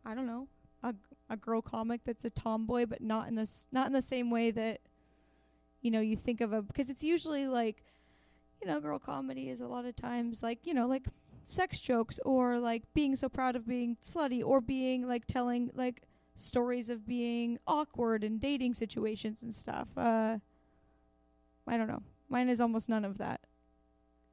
I 0.05 0.15
don't 0.15 0.27
know, 0.27 0.47
a 0.83 0.95
a 1.31 1.37
girl 1.37 1.63
comic 1.63 2.03
that's 2.05 2.27
a 2.27 2.31
tomboy, 2.31 2.85
but 2.85 3.01
not 3.01 3.29
in 3.29 3.35
this 3.35 3.67
not 3.73 3.87
in 3.87 3.93
the 3.95 4.03
same 4.03 4.31
way 4.31 4.51
that 4.51 4.81
you 5.81 5.91
know 5.91 6.01
you 6.01 6.17
think 6.17 6.41
of 6.43 6.53
a 6.53 6.61
because 6.61 6.91
it's 6.91 7.03
usually 7.03 7.49
like 7.49 7.83
you 8.61 8.69
know 8.69 8.81
girl 8.81 8.99
comedy 8.99 9.49
is 9.49 9.61
a 9.61 9.67
lot 9.67 9.85
of 9.87 9.97
times 9.97 10.43
like 10.43 10.61
you 10.65 10.75
know 10.75 10.87
like 10.87 11.07
sex 11.45 11.81
jokes 11.81 12.21
or 12.25 12.59
like 12.59 12.83
being 12.95 13.17
so 13.17 13.29
proud 13.29 13.57
of 13.57 13.67
being 13.67 13.97
slutty 14.03 14.45
or 14.45 14.61
being 14.61 15.07
like 15.07 15.27
telling 15.27 15.71
like 15.75 16.03
stories 16.37 16.89
of 16.89 17.07
being 17.07 17.59
awkward 17.67 18.25
in 18.25 18.39
dating 18.39 18.75
situations 18.75 19.43
and 19.43 19.55
stuff. 19.55 19.89
Uh, 19.97 20.39
I 21.67 21.77
don't 21.77 21.89
know. 21.89 22.03
Mine 22.29 22.49
is 22.49 22.61
almost 22.61 22.89
none 22.89 23.05
of 23.05 23.19
that. 23.19 23.41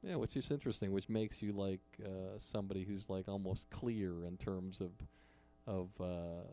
Yeah, 0.02 0.16
which 0.16 0.38
is 0.38 0.50
interesting, 0.50 0.91
which 0.93 1.10
makes 1.10 1.41
you 1.41 1.52
like 1.52 1.82
uh, 2.04 2.38
somebody 2.38 2.86
who's 2.86 3.10
like 3.10 3.28
almost 3.28 3.70
clear 3.70 4.26
in 4.26 4.38
terms 4.38 4.82
of 4.82 4.91
of 5.68 5.89
uh, 6.00 6.43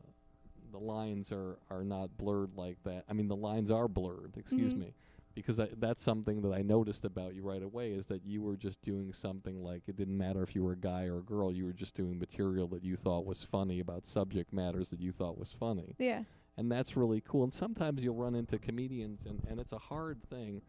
the 0.73 0.79
lines 0.79 1.31
are 1.31 1.57
are 1.71 1.85
not 1.85 2.17
blurred 2.19 2.51
like 2.57 2.83
that. 2.85 3.05
I 3.09 3.13
mean, 3.13 3.29
the 3.29 3.37
lines 3.37 3.71
are 3.71 3.87
blurred. 3.89 4.35
Excuse 4.37 4.75
Mhm. 4.75 4.79
me, 4.81 4.95
because 5.37 5.61
I, 5.61 5.69
that's 5.79 6.03
something 6.03 6.41
that 6.43 6.53
I 6.53 6.63
noticed 6.63 7.05
about 7.05 7.35
you 7.37 7.43
right 7.43 7.63
away 7.63 7.93
is 7.93 8.07
that 8.07 8.25
you 8.25 8.43
were 8.43 8.57
just 8.57 8.83
doing 8.83 9.13
something 9.13 9.63
like 9.63 9.83
it 9.87 9.95
didn't 9.97 10.19
matter 10.19 10.43
if 10.43 10.57
you 10.57 10.65
were 10.65 10.73
a 10.73 10.77
guy 10.77 11.05
or 11.05 11.19
a 11.19 11.23
girl. 11.23 11.53
You 11.53 11.67
were 11.67 11.73
just 11.73 11.95
doing 11.95 12.19
material 12.19 12.67
that 12.69 12.83
you 12.83 12.97
thought 12.97 13.25
was 13.25 13.45
funny 13.45 13.79
about 13.79 14.05
subject 14.07 14.53
matters 14.53 14.89
that 14.89 14.99
you 15.01 15.13
thought 15.13 15.39
was 15.39 15.53
funny 15.53 15.95
Yeah. 15.99 16.25
and 16.57 16.73
that's 16.73 16.97
really 16.97 17.21
cool. 17.21 17.45
And 17.45 17.55
sometimes 17.55 18.03
you'll 18.03 18.17
run 18.17 18.35
into 18.35 18.59
comedians, 18.59 19.27
and, 19.27 19.41
and 19.49 19.61
it's 19.61 19.73
a 19.73 19.79
hard 19.79 20.23
thing. 20.29 20.63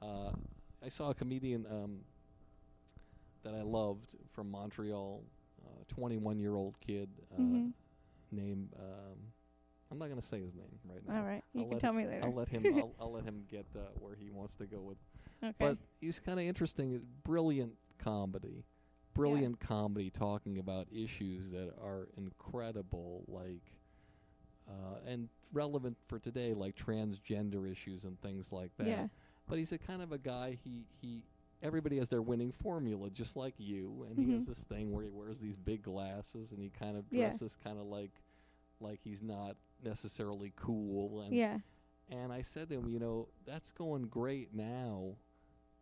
Uh, 0.00 0.32
I 0.84 0.88
saw 0.90 1.10
a 1.10 1.14
comedian 1.14 1.66
um, 1.70 2.00
that 3.42 3.54
I 3.54 3.62
loved 3.62 4.16
from 4.34 4.50
Montreal, 4.50 5.22
a 5.80 5.84
21 5.92 6.38
year 6.38 6.54
old 6.54 6.78
kid 6.80 7.08
uh, 7.34 7.40
Mhm. 7.40 7.72
named. 8.30 8.68
Um, 8.78 9.18
I'm 9.90 9.98
not 9.98 10.08
going 10.08 10.20
to 10.20 10.26
say 10.26 10.40
his 10.40 10.54
name 10.54 10.78
right 10.88 11.00
now. 11.06 11.16
All 11.18 11.22
right. 11.24 11.42
You 11.52 11.62
I'll 11.62 11.68
can 11.68 11.78
tell 11.80 11.92
me 11.92 12.06
later. 12.06 12.24
I'll 12.24 12.34
let 12.34 12.48
him. 12.48 12.64
I'll, 12.76 12.94
I'll 13.00 13.12
let 13.12 13.24
him 13.24 13.44
get 13.50 13.66
uh, 13.74 13.80
where 13.98 14.14
he 14.14 14.30
wants 14.30 14.54
to 14.56 14.66
go 14.66 14.80
with. 14.80 14.98
okay. 15.42 15.54
But 15.58 15.78
he's 16.00 16.20
kind 16.20 16.38
of 16.38 16.46
interesting. 16.46 17.00
Brilliant 17.24 17.72
comedy, 17.98 18.64
brilliant 19.14 19.58
comedy, 19.60 20.10
talking 20.10 20.58
about 20.58 20.86
issues 20.92 21.50
that 21.50 21.72
are 21.82 22.06
incredible, 22.16 23.24
like 23.26 23.72
uh, 24.68 24.98
and 25.06 25.28
relevant 25.52 25.96
for 26.06 26.18
today, 26.20 26.54
like 26.54 26.76
transgender 26.76 27.70
issues 27.70 28.04
and 28.04 28.20
things 28.20 28.52
like 28.52 28.70
that. 28.78 28.86
yeah. 28.86 29.06
But 29.48 29.58
he's 29.58 29.72
a 29.72 29.78
kind 29.78 30.02
of 30.02 30.12
a 30.12 30.18
guy. 30.18 30.56
He 30.62 30.84
he. 31.00 31.22
Everybody 31.62 31.98
has 31.98 32.08
their 32.08 32.22
winning 32.22 32.52
formula, 32.52 33.10
just 33.10 33.36
like 33.36 33.52
you. 33.58 34.06
And 34.08 34.18
he 34.18 34.32
has 34.32 34.44
Mhm. 34.44 34.46
this 34.46 34.64
thing 34.64 34.92
where 34.92 35.02
he 35.04 35.10
wears 35.10 35.40
these 35.40 35.58
big 35.58 35.82
glasses, 35.82 36.52
and 36.52 36.62
he 36.62 36.70
kind 36.70 36.96
of 36.96 37.04
Yeah. 37.10 37.28
dresses 37.28 37.58
kind 37.62 37.78
of 37.78 37.86
like 37.86 38.12
like 38.80 39.00
he's 39.02 39.20
not 39.20 39.56
necessarily 39.84 40.52
cool. 40.56 41.22
And 41.22 41.34
Yeah. 41.36 41.58
and 42.08 42.32
I 42.32 42.42
said 42.42 42.68
to 42.70 42.74
him, 42.76 42.88
you 42.88 42.98
know, 42.98 43.28
that's 43.46 43.70
going 43.72 44.02
great 44.04 44.52
now, 44.54 45.14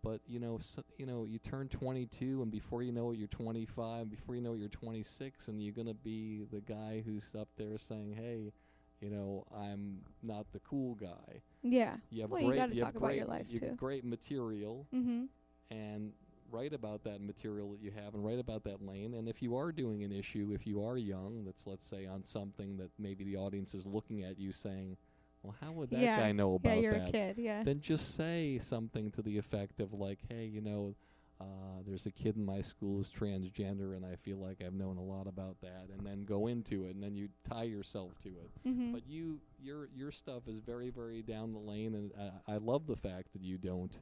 but 0.03 0.21
you 0.27 0.39
know, 0.41 0.59
so, 0.61 0.83
you 0.99 1.07
know, 1.07 1.25
you 1.25 1.39
turn 1.39 1.69
22, 1.69 2.43
and 2.43 2.51
before 2.51 2.83
you 2.83 2.93
know 2.93 3.13
it, 3.13 3.19
you're 3.19 3.29
25. 3.29 4.11
Before 4.11 4.35
you 4.35 4.41
know 4.43 4.55
it, 4.55 4.59
you're 4.59 4.69
26, 4.69 5.49
and 5.49 5.63
you're 5.63 5.75
gonna 5.75 5.95
be 5.95 6.45
the 6.51 6.61
guy 6.61 7.03
who's 7.05 7.35
up 7.35 7.49
there 7.57 7.79
saying, 7.79 8.13
"Hey, 8.13 8.53
you 9.01 9.11
know, 9.11 9.45
I'm 9.55 10.03
not 10.23 10.47
the 10.53 10.61
cool 10.61 10.95
guy." 10.95 11.43
Yeah. 11.63 11.97
You 12.11 12.23
have 12.23 12.31
Well, 12.31 12.41
you 12.41 12.47
great, 12.49 12.59
gotta 12.61 12.75
have 12.75 12.87
talk 12.89 12.95
about 12.97 13.09
great, 13.09 13.19
your 13.19 13.27
life, 13.27 13.47
you 13.49 13.61
have 13.61 13.71
too. 13.71 13.77
great 13.77 14.05
material, 14.05 14.87
Mm-hmm. 14.95 15.25
and 15.71 16.13
write 16.51 16.73
about 16.73 17.05
that 17.05 17.21
material 17.21 17.71
that 17.73 17.81
you 17.81 17.91
have, 17.91 18.15
and 18.15 18.25
write 18.25 18.39
about 18.39 18.65
that 18.65 18.83
lane. 18.85 19.15
And 19.15 19.29
if 19.29 19.43
you 19.43 19.57
are 19.57 19.73
doing 19.73 20.03
an 20.05 20.13
issue, 20.13 20.51
if 20.53 20.67
you 20.67 20.83
are 20.85 20.97
young, 20.97 21.45
that's 21.45 21.67
let's 21.67 21.87
say 21.87 22.07
on 22.07 22.25
something 22.25 22.77
that 22.79 22.91
maybe 22.99 23.25
the 23.25 23.37
audience 23.37 23.75
is 23.75 23.87
looking 23.87 24.23
at 24.25 24.39
you 24.39 24.53
saying. 24.53 24.97
Well, 25.45 25.55
how 25.61 25.71
would 25.73 25.91
that 25.91 26.01
Yeah. 26.01 26.19
guy 26.19 26.33
know 26.33 26.57
about 26.57 26.77
Yeah, 26.77 26.83
you're 26.83 26.99
that? 26.99 27.09
a 27.11 27.13
kid. 27.13 27.39
Yeah. 27.39 27.63
then 27.63 27.81
just 27.81 28.17
say 28.17 28.59
something 28.59 29.13
to 29.13 29.23
the 29.23 29.39
effect 29.39 29.79
of 29.79 29.93
like, 29.93 30.19
"Hey, 30.29 30.47
you 30.47 30.61
know, 30.61 30.97
uh, 31.41 31.45
there's 31.87 32.07
a 32.07 32.11
kid 32.11 32.35
in 32.37 32.45
my 32.45 32.61
school 32.61 32.97
who's 32.97 33.09
transgender, 33.13 33.95
and 33.95 34.05
I 34.05 34.17
feel 34.17 34.39
like 34.39 34.61
I've 34.61 34.75
known 34.75 34.97
a 34.97 35.03
lot 35.03 35.29
about 35.29 35.61
that," 35.61 35.91
and 35.97 36.05
then 36.05 36.25
go 36.25 36.49
into 36.49 36.87
it, 36.87 36.97
and 36.97 37.03
then 37.03 37.15
you 37.15 37.29
tie 37.45 37.63
yourself 37.63 38.19
to 38.25 38.31
it. 38.31 38.51
mm-hmm. 38.67 38.93
But 38.93 39.07
you, 39.07 39.41
your 39.61 39.89
your 39.95 40.11
stuff 40.11 40.49
is 40.49 40.59
very, 40.59 40.91
very 40.91 41.23
down 41.23 41.53
the 41.53 41.61
lane, 41.61 41.95
and 41.95 42.13
uh, 42.19 42.31
I 42.49 42.57
love 42.57 42.89
the 42.89 42.97
fact 42.97 43.33
that 43.33 43.41
you 43.43 43.59
don't 43.59 43.97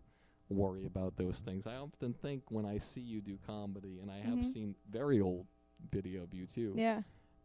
worry 0.48 0.86
about 0.86 1.16
those 1.16 1.40
things. 1.40 1.66
I 1.66 1.76
often 1.76 2.14
think 2.14 2.42
when 2.50 2.64
I 2.64 2.78
see 2.78 3.00
you 3.00 3.20
do 3.20 3.38
comedy, 3.46 3.98
and 4.00 4.10
I 4.10 4.18
have 4.18 4.38
Mhm. 4.38 4.52
seen 4.52 4.74
very 4.90 5.20
old 5.20 5.46
video 5.90 6.22
of 6.22 6.32
you 6.34 6.46
too, 6.46 6.74
yeah. 6.74 7.02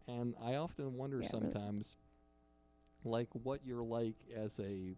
and 0.08 0.36
I 0.42 0.56
often 0.56 0.96
wonder 0.98 1.22
Yeah, 1.22 1.28
really. 1.34 1.42
sometimes, 1.42 1.98
like 3.04 3.30
what 3.34 3.62
you're 3.66 3.84
like 3.84 4.16
as 4.36 4.60
a 4.60 4.96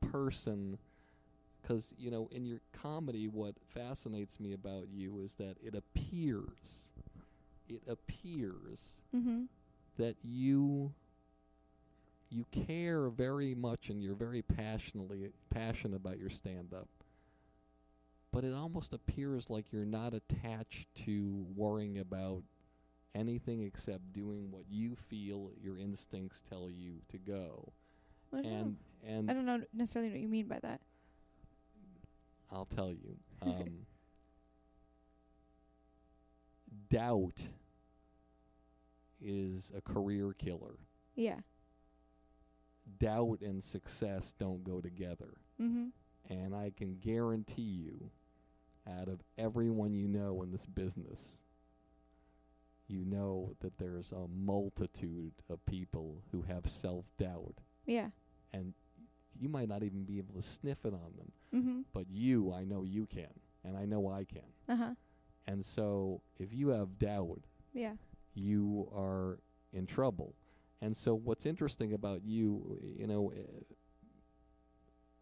person, 0.00 0.78
because 1.62 1.92
you 1.98 2.10
know 2.10 2.28
in 2.30 2.44
your 2.44 2.60
comedy 2.72 3.28
what 3.28 3.54
fascinates 3.74 4.38
me 4.40 4.52
about 4.52 4.88
you 4.88 5.18
is 5.20 5.34
that 5.34 5.56
it 5.62 5.74
appears 5.74 6.88
it 7.68 7.82
appears 7.88 9.00
Mm-hmm. 9.16 9.44
that 9.98 10.16
you 10.22 10.92
you 12.30 12.44
care 12.50 13.08
very 13.08 13.54
much 13.54 13.88
and 13.88 14.02
you're 14.02 14.14
very 14.14 14.42
passionately 14.42 15.30
passionate 15.50 15.96
about 15.96 16.18
your 16.18 16.30
stand 16.30 16.72
up 16.74 16.88
but 18.32 18.44
it 18.44 18.52
almost 18.52 18.92
appears 18.92 19.48
like 19.48 19.72
you're 19.72 19.84
not 19.84 20.12
attached 20.12 20.86
to 20.94 21.46
worrying 21.54 21.98
about 21.98 22.42
anything 23.14 23.62
except 23.62 24.12
doing 24.12 24.50
what 24.50 24.64
you 24.68 24.94
feel 25.08 25.50
your 25.62 25.78
instincts 25.78 26.42
tell 26.50 26.68
you 26.70 27.00
to 27.08 27.18
go 27.18 27.72
I 28.32 28.42
don't 28.42 28.44
know. 28.44 28.50
and 28.58 28.76
and 29.06 29.30
I 29.30 29.34
don't 29.34 29.46
know 29.46 29.60
necessarily 29.72 30.10
what 30.10 30.20
you 30.20 30.28
mean 30.28 30.48
by 30.48 30.58
that. 30.60 30.80
I'll 32.50 32.66
tell 32.66 32.90
you. 32.90 33.16
Um, 33.42 33.86
doubt 36.90 37.40
is 39.20 39.70
a 39.76 39.80
career 39.80 40.32
killer. 40.38 40.78
Yeah. 41.14 41.36
Doubt 42.98 43.40
and 43.42 43.62
success 43.62 44.34
don't 44.38 44.62
go 44.64 44.80
together. 44.80 45.34
Mm-hmm. 45.60 45.86
And 46.30 46.54
I 46.54 46.72
can 46.76 46.96
guarantee 47.00 47.62
you, 47.62 48.10
out 49.00 49.08
of 49.08 49.20
everyone 49.38 49.92
you 49.94 50.06
know 50.08 50.42
in 50.42 50.52
this 50.52 50.66
business, 50.66 51.38
you 52.88 53.04
know 53.04 53.50
that 53.60 53.76
there's 53.78 54.12
a 54.12 54.26
multitude 54.44 55.32
of 55.50 55.64
people 55.66 56.22
who 56.30 56.42
have 56.42 56.68
self 56.68 57.04
doubt. 57.18 57.54
Yeah. 57.86 58.08
And 58.52 58.72
you 59.38 59.48
might 59.48 59.68
not 59.68 59.82
even 59.82 60.04
be 60.04 60.18
able 60.18 60.34
to 60.34 60.42
sniff 60.42 60.84
it 60.84 60.94
on 60.94 61.12
them. 61.16 61.32
Mm-hmm. 61.54 61.80
But 61.92 62.06
you, 62.10 62.52
I 62.52 62.64
know 62.64 62.84
you 62.84 63.06
can. 63.06 63.26
And 63.64 63.76
I 63.76 63.84
know 63.84 64.08
I 64.08 64.24
can. 64.24 64.42
Uh 64.68 64.76
huh. 64.76 64.90
And 65.48 65.64
so 65.64 66.20
if 66.38 66.52
you 66.52 66.68
have 66.68 66.98
doubt, 66.98 67.40
Yeah. 67.74 67.94
you 68.34 68.88
are 68.94 69.38
in 69.72 69.86
trouble. 69.86 70.32
And 70.82 70.96
so 70.96 71.14
what's 71.14 71.46
interesting 71.46 71.94
about 71.94 72.22
you, 72.24 72.78
you 72.98 73.06
know, 73.06 73.32
uh, 73.34 73.40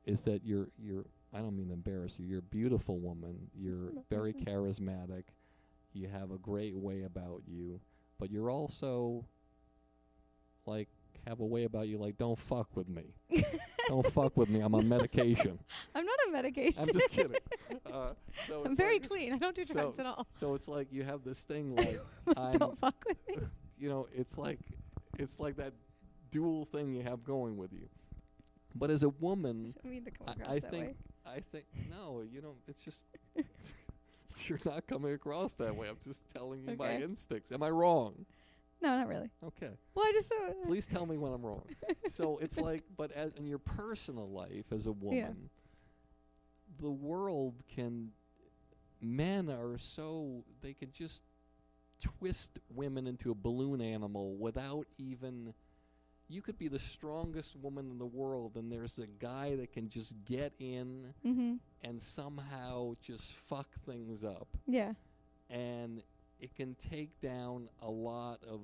is 0.04 0.22
that 0.22 0.44
you're 0.44 0.68
you're 0.78 1.04
I 1.32 1.38
don't 1.38 1.56
mean 1.56 1.68
to 1.68 1.74
embarrass 1.74 2.16
you. 2.18 2.26
You're 2.26 2.38
a 2.40 2.42
beautiful 2.42 2.98
woman. 2.98 3.48
You're 3.56 3.92
very 4.10 4.32
charismatic. 4.32 5.24
You 5.92 6.08
have 6.08 6.30
a 6.30 6.38
great 6.38 6.76
way 6.76 7.02
about 7.02 7.42
you, 7.46 7.80
but 8.18 8.30
you're 8.30 8.50
also 8.50 9.24
like 10.66 10.88
have 11.26 11.40
a 11.40 11.44
way 11.44 11.64
about 11.64 11.88
you 11.88 11.98
like 11.98 12.18
don't 12.18 12.38
fuck 12.38 12.68
with 12.76 12.88
me. 12.88 13.14
don't 13.88 14.06
fuck 14.12 14.36
with 14.36 14.48
me. 14.48 14.60
I'm 14.60 14.74
on 14.74 14.88
medication. 14.88 15.58
I'm 15.94 16.04
not 16.04 16.18
on 16.26 16.32
medication. 16.32 16.82
I'm 16.82 16.92
just 16.92 17.10
kidding. 17.10 17.36
Uh, 17.92 18.12
so 18.48 18.64
I'm 18.64 18.74
very 18.74 18.94
like- 18.94 19.08
clean. 19.08 19.32
I 19.32 19.38
don't 19.38 19.54
do 19.54 19.62
so- 19.62 19.74
drugs 19.74 20.00
at 20.00 20.06
all. 20.06 20.26
So 20.32 20.54
it's 20.54 20.66
like 20.66 20.88
you 20.90 21.04
have 21.04 21.22
this 21.22 21.44
thing 21.44 21.76
like 21.76 22.00
don't 22.58 22.76
fuck 22.80 22.96
with 23.06 23.16
me. 23.28 23.46
you 23.78 23.88
know, 23.88 24.08
it's 24.12 24.36
like 24.36 24.58
it's 25.18 25.40
like 25.40 25.56
that 25.56 25.72
dual 26.30 26.64
thing 26.66 26.92
you 26.94 27.02
have 27.02 27.24
going 27.24 27.56
with 27.56 27.72
you. 27.72 27.88
But 28.74 28.90
as 28.90 29.02
a 29.02 29.08
woman, 29.08 29.74
I 29.84 29.88
mean 29.88 30.04
to 30.04 30.10
come 30.10 30.28
I, 30.28 30.32
across 30.32 30.48
I 30.48 30.54
that 30.60 30.70
think 30.70 30.86
way. 30.86 30.94
I 31.26 31.40
think 31.52 31.64
no, 31.90 32.22
you 32.30 32.42
know, 32.42 32.54
it's 32.66 32.82
just 32.82 33.04
you're 34.48 34.60
not 34.64 34.86
coming 34.86 35.12
across 35.14 35.54
that 35.54 35.74
way. 35.74 35.88
I'm 35.88 35.96
just 36.02 36.24
telling 36.34 36.64
you 36.68 36.76
my 36.76 36.96
instincts. 36.96 37.52
Am 37.52 37.62
I 37.62 37.70
wrong? 37.70 38.26
No, 38.82 38.98
not 38.98 39.08
really. 39.08 39.30
Okay. 39.42 39.70
Well, 39.94 40.04
I 40.04 40.12
just. 40.12 40.32
Uh, 40.32 40.52
Please 40.66 40.86
tell 40.86 41.06
me 41.06 41.16
when 41.16 41.32
I'm 41.32 41.42
wrong. 41.42 41.64
so 42.06 42.38
it's 42.42 42.58
like 42.58 42.82
but 42.96 43.12
as 43.12 43.32
in 43.34 43.46
your 43.46 43.58
personal 43.58 44.28
life 44.28 44.66
as 44.72 44.86
a 44.86 44.92
woman, 44.92 45.48
the 46.80 46.90
world 46.90 47.62
can 47.74 48.10
men 49.00 49.48
are 49.48 49.78
so 49.78 50.44
they 50.62 50.72
can 50.72 50.90
just 50.90 51.22
twist 52.02 52.58
women 52.74 53.06
into 53.06 53.30
a 53.30 53.34
balloon 53.34 53.80
animal 53.80 54.36
without 54.36 54.86
even 54.98 55.54
you 56.28 56.40
could 56.40 56.58
be 56.58 56.68
the 56.68 56.78
strongest 56.78 57.54
woman 57.56 57.90
in 57.90 57.98
the 57.98 58.06
world 58.06 58.56
and 58.56 58.72
there's 58.72 58.98
a 58.98 59.06
guy 59.06 59.54
that 59.56 59.72
can 59.72 59.88
just 59.88 60.14
get 60.24 60.52
in 60.58 61.12
Mm-hmm. 61.24 61.54
and 61.82 62.00
somehow 62.00 62.94
just 63.02 63.32
fuck 63.32 63.68
things 63.86 64.24
up 64.24 64.48
Yeah. 64.66 64.92
and 65.50 66.02
it 66.40 66.54
can 66.54 66.74
take 66.74 67.20
down 67.20 67.68
a 67.82 67.90
lot 67.90 68.40
of 68.48 68.60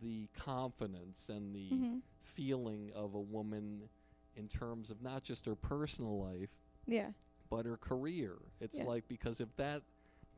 the 0.00 0.28
confidence 0.36 1.28
and 1.28 1.54
the 1.54 1.70
Mm-hmm. 1.72 1.96
feeling 2.22 2.90
of 2.94 3.14
a 3.14 3.20
woman 3.20 3.88
in 4.36 4.46
terms 4.48 4.90
of 4.90 5.00
not 5.02 5.22
just 5.22 5.46
her 5.46 5.54
personal 5.54 6.18
life 6.22 6.50
Yeah. 6.86 7.10
but 7.48 7.64
her 7.64 7.76
career. 7.78 8.34
It's 8.60 8.78
Yeah. 8.78 8.84
like 8.84 9.08
because 9.08 9.40
if 9.40 9.54
that 9.56 9.82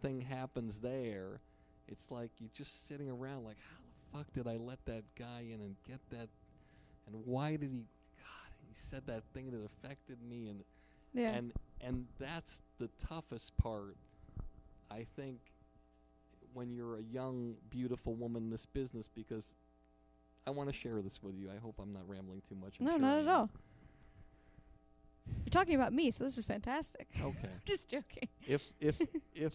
thing 0.03 0.21
happens 0.21 0.81
there, 0.81 1.41
it's 1.87 2.11
like 2.11 2.31
you're 2.39 2.51
just 2.55 2.87
sitting 2.87 3.09
around 3.11 3.45
like, 3.45 3.57
how 3.61 3.79
the 4.13 4.19
fuck 4.19 4.33
did 4.33 4.47
I 4.47 4.57
let 4.57 4.85
that 4.87 5.05
guy 5.19 5.45
in 5.53 5.61
and 5.61 5.77
get 5.87 6.01
that? 6.11 6.29
And 7.07 7.17
why 7.25 7.53
did 7.57 7.71
he? 7.71 7.85
God, 8.19 8.53
he 8.67 8.75
said 8.75 9.03
that 9.07 9.23
thing 9.35 9.51
that 9.51 9.65
affected 9.65 10.19
me, 10.23 10.49
and 10.49 10.63
Yeah. 11.15 11.31
and 11.33 11.53
and 11.81 12.07
that's 12.19 12.61
the 12.79 12.89
toughest 12.99 13.57
part, 13.57 13.97
I 14.91 15.07
think, 15.17 15.39
when 16.53 16.71
you're 16.73 16.99
a 16.99 17.03
young, 17.03 17.55
beautiful 17.71 18.15
woman 18.15 18.45
in 18.45 18.51
this 18.51 18.67
business 18.67 19.09
because. 19.09 19.55
I 20.47 20.51
want 20.51 20.71
to 20.71 20.75
share 20.75 21.03
this 21.03 21.23
with 21.23 21.35
you. 21.37 21.51
I 21.55 21.59
hope 21.59 21.75
I'm 21.79 21.93
not 21.93 22.09
rambling 22.09 22.41
too 22.49 22.55
much. 22.55 22.77
I'm 22.81 22.87
no, 22.87 22.93
sure 22.93 22.99
not 23.01 23.19
at 23.19 23.29
all. 23.29 23.51
You're 25.45 25.51
talking 25.51 25.75
about 25.75 25.93
me, 25.93 26.11
so 26.11 26.25
this 26.25 26.39
is 26.39 26.47
fantastic. 26.47 27.07
Okay. 27.21 27.39
I'm 27.45 27.61
just 27.67 27.91
joking. 27.91 28.29
if 28.47 28.63
if 28.81 28.99
if 29.35 29.53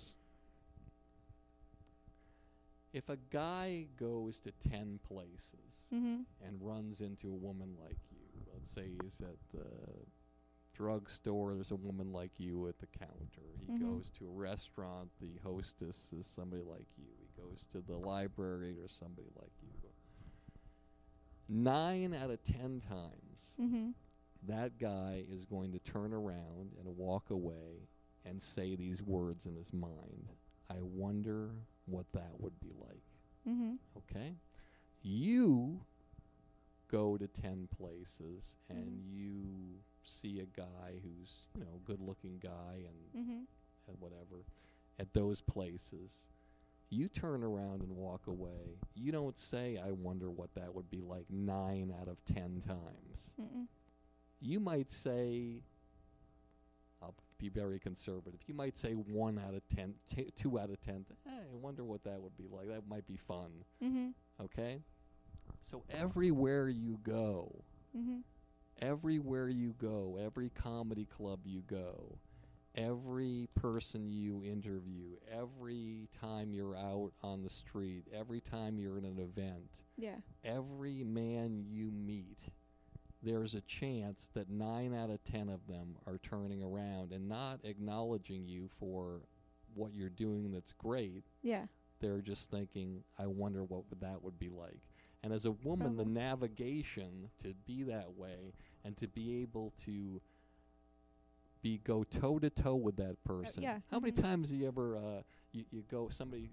if 2.93 3.09
a 3.09 3.17
guy 3.31 3.87
goes 3.97 4.39
to 4.41 4.51
10 4.51 4.99
places 5.07 5.91
Mm-hmm. 5.93 6.21
and 6.45 6.57
runs 6.61 7.01
into 7.01 7.27
a 7.29 7.35
woman 7.35 7.75
like 7.83 7.99
you 8.11 8.19
let's 8.53 8.69
say 8.71 8.87
he's 9.01 9.21
at 9.21 9.37
the 9.53 9.65
drugstore 10.73 11.53
there's 11.53 11.71
a 11.71 11.75
woman 11.75 12.11
like 12.11 12.31
you 12.39 12.67
at 12.67 12.79
the 12.79 12.87
counter 12.87 13.57
he 13.59 13.71
Mhm. 13.71 13.79
goes 13.79 14.09
to 14.11 14.25
a 14.27 14.31
restaurant 14.31 15.11
the 15.21 15.37
hostess 15.43 16.11
is 16.13 16.27
somebody 16.27 16.63
like 16.63 16.87
you 16.97 17.05
he 17.19 17.41
goes 17.41 17.67
to 17.71 17.81
the 17.81 17.97
library 17.97 18.73
there's 18.73 18.91
somebody 18.91 19.29
like 19.35 19.51
you 19.61 19.69
nine 21.47 22.13
out 22.13 22.29
of 22.31 22.43
ten 22.43 22.79
times 22.79 23.57
Mm-hmm. 23.61 23.89
that 24.43 24.77
guy 24.77 25.23
is 25.29 25.45
going 25.45 25.71
to 25.71 25.79
turn 25.79 26.13
around 26.13 26.71
and 26.79 26.97
walk 26.97 27.29
away 27.29 27.87
and 28.25 28.41
say 28.41 28.75
these 28.75 29.01
words 29.01 29.45
in 29.45 29.55
his 29.55 29.73
mind. 29.73 30.29
I 30.69 30.81
wonder 30.81 31.51
what 31.85 32.05
that 32.13 32.31
would 32.39 32.59
be 32.59 32.71
like. 32.79 33.03
Mm-hmm. 33.47 33.73
Okay? 33.97 34.35
You 35.01 35.81
go 36.87 37.17
to 37.17 37.27
10 37.27 37.67
places 37.77 38.55
and 38.69 38.87
Mhm. 38.87 39.11
you 39.11 39.81
see 40.05 40.39
a 40.39 40.45
guy 40.45 40.99
who's, 41.01 41.47
you 41.57 41.65
know, 41.65 41.81
good 41.85 41.99
looking 41.99 42.37
guy 42.39 42.85
and, 42.87 43.23
Mm-hmm. 43.25 43.43
and 43.87 43.99
whatever 43.99 44.45
at 44.99 45.13
those 45.13 45.41
places. 45.41 46.25
You 46.89 47.07
turn 47.09 47.43
around 47.43 47.81
and 47.81 47.95
walk 47.95 48.27
away. 48.27 48.77
You 48.93 49.11
don't 49.11 49.39
say, 49.39 49.77
I 49.83 49.91
wonder 49.91 50.29
what 50.29 50.53
that 50.53 50.75
would 50.75 50.91
be 50.91 51.01
like 51.01 51.25
nine 51.29 51.91
out 51.99 52.07
of 52.07 52.23
10 52.25 52.61
times 52.61 53.31
Mm-mm. 53.41 53.67
you 54.39 54.59
might 54.59 54.91
say, 54.91 55.63
be 57.43 57.49
very 57.49 57.79
conservative. 57.79 58.39
You 58.47 58.53
might 58.53 58.77
say 58.77 58.93
one 58.93 59.37
out 59.37 59.53
of 59.53 59.67
ten, 59.67 59.95
t- 60.07 60.31
two 60.35 60.57
out 60.59 60.69
of 60.69 60.79
ten. 60.81 61.05
Hey, 61.27 61.31
I 61.51 61.55
wonder 61.55 61.83
what 61.83 62.03
that 62.05 62.21
would 62.21 62.37
be 62.37 62.45
like. 62.49 62.67
That 62.69 62.87
might 62.87 63.05
be 63.05 63.17
fun. 63.17 63.51
Mm-hmm. 63.83 64.09
Okay? 64.45 64.79
So 65.61 65.83
everywhere 65.89 66.69
you 66.69 66.99
go, 67.03 67.63
Mm-hmm. 67.97 68.19
everywhere 68.81 69.49
you 69.49 69.75
go, 69.77 70.17
every 70.23 70.49
comedy 70.49 71.05
club 71.05 71.41
you 71.45 71.61
go, 71.67 72.17
every 72.75 73.47
person 73.55 74.11
you 74.11 74.41
interview, 74.43 75.11
every 75.31 76.07
time 76.19 76.53
you're 76.53 76.75
out 76.75 77.11
on 77.21 77.43
the 77.43 77.49
street, 77.49 78.05
every 78.11 78.39
time 78.41 78.79
you're 78.79 78.97
in 78.97 79.05
an 79.05 79.19
event, 79.19 79.69
Yeah. 79.97 80.15
every 80.43 81.03
man 81.03 81.65
you 81.67 81.91
meet, 81.91 82.39
there's 83.23 83.53
a 83.55 83.61
chance 83.61 84.29
that 84.33 84.49
nine 84.49 84.93
out 84.93 85.09
of 85.09 85.23
ten 85.23 85.49
of 85.49 85.65
them 85.67 85.95
are 86.05 86.17
turning 86.19 86.61
around 86.61 87.11
and 87.13 87.27
not 87.27 87.59
acknowledging 87.63 88.47
you 88.47 88.69
for 88.79 89.21
what 89.75 89.93
you're 89.93 90.09
doing 90.09 90.51
that's 90.51 90.73
great. 90.73 91.23
Yeah. 91.41 91.65
They're 91.99 92.21
just 92.21 92.51
thinking, 92.51 93.03
I 93.17 93.27
wonder 93.27 93.63
what 93.63 93.89
would 93.89 94.01
that 94.01 94.21
would 94.21 94.37
be 94.37 94.49
like. 94.49 94.81
And 95.23 95.31
as 95.31 95.45
a 95.45 95.51
woman, 95.51 95.95
the 95.95 96.03
navigation 96.05 97.29
to 97.43 97.53
be 97.65 97.83
that 97.83 98.13
way 98.17 98.53
and 98.83 98.97
to 98.97 99.07
be 99.07 99.41
able 99.41 99.71
to 99.85 100.21
be 101.61 101.79
go 101.85 102.03
toe 102.03 102.39
to 102.39 102.49
toe 102.49 102.75
with 102.75 102.97
that 102.97 103.23
person. 103.23 103.63
yeah, 103.63 103.79
How 103.89 103.99
many 103.99 104.11
mhm. 104.11 104.21
times 104.21 104.49
do 104.49 104.57
you 104.57 104.67
ever 104.67 104.97
uh, 104.97 105.21
you, 105.53 105.63
you 105.71 105.83
go 105.89 106.09
somebody 106.09 106.49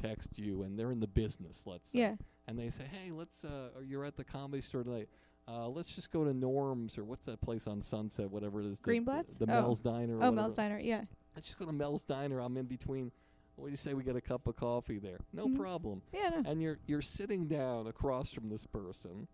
text 0.00 0.38
you 0.38 0.62
and 0.62 0.78
they're 0.78 0.92
in 0.92 1.00
the 1.00 1.06
business, 1.06 1.64
let's 1.66 1.90
say 1.90 1.98
Yeah. 1.98 2.14
and 2.46 2.58
they 2.58 2.70
say, 2.70 2.84
"Hey, 2.90 3.10
let's 3.10 3.44
uh 3.44 3.68
you're 3.84 4.04
at 4.04 4.16
the 4.16 4.24
comedy 4.24 4.62
store 4.62 4.82
tonight. 4.84 5.08
Uh, 5.48 5.68
let's 5.68 5.88
just 5.94 6.10
go 6.10 6.24
to 6.24 6.34
Norm's 6.34 6.98
or 6.98 7.04
what's 7.04 7.24
that 7.26 7.40
place 7.40 7.66
on 7.68 7.80
Sunset, 7.80 8.28
whatever 8.30 8.60
it 8.60 8.66
is. 8.66 8.78
the- 8.80 8.90
Greenblatt's? 8.90 9.36
The, 9.36 9.46
the 9.46 9.56
Oh. 9.56 9.62
Mel's 9.62 9.80
Diner. 9.80 10.18
or 10.18 10.24
Oh. 10.24 10.32
Mel's 10.32 10.54
Diner. 10.54 10.78
Yeah. 10.78 11.04
Let's 11.34 11.46
just 11.46 11.58
go 11.58 11.66
to 11.66 11.72
Mel's 11.72 12.02
Diner. 12.02 12.40
I'm 12.40 12.56
in 12.56 12.66
between. 12.66 13.12
What 13.54 13.66
do 13.66 13.70
you 13.70 13.76
say 13.76 13.94
we 13.94 14.02
get 14.02 14.16
a 14.16 14.20
cup 14.20 14.46
of 14.48 14.56
coffee 14.56 14.98
there? 14.98 15.20
No 15.32 15.46
Mhm. 15.46 15.56
problem. 15.56 16.02
Yeah. 16.12 16.30
No. 16.30 16.50
And 16.50 16.60
you're 16.60 16.78
you're 16.86 17.00
sitting 17.02 17.46
down 17.46 17.86
across 17.86 18.30
from 18.32 18.48
this 18.48 18.66
person, 18.66 19.28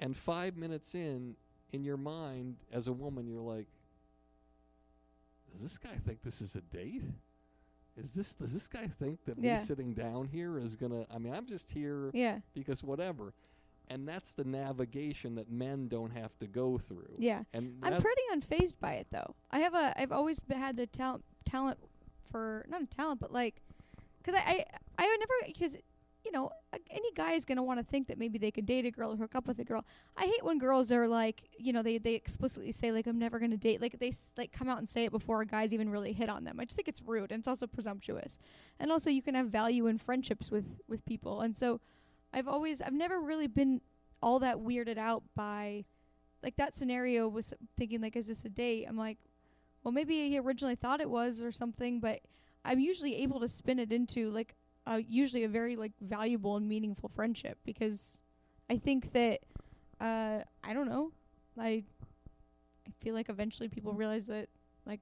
and 0.00 0.16
five 0.16 0.56
minutes 0.56 0.94
in, 0.94 1.36
in 1.72 1.84
your 1.84 1.96
mind 1.96 2.56
as 2.72 2.88
a 2.88 2.92
woman, 2.92 3.26
you're 3.26 3.40
like, 3.40 3.68
does 5.52 5.62
this 5.62 5.78
guy 5.78 5.94
think 6.04 6.20
this 6.22 6.40
is 6.42 6.56
a 6.56 6.60
date? 6.62 7.04
Is 7.96 8.12
this 8.12 8.34
does 8.34 8.52
this 8.52 8.66
guy 8.66 8.86
think 8.86 9.24
that 9.24 9.38
Yeah. 9.38 9.54
me 9.54 9.60
sitting 9.60 9.94
down 9.94 10.26
here 10.26 10.58
is 10.58 10.74
gonna? 10.74 11.06
I 11.10 11.18
mean, 11.18 11.32
I'm 11.32 11.46
just 11.46 11.70
here 11.70 12.10
Yeah. 12.12 12.40
because 12.54 12.82
whatever, 12.82 13.32
and 13.88 14.06
that's 14.08 14.32
the 14.32 14.44
navigation 14.44 15.34
that 15.36 15.50
men 15.50 15.88
don't 15.88 16.10
have 16.10 16.36
to 16.38 16.46
go 16.46 16.78
through. 16.78 17.14
Yeah. 17.18 17.42
And 17.52 17.76
I'm 17.82 18.00
pretty 18.00 18.22
unfazed 18.34 18.80
by 18.80 18.94
it 18.94 19.06
though. 19.10 19.34
I 19.50 19.58
have 19.60 19.74
a 19.74 19.98
I've 20.00 20.12
always 20.12 20.40
had 20.50 20.78
a 20.78 20.86
talent 20.86 21.24
talent 21.44 21.78
for 22.30 22.64
not 22.68 22.82
a 22.82 22.86
talent 22.86 23.20
but 23.20 23.32
like 23.32 23.60
cuz 24.22 24.34
I, 24.34 24.38
I 24.38 24.64
I 24.98 25.06
would 25.08 25.20
never 25.20 25.32
because 25.46 25.76
you 26.24 26.32
know 26.32 26.50
any 26.90 27.12
guy 27.14 27.32
is 27.32 27.44
going 27.44 27.56
to 27.56 27.62
want 27.62 27.78
to 27.78 27.84
think 27.84 28.08
that 28.08 28.16
maybe 28.18 28.38
they 28.38 28.50
could 28.50 28.64
date 28.64 28.86
a 28.86 28.90
girl 28.90 29.12
or 29.12 29.16
hook 29.16 29.34
up 29.34 29.46
with 29.46 29.58
a 29.58 29.64
girl. 29.64 29.84
I 30.16 30.24
hate 30.24 30.42
when 30.42 30.58
girls 30.58 30.90
are 30.90 31.06
like, 31.06 31.42
you 31.58 31.72
know, 31.72 31.82
they 31.82 31.98
they 31.98 32.14
explicitly 32.14 32.72
say 32.72 32.92
like 32.92 33.06
I'm 33.06 33.18
never 33.18 33.38
going 33.38 33.50
to 33.50 33.58
date 33.58 33.82
like 33.82 33.98
they 33.98 34.08
s- 34.08 34.32
like 34.38 34.50
come 34.50 34.68
out 34.70 34.78
and 34.78 34.88
say 34.88 35.04
it 35.04 35.10
before 35.12 35.42
a 35.42 35.46
guy's 35.46 35.74
even 35.74 35.90
really 35.90 36.14
hit 36.14 36.30
on 36.30 36.44
them. 36.44 36.58
I 36.58 36.64
just 36.64 36.76
think 36.76 36.88
it's 36.88 37.02
rude 37.02 37.30
and 37.30 37.40
it's 37.40 37.48
also 37.48 37.66
presumptuous. 37.66 38.38
And 38.80 38.90
also 38.90 39.10
you 39.10 39.20
can 39.20 39.34
have 39.34 39.48
value 39.48 39.86
in 39.86 39.98
friendships 39.98 40.50
with 40.50 40.64
with 40.88 41.04
people. 41.04 41.42
And 41.42 41.54
so 41.54 41.80
I've 42.34 42.48
always 42.48 42.80
I've 42.80 42.92
never 42.92 43.20
really 43.20 43.46
been 43.46 43.80
all 44.22 44.40
that 44.40 44.58
weirded 44.58 44.98
out 44.98 45.22
by 45.34 45.84
like 46.42 46.56
that 46.56 46.74
scenario 46.74 47.28
was 47.28 47.54
thinking 47.78 48.00
like 48.00 48.16
is 48.16 48.26
this 48.26 48.44
a 48.44 48.50
date? 48.50 48.86
I'm 48.86 48.98
like 48.98 49.18
well 49.84 49.92
maybe 49.92 50.28
he 50.28 50.38
originally 50.38 50.74
thought 50.74 51.00
it 51.00 51.08
was 51.08 51.40
or 51.40 51.52
something 51.52 52.00
but 52.00 52.20
i'm 52.64 52.80
usually 52.80 53.22
able 53.22 53.38
to 53.38 53.46
spin 53.46 53.78
it 53.78 53.92
into 53.92 54.30
like 54.30 54.54
uh, 54.86 55.00
usually 55.06 55.44
a 55.44 55.48
very 55.48 55.76
like 55.76 55.92
valuable 56.00 56.56
and 56.56 56.68
meaningful 56.68 57.08
friendship 57.14 57.56
because 57.64 58.18
i 58.68 58.76
think 58.76 59.12
that 59.12 59.40
uh 60.00 60.40
i 60.62 60.72
don't 60.72 60.88
know. 60.88 61.12
I 61.58 61.84
i 62.86 62.90
feel 63.00 63.14
like 63.14 63.28
eventually 63.28 63.68
people 63.68 63.92
realize 63.92 64.26
that 64.26 64.48
like 64.84 65.00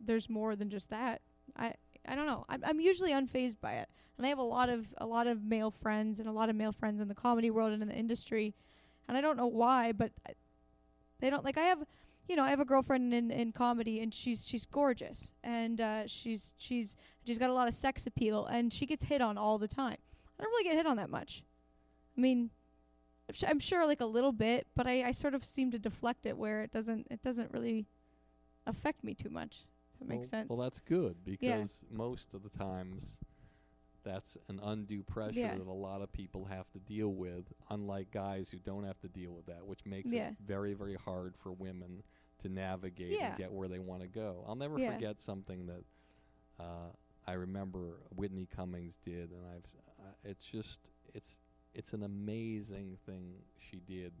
there's 0.00 0.28
more 0.28 0.56
than 0.56 0.68
just 0.68 0.90
that. 0.90 1.22
I 1.56 1.74
i 2.08 2.14
don't 2.14 2.26
know 2.26 2.44
i'm, 2.48 2.62
I'm 2.64 2.80
usually 2.80 3.12
unfazed 3.12 3.60
by 3.60 3.74
it 3.74 3.88
and 4.16 4.26
i 4.26 4.28
have 4.28 4.38
a 4.38 4.42
lot 4.42 4.68
of 4.68 4.92
a 4.98 5.06
lot 5.06 5.26
of 5.26 5.44
male 5.44 5.70
friends 5.70 6.18
and 6.20 6.28
a 6.28 6.32
lot 6.32 6.48
of 6.50 6.56
male 6.56 6.72
friends 6.72 7.00
in 7.00 7.08
the 7.08 7.14
comedy 7.14 7.50
world 7.50 7.72
and 7.72 7.82
in 7.82 7.88
the 7.88 7.94
industry 7.94 8.54
and 9.08 9.16
I 9.16 9.20
don't 9.20 9.36
know 9.36 9.46
why, 9.46 9.92
but 9.92 10.10
I- 10.26 10.32
they 11.20 11.30
don't 11.30 11.44
like. 11.44 11.56
I 11.56 11.62
have, 11.62 11.84
you 12.28 12.34
know, 12.34 12.42
I 12.42 12.50
have 12.50 12.58
a 12.58 12.64
girlfriend 12.64 13.14
in 13.14 13.30
in 13.30 13.52
comedy, 13.52 14.00
and 14.00 14.12
she's 14.12 14.44
she's 14.44 14.66
gorgeous, 14.66 15.32
and 15.44 15.80
uh, 15.80 16.08
she's 16.08 16.52
she's 16.56 16.96
she's 17.24 17.38
got 17.38 17.48
a 17.48 17.52
lot 17.54 17.68
of 17.68 17.74
sex 17.74 18.04
appeal, 18.04 18.46
and 18.46 18.72
she 18.72 18.84
gets 18.84 19.04
hit 19.04 19.20
on 19.22 19.38
all 19.38 19.58
the 19.58 19.68
time. 19.68 19.96
I 20.38 20.42
don't 20.42 20.50
really 20.50 20.64
get 20.64 20.74
hit 20.74 20.86
on 20.88 20.96
that 20.96 21.08
much. 21.08 21.44
I 22.18 22.20
mean, 22.20 22.50
I'm 23.28 23.34
su- 23.36 23.46
I'm 23.48 23.60
sure 23.60 23.86
like 23.86 24.00
a 24.00 24.06
little 24.06 24.32
bit, 24.32 24.66
but 24.74 24.88
I 24.88 25.04
I 25.04 25.12
sort 25.12 25.34
of 25.36 25.44
seem 25.44 25.70
to 25.70 25.78
deflect 25.78 26.26
it 26.26 26.36
where 26.36 26.62
it 26.62 26.72
doesn't 26.72 27.06
it 27.08 27.22
doesn't 27.22 27.52
really 27.52 27.86
affect 28.66 29.04
me 29.04 29.14
too 29.14 29.30
much. 29.30 29.66
That 29.98 30.08
makes 30.08 30.20
well, 30.22 30.28
sense. 30.30 30.48
Well, 30.50 30.58
that's 30.58 30.80
good 30.80 31.24
because 31.24 31.82
Yeah. 31.90 31.96
most 31.96 32.34
of 32.34 32.42
the 32.42 32.50
times 32.50 33.18
that's 34.02 34.36
an 34.48 34.60
undue 34.62 35.02
pressure 35.02 35.40
Yeah. 35.40 35.56
that 35.58 35.66
a 35.66 35.72
lot 35.72 36.00
of 36.00 36.12
people 36.12 36.44
have 36.44 36.70
to 36.72 36.78
deal 36.78 37.12
with, 37.12 37.52
unlike 37.70 38.10
guys 38.12 38.50
who 38.50 38.58
don't 38.58 38.84
have 38.84 39.00
to 39.00 39.08
deal 39.08 39.32
with 39.32 39.46
that, 39.46 39.66
which 39.66 39.84
makes 39.84 40.12
Yeah. 40.12 40.28
it 40.30 40.38
very, 40.38 40.74
very 40.74 40.94
hard 40.94 41.36
for 41.36 41.50
women 41.52 42.04
to 42.38 42.48
navigate 42.48 43.12
Yeah. 43.12 43.30
and 43.30 43.36
get 43.38 43.52
where 43.52 43.66
they 43.68 43.80
want 43.80 44.02
to 44.02 44.08
go. 44.08 44.44
I'll 44.46 44.54
never 44.54 44.78
forget 44.78 45.20
something 45.20 45.66
that 45.66 45.84
uh, 46.58 46.90
I 47.26 47.32
remember 47.32 47.98
Whitney 48.14 48.46
Cummings 48.46 48.96
did, 48.98 49.30
and 49.32 49.44
I've 49.46 49.64
s- 49.64 49.76
uh, 49.98 50.12
it's 50.24 50.46
just 50.46 50.80
it's 51.12 51.38
it's 51.74 51.92
an 51.92 52.02
amazing 52.04 52.96
thing 53.04 53.44
she 53.58 53.80
did. 53.80 54.14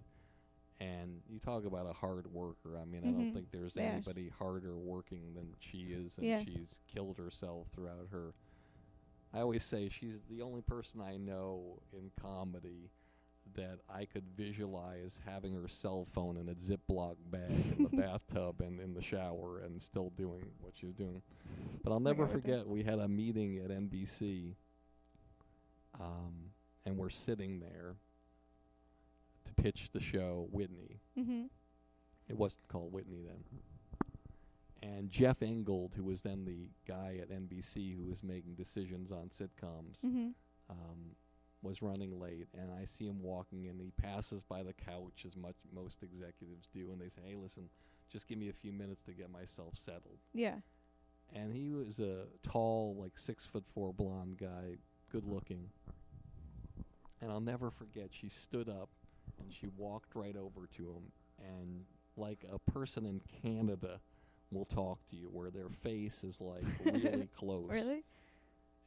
And 0.78 1.22
you 1.28 1.38
talk 1.38 1.64
about 1.64 1.88
a 1.88 1.92
hard 1.94 2.26
worker. 2.32 2.76
I 2.78 2.84
mean, 2.84 3.02
I 3.02 3.10
don't 3.10 3.30
Mhm. 3.30 3.32
think 3.32 3.50
there's 3.50 3.76
Yeah. 3.76 3.92
anybody 3.94 4.28
harder 4.28 4.76
working 4.76 5.32
than 5.34 5.54
she 5.58 5.92
is, 5.92 6.18
and 6.18 6.26
Yeah. 6.26 6.44
she's 6.44 6.80
killed 6.86 7.16
herself 7.16 7.68
throughout 7.68 8.08
her. 8.10 8.34
I 9.32 9.40
always 9.40 9.64
say 9.64 9.88
she's 9.88 10.20
the 10.28 10.42
only 10.42 10.62
person 10.62 11.00
I 11.00 11.16
know 11.16 11.82
in 11.92 12.10
comedy 12.20 12.90
that 13.54 13.80
I 13.88 14.04
could 14.04 14.24
visualize 14.36 15.20
having 15.24 15.54
her 15.54 15.68
cell 15.68 16.04
phone 16.12 16.36
in 16.36 16.48
a 16.48 16.54
Ziploc 16.54 17.16
bag 17.30 17.50
in 17.50 17.82
the 17.84 17.88
bathtub 17.96 18.60
and 18.60 18.80
in 18.80 18.92
the 18.92 19.02
shower 19.02 19.60
and 19.60 19.80
still 19.80 20.10
doing 20.10 20.50
what 20.60 20.76
she 20.76 20.86
was 20.86 20.94
doing. 20.96 21.22
But 21.82 21.92
I'll 21.92 22.00
never 22.00 22.24
I 22.24 22.26
would 22.26 22.42
do. 22.44 22.50
forget 22.52 22.66
we 22.68 22.82
had 22.82 22.98
a 22.98 23.08
meeting 23.08 23.58
at 23.58 23.70
NBC, 23.70 24.56
um, 26.00 26.52
and 26.84 26.96
we're 26.98 27.08
sitting 27.10 27.60
there 27.60 27.96
to 29.56 29.62
pitch 29.62 29.90
the 29.92 30.00
show 30.00 30.48
Whitney. 30.50 31.00
mhm. 31.16 31.48
It 32.28 32.36
wasn't 32.36 32.66
called 32.68 32.92
Whitney 32.92 33.22
then. 33.22 33.44
And 34.82 35.10
Jeff 35.10 35.42
Ingold, 35.42 35.94
who 35.94 36.04
was 36.04 36.22
then 36.22 36.44
the 36.44 36.68
guy 36.86 37.18
at 37.22 37.30
NBC 37.30 37.94
who 37.96 38.04
was 38.04 38.22
making 38.22 38.54
decisions 38.54 39.10
on 39.12 39.28
sitcoms, 39.30 40.00
Mhm. 40.04 40.34
um, 40.68 41.16
was 41.62 41.82
running 41.82 42.18
late. 42.20 42.48
And 42.52 42.70
I 42.72 42.84
see 42.84 43.06
him 43.06 43.22
walking 43.22 43.66
and 43.68 43.80
He 43.80 43.90
passes 43.92 44.44
by 44.44 44.62
the 44.62 44.72
couch 44.74 45.24
as 45.24 45.36
much 45.36 45.56
most 45.72 46.02
executives 46.02 46.68
do, 46.68 46.90
and 46.92 47.00
they 47.00 47.08
say, 47.08 47.22
"Hey, 47.22 47.36
listen, 47.36 47.70
just 48.08 48.26
give 48.28 48.38
me 48.38 48.48
a 48.48 48.52
few 48.52 48.72
minutes 48.72 49.02
to 49.04 49.12
get 49.14 49.30
myself 49.30 49.74
settled." 49.76 50.18
Yeah. 50.34 50.60
And 51.32 51.52
he 51.52 51.72
was 51.72 51.98
a 51.98 52.28
tall, 52.42 52.94
like 52.96 53.18
six 53.18 53.46
foot 53.46 53.66
four 53.66 53.92
blonde 53.92 54.38
guy, 54.38 54.78
good 55.08 55.24
looking. 55.24 55.72
And 57.20 57.30
I'll 57.32 57.40
never 57.40 57.70
forget, 57.70 58.12
she 58.12 58.28
stood 58.28 58.68
up 58.68 58.90
and 59.46 59.54
she 59.54 59.68
walked 59.76 60.14
right 60.14 60.36
over 60.36 60.66
to 60.76 60.82
him. 60.82 61.12
And 61.38 61.84
like 62.16 62.44
a 62.52 62.58
person 62.70 63.06
in 63.06 63.20
Canada 63.42 64.00
will 64.50 64.64
talk 64.64 64.98
to 65.10 65.16
you, 65.16 65.28
where 65.32 65.50
their 65.50 65.68
face 65.68 66.24
is 66.24 66.40
like 66.40 66.64
really 66.84 67.28
close. 67.36 67.68
Really? 67.70 68.04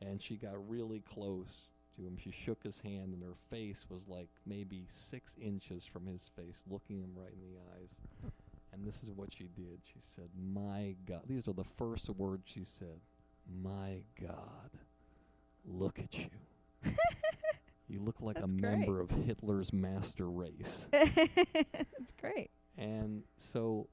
And 0.02 0.22
she 0.22 0.36
got 0.36 0.70
really 0.70 1.02
close 1.02 1.68
to 1.96 2.04
him. 2.04 2.18
She 2.22 2.32
shook 2.32 2.64
his 2.64 2.80
hand, 2.82 3.14
and 3.14 3.24
her 3.24 3.36
face 3.50 3.86
was 3.90 4.08
like 4.08 4.30
maybe 4.46 4.86
six 4.90 5.36
inches 5.42 5.86
from 5.86 6.06
his 6.06 6.30
face, 6.36 6.64
looking 6.70 7.00
him 7.00 7.12
right 7.16 7.34
in 7.34 7.42
the 7.42 7.60
eyes. 7.76 8.32
And 8.72 8.86
this 8.86 9.04
is 9.04 9.12
what 9.12 9.34
she 9.34 9.50
did. 9.56 9.80
She 9.84 10.00
said, 10.16 10.30
My 10.54 10.96
God. 11.08 11.22
These 11.28 11.48
are 11.48 11.54
the 11.54 11.64
first 11.78 12.10
words 12.10 12.44
she 12.46 12.64
said. 12.64 13.00
My 13.64 14.04
God, 14.22 14.70
look 15.66 16.00
at 16.00 16.14
you. 16.18 16.30
you 17.90 18.00
look 18.02 18.22
like 18.22 18.36
That's 18.40 18.52
a 18.52 18.56
great. 18.56 18.62
member 18.80 19.00
of 19.02 19.10
Hitler's 19.12 19.74
master 19.74 20.30
race. 20.30 20.88
That's 20.92 22.12
great. 22.20 22.50
And 22.78 23.24
so 23.38 23.88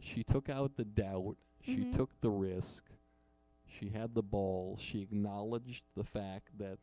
she 0.00 0.22
took 0.22 0.48
out 0.48 0.76
the 0.76 0.84
doubt. 0.84 1.36
She 1.62 1.78
Mhm. 1.84 1.92
took 1.92 2.20
the 2.20 2.30
risk. 2.30 2.84
She 3.66 3.88
had 3.88 4.14
the 4.14 4.22
balls. 4.22 4.80
She 4.80 5.00
acknowledged 5.00 5.84
the 5.94 6.04
fact 6.04 6.56
that 6.58 6.78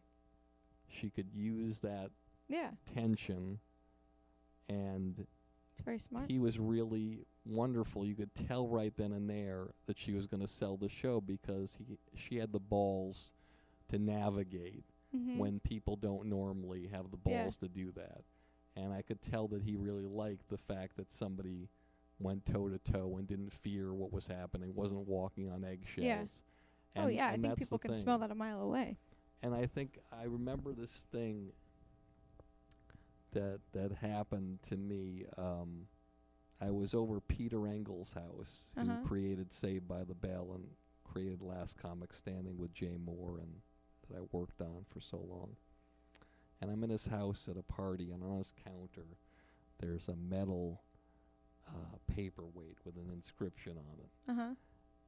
she 0.87 1.09
could 1.09 1.31
use 1.33 1.79
that 1.81 2.11
Yeah. 2.47 2.71
tension. 2.85 3.59
And 4.67 5.27
It's 5.73 5.81
very 5.81 5.99
smart. 5.99 6.29
he 6.29 6.39
was 6.39 6.59
really 6.59 7.25
wonderful. 7.45 8.05
You 8.05 8.15
could 8.15 8.33
tell 8.35 8.67
right 8.67 8.95
then 8.95 9.11
and 9.11 9.29
there 9.29 9.73
that 9.85 9.97
she 9.97 10.13
was 10.13 10.27
going 10.27 10.41
to 10.41 10.47
sell 10.47 10.77
the 10.77 10.89
show 10.89 11.21
because 11.21 11.75
he 11.75 11.97
she 12.15 12.35
had 12.37 12.51
the 12.51 12.59
balls 12.59 13.31
to 13.89 13.97
navigate 13.97 14.83
Mhm. 15.15 15.37
when 15.37 15.59
people 15.61 15.95
don't 15.95 16.27
normally 16.27 16.87
have 16.87 17.09
the 17.11 17.17
Yeah. 17.25 17.43
balls 17.43 17.57
to 17.57 17.67
do 17.67 17.91
that. 17.93 18.23
And 18.75 18.93
I 18.93 19.01
could 19.01 19.21
tell 19.21 19.47
that 19.49 19.63
he 19.63 19.75
really 19.75 20.05
liked 20.05 20.47
the 20.49 20.57
fact 20.57 20.95
that 20.97 21.11
somebody 21.11 21.67
went 22.19 22.45
toe 22.45 22.69
to 22.69 22.77
toe 22.79 23.17
and 23.17 23.27
didn't 23.27 23.51
fear 23.51 23.93
what 23.93 24.11
was 24.11 24.27
happening, 24.27 24.75
wasn't 24.75 25.07
walking 25.07 25.49
on 25.49 25.63
eggshells. 25.63 26.43
oh 26.95 27.01
And- 27.03 27.13
yeah, 27.15 27.29
I 27.29 27.37
think 27.37 27.57
people 27.57 27.79
can 27.79 27.95
smell 27.95 28.17
that 28.19 28.31
a 28.31 28.35
mile 28.35 28.61
away. 28.61 28.97
And 29.41 29.53
I 29.55 29.65
think 29.67 29.99
I 30.11 30.23
remember 30.23 30.73
this 30.73 31.05
thing 31.05 31.53
that 33.31 33.59
that 33.73 33.91
happened 33.93 34.61
to 34.63 34.75
me. 34.77 35.25
Um, 35.37 35.87
I 36.61 36.71
was 36.71 36.93
over 36.93 37.21
Peter 37.21 37.67
Engel's 37.67 38.11
house, 38.13 38.65
Uh-huh. 38.75 38.97
who 39.01 39.07
created 39.07 39.53
Saved 39.53 39.87
by 39.87 40.03
the 40.03 40.15
Bell 40.15 40.51
and 40.53 40.75
created 41.03 41.41
Last 41.41 41.77
Comic 41.77 42.11
Standing 42.13 42.57
with 42.57 42.73
Jay 42.73 42.97
Mohr, 42.97 43.39
and 43.41 43.61
that 44.09 44.17
I 44.17 44.21
worked 44.31 44.61
on 44.61 44.85
for 44.93 44.99
so 45.01 45.17
long. 45.17 45.55
And 46.61 46.69
I'm 46.69 46.83
in 46.83 46.89
his 46.89 47.07
house 47.07 47.47
at 47.49 47.57
a 47.57 47.63
party, 47.63 48.11
and 48.11 48.21
on 48.23 48.37
his 48.39 48.51
counter, 48.65 49.07
there's 49.79 50.07
a 50.09 50.15
metal 50.15 50.81
uh, 51.67 51.97
paperweight 52.13 52.77
with 52.83 52.95
an 52.97 53.09
inscription 53.13 53.73
on 53.77 53.99
it. 53.99 54.31
Uh 54.31 54.35
huh. 54.35 54.53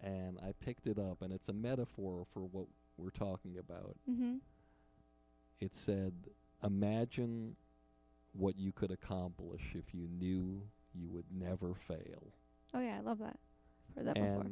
And 0.03 0.39
I 0.39 0.53
picked 0.63 0.87
it 0.87 0.97
up, 0.97 1.21
and 1.21 1.31
it's 1.33 1.49
a 1.49 1.53
metaphor 1.53 2.25
for 2.33 2.41
what 2.41 2.67
we're 2.97 3.09
talking 3.09 3.57
about 3.57 3.95
Mm-hmm. 4.09 4.35
it 5.59 5.75
said, 5.75 6.13
Imagine 6.63 7.55
what 8.33 8.55
you 8.57 8.71
could 8.71 8.91
accomplish 8.91 9.61
if 9.73 9.93
you 9.93 10.07
knew 10.07 10.61
you 10.93 11.07
would 11.09 11.25
never 11.31 11.73
fail. 11.73 12.31
Oh 12.73 12.79
yeah, 12.79 12.97
I 12.97 13.01
love 13.01 13.19
that. 13.19 13.37
Heard 13.95 14.07
that 14.07 14.13
before. 14.15 14.43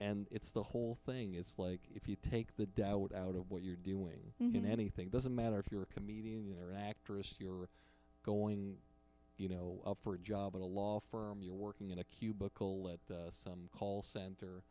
And 0.00 0.26
it's 0.30 0.52
the 0.52 0.62
whole 0.62 0.96
thing. 1.06 1.34
It's 1.34 1.58
like 1.58 1.80
if 1.94 2.08
you 2.08 2.16
take 2.16 2.56
the 2.56 2.66
doubt 2.66 3.12
out 3.14 3.34
of 3.36 3.50
what 3.50 3.62
you're 3.62 3.76
doing 3.76 4.32
in 4.40 4.62
Mhm. 4.62 4.68
anything, 4.70 5.08
doesn't 5.10 5.34
matter 5.34 5.58
if 5.58 5.70
you're 5.72 5.82
a 5.82 5.86
comedian, 5.86 6.46
you're 6.46 6.70
an 6.70 6.76
actress, 6.76 7.34
you're 7.38 7.68
going, 8.22 8.78
you 9.36 9.48
know, 9.48 9.82
up 9.86 9.98
for 10.02 10.14
a 10.14 10.18
job 10.18 10.54
at 10.54 10.60
a 10.62 10.64
law 10.66 11.00
firm, 11.00 11.42
you're 11.42 11.54
working 11.54 11.90
in 11.90 11.98
a 11.98 12.04
cubicle 12.04 12.88
at 12.88 13.14
uh, 13.14 13.30
some 13.30 13.68
call 13.72 14.02
center. 14.02 14.62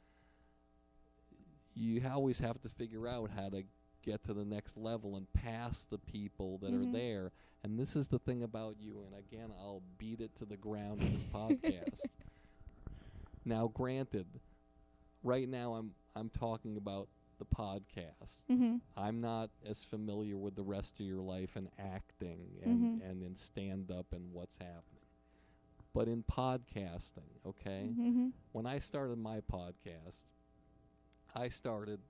You 1.76 2.02
always 2.08 2.40
have 2.40 2.62
to 2.62 2.70
figure 2.70 3.08
out 3.08 3.30
how 3.32 3.49
to 3.49 3.64
get 4.02 4.24
to 4.24 4.34
the 4.34 4.45
next 4.45 4.78
level 4.78 5.16
and 5.18 5.32
pass 5.34 5.84
the 5.84 5.98
people 5.99 6.58
that 6.60 6.72
Mhm. 6.74 6.88
are 6.88 6.91
there. 6.91 7.32
And 7.64 7.78
this 7.78 7.95
is 7.95 8.08
the 8.08 8.20
thing 8.20 8.41
about 8.44 8.78
you. 8.80 9.04
And 9.04 9.14
again, 9.16 9.52
I'll 9.52 9.82
beat 9.98 10.22
it 10.22 10.34
to 10.36 10.45
the 10.45 10.58
ground 10.58 11.02
in 11.04 11.12
this 11.12 11.24
podcast. 11.34 12.08
Now, 13.45 13.68
granted, 13.68 14.28
right 15.23 15.48
now 15.48 15.73
I'm 15.73 15.94
I'm 16.15 16.30
talking 16.30 16.77
about 16.77 17.10
the 17.39 17.45
podcast. 17.45 18.44
Mhm. 18.49 18.81
I'm 18.95 19.22
not 19.22 19.52
as 19.64 19.85
familiar 19.85 20.38
with 20.38 20.56
the 20.56 20.64
rest 20.64 20.99
of 20.99 21.06
your 21.06 21.22
life 21.22 21.56
and 21.56 21.69
acting 21.77 22.57
and 22.64 22.99
Mhm. 23.02 23.10
and 23.10 23.22
in 23.23 23.35
stand 23.35 23.91
up 23.91 24.07
and 24.14 24.34
what's 24.34 24.57
happening. 24.57 25.03
But 25.94 26.07
in 26.07 26.23
podcasting, 26.23 27.30
okay? 27.45 27.94
Mhm. 27.95 28.34
When 28.52 28.65
I 28.65 28.80
started 28.80 29.18
my 29.19 29.41
podcast, 29.41 30.26
I 31.35 31.49
started 31.49 32.02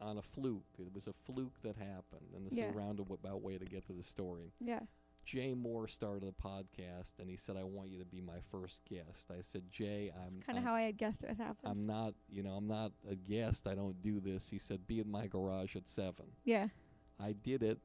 on 0.00 0.18
a 0.18 0.22
fluke. 0.22 0.64
It 0.78 0.92
was 0.92 1.06
a 1.06 1.12
fluke 1.12 1.60
that 1.62 1.76
happened, 1.76 2.32
and 2.34 2.46
this 2.46 2.54
Yeah. 2.56 2.68
is 2.68 2.74
a 2.74 2.78
roundabout 2.78 3.42
way 3.42 3.58
to 3.58 3.64
get 3.64 3.84
to 3.86 3.92
the 3.92 4.02
story. 4.02 4.52
Yeah. 4.60 4.86
Jay 5.24 5.54
Mohr 5.54 5.88
started 5.88 6.28
a 6.28 6.42
podcast, 6.48 7.12
and 7.20 7.28
he 7.30 7.36
said, 7.36 7.56
"I 7.56 7.62
want 7.64 7.90
you 7.90 7.98
to 7.98 8.04
be 8.04 8.20
my 8.20 8.40
first 8.50 8.80
guest." 8.88 9.30
I 9.30 9.42
said, 9.42 9.62
"Jay, 9.70 10.10
I'm 10.16 10.40
kind 10.42 10.58
of 10.58 10.64
how 10.64 10.74
I 10.74 10.82
had 10.82 10.96
guessed 10.96 11.22
it 11.22 11.28
would 11.28 11.36
happen. 11.38 11.70
I'm 11.70 11.86
not, 11.86 12.14
you 12.28 12.42
know, 12.42 12.52
I'm 12.52 12.66
not 12.66 12.92
a 13.08 13.14
guest. 13.14 13.66
I 13.68 13.74
don't 13.74 14.00
do 14.02 14.18
this." 14.20 14.48
He 14.50 14.58
said, 14.58 14.86
"Be 14.86 14.98
in 15.00 15.10
my 15.10 15.26
garage 15.26 15.76
at 15.76 15.88
7." 15.88 16.24
yeah. 16.44 16.68
I 17.22 17.32
did 17.32 17.62
it. 17.62 17.78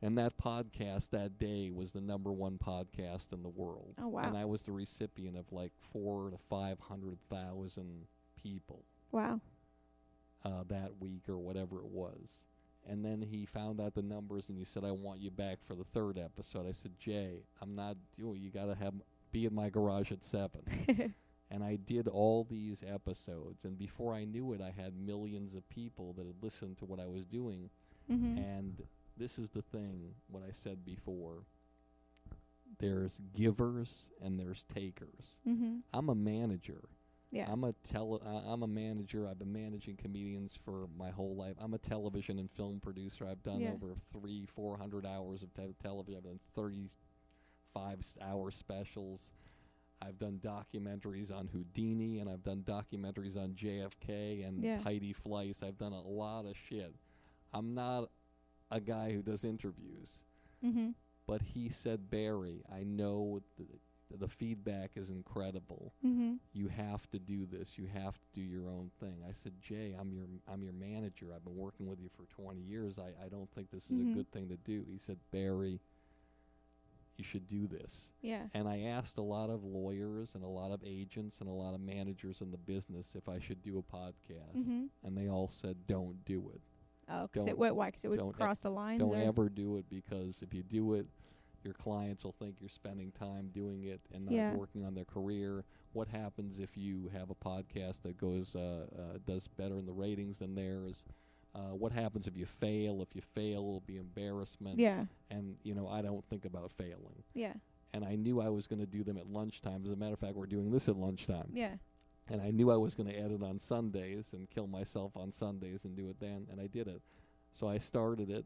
And 0.00 0.16
that 0.16 0.38
podcast 0.38 1.10
that 1.10 1.38
day 1.38 1.70
was 1.70 1.92
the 1.92 2.00
number 2.00 2.32
one 2.32 2.56
podcast 2.56 3.32
in 3.34 3.42
the 3.42 3.48
world. 3.50 3.96
Oh, 4.00 4.08
wow. 4.08 4.22
And 4.22 4.36
I 4.36 4.44
was 4.46 4.62
the 4.62 4.72
recipient 4.72 5.36
of 5.36 5.50
like 5.52 5.72
four 5.92 6.30
to 6.30 6.38
five 6.48 6.78
hundred 6.80 7.18
thousand 7.28 8.06
people 8.40 8.84
Wow. 9.12 9.40
uh, 10.44 10.62
that 10.68 10.92
week 11.00 11.28
or 11.28 11.36
whatever 11.38 11.78
it 11.80 11.86
was. 11.88 12.44
And 12.88 13.04
then 13.04 13.20
he 13.22 13.44
found 13.44 13.80
out 13.80 13.94
the 13.94 14.02
numbers 14.02 14.48
and 14.48 14.56
he 14.58 14.64
said, 14.64 14.82
"I 14.84 14.92
want 14.92 15.20
you 15.20 15.30
back 15.30 15.58
for 15.62 15.74
the 15.74 15.84
third 15.84 16.18
episode." 16.18 16.66
I 16.66 16.72
said, 16.72 16.92
"Jay, 16.98 17.42
I'm 17.60 17.74
not 17.74 17.96
doing. 18.16 18.40
You 18.40 18.50
got 18.50 18.66
to 18.66 18.74
have 18.74 18.94
be 19.30 19.44
in 19.44 19.54
my 19.54 19.68
garage 19.68 20.10
at 20.10 20.24
7. 20.24 21.14
and 21.50 21.62
I 21.62 21.76
did 21.76 22.08
all 22.08 22.44
these 22.44 22.82
episodes. 22.86 23.64
And 23.64 23.78
before 23.78 24.14
I 24.14 24.24
knew 24.24 24.54
it, 24.54 24.62
I 24.62 24.70
had 24.70 24.94
millions 24.96 25.54
of 25.54 25.68
people 25.68 26.14
that 26.14 26.26
had 26.26 26.42
listened 26.42 26.78
to 26.78 26.86
what 26.86 26.98
I 26.98 27.06
was 27.06 27.26
doing. 27.26 27.68
mhm. 28.10 28.38
And 28.38 28.82
this 29.18 29.38
is 29.38 29.50
the 29.50 29.60
thing, 29.62 30.14
what 30.28 30.42
I 30.42 30.52
said 30.52 30.82
before. 30.84 31.44
There's 32.78 33.18
givers 33.34 34.08
and 34.22 34.38
there's 34.38 34.64
takers. 34.64 35.36
Mhm. 35.46 35.82
I'm 35.92 36.08
a 36.08 36.14
manager. 36.14 36.88
Yeah. 37.30 37.46
I'm 37.50 37.62
a 37.64 37.72
tele- 37.84 38.22
uh, 38.24 38.52
I'm 38.52 38.62
a 38.62 38.66
manager. 38.66 39.28
I've 39.28 39.38
been 39.38 39.52
managing 39.52 39.96
comedians 39.96 40.56
for 40.64 40.88
my 40.96 41.10
whole 41.10 41.36
life. 41.36 41.56
I'm 41.58 41.74
a 41.74 41.78
television 41.78 42.38
and 42.38 42.50
film 42.50 42.80
producer. 42.80 43.26
I've 43.26 43.42
done 43.42 43.60
Yeah. 43.60 43.72
over 43.72 43.94
three, 44.10 44.46
four 44.46 44.78
hundred 44.78 45.04
hours 45.04 45.42
of 45.42 45.52
te- 45.52 45.74
television. 45.82 46.18
I've 46.18 46.24
done 46.24 46.40
thirty-five 46.54 48.00
hour 48.22 48.50
specials. 48.50 49.30
I've 50.00 50.18
done 50.18 50.40
documentaries 50.42 51.30
on 51.32 51.48
Houdini, 51.48 52.20
and 52.20 52.30
I've 52.30 52.44
done 52.44 52.62
documentaries 52.62 53.36
on 53.36 53.54
JFK 53.54 54.42
and 54.46 54.62
Yeah. 54.62 54.80
Heidi 54.80 55.12
Fleiss. 55.12 55.62
I've 55.62 55.76
done 55.78 55.92
a 55.92 56.00
lot 56.00 56.46
of 56.46 56.56
shit. 56.56 56.94
I'm 57.52 57.74
not 57.74 58.10
a 58.70 58.80
guy 58.80 59.12
who 59.12 59.22
does 59.22 59.44
interviews 59.44 60.20
mhm. 60.62 60.92
but 61.26 61.40
he 61.40 61.68
said, 61.70 62.10
Barry, 62.10 62.62
I 62.70 62.82
know 62.84 63.40
the 64.16 64.28
feedback 64.28 64.92
is 64.96 65.10
incredible. 65.10 65.92
Mhm. 66.04 66.38
You 66.54 66.68
have 66.68 67.08
to 67.10 67.18
do 67.18 67.44
this. 67.46 67.76
You 67.76 67.86
have 67.88 68.14
to 68.18 68.26
do 68.32 68.40
your 68.40 68.68
own 68.70 68.90
thing. 69.00 69.22
I 69.28 69.32
said, 69.32 69.52
Jay, 69.60 69.94
I'm 69.98 70.12
your 70.12 70.26
I'm 70.46 70.62
your 70.62 70.72
manager. 70.72 71.26
I've 71.34 71.44
been 71.44 71.56
working 71.56 71.86
with 71.86 72.00
you 72.00 72.08
for 72.16 72.24
20 72.26 72.60
years. 72.60 72.98
I, 72.98 73.12
I 73.24 73.28
don't 73.28 73.50
think 73.50 73.70
this 73.70 73.84
is 73.90 73.92
Mhm. 73.92 74.12
a 74.12 74.14
good 74.14 74.30
thing 74.32 74.48
to 74.48 74.56
do. 74.56 74.84
He 74.90 74.98
said, 74.98 75.18
Barry, 75.30 75.80
you 77.16 77.24
should 77.24 77.48
do 77.48 77.66
this. 77.66 78.10
Yeah. 78.22 78.46
And 78.54 78.68
I 78.68 78.80
asked 78.82 79.18
a 79.18 79.22
lot 79.22 79.50
of 79.50 79.64
lawyers 79.64 80.34
and 80.34 80.44
a 80.44 80.48
lot 80.48 80.70
of 80.70 80.82
agents 80.84 81.40
and 81.40 81.48
a 81.48 81.52
lot 81.52 81.74
of 81.74 81.80
managers 81.80 82.40
in 82.40 82.50
the 82.52 82.56
business 82.56 83.14
if 83.16 83.28
I 83.28 83.40
should 83.40 83.60
do 83.62 83.78
a 83.78 83.82
podcast. 83.82 84.54
Mhm. 84.54 84.88
And 85.02 85.16
they 85.18 85.28
all 85.28 85.48
said, 85.48 85.86
don't 85.88 86.24
do 86.24 86.50
it. 86.54 86.60
Oh, 87.10 87.26
because 87.26 87.46
it 87.46 87.58
would 87.58 87.72
why? 87.72 87.86
Because 87.86 88.04
it 88.04 88.08
would 88.08 88.18
don't 88.18 88.30
e- 88.30 88.38
cross 88.38 88.58
the 88.60 88.70
line. 88.70 88.98
Don't 88.98 89.16
ever 89.16 89.48
do 89.48 89.78
it 89.78 89.88
because 89.90 90.42
if 90.42 90.54
you 90.54 90.62
do 90.62 90.94
it, 90.94 91.06
your 91.64 91.74
clients 91.74 92.24
will 92.24 92.34
think 92.38 92.56
you're 92.60 92.68
spending 92.68 93.10
time 93.12 93.50
doing 93.52 93.84
it 93.84 94.00
and 94.14 94.24
not 94.26 94.34
Yeah. 94.34 94.54
working 94.54 94.84
on 94.84 94.94
their 94.94 95.04
career. 95.04 95.64
What 95.92 96.08
happens 96.08 96.58
if 96.60 96.76
you 96.76 97.08
have 97.12 97.30
a 97.30 97.34
podcast 97.34 98.02
that 98.02 98.16
goes 98.16 98.54
uh, 98.54 98.86
uh, 98.96 99.18
does 99.26 99.48
better 99.48 99.78
in 99.78 99.86
the 99.86 99.92
ratings 99.92 100.38
than 100.38 100.54
theirs? 100.54 101.04
Uh, 101.54 101.74
what 101.74 101.90
happens 101.92 102.26
if 102.28 102.36
you 102.36 102.46
fail? 102.46 103.02
If 103.02 103.16
you 103.16 103.22
fail, 103.22 103.60
it'll 103.62 103.82
be 103.86 103.96
embarrassment. 103.96 104.78
Yeah. 104.78 105.06
And 105.30 105.56
you 105.64 105.74
know, 105.74 105.88
I 105.88 106.02
don't 106.02 106.24
think 106.26 106.44
about 106.44 106.70
failing. 106.72 107.22
Yeah. 107.34 107.54
And 107.94 108.04
I 108.04 108.14
knew 108.16 108.40
I 108.40 108.48
was 108.50 108.66
going 108.66 108.80
to 108.80 108.86
do 108.86 109.02
them 109.02 109.16
at 109.16 109.26
lunchtime. 109.26 109.82
As 109.84 109.90
a 109.90 109.96
matter 109.96 110.12
of 110.12 110.18
fact, 110.20 110.34
we're 110.36 110.46
doing 110.46 110.70
this 110.70 110.88
at 110.88 110.96
lunchtime. 110.96 111.50
Yeah. 111.52 111.74
And 112.30 112.42
I 112.42 112.50
knew 112.50 112.70
I 112.70 112.76
was 112.76 112.94
going 112.94 113.08
to 113.08 113.14
edit 113.16 113.42
on 113.42 113.58
Sundays 113.58 114.34
and 114.34 114.48
kill 114.50 114.66
myself 114.66 115.16
on 115.16 115.32
Sundays 115.32 115.86
and 115.86 115.96
do 115.96 116.10
it 116.10 116.20
then, 116.20 116.46
and 116.50 116.60
I 116.60 116.66
did 116.66 116.86
it. 116.86 117.00
So 117.54 117.66
I 117.66 117.78
started 117.78 118.28
it, 118.30 118.44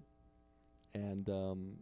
and 0.94 1.28
um, 1.28 1.72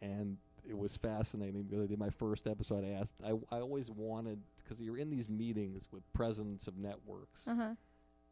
and 0.00 0.38
it 0.68 0.76
was 0.76 0.96
fascinating 0.96 1.64
because 1.64 1.82
I 1.84 1.86
did 1.86 1.98
my 1.98 2.10
first 2.10 2.46
episode. 2.46 2.84
I 2.84 2.90
asked, 3.00 3.20
I 3.24 3.32
I 3.54 3.60
always 3.60 3.90
wanted 3.90 4.38
because 4.62 4.80
you're 4.80 4.96
in 4.96 5.10
these 5.10 5.28
meetings 5.28 5.88
with 5.92 6.02
presidents 6.12 6.66
of 6.66 6.76
networks, 6.78 7.46
Uh 7.48 7.54
huh. 7.54 7.74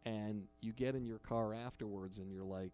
and 0.05 0.45
you 0.61 0.73
get 0.73 0.95
in 0.95 1.05
your 1.05 1.19
car 1.19 1.55
afterwards, 1.55 2.19
and 2.19 2.33
you're 2.33 2.45
like, 2.45 2.73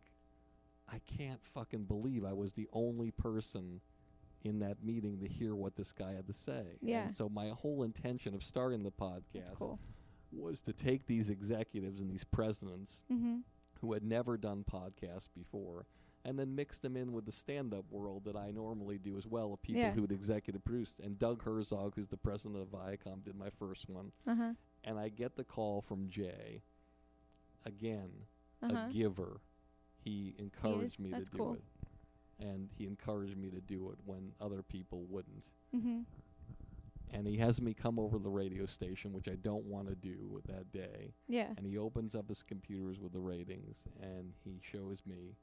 I 0.91 1.01
can't 1.07 1.43
fucking 1.45 1.85
believe 1.85 2.25
I 2.25 2.33
was 2.33 2.53
the 2.53 2.69
only 2.73 3.11
person 3.11 3.81
in 4.45 4.61
that 4.61 4.83
meeting 4.85 5.19
to 5.21 5.27
hear 5.29 5.55
what 5.55 5.75
this 5.75 5.93
guy 5.93 6.13
had 6.13 6.27
to 6.29 6.33
say. 6.33 6.79
Yeah. 6.81 7.07
And 7.07 7.17
so 7.17 7.29
my 7.29 7.49
whole 7.49 7.83
intention 7.83 8.35
of 8.35 8.43
starting 8.45 8.83
the 8.85 8.93
podcast 8.93 9.57
cool. 9.57 9.79
was 10.33 10.61
to 10.63 10.73
take 10.73 11.07
these 11.07 11.29
executives 11.29 12.01
and 12.01 12.09
these 12.09 12.23
presidents 12.25 13.05
Mhm. 13.11 13.43
who 13.81 13.93
had 13.93 14.05
never 14.05 14.39
done 14.39 14.65
podcasts 14.65 15.29
before 15.35 15.87
and 16.29 16.39
then 16.39 16.55
mix 16.55 16.79
them 16.79 16.95
in 16.95 17.13
with 17.15 17.25
the 17.25 17.33
stand-up 17.33 17.87
world 17.91 18.23
that 18.27 18.37
I 18.37 18.51
normally 18.51 18.99
do 18.99 19.17
as 19.17 19.27
well 19.27 19.51
of 19.55 19.63
people 19.63 19.81
Yeah. 19.81 19.93
who'd 19.93 20.13
executive 20.13 20.63
produced 20.63 21.01
and 21.01 21.19
Doug 21.19 21.43
Herzog 21.43 21.95
who's 21.95 22.09
the 22.09 22.19
president 22.19 22.61
of 22.61 22.69
Viacom 22.69 23.25
did 23.25 23.35
my 23.35 23.49
first 23.49 23.89
one 23.89 24.13
Uh 24.27 24.35
huh. 24.35 24.53
and 24.85 24.99
I 24.99 25.09
get 25.09 25.37
the 25.37 25.45
call 25.45 25.81
from 25.81 26.07
Jay 26.11 26.63
again 27.65 28.11
Uh 28.63 28.69
huh. 28.75 28.87
a 28.89 28.93
giver 28.93 29.41
he 30.05 30.35
encouraged 30.39 31.01
me 31.01 31.11
to 31.11 31.21
do 31.25 31.39
cool. 31.39 31.55
it 31.55 31.63
and 32.41 32.69
he 32.77 32.87
encouraged 32.87 33.37
me 33.39 33.49
to 33.51 33.61
do 33.63 33.91
it 33.91 33.99
when 34.05 34.33
other 34.39 34.63
people 34.63 35.05
wouldn't 35.09 35.47
Mhm. 35.75 36.05
and 37.11 37.27
he 37.27 37.39
has 37.39 37.61
me 37.63 37.73
come 37.73 37.99
over 37.99 38.19
to 38.19 38.23
the 38.23 38.29
radio 38.31 38.67
station 38.67 39.15
which 39.15 39.29
I 39.29 39.37
don't 39.37 39.65
want 39.65 39.89
to 39.89 39.95
do 39.97 40.43
that 40.47 40.71
day 40.73 41.15
Yeah. 41.27 41.55
and 41.57 41.67
he 41.67 41.79
opens 41.79 42.15
up 42.15 42.29
his 42.29 42.43
computers 42.43 43.01
with 43.01 43.13
the 43.13 43.21
ratings 43.21 43.83
and 44.01 44.35
he 44.45 44.61
shows 44.61 45.07
me 45.07 45.37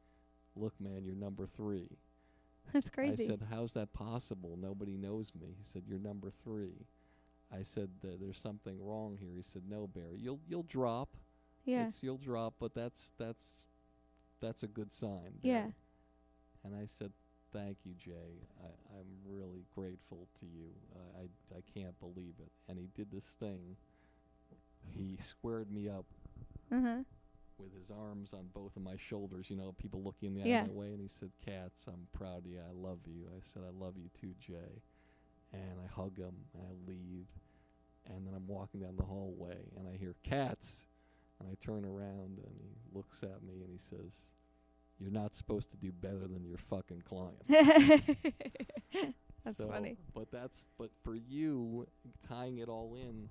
look 0.56 0.74
man 0.80 1.04
you're 1.04 1.16
number 1.16 1.48
three. 1.56 1.90
That's 2.74 2.90
crazy. 2.90 3.26
i 3.26 3.28
said 3.28 3.42
how's 3.52 3.74
that 3.74 3.94
possible? 3.94 4.58
Nobody 4.60 4.98
knows 4.98 5.32
me. 5.40 5.48
He 5.58 5.64
said 5.72 5.84
you're 5.88 6.00
number 6.00 6.32
three. 6.44 6.86
I 7.54 7.62
said 7.62 7.90
there's 8.02 8.38
something 8.40 8.84
wrong 8.84 9.18
here. 9.20 9.34
He 9.36 9.44
said 9.44 9.64
no 9.70 9.88
barry 9.88 10.20
you'll 10.20 10.40
you'll 10.48 10.64
drop. 10.64 11.10
Yeah. 11.66 11.88
it's, 11.88 12.04
you'll 12.04 12.18
drop 12.18 12.54
but 12.60 12.74
that's 12.76 13.12
that's 13.18 13.66
that's 14.42 14.64
a 14.64 14.68
good 14.68 14.94
sign 14.94 15.34
Yeah. 15.42 15.68
And 16.64 16.76
i 16.76 16.86
said 16.86 17.12
thank 17.54 17.78
you 17.86 17.94
jay. 18.04 18.42
I, 18.64 18.68
i'm 18.98 19.08
really 19.26 19.66
grateful 19.76 20.28
to 20.40 20.46
you. 20.46 20.70
Uh, 20.96 21.22
I, 21.24 21.58
I 21.58 21.62
can't 21.74 21.98
believe 22.00 22.34
it. 22.40 22.52
And 22.68 22.78
he 22.78 22.90
did 22.96 23.12
this 23.12 23.26
thing. 23.40 23.76
He 24.92 25.18
squared 25.20 25.72
me 25.72 25.88
up. 25.90 26.06
Uh 26.72 26.82
huh. 26.82 26.98
With 27.58 27.74
his 27.74 27.90
arms 27.90 28.34
on 28.34 28.48
both 28.54 28.76
of 28.76 28.84
my 28.84 28.98
shoulders, 28.98 29.50
you 29.50 29.56
know, 29.56 29.74
people 29.78 30.02
looking 30.04 30.28
in 30.28 30.34
the 30.36 30.42
eye 30.44 30.48
Yeah. 30.48 30.64
that 30.64 30.74
way, 30.74 30.92
and 30.92 31.00
he 31.00 31.08
said, 31.08 31.32
"Katz, 31.46 31.88
I'm 31.88 32.08
proud 32.12 32.40
of 32.40 32.48
you. 32.48 32.60
I 32.60 32.72
love 32.72 33.00
you." 33.08 33.28
I 33.36 33.40
said, 33.42 33.64
"I 33.66 33.70
love 33.70 33.98
you 33.98 34.10
too, 34.14 34.34
Jay," 34.40 34.82
and 35.54 35.80
I 35.84 35.88
hug 35.88 36.18
him 36.18 36.36
and 36.54 36.64
I 36.64 36.72
leave, 36.92 37.28
and 38.06 38.28
then 38.28 38.34
I'm 38.34 38.48
walking 38.48 38.82
down 38.82 38.98
the 38.98 39.06
hallway 39.06 39.72
and 39.78 39.88
I 39.88 39.96
hear 39.96 40.16
"Katz," 40.24 40.86
and 41.40 41.48
I 41.50 41.56
turn 41.56 41.86
around 41.86 42.40
and 42.40 42.56
he 42.60 42.76
looks 42.94 43.24
at 43.24 43.42
me 43.44 43.62
and 43.62 43.72
he 43.72 43.78
says, 43.78 44.32
you're 44.98 45.12
not 45.12 45.36
supposed 45.36 45.70
to 45.72 45.76
do 45.78 45.92
better 45.92 46.26
than 46.26 46.46
your 46.46 46.58
fucking 46.58 47.02
client. 47.02 47.44
That's 49.44 49.58
So, 49.58 49.68
funny. 49.70 49.98
But 50.14 50.32
that's 50.32 50.68
but 50.78 50.90
for 51.04 51.16
you 51.16 51.86
tying 52.28 52.58
it 52.60 52.70
all 52.70 52.96
in 52.96 53.30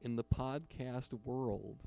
in 0.00 0.16
the 0.16 0.24
podcast 0.24 1.12
world, 1.24 1.84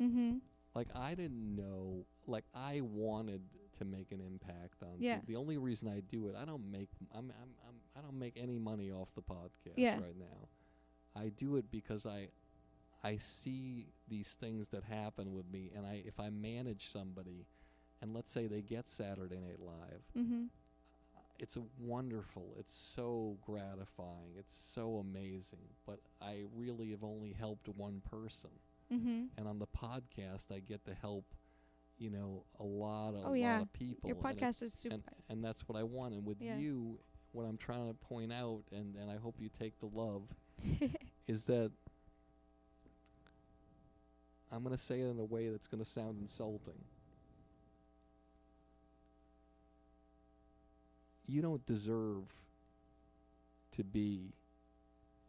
mm-hmm. 0.00 0.36
like 0.74 0.88
I 0.96 1.14
didn't 1.14 1.56
know 1.56 2.06
like 2.26 2.44
I 2.54 2.80
wanted 2.82 3.42
to 3.78 3.84
make 3.84 4.12
an 4.12 4.20
impact 4.20 4.82
on 4.82 4.96
Yeah. 4.98 5.18
the 5.26 5.36
only 5.36 5.58
reason 5.58 5.88
I 5.88 6.00
do 6.00 6.28
it 6.28 6.36
I 6.40 6.44
don't 6.44 6.70
make 6.70 6.88
I'm, 7.12 7.32
I'm 7.42 7.50
I'm 7.68 7.74
I 7.96 8.00
don't 8.00 8.18
make 8.18 8.34
any 8.36 8.58
money 8.58 8.90
off 8.90 9.08
the 9.14 9.22
podcast 9.22 9.76
Yeah. 9.76 9.94
right 9.96 10.16
now. 10.18 10.48
I 11.16 11.28
do 11.28 11.56
it 11.56 11.70
because 11.70 12.06
I 12.06 12.28
I 13.02 13.16
see 13.18 13.88
these 14.08 14.34
things 14.40 14.68
that 14.68 14.82
happen 14.84 15.32
with 15.32 15.50
me 15.52 15.70
and 15.76 15.86
I 15.86 16.02
if 16.06 16.18
I 16.20 16.30
manage 16.30 16.88
somebody 16.88 17.46
and 18.02 18.12
let's 18.14 18.30
say 18.30 18.46
they 18.46 18.62
get 18.62 18.88
Saturday 18.88 19.38
Night 19.38 19.60
Live 19.60 20.02
Mm-hmm. 20.16 20.44
it's 21.38 21.56
a 21.56 21.62
wonderful 21.80 22.54
it's 22.58 22.74
so 22.74 23.36
gratifying 23.44 24.32
it's 24.38 24.56
so 24.56 24.98
amazing 24.98 25.66
but 25.86 25.98
i 26.22 26.42
really 26.54 26.90
have 26.90 27.02
only 27.02 27.32
helped 27.32 27.68
one 27.68 28.00
person 28.08 28.50
Mm-hmm. 28.94 29.24
and 29.36 29.48
on 29.48 29.58
the 29.58 29.66
podcast 29.66 30.52
i 30.52 30.60
get 30.60 30.84
to 30.84 30.94
help 30.94 31.24
you 31.98 32.10
know 32.10 32.44
a 32.60 32.62
lot 32.64 33.10
of 33.14 33.22
Oh, 33.26 33.32
a 33.34 33.38
yeah. 33.38 33.52
lot 33.54 33.62
of 33.62 33.72
people 33.72 34.08
Your 34.08 34.16
podcast 34.16 34.62
is 34.62 34.72
super. 34.74 34.94
and, 34.94 35.02
and 35.28 35.44
that's 35.44 35.68
what 35.68 35.76
i 35.78 35.82
want 35.82 36.14
and 36.14 36.24
with 36.24 36.40
Yeah. 36.40 36.56
you 36.56 36.98
what 37.32 37.44
i'm 37.44 37.56
trying 37.56 37.88
to 37.88 37.94
point 37.94 38.32
out 38.32 38.62
and 38.72 38.94
and 38.96 39.10
i 39.10 39.16
hope 39.16 39.36
you 39.40 39.48
take 39.48 39.78
the 39.80 39.86
love 39.86 40.22
is 41.26 41.44
that 41.46 41.70
i'm 44.52 44.62
going 44.62 44.74
to 44.76 44.80
say 44.82 45.00
it 45.00 45.06
in 45.08 45.18
a 45.18 45.24
way 45.24 45.48
that's 45.48 45.66
going 45.66 45.82
to 45.82 45.88
sound 45.88 46.18
insulting 46.20 46.78
you 51.26 51.40
don't 51.42 51.64
deserve 51.66 52.24
to 53.72 53.82
be 53.82 54.32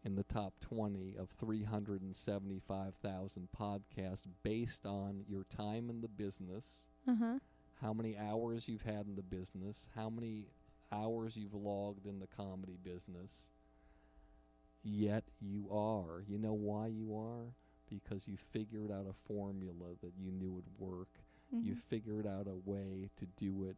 in 0.06 0.16
the 0.16 0.24
top 0.24 0.54
20 0.62 1.16
of 1.18 1.30
375,000 1.40 3.48
podcasts 3.60 4.28
based 4.44 4.86
on 4.86 5.26
your 5.28 5.44
time 5.46 5.90
in 5.90 6.02
the 6.02 6.08
business, 6.08 6.86
uh-huh. 7.08 7.40
how 7.82 7.92
many 7.92 8.16
hours 8.16 8.68
you've 8.68 8.84
had 8.84 9.08
in 9.08 9.16
the 9.16 9.24
business, 9.24 9.90
how 9.96 10.08
many 10.10 10.46
hours 10.92 11.36
you've 11.36 11.54
logged 11.54 12.06
in 12.06 12.20
the 12.20 12.28
comedy 12.28 12.78
business. 12.84 13.48
Yet 14.84 15.24
you 15.42 15.68
are. 15.72 16.24
You 16.28 16.38
know 16.38 16.54
why 16.54 16.88
you 16.88 17.18
are? 17.18 17.54
Because 17.90 18.28
you 18.28 18.38
figured 18.38 18.92
out 18.92 19.08
a 19.10 19.28
formula 19.28 19.96
that 20.02 20.14
you 20.18 20.32
knew 20.32 20.52
would 20.52 20.66
work. 20.78 21.10
Mm-hmm. 21.54 21.68
You 21.68 21.76
figured 21.90 22.28
out 22.28 22.48
a 22.48 22.70
way 22.70 23.10
to 23.18 23.26
do 23.38 23.66
it. 23.66 23.78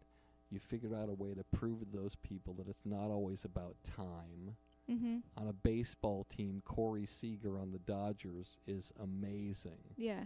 You 0.50 0.60
figured 0.60 0.94
out 0.94 1.10
a 1.10 1.14
way 1.14 1.34
to 1.34 1.44
prove 1.58 1.80
to 1.80 1.98
those 1.98 2.16
people 2.16 2.54
that 2.56 2.68
it's 2.68 2.86
not 2.86 3.10
always 3.10 3.46
about 3.46 3.76
time. 3.84 4.56
Mm-hmm. 4.90 5.18
On 5.38 5.48
a 5.48 5.54
baseball 5.54 6.26
team, 6.26 6.62
Corey 6.66 7.06
Seager 7.06 7.60
on 7.60 7.72
the 7.72 7.80
Dodgers 7.80 8.58
is 8.68 8.92
amazing. 9.02 9.80
Yeah. 9.98 10.26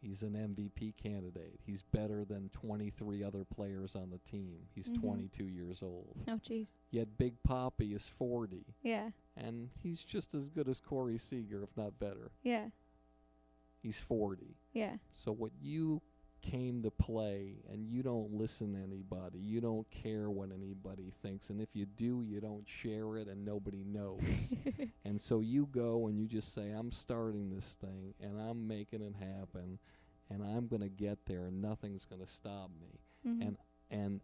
He's 0.00 0.22
an 0.22 0.34
MVP 0.34 0.94
candidate. 0.96 1.58
He's 1.64 1.82
better 1.82 2.24
than 2.24 2.50
23 2.50 3.24
other 3.24 3.44
players 3.44 3.96
on 3.96 4.10
the 4.10 4.18
team. 4.30 4.68
He's 4.74 4.88
Mhm. 4.90 5.00
22 5.00 5.46
years 5.48 5.82
old. 5.82 6.16
Oh, 6.28 6.38
jeez. 6.38 6.66
Yet 6.90 7.18
Big 7.18 7.42
Papi 7.42 7.92
is 7.94 8.08
40, 8.08 8.64
Yeah. 8.82 9.10
and 9.36 9.70
he's 9.82 10.04
just 10.04 10.34
as 10.34 10.48
good 10.50 10.68
as 10.68 10.78
Corey 10.78 11.18
Seager, 11.18 11.62
if 11.64 11.76
not 11.76 11.98
better. 11.98 12.30
Yeah. 12.44 12.70
He's 13.82 14.00
40. 14.00 14.56
Yeah. 14.72 14.98
So 15.12 15.32
what 15.32 15.52
you 15.60 16.02
came 16.50 16.82
to 16.82 16.90
play 16.90 17.54
and 17.70 17.86
you 17.88 18.02
don't 18.02 18.32
listen 18.32 18.72
to 18.74 18.78
anybody. 18.78 19.38
You 19.38 19.60
don't 19.60 19.88
care 19.90 20.30
what 20.30 20.50
anybody 20.52 21.12
thinks 21.22 21.50
and 21.50 21.60
if 21.60 21.68
you 21.74 21.86
do, 21.86 22.22
you 22.22 22.40
don't 22.40 22.66
share 22.66 23.16
it 23.16 23.28
and 23.28 23.44
nobody 23.44 23.84
knows. 23.84 24.54
and 25.04 25.20
so 25.20 25.40
you 25.40 25.68
go 25.72 26.06
and 26.06 26.18
you 26.18 26.26
just 26.26 26.54
say 26.54 26.70
I'm 26.70 26.92
starting 26.92 27.50
this 27.50 27.76
thing 27.80 28.14
and 28.20 28.40
I'm 28.40 28.66
making 28.66 29.02
it 29.02 29.14
happen 29.18 29.78
and 30.30 30.42
I'm 30.42 30.66
going 30.66 30.82
to 30.82 30.88
get 30.88 31.18
there 31.26 31.46
and 31.46 31.60
nothing's 31.60 32.04
going 32.04 32.24
to 32.24 32.32
stop 32.32 32.70
me. 32.80 33.00
Mhm. 33.30 33.46
And 33.46 33.56
and 33.90 34.20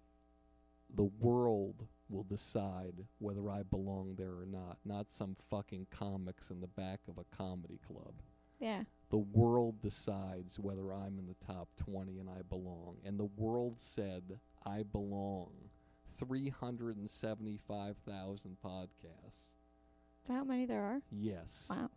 the 0.94 1.11
world 1.20 1.86
will 2.09 2.24
decide 2.24 2.94
whether 3.19 3.49
I 3.51 3.62
belong 3.62 4.15
there 4.16 4.32
or 4.32 4.47
not, 4.47 4.77
not 4.85 5.11
some 5.11 5.36
fucking 5.49 5.86
comics 5.90 6.51
in 6.51 6.61
the 6.61 6.66
back 6.66 7.01
of 7.09 7.16
a 7.19 7.36
comedy 7.36 7.78
club 7.86 8.12
yeah. 8.62 8.85
The 9.12 9.18
world 9.18 9.80
decides 9.82 10.59
whether 10.59 10.94
I'm 10.94 11.18
in 11.18 11.26
the 11.26 11.36
top 11.47 11.68
20 11.76 12.18
and 12.18 12.30
I 12.30 12.40
belong. 12.48 12.97
And 13.05 13.20
the 13.20 13.28
world 13.36 13.78
said 13.78 14.40
I 14.64 14.84
belong. 14.84 15.51
375,000 16.18 18.56
podcasts. 18.64 19.51
Is 20.22 20.28
that 20.28 20.32
how 20.32 20.44
many 20.44 20.64
there 20.64 20.82
are? 20.82 21.02
Yes. 21.10 21.66
Wow. 21.68 21.90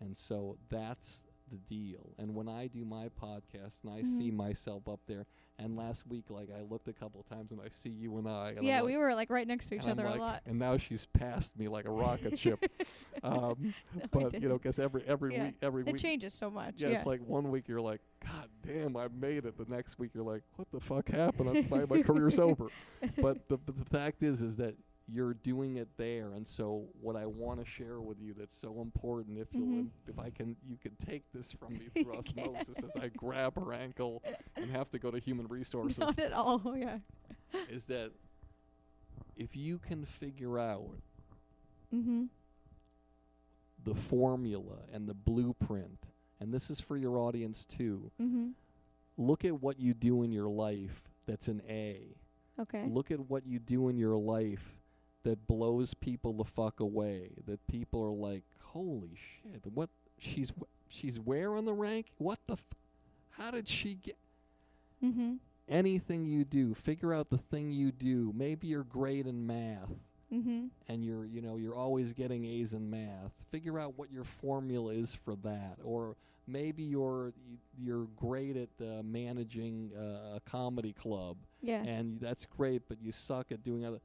And 0.00 0.16
so 0.16 0.58
that's 0.68 1.24
the 1.52 1.58
deal. 1.58 2.14
And 2.18 2.34
when 2.34 2.48
I 2.48 2.66
do 2.66 2.84
my 2.84 3.08
podcast 3.20 3.78
and 3.84 3.92
I 3.92 4.00
Mhm. 4.02 4.18
see 4.18 4.30
myself 4.30 4.88
up 4.88 5.00
there, 5.06 5.26
and 5.58 5.76
last 5.76 6.06
week, 6.08 6.24
like, 6.30 6.48
I 6.50 6.62
looked 6.62 6.88
a 6.88 6.92
couple 6.92 7.22
times 7.24 7.52
and 7.52 7.60
I 7.60 7.68
see 7.70 7.90
you 7.90 8.16
and 8.16 8.26
I. 8.26 8.54
And 8.56 8.64
yeah, 8.64 8.78
I'm 8.80 8.86
we 8.86 8.96
were 8.96 9.14
like 9.14 9.30
right 9.30 9.46
next 9.46 9.68
to 9.68 9.76
each 9.76 9.86
other 9.86 10.04
like- 10.04 10.16
a 10.16 10.20
lot. 10.22 10.42
And 10.46 10.58
now 10.58 10.76
she's 10.78 11.06
passed 11.06 11.56
me 11.58 11.68
like 11.68 11.84
a 11.84 11.90
rocket 11.90 12.38
ship. 12.38 12.64
Um, 13.22 13.72
No, 13.94 14.02
but, 14.10 14.32
you 14.42 14.48
know, 14.48 14.54
because 14.58 14.78
every, 14.80 15.04
every 15.06 15.34
Yeah. 15.34 15.44
week, 15.46 15.54
every 15.62 15.82
week 15.84 15.90
It 15.90 15.92
week, 15.92 16.02
changes 16.02 16.34
so 16.34 16.50
much. 16.50 16.74
Yeah, 16.78 16.88
Yeah. 16.88 16.94
it's 16.96 17.06
like 17.06 17.20
one 17.24 17.50
week 17.52 17.68
you're 17.68 17.80
like, 17.80 18.00
God 18.24 18.48
damn, 18.66 18.96
I 18.96 19.06
made 19.08 19.44
it. 19.44 19.56
The 19.56 19.66
next 19.72 19.98
week 20.00 20.10
you're 20.14 20.24
like, 20.24 20.42
What 20.56 20.68
the 20.72 20.80
fuck 20.80 21.08
happened? 21.08 21.70
My 21.70 21.84
my 21.84 22.02
career's 22.02 22.38
over. 22.40 22.68
But 23.20 23.48
the 23.48 23.58
but 23.58 23.76
the 23.76 23.84
fact 23.84 24.22
is, 24.24 24.42
is 24.42 24.56
that 24.56 24.74
you're 25.12 25.34
doing 25.34 25.76
it 25.76 25.88
there, 25.98 26.32
and 26.32 26.46
so 26.48 26.86
what 27.00 27.16
I 27.16 27.26
want 27.26 27.60
to 27.60 27.66
share 27.66 28.00
with 28.00 28.18
you 28.20 28.32
that's 28.34 28.56
so 28.56 28.80
important, 28.80 29.38
if 29.38 29.52
you 29.52 29.60
Mhm. 29.66 29.88
if 30.08 30.18
I 30.18 30.30
can, 30.30 30.56
you 30.66 30.76
can 30.78 30.94
take 30.96 31.24
this 31.32 31.52
from 31.52 31.74
me 31.74 31.88
through 32.02 32.14
osmosis 32.16 32.82
as 32.82 32.96
I 32.96 33.08
grab 33.08 33.54
her 33.56 33.72
ankle 33.74 34.22
and 34.56 34.70
have 34.70 34.88
to 34.90 34.98
go 34.98 35.10
to 35.10 35.18
human 35.18 35.46
resources, 35.48 35.98
Not 35.98 36.18
at 36.18 36.32
all. 36.32 36.60
Yeah. 36.76 36.98
is 37.68 37.86
that 37.86 38.12
if 39.36 39.54
you 39.56 39.78
can 39.78 40.04
figure 40.04 40.58
out 40.58 40.96
Mm-hmm. 41.94 42.24
the 43.84 43.94
formula 43.94 44.78
and 44.92 45.08
the 45.08 45.14
blueprint, 45.14 46.06
and 46.40 46.52
this 46.54 46.70
is 46.70 46.80
for 46.80 46.96
your 46.96 47.18
audience 47.18 47.64
too. 47.64 48.10
Mm-hmm. 48.20 48.48
look 49.18 49.44
at 49.44 49.60
what 49.60 49.78
you 49.78 49.92
do 49.92 50.22
in 50.22 50.32
your 50.32 50.48
life 50.48 51.10
that's 51.26 51.46
an 51.48 51.60
A. 51.68 52.16
Okay. 52.58 52.86
Look 52.88 53.10
at 53.10 53.20
what 53.20 53.46
you 53.46 53.58
do 53.58 53.88
in 53.88 53.96
your 53.98 54.16
life 54.16 54.74
that 55.24 55.46
blows 55.46 55.94
people 55.94 56.32
the 56.32 56.44
fuck 56.44 56.80
away. 56.80 57.30
That 57.46 57.66
people 57.66 58.02
are 58.02 58.10
like, 58.12 58.42
"Holy 58.60 59.10
shit! 59.14 59.62
What 59.72 59.90
she's 60.18 60.50
wh- 60.50 60.64
she's 60.88 61.18
where 61.20 61.54
on 61.56 61.64
the 61.64 61.74
rank? 61.74 62.06
What 62.18 62.38
the? 62.46 62.54
F- 62.54 62.64
how 63.30 63.50
did 63.50 63.68
she 63.68 63.94
get?" 63.94 64.16
Mm-hmm. 65.04 65.34
Anything 65.68 66.26
you 66.26 66.44
do, 66.44 66.74
figure 66.74 67.14
out 67.14 67.30
the 67.30 67.38
thing 67.38 67.70
you 67.72 67.92
do. 67.92 68.32
Maybe 68.36 68.66
you're 68.68 68.84
great 68.84 69.26
in 69.26 69.46
math 69.46 69.90
Mm-hmm. 70.32 70.66
and 70.88 71.04
you're 71.04 71.26
you 71.26 71.42
know 71.42 71.56
you're 71.56 71.74
always 71.74 72.14
getting 72.14 72.44
A's 72.46 72.72
in 72.72 72.88
math. 72.90 73.32
Figure 73.50 73.78
out 73.78 73.98
what 73.98 74.10
your 74.10 74.24
formula 74.24 74.92
is 74.94 75.14
for 75.14 75.36
that, 75.44 75.76
or 75.84 76.16
maybe 76.46 76.82
you're 76.82 77.32
you're 77.78 78.06
great 78.16 78.56
at 78.56 78.68
uh, 78.80 79.02
managing 79.02 79.90
uh, 79.94 80.36
a 80.36 80.40
comedy 80.46 80.94
club, 80.94 81.36
Yeah. 81.60 81.82
and 81.84 82.18
that's 82.18 82.46
great, 82.46 82.80
but 82.88 82.96
you 83.02 83.12
suck 83.12 83.52
at 83.52 83.62
doing 83.62 83.84
other. 83.84 84.00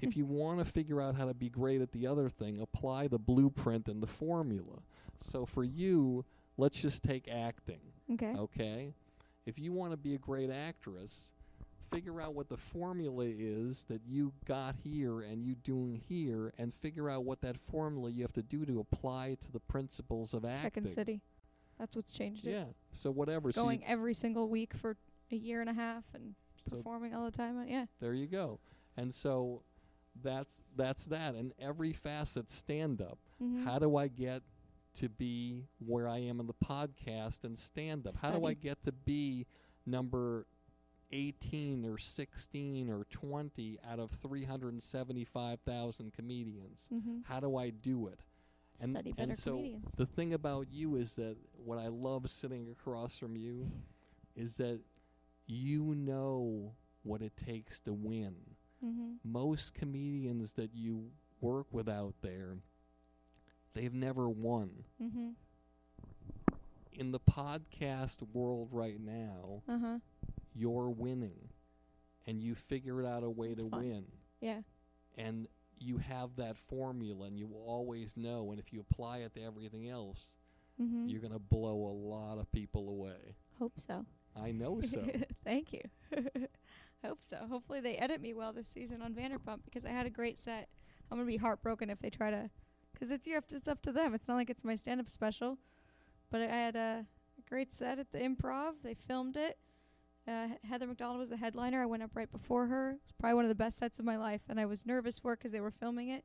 If 0.00 0.16
you 0.16 0.24
want 0.24 0.58
to 0.58 0.64
figure 0.64 1.00
out 1.00 1.14
how 1.14 1.26
to 1.26 1.34
be 1.34 1.48
great 1.48 1.80
at 1.80 1.92
the 1.92 2.06
other 2.06 2.28
thing, 2.28 2.60
apply 2.60 3.08
the 3.08 3.18
blueprint 3.18 3.88
and 3.88 4.02
the 4.02 4.06
formula. 4.06 4.82
So 5.20 5.46
for 5.46 5.64
you, 5.64 6.24
let's 6.56 6.80
just 6.80 7.02
take 7.02 7.28
acting, 7.28 7.80
okay. 8.12 8.34
okay? 8.36 8.94
If 9.46 9.58
you 9.58 9.72
want 9.72 9.92
to 9.92 9.96
be 9.96 10.14
a 10.14 10.18
great 10.18 10.50
actress, 10.50 11.30
figure 11.90 12.20
out 12.20 12.34
what 12.34 12.48
the 12.48 12.56
formula 12.56 13.24
is 13.26 13.84
that 13.88 14.00
you 14.06 14.32
got 14.44 14.74
here 14.82 15.20
and 15.20 15.44
you 15.44 15.54
doing 15.54 16.02
here 16.08 16.52
and 16.58 16.74
figure 16.74 17.08
out 17.08 17.24
what 17.24 17.40
that 17.42 17.56
formula 17.56 18.10
you 18.10 18.22
have 18.22 18.32
to 18.32 18.42
do 18.42 18.64
to 18.66 18.80
apply 18.80 19.36
to 19.40 19.52
the 19.52 19.60
principles 19.60 20.34
of 20.34 20.44
acting. 20.44 20.62
Second 20.62 20.88
City. 20.88 21.20
That's 21.78 21.94
what's 21.94 22.10
changed 22.10 22.46
it. 22.46 22.50
Yeah. 22.52 22.64
So 22.92 23.10
whatever. 23.10 23.52
so 23.52 23.62
Going 23.62 23.84
every 23.86 24.14
single 24.14 24.48
week 24.48 24.74
for 24.74 24.96
a 25.30 25.36
year 25.36 25.60
and 25.60 25.70
a 25.70 25.74
half 25.74 26.04
and 26.14 26.34
So- 26.68 26.76
performing 26.76 27.14
all 27.14 27.24
the 27.24 27.36
time. 27.36 27.58
uh, 27.58 27.64
Yeah. 27.64 27.86
there 28.00 28.14
you 28.14 28.26
go. 28.26 28.58
And 28.96 29.12
so 29.12 29.62
that's 30.22 30.60
that's 30.76 31.06
that 31.06 31.34
and 31.34 31.52
every 31.58 31.92
facet 31.92 32.50
stand 32.50 33.02
up. 33.02 33.18
Mm-hmm. 33.42 33.64
How 33.64 33.78
do 33.78 33.96
I 33.96 34.08
get 34.08 34.42
to 34.94 35.08
be 35.08 35.66
where 35.78 36.08
I 36.08 36.18
am 36.18 36.40
in 36.40 36.46
the 36.46 36.54
podcast 36.54 37.44
and 37.44 37.58
stand 37.58 38.06
up? 38.06 38.14
How 38.20 38.30
do 38.30 38.46
I 38.46 38.54
get 38.54 38.82
to 38.84 38.92
be 38.92 39.46
number 39.84 40.46
18 41.12 41.84
or 41.84 41.98
16 41.98 42.90
or 42.90 43.04
20 43.10 43.78
out 43.88 43.98
of 43.98 44.10
375,000 44.10 46.12
comedians? 46.14 46.86
mm-hmm. 46.92 47.18
How 47.24 47.40
do 47.40 47.56
I 47.56 47.70
do 47.70 48.08
it? 48.08 48.20
And, 48.80 48.92
Study 48.92 49.12
better 49.12 49.30
and 49.30 49.38
so 49.38 49.56
comedians. 49.56 49.94
the 49.96 50.06
thing 50.06 50.34
about 50.34 50.68
you 50.70 50.96
is 50.96 51.14
that 51.14 51.36
what 51.62 51.78
I 51.78 51.88
love 51.88 52.28
sitting 52.30 52.68
across 52.70 53.18
from 53.18 53.36
you 53.36 53.70
is 54.36 54.56
that 54.56 54.80
you 55.46 55.94
know 55.94 56.72
what 57.02 57.22
it 57.22 57.36
takes 57.36 57.80
to 57.80 57.92
win. 57.92 58.34
Mm-hmm. 58.86 59.12
Most 59.24 59.74
comedians 59.74 60.52
that 60.52 60.70
you 60.74 61.10
work 61.40 61.66
with 61.72 61.88
out 61.88 62.14
there, 62.22 62.56
they've 63.74 63.92
never 63.94 64.28
won. 64.28 64.84
Mm-hmm. 65.02 65.30
In 66.92 67.12
the 67.12 67.20
podcast 67.20 68.18
world 68.32 68.68
right 68.72 68.98
now, 69.00 69.62
Uh 69.68 69.78
huh. 69.78 69.98
you're 70.54 70.88
winning 70.88 71.50
and 72.26 72.40
you 72.40 72.54
figured 72.54 73.04
out 73.04 73.22
a 73.22 73.30
way 73.30 73.54
to 73.54 73.68
fun. 73.68 73.80
win. 73.80 74.04
Yeah. 74.40 74.60
And 75.18 75.46
you 75.78 75.98
have 75.98 76.36
that 76.36 76.56
formula 76.56 77.26
and 77.26 77.38
you 77.38 77.46
will 77.46 77.64
always 77.66 78.16
know 78.16 78.50
and 78.50 78.58
if 78.58 78.72
you 78.72 78.80
apply 78.80 79.18
it 79.18 79.34
to 79.34 79.42
everything 79.42 79.88
else, 79.88 80.34
Mm-hmm. 80.80 81.06
you're 81.08 81.22
going 81.22 81.32
to 81.32 81.38
blow 81.38 81.86
a 81.86 81.94
lot 82.12 82.38
of 82.38 82.52
people 82.52 82.90
away. 82.90 83.34
Hope 83.58 83.72
so. 83.78 84.04
I 84.38 84.52
know 84.52 84.82
so. 84.82 85.02
Thank 85.44 85.72
you. 85.72 85.80
Hope 87.06 87.22
so. 87.22 87.38
Hopefully 87.48 87.80
they 87.80 87.96
edit 87.96 88.20
me 88.20 88.34
well 88.34 88.52
this 88.52 88.68
season 88.68 89.00
on 89.02 89.14
Vanderpump 89.14 89.60
because 89.64 89.84
I 89.84 89.90
had 89.90 90.06
a 90.06 90.10
great 90.10 90.38
set. 90.38 90.68
I'm 91.10 91.18
gonna 91.18 91.26
be 91.28 91.36
heartbroken 91.36 91.88
if 91.90 92.00
they 92.00 92.10
try 92.10 92.30
to, 92.30 92.50
because 92.92 93.10
it's 93.10 93.26
you 93.26 93.34
have 93.34 93.44
it's 93.50 93.68
up 93.68 93.80
to 93.82 93.92
them. 93.92 94.14
It's 94.14 94.28
not 94.28 94.34
like 94.36 94.50
it's 94.50 94.64
my 94.64 94.74
stand-up 94.74 95.08
special, 95.08 95.58
but 96.30 96.40
I 96.40 96.46
had 96.46 96.76
a, 96.76 97.06
great 97.48 97.72
set 97.72 97.98
at 98.00 98.10
the 98.10 98.18
Improv. 98.18 98.72
They 98.82 98.94
filmed 98.94 99.36
it. 99.36 99.56
Uh, 100.26 100.48
Heather 100.68 100.86
McDonald 100.88 101.20
was 101.20 101.30
the 101.30 101.36
headliner. 101.36 101.80
I 101.80 101.86
went 101.86 102.02
up 102.02 102.10
right 102.16 102.30
before 102.32 102.66
her. 102.66 102.90
It 102.90 103.00
was 103.04 103.12
probably 103.20 103.34
one 103.36 103.44
of 103.44 103.50
the 103.50 103.54
best 103.54 103.78
sets 103.78 104.00
of 104.00 104.04
my 104.04 104.16
life, 104.16 104.40
and 104.48 104.58
I 104.58 104.66
was 104.66 104.84
nervous 104.84 105.20
for 105.20 105.32
it 105.32 105.36
'cause 105.38 105.52
they 105.52 105.60
were 105.60 105.70
filming 105.70 106.08
it. 106.08 106.24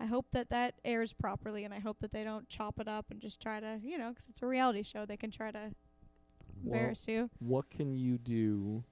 I 0.00 0.06
hope 0.06 0.30
that 0.30 0.48
that 0.48 0.80
airs 0.84 1.12
properly, 1.12 1.64
and 1.64 1.74
I 1.74 1.80
hope 1.80 1.98
that 2.00 2.12
they 2.12 2.24
don't 2.24 2.48
chop 2.48 2.80
it 2.80 2.88
up 2.88 3.10
and 3.10 3.20
just 3.20 3.40
try 3.42 3.60
to, 3.60 3.78
you 3.82 3.98
know, 3.98 4.14
'cause 4.14 4.26
it's 4.28 4.40
a 4.40 4.46
reality 4.46 4.82
show. 4.82 5.04
They 5.04 5.16
can 5.18 5.30
try 5.30 5.50
to 5.50 5.74
Well, 6.62 6.76
embarrass 6.76 7.06
you. 7.06 7.28
what 7.40 7.68
can 7.68 7.92
you 7.92 8.16
do? 8.16 8.84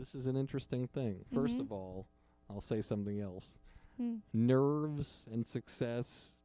This 0.00 0.14
is 0.14 0.26
an 0.26 0.34
interesting 0.36 0.88
thing. 0.88 1.26
1st 1.30 1.58
Mhm. 1.58 1.60
of 1.60 1.72
all, 1.72 2.06
I'll 2.48 2.62
say 2.62 2.80
something 2.80 3.20
else. 3.20 3.58
Hmm. 3.98 4.16
Nerves 4.32 5.26
and 5.30 5.46
success 5.46 6.38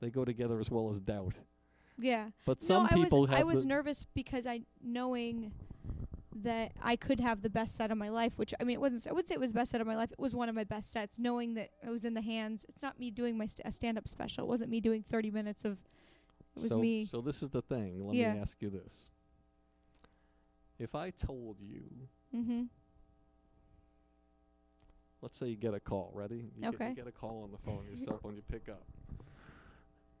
they 0.00 0.10
go 0.10 0.24
together 0.24 0.60
as 0.60 0.70
well 0.70 0.88
as 0.90 0.98
doubt. 1.00 1.38
Yeah. 1.98 2.30
But 2.46 2.62
some 2.62 2.84
no, 2.84 2.88
people 3.04 3.18
I 3.18 3.20
was, 3.20 3.30
have 3.30 3.38
I 3.40 3.44
was 3.44 3.64
nervous 3.66 4.04
because 4.04 4.46
I 4.46 4.62
knowing 4.82 5.52
that 6.42 6.72
I 6.80 6.96
could 6.96 7.20
have 7.20 7.42
the 7.42 7.50
best 7.50 7.74
set 7.74 7.90
of 7.90 7.98
my 7.98 8.08
life, 8.08 8.32
which 8.38 8.54
I 8.58 8.64
mean, 8.64 8.74
it 8.74 8.80
wasn't. 8.80 9.06
I 9.08 9.12
would 9.12 9.28
say 9.28 9.34
it 9.34 9.40
was 9.40 9.52
the 9.52 9.58
best 9.58 9.70
set 9.72 9.80
of 9.82 9.86
my 9.86 9.96
life. 9.96 10.10
It 10.12 10.18
was 10.18 10.34
one 10.34 10.48
of 10.48 10.54
my 10.54 10.64
best 10.64 10.90
sets. 10.90 11.18
Knowing 11.18 11.52
that 11.54 11.70
it 11.82 11.90
was 11.90 12.04
in 12.06 12.14
the 12.14 12.22
hands. 12.22 12.64
It's 12.68 12.82
not 12.82 12.98
me 12.98 13.10
doing 13.10 13.36
my 13.36 13.44
st- 13.46 13.66
a 13.66 13.72
stand-up 13.72 14.08
special. 14.08 14.44
It 14.44 14.48
wasn't 14.48 14.70
me 14.70 14.80
doing 14.80 15.02
30 15.02 15.30
minutes 15.30 15.64
of. 15.66 15.78
It 16.56 16.62
was 16.62 16.70
so, 16.70 16.78
me. 16.78 17.04
So 17.06 17.20
this 17.20 17.42
is 17.42 17.50
the 17.50 17.62
thing. 17.62 18.06
Let 18.06 18.16
Yeah. 18.16 18.34
me 18.34 18.40
ask 18.40 18.60
you 18.62 18.70
this. 18.70 19.10
If 20.80 20.94
I 20.94 21.10
told 21.10 21.56
you, 21.60 21.82
Mm-hmm. 22.34 22.62
let's 25.20 25.36
say 25.36 25.48
you 25.48 25.56
get 25.56 25.74
a 25.74 25.80
call, 25.80 26.10
ready? 26.14 26.48
You 26.56 26.62
Get, 26.62 26.74
Okay. 26.74 26.88
you 26.90 26.94
get 26.94 27.06
a 27.08 27.12
call 27.12 27.42
on 27.42 27.50
the 27.52 27.58
phone, 27.58 27.84
your 27.88 27.98
cell 27.98 28.18
phone, 28.22 28.36
you 28.36 28.42
pick 28.50 28.68
up. 28.68 28.84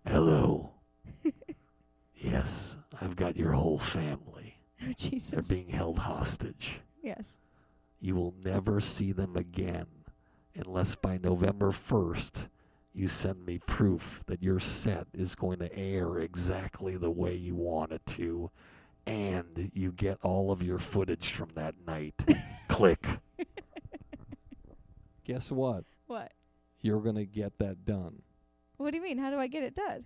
Hello. 0.06 0.72
yes, 2.16 2.74
I've 3.00 3.14
got 3.16 3.36
your 3.36 3.52
whole 3.52 3.78
family. 3.78 4.56
Jesus. 4.96 5.30
They're 5.30 5.56
being 5.56 5.68
held 5.68 5.98
hostage. 6.00 6.80
yes. 7.02 7.36
You 8.02 8.14
will 8.16 8.34
never 8.42 8.80
see 8.80 9.12
them 9.12 9.36
again 9.36 9.86
unless 10.56 10.96
by 10.96 11.18
November 11.18 11.70
1st 11.70 12.48
you 12.94 13.06
send 13.08 13.44
me 13.46 13.58
proof 13.58 14.22
that 14.26 14.42
your 14.42 14.58
set 14.58 15.06
is 15.14 15.34
going 15.34 15.58
to 15.60 15.72
air 15.78 16.18
exactly 16.18 16.96
the 16.96 17.10
way 17.10 17.34
you 17.36 17.54
want 17.54 17.92
it 17.92 18.00
to 18.06 18.50
and 19.06 19.70
you 19.74 19.92
get 19.92 20.18
all 20.22 20.50
of 20.52 20.62
your 20.62 20.78
footage 20.78 21.32
from 21.32 21.50
that 21.54 21.74
night. 21.86 22.14
Click. 22.68 23.06
Guess 25.24 25.50
what? 25.52 25.84
What? 26.06 26.32
You're 26.80 27.00
gonna 27.00 27.24
get 27.26 27.58
that 27.58 27.84
done. 27.84 28.22
What 28.78 28.90
do 28.90 28.96
you 28.96 29.02
mean? 29.02 29.18
How 29.18 29.30
do 29.30 29.36
I 29.38 29.46
get 29.46 29.62
it 29.62 29.74
done? 29.74 30.04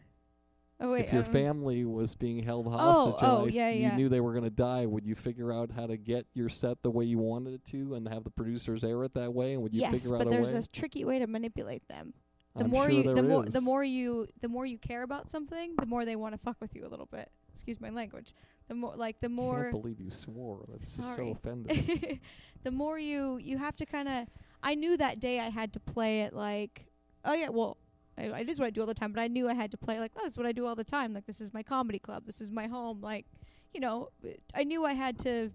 Oh 0.80 0.90
wait. 0.90 1.04
if 1.06 1.12
your 1.12 1.22
I 1.22 1.24
don't- 1.24 1.32
family 1.32 1.84
was 1.84 2.16
being 2.16 2.42
held 2.42 2.66
Oh, 2.66 2.70
hostage, 2.70 3.14
oh, 3.28 3.44
and 3.44 3.54
yeah, 3.54 3.70
you 3.70 3.82
yeah. 3.82 3.96
knew 3.96 4.08
they 4.08 4.20
were 4.20 4.34
gonna 4.34 4.50
die, 4.50 4.84
would 4.86 5.06
you 5.06 5.14
figure 5.14 5.52
out 5.52 5.70
how 5.70 5.86
to 5.86 5.96
get 5.96 6.26
your 6.34 6.48
set 6.48 6.82
the 6.82 6.90
way 6.90 7.04
you 7.04 7.18
wanted 7.18 7.54
it 7.54 7.64
to, 7.66 7.94
and 7.94 8.08
have 8.08 8.24
the 8.24 8.30
producers 8.30 8.82
air 8.82 9.04
it 9.04 9.14
that 9.14 9.32
way? 9.32 9.54
And 9.54 9.62
would 9.62 9.72
you 9.72 9.82
yes, 9.82 9.92
figure 9.92 10.18
but 10.18 10.26
out 10.26 10.30
there's 10.32 10.50
a 10.50 10.56
way? 10.56 10.60
a 10.60 10.66
tricky 10.76 11.04
way 11.04 11.20
to 11.20 11.26
manipulate 11.28 11.86
them. 11.88 12.12
The 12.56 12.64
I'm 12.64 12.70
more 12.70 12.84
sure 12.84 12.90
you, 12.92 13.02
there 13.04 13.14
the 13.14 13.22
more, 13.22 13.44
the 13.44 13.60
more 13.60 13.84
you, 13.84 14.26
the 14.40 14.48
more 14.48 14.66
you 14.66 14.78
care 14.78 15.02
about 15.04 15.30
something, 15.30 15.74
the 15.78 15.86
more 15.86 16.04
they 16.04 16.16
want 16.16 16.34
to 16.34 16.38
fuck 16.38 16.56
with 16.60 16.74
you 16.74 16.86
a 16.86 16.88
little 16.88 17.06
bit. 17.06 17.30
Excuse 17.54 17.80
my 17.80 17.90
language. 17.90 18.34
The 18.68 18.74
more, 18.74 18.94
like, 18.96 19.20
the 19.20 19.28
more. 19.28 19.60
I 19.60 19.70
Can't 19.70 19.82
believe 19.82 20.00
you 20.00 20.10
swore. 20.10 20.64
That's 20.70 20.96
just 20.96 21.08
so 21.08 21.16
Sorry. 21.16 21.30
offended. 21.30 22.20
the 22.64 22.70
more 22.70 22.98
you 22.98 23.36
you 23.38 23.58
have 23.58 23.76
to 23.76 23.86
kind 23.86 24.08
of 24.08 24.26
i 24.62 24.74
knew 24.74 24.96
that 24.96 25.20
day 25.20 25.38
i 25.38 25.48
had 25.50 25.72
to 25.74 25.78
play 25.80 26.22
it 26.22 26.32
like 26.32 26.86
oh 27.24 27.34
yeah 27.34 27.50
well 27.50 27.76
I, 28.18 28.22
it 28.40 28.48
is 28.48 28.58
what 28.58 28.66
i 28.66 28.70
do 28.70 28.80
all 28.80 28.86
the 28.86 28.94
time 28.94 29.12
but 29.12 29.20
i 29.20 29.28
knew 29.28 29.48
i 29.48 29.54
had 29.54 29.70
to 29.70 29.76
play 29.76 30.00
like 30.00 30.12
oh, 30.16 30.24
this 30.24 30.32
is 30.32 30.38
what 30.38 30.46
i 30.46 30.52
do 30.52 30.66
all 30.66 30.74
the 30.74 30.82
time 30.84 31.12
like 31.12 31.26
this 31.26 31.40
is 31.40 31.52
my 31.52 31.62
comedy 31.62 31.98
club 31.98 32.24
this 32.26 32.40
is 32.40 32.50
my 32.50 32.66
home 32.66 33.00
like 33.00 33.26
you 33.74 33.80
know 33.80 34.08
i 34.54 34.64
knew 34.64 34.84
i 34.84 34.94
had 34.94 35.18
to 35.18 35.50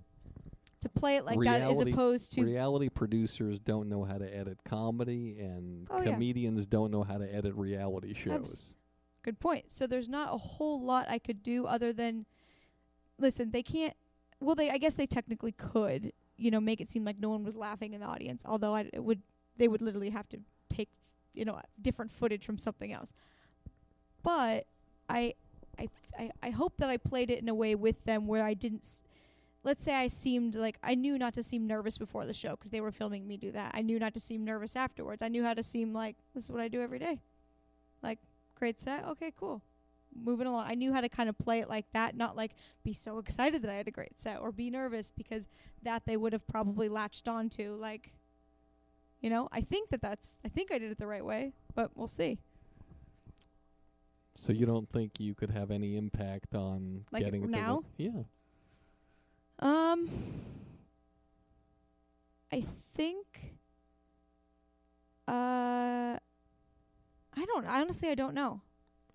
to 0.81 0.87
play 0.89 1.17
it 1.17 1.25
like 1.25 1.37
that 1.41 1.61
as 1.61 1.81
opposed 1.81 2.31
to 2.33 2.43
Reality 2.43 2.87
producers 2.87 3.59
don't 3.59 3.89
know 3.89 4.05
how 4.05 4.17
to 4.17 4.33
edit 4.33 4.59
comedy, 4.63 5.37
and 5.37 5.85
Oh, 5.91 5.97
yeah. 6.01 6.13
comedians 6.13 6.65
don't 6.67 6.89
know 6.89 7.03
how 7.03 7.17
to 7.17 7.25
edit 7.35 7.53
reality 7.55 8.13
shows. 8.13 8.75
good 9.23 9.39
point 9.41 9.65
so 9.73 9.87
there's 9.87 10.07
not 10.07 10.33
a 10.33 10.37
whole 10.37 10.81
lot 10.81 11.09
i 11.09 11.17
could 11.19 11.43
do 11.43 11.65
other 11.65 11.91
than 11.91 12.25
listen 13.19 13.51
they 13.51 13.63
can't 13.63 13.93
well 14.39 14.55
they 14.55 14.69
i 14.71 14.77
guess 14.77 14.95
they 14.95 15.07
technically 15.07 15.51
could 15.51 16.11
you 16.37 16.51
know 16.51 16.59
make 16.59 16.81
it 16.81 16.89
seem 16.89 17.03
like 17.03 17.19
no 17.19 17.29
one 17.29 17.43
was 17.43 17.57
laughing 17.57 17.93
in 17.93 18.01
the 18.01 18.07
audience 18.07 18.43
although 18.45 18.75
I, 18.75 18.89
it 18.93 19.03
would 19.03 19.21
they 19.57 19.67
would 19.67 19.81
literally 19.81 20.09
have 20.09 20.27
to 20.29 20.39
take 20.69 20.89
you 21.33 21.45
know 21.45 21.59
different 21.81 22.11
footage 22.11 22.45
from 22.45 22.57
something 22.57 22.91
else. 22.91 23.13
But 24.23 24.65
i 25.09 25.33
i 25.79 25.87
i, 26.17 26.29
I 26.43 26.49
hope 26.51 26.73
that 26.77 26.89
i 26.89 26.97
played 26.97 27.31
it 27.31 27.39
in 27.39 27.49
a 27.49 27.53
way 27.55 27.75
with 27.75 28.03
them 28.05 28.27
where 28.27 28.43
i 28.43 28.53
didn't 28.53 28.83
s- 28.83 29.03
let's 29.63 29.83
say 29.83 29.93
i 29.93 30.07
seemed 30.07 30.55
like 30.55 30.77
i 30.83 30.95
knew 30.95 31.17
not 31.17 31.33
to 31.35 31.43
seem 31.43 31.67
nervous 31.67 31.97
before 31.97 32.25
the 32.25 32.33
show 32.33 32.51
because 32.51 32.71
they 32.71 32.81
were 32.81 32.91
filming 32.91 33.27
me 33.27 33.37
do 33.37 33.51
that. 33.51 33.71
I 33.75 33.81
knew 33.81 33.99
not 33.99 34.13
to 34.15 34.19
seem 34.19 34.45
nervous 34.45 34.75
afterwards. 34.75 35.21
I 35.23 35.27
knew 35.29 35.43
how 35.43 35.53
to 35.53 35.63
seem 35.63 35.93
like 35.93 36.17
this 36.35 36.45
is 36.45 36.51
what 36.51 36.61
i 36.61 36.67
do 36.67 36.81
every 36.81 36.99
day. 36.99 37.21
Like 38.03 38.19
great 38.55 38.79
set? 38.79 39.05
Okay 39.05 39.33
cool 39.39 39.61
moving 40.23 40.47
along 40.47 40.65
i 40.67 40.73
knew 40.75 40.91
how 40.93 41.01
to 41.01 41.09
kind 41.09 41.29
of 41.29 41.37
play 41.37 41.59
it 41.59 41.69
like 41.69 41.85
that 41.93 42.15
not 42.15 42.35
like 42.35 42.51
be 42.83 42.93
so 42.93 43.17
excited 43.19 43.61
that 43.61 43.69
i 43.71 43.75
had 43.75 43.87
a 43.87 43.91
great 43.91 44.19
set 44.19 44.39
or 44.39 44.51
be 44.51 44.69
nervous 44.69 45.11
because 45.15 45.47
that 45.83 46.05
they 46.05 46.17
would 46.17 46.33
have 46.33 46.45
probably 46.47 46.89
latched 46.89 47.27
onto 47.27 47.73
like 47.75 48.11
you 49.21 49.29
know 49.29 49.47
i 49.51 49.61
think 49.61 49.89
that 49.89 50.01
that's 50.01 50.39
i 50.45 50.49
think 50.49 50.71
i 50.71 50.77
did 50.77 50.91
it 50.91 50.97
the 50.97 51.07
right 51.07 51.23
way 51.25 51.53
but 51.75 51.91
we'll 51.95 52.07
see 52.07 52.37
So 54.35 54.53
you 54.53 54.65
don't 54.65 54.89
think 54.89 55.19
you 55.19 55.35
could 55.35 55.49
have 55.51 55.69
any 55.71 55.97
impact 55.97 56.55
on 56.55 57.05
Like 57.11 57.23
getting 57.23 57.43
it 57.43 57.49
now? 57.49 57.83
yeah. 57.97 58.23
um 59.59 60.09
i 62.51 62.63
think 62.95 63.55
uh 65.27 66.15
i 67.37 67.45
don't 67.45 67.65
honestly 67.67 68.09
i 68.09 68.15
don't 68.15 68.33
know 68.33 68.61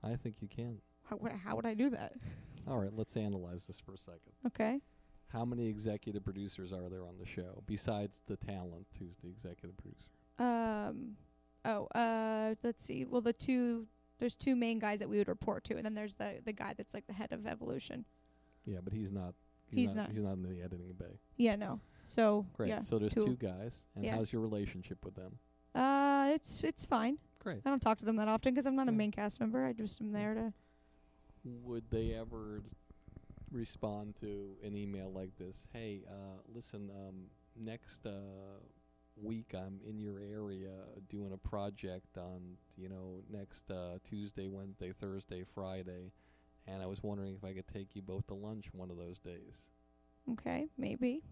I 0.06 0.16
think 0.16 0.42
you 0.42 0.48
can. 0.48 0.82
How 1.08 1.16
would, 1.16 1.32
how 1.32 1.56
would 1.56 1.66
i 1.66 1.74
do 1.74 1.90
that 1.90 2.12
All 2.66 2.78
right, 2.78 2.90
let's 2.96 3.14
analyze 3.18 3.66
this 3.66 3.78
for 3.78 3.92
a 3.92 3.98
second. 3.98 4.32
okay 4.46 4.80
How 5.28 5.44
many 5.44 5.66
executive 5.68 6.24
producers 6.24 6.72
are 6.72 6.88
there 6.88 7.04
on 7.04 7.18
the 7.20 7.26
show 7.26 7.62
besides 7.66 8.22
the 8.26 8.36
talent, 8.36 8.86
who's 8.98 9.16
the 9.22 9.28
executive 9.28 9.76
producer? 9.76 10.08
Um. 10.38 11.16
Oh. 11.66 11.86
Uh. 11.94 12.54
Let's 12.62 12.84
see. 12.86 13.04
Well, 13.04 13.20
the 13.20 13.34
two. 13.34 13.86
There's 14.18 14.34
two 14.34 14.56
main 14.56 14.78
guys 14.78 15.00
that 15.00 15.08
we 15.10 15.18
would 15.18 15.28
report 15.28 15.64
to, 15.64 15.76
and 15.76 15.84
then 15.84 15.94
there's 15.94 16.14
the 16.14 16.40
the 16.44 16.52
guy 16.54 16.72
that's 16.74 16.94
like 16.94 17.06
the 17.06 17.12
head 17.12 17.32
of 17.32 17.46
evolution. 17.46 18.06
Yeah, 18.64 18.78
but 18.82 18.92
he's 18.94 19.12
not. 19.12 19.34
He's 19.70 19.94
not, 19.94 20.02
not. 20.08 20.10
He's 20.12 20.20
not 20.20 20.32
in 20.34 20.42
the 20.42 20.62
editing 20.62 20.94
bay. 20.98 21.18
Yeah. 21.36 21.56
No. 21.56 21.80
So. 22.06 22.46
Great. 22.54 22.70
Yeah. 22.70 22.80
so 22.80 22.98
there's 22.98 23.12
two. 23.12 23.26
two 23.26 23.36
guys, 23.36 23.84
and 23.94 24.04
Yeah. 24.06 24.16
how's 24.16 24.32
your 24.32 24.40
relationship 24.40 25.04
with 25.04 25.14
them? 25.16 25.38
Uh. 25.74 26.30
It's 26.34 26.64
it's 26.64 26.86
fine. 26.86 27.18
Great. 27.40 27.60
I 27.66 27.68
don't 27.70 27.82
talk 27.82 27.98
to 27.98 28.06
them 28.06 28.16
that 28.16 28.28
often 28.28 28.54
'cause 28.54 28.64
I'm 28.64 28.74
not 28.76 28.88
a 28.88 28.92
Yeah. 28.92 28.96
main 28.96 29.10
cast 29.12 29.38
member. 29.38 29.66
I 29.66 29.74
just 29.74 30.00
am 30.00 30.12
there 30.12 30.32
to. 30.32 30.52
Would 31.44 31.90
they 31.90 32.14
ever 32.14 32.62
respond 33.52 34.14
to 34.20 34.56
an 34.64 34.74
email 34.74 35.12
like 35.12 35.36
this? 35.38 35.66
Hey, 35.72 36.02
uh, 36.08 36.40
listen, 36.54 36.90
um, 36.90 37.26
next 37.56 38.06
uh, 38.06 38.60
week 39.16 39.54
I'm 39.54 39.80
in 39.86 39.98
your 40.00 40.18
area 40.20 40.70
doing 41.08 41.32
a 41.32 41.48
project 41.48 42.16
on, 42.16 42.56
you 42.76 42.88
know, 42.88 43.22
next 43.30 43.70
uh, 43.70 43.98
Tuesday, 44.08 44.48
Wednesday, 44.48 44.92
Thursday, 44.98 45.44
Friday, 45.54 46.12
and 46.66 46.82
I 46.82 46.86
was 46.86 47.02
wondering 47.02 47.34
if 47.34 47.44
I 47.44 47.52
could 47.52 47.68
take 47.68 47.94
you 47.94 48.02
both 48.02 48.26
to 48.28 48.34
lunch 48.34 48.66
one 48.72 48.90
of 48.90 48.96
those 48.96 49.18
days. 49.18 49.68
Okay. 50.32 50.68
Maybe. 50.78 51.22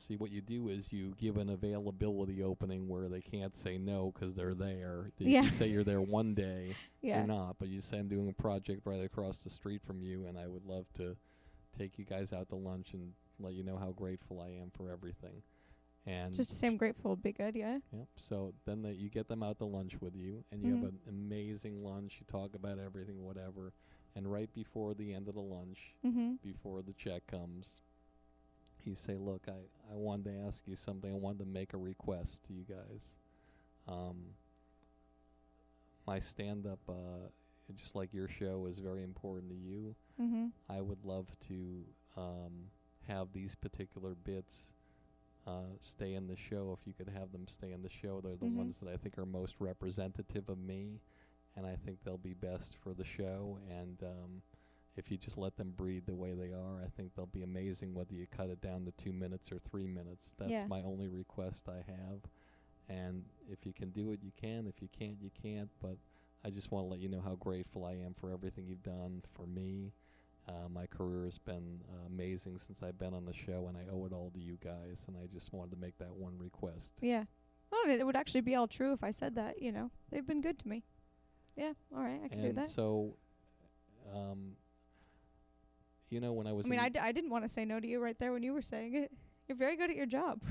See, 0.00 0.16
what 0.16 0.30
you 0.30 0.40
do 0.40 0.68
is 0.68 0.92
you 0.92 1.14
give 1.18 1.36
an 1.36 1.50
availability 1.50 2.42
opening 2.42 2.88
where 2.88 3.08
they 3.08 3.20
can't 3.20 3.54
say 3.54 3.76
no 3.76 4.12
because 4.14 4.34
they're 4.34 4.54
there. 4.54 5.10
If 5.18 5.26
Yeah. 5.26 5.42
You 5.42 5.50
say 5.50 5.68
you're 5.68 5.84
there 5.84 6.00
one 6.00 6.34
day, 6.34 6.74
Yeah. 7.02 7.18
you're 7.18 7.26
not, 7.26 7.56
but 7.58 7.68
you 7.68 7.80
say 7.80 7.98
I'm 7.98 8.08
doing 8.08 8.28
a 8.28 8.32
project 8.42 8.82
right 8.86 9.04
across 9.04 9.38
the 9.42 9.50
street 9.50 9.82
from 9.86 10.02
you, 10.02 10.26
and 10.26 10.38
I 10.38 10.46
would 10.46 10.64
love 10.64 10.86
to 10.94 11.16
take 11.78 11.98
you 11.98 12.04
guys 12.04 12.32
out 12.32 12.48
to 12.48 12.56
lunch 12.56 12.94
and 12.94 13.12
let 13.38 13.52
you 13.52 13.62
know 13.62 13.76
how 13.76 13.90
grateful 13.90 14.40
I 14.40 14.48
am 14.48 14.70
for 14.74 14.90
everything. 14.90 15.42
And 16.06 16.34
Just 16.34 16.48
to 16.50 16.56
say 16.56 16.66
I'm 16.66 16.78
grateful 16.78 17.10
would 17.10 17.22
be 17.22 17.32
good, 17.32 17.54
yeah. 17.54 17.78
Yep. 17.92 18.06
So 18.16 18.54
then 18.64 18.80
the, 18.82 18.94
you 18.94 19.10
get 19.10 19.28
them 19.28 19.42
out 19.42 19.58
to 19.58 19.66
lunch 19.66 20.00
with 20.00 20.16
you, 20.16 20.42
and 20.50 20.62
you 20.64 20.74
Mhm. 20.74 20.80
have 20.80 20.88
an 20.88 20.98
amazing 21.08 21.84
lunch. 21.84 22.16
You 22.20 22.26
talk 22.26 22.54
about 22.54 22.78
everything, 22.78 23.22
whatever. 23.22 23.74
And 24.16 24.30
right 24.32 24.52
before 24.54 24.94
the 24.94 25.12
end 25.12 25.28
of 25.28 25.34
the 25.34 25.42
lunch, 25.42 25.94
Mm-hmm. 26.04 26.36
before 26.42 26.80
the 26.82 26.94
check 26.94 27.26
comes, 27.26 27.82
you 28.86 28.94
say, 28.94 29.16
"Look, 29.16 29.42
I 29.48 29.60
I 29.92 29.96
wanted 29.96 30.24
to 30.32 30.38
ask 30.46 30.62
you 30.66 30.76
something. 30.76 31.10
I 31.10 31.16
wanted 31.16 31.40
to 31.40 31.46
make 31.46 31.72
a 31.74 31.78
request 31.78 32.44
to 32.44 32.52
you 32.52 32.64
guys. 32.68 33.16
Um, 33.88 34.34
my 36.06 36.18
stand-up, 36.18 36.80
uh, 36.88 37.28
just 37.76 37.94
like 37.94 38.12
your 38.12 38.28
show, 38.28 38.66
is 38.66 38.78
very 38.78 39.02
important 39.02 39.50
to 39.50 39.56
you. 39.56 39.94
Mm-hmm. 40.20 40.46
I 40.68 40.80
would 40.80 41.04
love 41.04 41.26
to 41.48 41.84
um, 42.16 42.70
have 43.08 43.28
these 43.32 43.54
particular 43.54 44.14
bits 44.24 44.72
uh, 45.46 45.64
stay 45.80 46.14
in 46.14 46.26
the 46.26 46.36
show. 46.36 46.76
If 46.80 46.86
you 46.86 46.92
could 46.94 47.08
have 47.14 47.32
them 47.32 47.46
stay 47.48 47.72
in 47.72 47.82
the 47.82 47.90
show, 47.90 48.20
they're 48.20 48.36
the 48.36 48.46
Mhm. 48.46 48.56
ones 48.56 48.78
that 48.78 48.88
I 48.88 48.96
think 48.96 49.18
are 49.18 49.26
most 49.26 49.54
representative 49.60 50.48
of 50.48 50.58
me, 50.58 51.00
and 51.56 51.66
I 51.66 51.76
think 51.76 51.98
they'll 52.04 52.18
be 52.18 52.34
best 52.34 52.76
for 52.78 52.94
the 52.94 53.04
show. 53.04 53.58
And 53.68 54.02
um, 54.02 54.42
if 54.96 55.10
you 55.10 55.16
just 55.16 55.38
let 55.38 55.56
them 55.56 55.72
breathe 55.76 56.04
the 56.06 56.14
way 56.14 56.34
they 56.34 56.52
are, 56.52 56.82
I 56.84 56.88
think 56.96 57.14
they'll 57.14 57.26
be 57.26 57.42
amazing. 57.42 57.94
Whether 57.94 58.14
you 58.14 58.26
cut 58.26 58.48
it 58.50 58.60
down 58.60 58.84
to 58.86 58.92
two 58.92 59.12
minutes 59.12 59.50
or 59.52 59.58
three 59.58 59.86
minutes, 59.86 60.32
that's 60.36 60.50
Yeah. 60.50 60.66
my 60.66 60.82
only 60.82 61.08
request 61.08 61.68
I 61.68 61.76
have. 61.90 62.20
And 62.88 63.24
if 63.48 63.64
you 63.64 63.72
can 63.72 63.90
do 63.90 64.10
it, 64.10 64.20
you 64.22 64.32
can. 64.36 64.66
If 64.66 64.82
you 64.82 64.88
can't, 64.88 65.16
you 65.20 65.30
can't. 65.30 65.70
But 65.80 65.96
I 66.44 66.50
just 66.50 66.72
want 66.72 66.86
to 66.86 66.90
let 66.90 66.98
you 67.00 67.08
know 67.08 67.20
how 67.20 67.36
grateful 67.36 67.84
I 67.84 67.92
am 67.92 68.14
for 68.14 68.30
everything 68.32 68.66
you've 68.66 68.82
done 68.82 69.22
for 69.34 69.46
me. 69.46 69.92
Uh, 70.48 70.68
my 70.68 70.86
career 70.86 71.24
has 71.26 71.38
been 71.38 71.80
uh, 71.88 72.06
amazing 72.06 72.58
since 72.58 72.82
I've 72.82 72.98
been 72.98 73.14
on 73.14 73.24
the 73.24 73.32
show, 73.34 73.68
and 73.68 73.76
I 73.76 73.82
owe 73.92 74.06
it 74.06 74.12
all 74.12 74.30
to 74.34 74.40
you 74.40 74.58
guys. 74.62 75.04
And 75.06 75.16
I 75.16 75.26
just 75.32 75.52
wanted 75.52 75.70
to 75.72 75.76
make 75.76 75.96
that 75.98 76.12
one 76.12 76.36
request. 76.38 76.90
Yeah. 77.00 77.24
Well, 77.70 77.82
it 77.86 78.04
would 78.04 78.16
actually 78.16 78.40
be 78.40 78.56
all 78.56 78.66
true 78.66 78.92
if 78.92 79.04
I 79.04 79.12
said 79.12 79.36
that. 79.36 79.62
You 79.62 79.70
know, 79.70 79.90
they've 80.10 80.26
been 80.26 80.40
good 80.40 80.58
to 80.58 80.66
me. 80.68 80.82
Yeah. 81.56 81.74
All 81.94 82.02
right, 82.02 82.20
I 82.24 82.28
can 82.28 82.40
do 82.42 82.48
and 82.48 82.58
that. 82.58 82.66
so, 82.66 83.14
um, 84.12 84.56
you 86.10 86.20
know, 86.20 86.32
when 86.32 86.46
I 86.46 86.52
was 86.52 86.66
I 86.66 86.68
mean, 86.68 86.78
I, 86.80 86.88
d- 86.88 86.98
I 87.00 87.12
didn't 87.12 87.30
want 87.30 87.44
to 87.44 87.48
say 87.48 87.64
no 87.64 87.80
to 87.80 87.86
you 87.86 88.00
right 88.00 88.18
there 88.18 88.32
when 88.32 88.42
you 88.42 88.52
were 88.52 88.62
saying 88.62 88.94
it. 88.94 89.12
You're 89.48 89.56
very 89.56 89.76
good 89.76 89.90
at 89.90 89.96
your 89.96 90.06
job. 90.06 90.42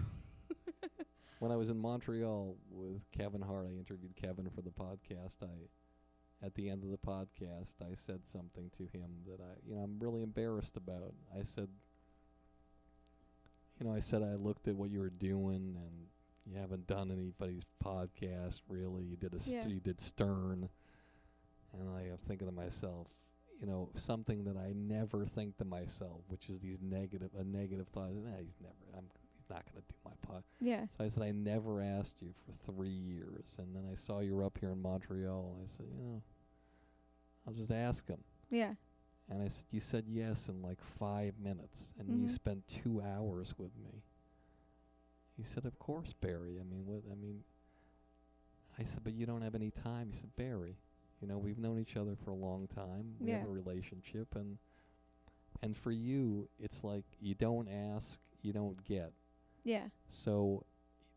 when 1.39 1.51
I 1.51 1.55
was 1.55 1.69
in 1.69 1.77
Montreal 1.77 2.55
with 2.71 3.01
Kevin 3.11 3.41
Hart, 3.41 3.67
I 3.69 3.77
interviewed 3.77 4.15
Kevin 4.15 4.49
for 4.49 4.61
the 4.61 4.71
podcast. 4.71 5.37
I, 5.43 6.45
at 6.45 6.55
the 6.55 6.69
end 6.69 6.83
of 6.83 6.89
the 6.91 6.97
podcast, 6.97 7.73
I 7.81 7.93
said 7.95 8.21
something 8.25 8.71
to 8.77 8.83
him 8.97 9.09
that 9.27 9.39
I, 9.41 9.53
you 9.67 9.75
know, 9.75 9.81
I'm 9.81 9.97
really 9.99 10.21
embarrassed 10.21 10.77
about. 10.77 11.13
I 11.37 11.43
said, 11.43 11.67
you 13.79 13.85
know, 13.87 13.93
I 13.93 13.99
said 13.99 14.21
I 14.23 14.35
looked 14.35 14.67
at 14.67 14.75
what 14.75 14.89
you 14.89 14.99
were 14.99 15.09
doing, 15.09 15.75
and 15.77 16.07
you 16.45 16.59
haven't 16.59 16.87
done 16.87 17.11
anybody's 17.11 17.63
podcast 17.83 18.61
really. 18.69 19.03
You 19.03 19.15
did 19.17 19.33
a 19.33 19.39
st- 19.39 19.63
Yeah. 19.63 19.67
you 19.67 19.79
did 19.79 20.01
Stern, 20.01 20.69
and 21.73 21.89
I 21.89 22.03
am 22.03 22.17
thinking 22.17 22.47
to 22.47 22.53
myself, 22.53 23.07
you 23.59 23.67
know, 23.67 23.89
something 23.95 24.43
that 24.45 24.55
I 24.57 24.73
never 24.75 25.25
think 25.25 25.57
to 25.57 25.65
myself, 25.65 26.21
which 26.29 26.49
is 26.49 26.59
these 26.61 26.77
negative, 26.81 27.29
a 27.39 27.43
negative 27.43 27.87
thought. 27.89 28.11
Nah, 28.11 28.37
he's 28.39 28.59
never. 28.61 28.75
I'm. 28.97 29.05
He's 29.37 29.49
not 29.49 29.63
going 29.65 29.81
to 29.81 29.87
do 29.87 29.95
my 30.05 30.11
pod. 30.27 30.43
yeah. 30.61 30.85
So 30.97 31.03
I 31.03 31.09
said, 31.09 31.23
I 31.23 31.31
never 31.31 31.81
asked 31.81 32.21
you 32.21 32.33
for 32.45 32.71
three 32.71 32.87
years. 32.89 33.55
And 33.57 33.75
then 33.75 33.83
I 33.91 33.95
saw 33.95 34.19
you 34.19 34.35
were 34.35 34.43
up 34.43 34.57
here 34.59 34.71
in 34.71 34.81
Montreal. 34.81 35.57
I 35.63 35.67
said, 35.75 35.87
you 35.97 36.03
know, 36.03 36.21
I'll 37.47 37.53
just 37.53 37.71
ask 37.71 38.05
him. 38.07 38.19
Yeah. 38.51 38.73
And 39.29 39.41
I 39.41 39.47
said, 39.47 39.63
you 39.71 39.79
said 39.79 40.03
yes 40.07 40.49
in 40.49 40.61
like 40.61 40.77
five 40.99 41.33
minutes. 41.39 41.93
And 41.97 42.07
you 42.09 42.27
Mhm. 42.27 42.29
spent 42.29 42.67
two 42.67 43.01
hours 43.01 43.55
with 43.57 43.71
me. 43.77 44.03
He 45.37 45.43
said, 45.43 45.65
of 45.65 45.79
course, 45.79 46.13
Barry. 46.13 46.59
I 46.59 46.63
mean, 46.63 46.85
what, 46.85 47.01
I 47.11 47.15
mean, 47.15 47.43
I 48.77 48.83
said, 48.83 49.03
but 49.03 49.13
you 49.13 49.25
don't 49.25 49.41
have 49.41 49.55
any 49.55 49.71
time. 49.71 50.09
He 50.11 50.17
said, 50.19 50.35
Barry, 50.35 50.77
you 51.21 51.27
know, 51.27 51.37
we've 51.37 51.57
known 51.57 51.79
each 51.79 51.97
other 51.97 52.15
for 52.23 52.31
a 52.31 52.35
long 52.35 52.67
time. 52.67 53.15
We 53.19 53.31
have 53.31 53.43
a 53.43 53.51
relationship. 53.51 54.27
And, 54.35 54.57
and 55.61 55.75
for 55.75 55.91
you, 55.91 56.47
it's 56.59 56.83
like 56.83 57.05
you 57.19 57.35
don't 57.35 57.67
ask, 57.69 58.19
you 58.41 58.53
don't 58.53 58.83
get. 58.85 59.11
Yeah. 59.63 59.85
So 60.07 60.63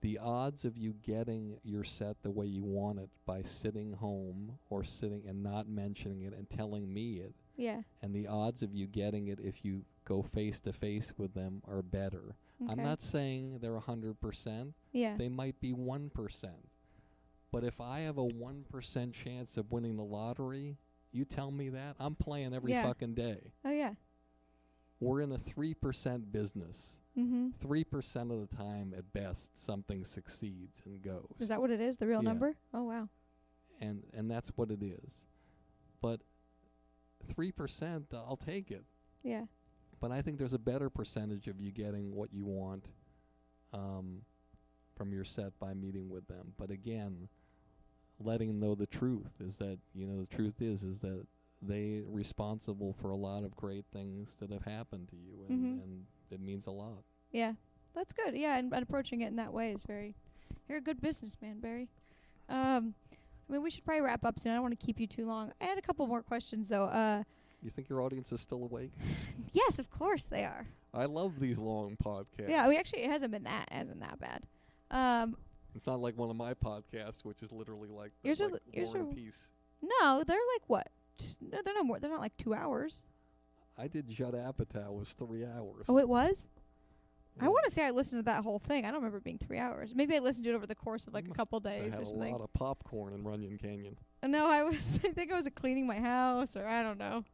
the 0.01 0.19
odds 0.19 0.65
of 0.65 0.77
you 0.77 0.95
getting 1.05 1.59
your 1.63 1.85
set 1.85 2.17
the 2.23 2.31
way 2.31 2.47
you 2.47 2.65
want 2.65 2.99
it 2.99 3.09
by 3.25 3.43
sitting 3.43 3.93
home 3.93 4.59
or 4.69 4.83
sitting 4.83 5.23
and 5.29 5.43
not 5.43 5.69
mentioning 5.69 6.23
it 6.23 6.33
and 6.35 6.51
telling 6.51 6.93
me 6.93 7.19
it, 7.19 7.35
Yeah. 7.57 7.83
and 8.03 8.13
the 8.13 8.27
odds 8.27 8.63
of 8.63 8.75
you 8.75 8.87
getting 8.89 9.29
it 9.29 9.39
if 9.41 9.65
you 9.65 9.85
go 10.05 10.21
face 10.23 10.59
to 10.63 10.73
face 10.73 11.13
with 11.17 11.33
them 11.35 11.63
are 11.69 11.83
better. 11.83 12.35
Okay. 12.61 12.73
I'm 12.73 12.83
not 12.83 13.01
saying 13.01 13.59
they're 13.61 13.77
a 13.77 13.81
100%, 13.81 14.73
Yeah. 14.93 15.17
they 15.17 15.29
might 15.29 15.61
be 15.61 15.73
1%. 15.73 16.51
But 17.53 17.65
if 17.65 17.81
I 17.81 18.01
have 18.01 18.17
a 18.19 18.27
1% 18.27 19.13
chance 19.13 19.57
of 19.59 19.71
winning 19.71 19.97
the 19.97 20.03
lottery, 20.03 20.79
you 21.13 21.25
tell 21.27 21.51
me 21.51 21.69
that, 21.69 21.97
I'm 22.01 22.15
playing 22.15 22.55
every 22.55 22.73
Yeah. 22.73 22.83
fucking 22.85 23.15
day. 23.15 23.53
oh 23.65 23.71
yeah. 23.71 23.95
We're 25.01 25.21
in 25.21 25.33
a 25.33 25.39
3% 25.39 26.33
business. 26.33 26.97
Mm-hmm. 27.19 27.51
three 27.59 27.85
percent 27.85 28.33
of 28.33 28.41
the 28.41 28.57
time 28.57 28.95
at 28.97 29.13
best 29.13 29.51
something 29.55 30.03
succeeds 30.03 30.81
and 30.87 31.03
goes 31.03 31.27
Is 31.41 31.51
that 31.51 31.61
what 31.61 31.71
it 31.71 31.79
is? 31.79 31.99
The 31.99 32.07
real 32.07 32.23
Yeah. 32.23 32.29
number? 32.31 32.57
Oh 32.73 32.85
wow. 32.85 33.07
and 33.83 34.03
and 34.15 34.31
that's 34.31 34.49
what 34.57 34.71
it 34.71 34.83
is 34.83 35.21
but 36.01 36.23
three 37.27 37.53
percent 37.53 38.07
i'll 38.15 38.35
take 38.39 38.71
it 38.71 38.85
Yeah. 39.23 39.45
but 40.01 40.11
i 40.11 40.23
think 40.23 40.39
there's 40.39 40.55
a 40.55 40.59
better 40.59 40.89
percentage 40.89 41.49
of 41.49 41.61
you 41.61 41.71
getting 41.71 42.15
what 42.15 42.33
you 42.33 42.47
want 42.47 42.89
um, 43.75 44.23
from 44.97 45.13
your 45.13 45.25
set 45.25 45.59
by 45.61 45.75
meeting 45.75 46.09
with 46.09 46.27
them 46.29 46.55
but 46.57 46.71
again 46.71 47.29
letting 48.25 48.49
them 48.49 48.61
know 48.61 48.75
the 48.75 48.87
truth 48.87 49.33
is 49.41 49.57
that 49.59 49.79
you 49.95 50.07
know 50.07 50.21
the 50.21 50.35
truth 50.37 50.61
is 50.61 50.83
is 50.83 51.01
that 51.01 51.27
they 51.61 52.03
responsible 52.07 52.93
for 53.01 53.11
a 53.11 53.17
lot 53.17 53.45
of 53.45 53.55
great 53.57 53.85
things 53.93 54.37
that 54.41 54.51
have 54.51 54.65
happened 54.65 55.09
to 55.09 55.17
you 55.17 55.45
and, 55.49 55.65
Mhm. 55.81 55.83
and 55.85 56.07
it 56.31 56.41
means 56.41 56.67
a 56.67 56.71
lot 56.73 57.05
Yeah. 57.31 57.55
That's 57.95 58.13
good. 58.15 58.35
Yeah, 58.35 58.57
and, 58.57 58.73
and 58.73 58.83
approaching 58.83 59.21
it 59.21 59.27
in 59.29 59.37
that 59.37 59.53
way 59.53 59.71
is 59.73 59.83
very. 59.83 60.15
You're 60.67 60.79
a 60.79 60.81
good 60.81 61.03
businessman, 61.03 61.61
Barry. 61.61 61.91
Um, 62.49 62.95
I 63.49 63.53
mean, 63.53 63.63
we 63.63 63.71
should 63.71 63.85
probably 63.85 64.01
wrap 64.01 64.25
up 64.25 64.41
soon. 64.41 64.53
I 64.53 64.55
don't 64.55 64.63
want 64.63 64.79
to 64.81 64.87
keep 64.87 64.99
you 64.99 65.07
too 65.07 65.27
long. 65.27 65.53
I 65.61 65.65
had 65.67 65.77
a 65.77 65.83
couple 65.83 66.07
more 66.07 66.23
questions 66.23 66.71
though. 66.71 66.85
Uh, 66.85 67.23
you 67.63 67.69
think 67.69 67.91
your 67.91 68.01
audience 68.01 68.33
is 68.33 68.41
still 68.41 68.65
awake 68.65 68.93
yes, 69.53 69.79
of 69.79 69.91
course 69.91 70.25
they 70.27 70.45
are. 70.45 70.67
I 70.95 71.05
love 71.05 71.39
these 71.39 71.59
long 71.59 71.97
podcasts. 72.03 72.49
Yeah, 72.49 72.67
we 72.67 72.79
actually, 72.79 73.03
it 73.03 73.11
hasn't 73.11 73.31
been 73.31 73.45
that 73.45 73.69
hasn't 73.71 74.01
that 74.01 74.19
bad. 74.19 74.43
Um, 74.91 75.37
It's 75.75 75.87
not 75.87 76.01
like 76.01 76.17
one 76.17 76.31
of 76.31 76.37
my 76.37 76.55
podcasts, 76.55 77.25
which 77.25 77.43
is 77.43 77.51
literally 77.53 77.89
like, 77.89 78.13
the, 78.23 78.29
Yours 78.29 78.41
like 78.41 78.53
li- 78.53 78.59
yours 78.73 78.89
War 78.89 78.97
and 78.99 79.13
are- 79.13 79.15
Peace. 79.15 79.49
no, 79.81 80.23
they're 80.27 80.37
like 80.55 80.69
what? 80.69 80.89
No, 81.41 81.59
they're 81.65 81.75
no 81.75 81.85
more. 81.85 81.99
They're 82.01 82.11
not 82.11 82.21
like 82.21 82.37
two 82.37 82.55
hours. 82.55 83.05
I 83.79 83.89
did 83.89 84.09
Judd 84.09 84.35
Apatow 84.35 84.93
was 84.99 85.13
three 85.15 85.45
hours. 85.45 85.87
Oh, 85.89 85.99
it 85.99 86.09
was. 86.09 86.49
I 87.41 87.49
want 87.49 87.65
to 87.65 87.71
say 87.71 87.87
I 87.87 87.91
listened 87.91 88.19
to 88.19 88.25
that 88.25 88.43
whole 88.45 88.59
thing. 88.59 88.85
I 88.85 88.89
don't 88.89 88.97
remember 88.97 89.17
it 89.17 89.25
being 89.25 89.39
three 89.39 89.59
hours. 89.59 89.95
Maybe 89.95 90.15
I 90.15 90.19
listened 90.19 90.45
to 90.45 90.51
it 90.51 90.55
over 90.55 90.67
the 90.67 90.75
course 90.75 91.07
of 91.07 91.15
like 91.15 91.27
a 91.27 91.31
couple 91.33 91.63
I 91.65 91.71
days 91.71 91.95
had 91.95 92.01
or 92.07 92.15
a 92.27 92.31
lot 92.31 92.43
of 92.43 92.53
popcorn 92.53 93.15
in 93.15 93.25
Runyon 93.25 93.57
Canyon. 93.57 93.97
No, 94.23 94.47
I 94.51 94.63
was. 94.63 95.01
I 95.05 95.09
think 95.09 95.33
I 95.33 95.37
was 95.37 95.49
cleaning 95.55 95.87
my 95.87 95.99
house, 95.99 96.57
or 96.57 96.67
I 96.67 96.83
don't 96.83 96.99
know. 96.99 97.25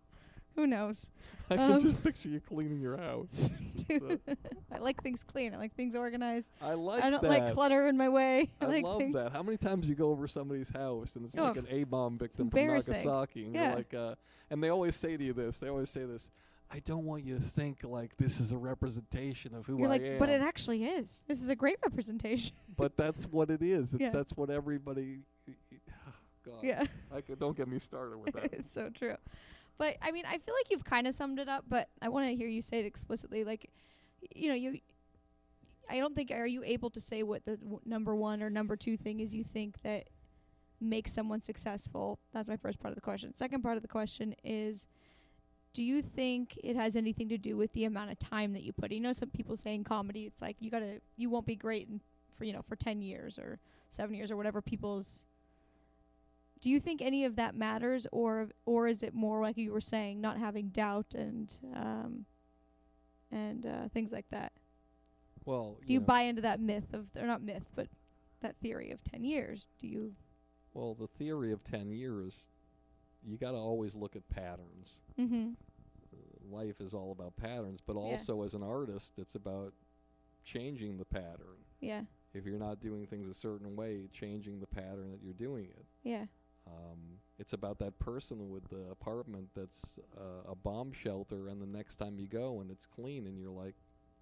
Who 0.58 0.66
knows? 0.66 1.12
I 1.52 1.54
Um, 1.54 1.70
can 1.70 1.78
just 1.78 2.02
picture 2.02 2.28
you 2.28 2.40
cleaning 2.40 2.80
your 2.80 2.96
house. 2.96 3.48
Dude, 3.88 4.18
I 4.72 4.78
like 4.78 5.00
things 5.04 5.22
clean. 5.22 5.54
I 5.54 5.56
like 5.56 5.72
things 5.76 5.94
organized. 5.94 6.50
I 6.60 6.74
like 6.74 7.04
I 7.04 7.10
don't 7.10 7.22
that. 7.22 7.28
like 7.28 7.52
clutter 7.54 7.86
in 7.86 7.96
my 7.96 8.08
way. 8.08 8.50
I, 8.60 8.64
I 8.64 8.68
like 8.68 8.84
love 8.84 8.98
things. 8.98 9.14
that. 9.14 9.30
How 9.30 9.44
many 9.44 9.56
times 9.56 9.88
you 9.88 9.94
go 9.94 10.10
over 10.10 10.26
somebody's 10.26 10.68
house 10.68 11.14
and 11.14 11.24
it's 11.26 11.36
like 11.36 11.56
an 11.58 11.68
A 11.70 11.84
bomb 11.84 12.18
victim 12.18 12.50
from. 12.50 12.60
Nagasaki, 12.66 13.44
and 13.44 13.54
Yeah. 13.54 13.68
you're 13.68 13.76
like, 13.76 13.94
uh, 13.94 14.14
and 14.50 14.60
they 14.60 14.68
always 14.70 14.96
say 14.96 15.16
to 15.16 15.22
you 15.22 15.32
this. 15.32 15.60
They 15.60 15.68
always 15.68 15.90
say 15.90 16.04
this. 16.04 16.28
I 16.72 16.80
don't 16.80 17.04
want 17.04 17.24
you 17.24 17.36
to 17.36 17.40
think 17.44 17.84
like 17.84 18.16
this 18.16 18.40
is 18.40 18.50
a 18.50 18.58
representation 18.58 19.54
of 19.54 19.64
who 19.64 19.78
You're 19.78 19.86
I 19.86 19.90
like, 19.90 20.02
am. 20.02 20.18
but 20.18 20.28
it 20.28 20.40
actually 20.42 20.86
is. 20.86 21.22
This 21.28 21.40
is 21.40 21.50
a 21.50 21.54
great 21.56 21.76
representation. 21.84 22.56
but 22.76 22.96
that's 22.96 23.26
what 23.28 23.48
it 23.50 23.62
is. 23.62 23.94
It's, 23.94 24.02
Yeah. 24.02 24.10
That's 24.10 24.36
what 24.36 24.50
everybody. 24.50 25.20
God, 26.44 26.54
yeah, 26.62 26.84
I 27.14 27.20
could, 27.20 27.38
don't 27.38 27.56
get 27.56 27.68
me 27.68 27.78
started 27.78 28.16
with 28.18 28.34
that. 28.34 28.52
it's 28.54 28.72
so 28.72 28.88
true. 28.90 29.16
But 29.78 29.96
I 30.02 30.10
mean, 30.10 30.24
I 30.26 30.38
feel 30.38 30.54
like 30.54 30.70
you've 30.70 30.84
kind 30.84 31.06
of 31.06 31.14
summed 31.14 31.38
it 31.38 31.48
up. 31.48 31.64
But 31.68 31.88
I 32.02 32.08
want 32.08 32.26
to 32.28 32.36
hear 32.36 32.48
you 32.48 32.62
say 32.62 32.80
it 32.80 32.86
explicitly. 32.86 33.44
Like, 33.44 33.70
you 34.34 34.48
know, 34.48 34.54
you. 34.54 34.80
I 35.90 35.98
don't 35.98 36.14
think 36.14 36.30
are 36.30 36.46
you 36.46 36.62
able 36.64 36.90
to 36.90 37.00
say 37.00 37.22
what 37.22 37.46
the 37.46 37.56
w- 37.56 37.80
number 37.86 38.14
one 38.14 38.42
or 38.42 38.50
number 38.50 38.76
two 38.76 38.98
thing 38.98 39.20
is 39.20 39.34
you 39.34 39.42
think 39.42 39.80
that 39.84 40.08
makes 40.80 41.12
someone 41.12 41.40
successful. 41.40 42.18
That's 42.32 42.48
my 42.48 42.56
first 42.56 42.78
part 42.78 42.92
of 42.92 42.94
the 42.94 43.00
question. 43.00 43.34
Second 43.34 43.62
part 43.62 43.76
of 43.76 43.82
the 43.82 43.88
question 43.88 44.34
is 44.44 44.86
do 45.72 45.82
you 45.82 46.02
think 46.02 46.58
it 46.62 46.76
has 46.76 46.96
anything 46.96 47.28
to 47.28 47.38
do 47.38 47.56
with 47.56 47.72
the 47.72 47.84
amount 47.84 48.10
of 48.10 48.18
time 48.18 48.52
that 48.52 48.62
you 48.62 48.72
put? 48.72 48.90
in? 48.90 48.96
You 48.96 49.02
know 49.02 49.12
some 49.12 49.30
people 49.30 49.56
say 49.56 49.74
in 49.74 49.84
comedy 49.84 50.24
it's 50.24 50.42
like 50.42 50.56
you 50.60 50.70
got 50.70 50.80
to 50.80 51.00
you 51.16 51.30
won't 51.30 51.46
be 51.46 51.56
great 51.56 51.88
in, 51.88 52.00
for 52.36 52.44
you 52.44 52.52
know 52.52 52.62
for 52.68 52.76
10 52.76 53.00
years 53.02 53.38
or 53.38 53.58
7 53.90 54.14
years 54.14 54.30
or 54.30 54.36
whatever 54.36 54.60
people's 54.60 55.24
do 56.60 56.70
you 56.70 56.80
think 56.80 57.00
any 57.02 57.24
of 57.24 57.36
that 57.36 57.54
matters 57.54 58.06
or 58.12 58.48
or 58.66 58.86
is 58.88 59.02
it 59.02 59.14
more 59.14 59.42
like 59.42 59.56
you 59.56 59.72
were 59.72 59.80
saying 59.80 60.20
not 60.20 60.36
having 60.38 60.68
doubt 60.68 61.14
and 61.14 61.58
um 61.74 62.24
and 63.30 63.66
uh, 63.66 63.88
things 63.92 64.10
like 64.10 64.24
that. 64.30 64.52
Well, 65.44 65.78
Do 65.86 65.92
you 65.92 66.00
know, 66.00 66.06
buy 66.06 66.22
into 66.22 66.40
that 66.42 66.60
myth 66.60 66.94
of, 66.94 67.10
or 67.14 67.26
not 67.26 67.42
myth, 67.42 67.64
but 67.74 67.88
that 68.40 68.56
theory 68.62 68.90
of 68.90 69.02
10 69.04 69.22
years? 69.24 69.66
Do 69.78 69.86
you? 69.86 70.14
Well, 70.72 70.94
the 70.94 71.08
theory 71.18 71.52
of 71.52 71.62
10 71.64 71.90
years, 71.90 72.48
you 73.22 73.36
got 73.36 73.50
to 73.52 73.58
always 73.58 73.94
look 73.94 74.16
at 74.16 74.26
patterns. 74.30 75.02
Mm-hmm. 75.20 75.48
Uh, 76.10 76.56
life 76.56 76.80
is 76.80 76.94
all 76.94 77.12
about 77.12 77.36
patterns, 77.36 77.80
but 77.86 77.96
Yeah. 77.96 78.02
also 78.02 78.42
as 78.42 78.54
an 78.54 78.62
artist, 78.62 79.12
it's 79.18 79.34
about 79.34 79.72
changing 80.44 80.96
the 80.96 81.04
pattern. 81.04 81.58
Yeah. 81.80 82.02
If 82.32 82.46
you're 82.46 82.58
not 82.58 82.80
doing 82.80 83.06
things 83.06 83.28
a 83.28 83.34
certain 83.34 83.76
way, 83.76 84.08
changing 84.12 84.60
the 84.60 84.66
pattern 84.66 85.10
that 85.10 85.20
you're 85.22 85.34
doing 85.34 85.64
it. 85.66 85.84
Yeah. 86.02 86.24
Um, 86.68 87.20
it's 87.38 87.52
about 87.52 87.78
that 87.80 87.98
person 87.98 88.50
with 88.50 88.68
the 88.68 88.90
apartment 88.90 89.48
that's 89.54 89.98
uh, 90.16 90.50
a 90.50 90.54
bomb 90.54 90.92
shelter, 90.92 91.48
and 91.48 91.60
the 91.62 91.66
next 91.66 91.96
time 91.96 92.18
you 92.18 92.28
go 92.28 92.60
and 92.60 92.70
it's 92.70 92.86
clean, 92.86 93.26
and 93.26 93.38
you're 93.38 93.50
like, 93.50 93.74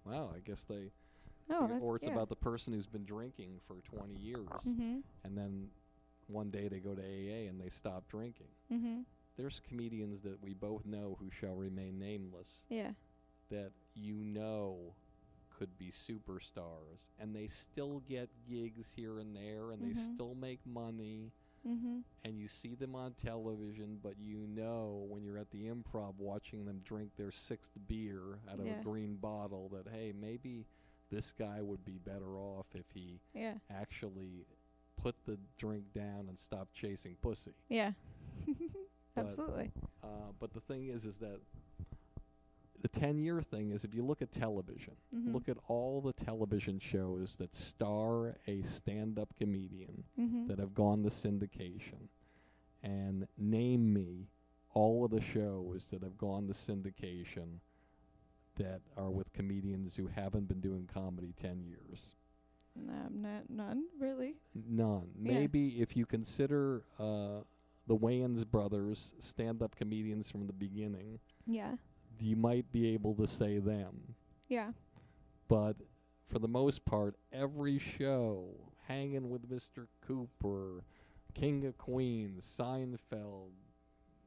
wow, 0.05 0.31
I 0.35 0.39
guess 0.39 0.63
they. 0.63 0.91
Oh, 1.49 1.67
that's 1.67 1.81
or 1.83 1.95
it's 1.95 2.07
yeah. 2.07 2.13
about 2.13 2.29
the 2.29 2.35
person 2.35 2.73
who's 2.73 2.87
been 2.87 3.05
drinking 3.05 3.59
for 3.67 3.77
20 3.81 4.13
years, 4.13 4.45
Mm-hmm. 4.67 4.99
and 5.23 5.37
then 5.37 5.69
one 6.27 6.49
day 6.51 6.67
they 6.67 6.79
go 6.79 6.93
to 6.95 7.01
AA 7.01 7.47
and 7.49 7.59
they 7.59 7.69
stop 7.69 8.07
drinking. 8.09 8.49
Mm-hmm. 8.71 9.01
There's 9.37 9.59
comedians 9.59 10.21
that 10.23 10.41
we 10.41 10.53
both 10.53 10.85
know 10.85 11.17
who 11.19 11.29
shall 11.31 11.55
remain 11.55 11.99
nameless 11.99 12.63
Yeah. 12.69 12.91
that 13.49 13.71
you 13.93 14.15
know 14.15 14.95
could 15.57 15.77
be 15.77 15.91
superstars, 15.91 17.09
and 17.19 17.35
they 17.35 17.47
still 17.47 18.01
get 18.07 18.29
gigs 18.47 18.91
here 18.95 19.19
and 19.19 19.35
there, 19.35 19.71
and 19.71 19.81
they 19.83 19.93
Mhm. 19.93 20.13
still 20.13 20.35
make 20.35 20.65
money 20.65 21.31
Mm-hmm. 21.67 21.97
and 22.23 22.39
you 22.39 22.47
see 22.47 22.75
them 22.75 22.95
on 22.95 23.13
television, 23.13 23.99
but 24.01 24.13
you 24.19 24.47
know 24.47 25.05
when 25.09 25.23
you're 25.23 25.37
at 25.37 25.51
the 25.51 25.65
improv 25.67 26.13
watching 26.17 26.65
them 26.65 26.81
drink 26.85 27.11
their 27.17 27.31
sixth 27.31 27.71
beer 27.87 28.39
out 28.49 28.59
of 28.59 28.65
Yeah. 28.65 28.79
a 28.79 28.83
green 28.83 29.15
bottle 29.17 29.69
that, 29.73 29.91
hey, 29.91 30.13
maybe 30.17 30.65
this 31.11 31.31
guy 31.33 31.61
would 31.61 31.83
be 31.83 31.97
better 31.97 32.37
off 32.37 32.67
if 32.73 32.85
he 32.93 33.19
Yeah. 33.33 33.55
actually 33.69 34.45
put 35.01 35.15
the 35.25 35.37
drink 35.57 35.83
down 35.93 36.27
and 36.29 36.39
stopped 36.39 36.73
chasing 36.73 37.15
pussy. 37.21 37.53
Yeah. 37.69 37.91
Absolutely. 39.17 39.71
Uh, 40.03 40.31
but 40.39 40.53
the 40.53 40.59
thing 40.61 40.87
is, 40.87 41.05
is 41.05 41.17
that 41.17 41.39
the 42.81 42.87
10 42.87 43.17
year 43.17 43.41
thing 43.41 43.71
is 43.71 43.83
if 43.83 43.93
you 43.93 44.03
look 44.05 44.21
at 44.21 44.31
television, 44.31 44.93
Mhm. 45.13 45.33
look 45.33 45.49
at 45.49 45.57
all 45.67 45.99
the 46.01 46.13
television 46.13 46.79
shows 46.79 47.35
that 47.37 47.53
star 47.55 48.37
a 48.47 48.61
stand 48.63 49.17
up 49.17 49.33
comedian 49.35 50.03
Mm-hmm. 50.17 50.47
that 50.47 50.59
have 50.59 50.73
gone 50.73 51.03
to 51.03 51.09
syndication 51.09 52.07
and 52.83 53.27
name 53.37 53.91
me 53.93 54.27
all 54.73 55.03
of 55.05 55.11
the 55.11 55.21
shows 55.21 55.87
that 55.87 56.03
have 56.03 56.17
gone 56.17 56.47
to 56.47 56.53
syndication 56.53 57.59
that 58.55 58.81
are 58.95 59.09
with 59.09 59.31
comedians 59.33 59.95
who 59.95 60.07
haven't 60.07 60.47
been 60.47 60.61
doing 60.61 60.87
comedy 60.91 61.33
10 61.35 61.61
years. 61.63 62.13
Um, 62.75 63.25
none 63.49 63.85
really. 63.99 64.35
None. 64.53 65.09
Yeah. 65.19 65.33
Maybe 65.33 65.81
if 65.81 65.95
you 65.97 66.05
consider 66.05 66.83
uh, 66.99 67.41
the 67.87 67.95
Wayans 67.97 68.45
brothers 68.49 69.13
stand 69.19 69.63
up 69.63 69.75
comedians 69.75 70.29
from 70.29 70.45
the 70.45 70.53
beginning, 70.53 71.19
Yeah. 71.47 71.77
You 72.21 72.35
might 72.35 72.71
be 72.71 72.87
able 72.93 73.15
to 73.15 73.27
say 73.27 73.59
them. 73.59 74.15
Yeah. 74.47 74.71
But 75.47 75.75
for 76.29 76.39
the 76.39 76.47
most 76.47 76.85
part, 76.85 77.15
every 77.31 77.79
show, 77.79 78.45
Hanging 78.87 79.29
with 79.29 79.49
Mr. 79.51 79.87
Cooper, 80.07 80.81
King 81.33 81.65
of 81.65 81.77
Queens, 81.77 82.45
Seinfeld, 82.45 83.49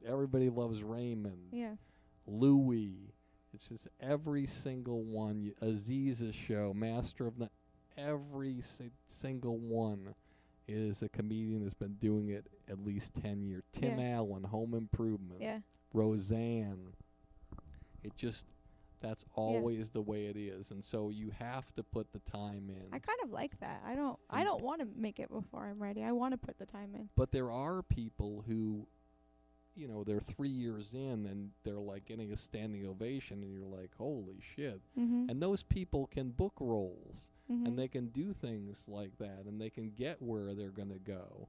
Everybody 0.05 0.49
Loves 0.51 0.83
Raymond, 0.83 1.49
Yeah. 1.51 1.75
Louis. 2.27 3.11
It's 3.53 3.67
just 3.69 3.87
every 3.99 4.45
single 4.45 5.01
one. 5.03 5.41
y- 5.59 5.67
Aziz's 5.67 6.35
show, 6.35 6.73
Master 6.75 7.25
of 7.27 7.37
the. 7.39 7.49
Every 7.97 8.61
si- 8.61 8.91
single 9.07 9.57
one 9.57 10.13
is 10.67 11.01
a 11.01 11.09
comedian 11.09 11.63
that's 11.63 11.73
been 11.73 11.95
doing 11.95 12.29
it 12.29 12.45
at 12.69 12.79
least 12.85 13.13
10 13.15 13.41
years. 13.41 13.63
Tim 13.73 13.99
Yeah. 13.99 14.17
Allen, 14.17 14.43
Home 14.43 14.73
Improvement. 14.75 15.41
Yeah. 15.41 15.59
Roseanne. 15.93 16.93
It 18.03 18.15
just 18.15 18.45
that's 19.01 19.25
always 19.33 19.89
the 19.89 20.01
way 20.01 20.27
it 20.27 20.37
is, 20.37 20.69
and 20.71 20.83
so 20.85 21.09
you 21.09 21.31
have 21.39 21.73
to 21.75 21.81
put 21.83 22.11
the 22.13 22.19
time 22.19 22.69
in. 22.69 22.83
I 22.93 22.99
kind 22.99 23.17
of 23.23 23.31
like 23.31 23.59
that. 23.59 23.81
I 23.85 23.95
don't. 23.95 24.17
I 24.29 24.43
don't 24.43 24.61
want 24.61 24.81
to 24.81 24.87
make 24.95 25.19
it 25.19 25.29
before 25.31 25.65
I'm 25.65 25.81
ready. 25.81 26.03
I 26.03 26.11
want 26.11 26.33
to 26.33 26.37
put 26.37 26.59
the 26.59 26.65
time 26.67 26.93
in. 26.95 27.09
but 27.15 27.31
there 27.31 27.51
are 27.51 27.81
people 27.81 28.43
who, 28.47 28.85
you 29.75 29.87
know, 29.87 30.03
they're 30.03 30.19
three 30.19 30.49
years 30.49 30.93
in 30.93 31.25
and 31.25 31.49
they're 31.63 31.79
like 31.79 32.05
getting 32.05 32.31
a 32.31 32.37
standing 32.37 32.85
ovation, 32.85 33.41
and 33.41 33.51
you're 33.53 33.65
like, 33.65 33.89
holy 33.97 34.39
shit! 34.55 34.81
Mm-hmm. 34.99 35.29
And 35.29 35.41
those 35.41 35.63
people 35.63 36.05
can 36.07 36.29
book 36.29 36.53
roles, 36.59 37.31
mm-hmm. 37.51 37.65
and 37.65 37.79
they 37.79 37.87
can 37.87 38.07
do 38.09 38.33
things 38.33 38.85
like 38.87 39.17
that, 39.17 39.45
and 39.47 39.59
they 39.59 39.71
can 39.71 39.89
get 39.97 40.21
where 40.21 40.53
they're 40.53 40.69
going 40.69 40.89
to 40.91 40.99
go. 40.99 41.47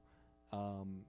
Um, 0.51 1.05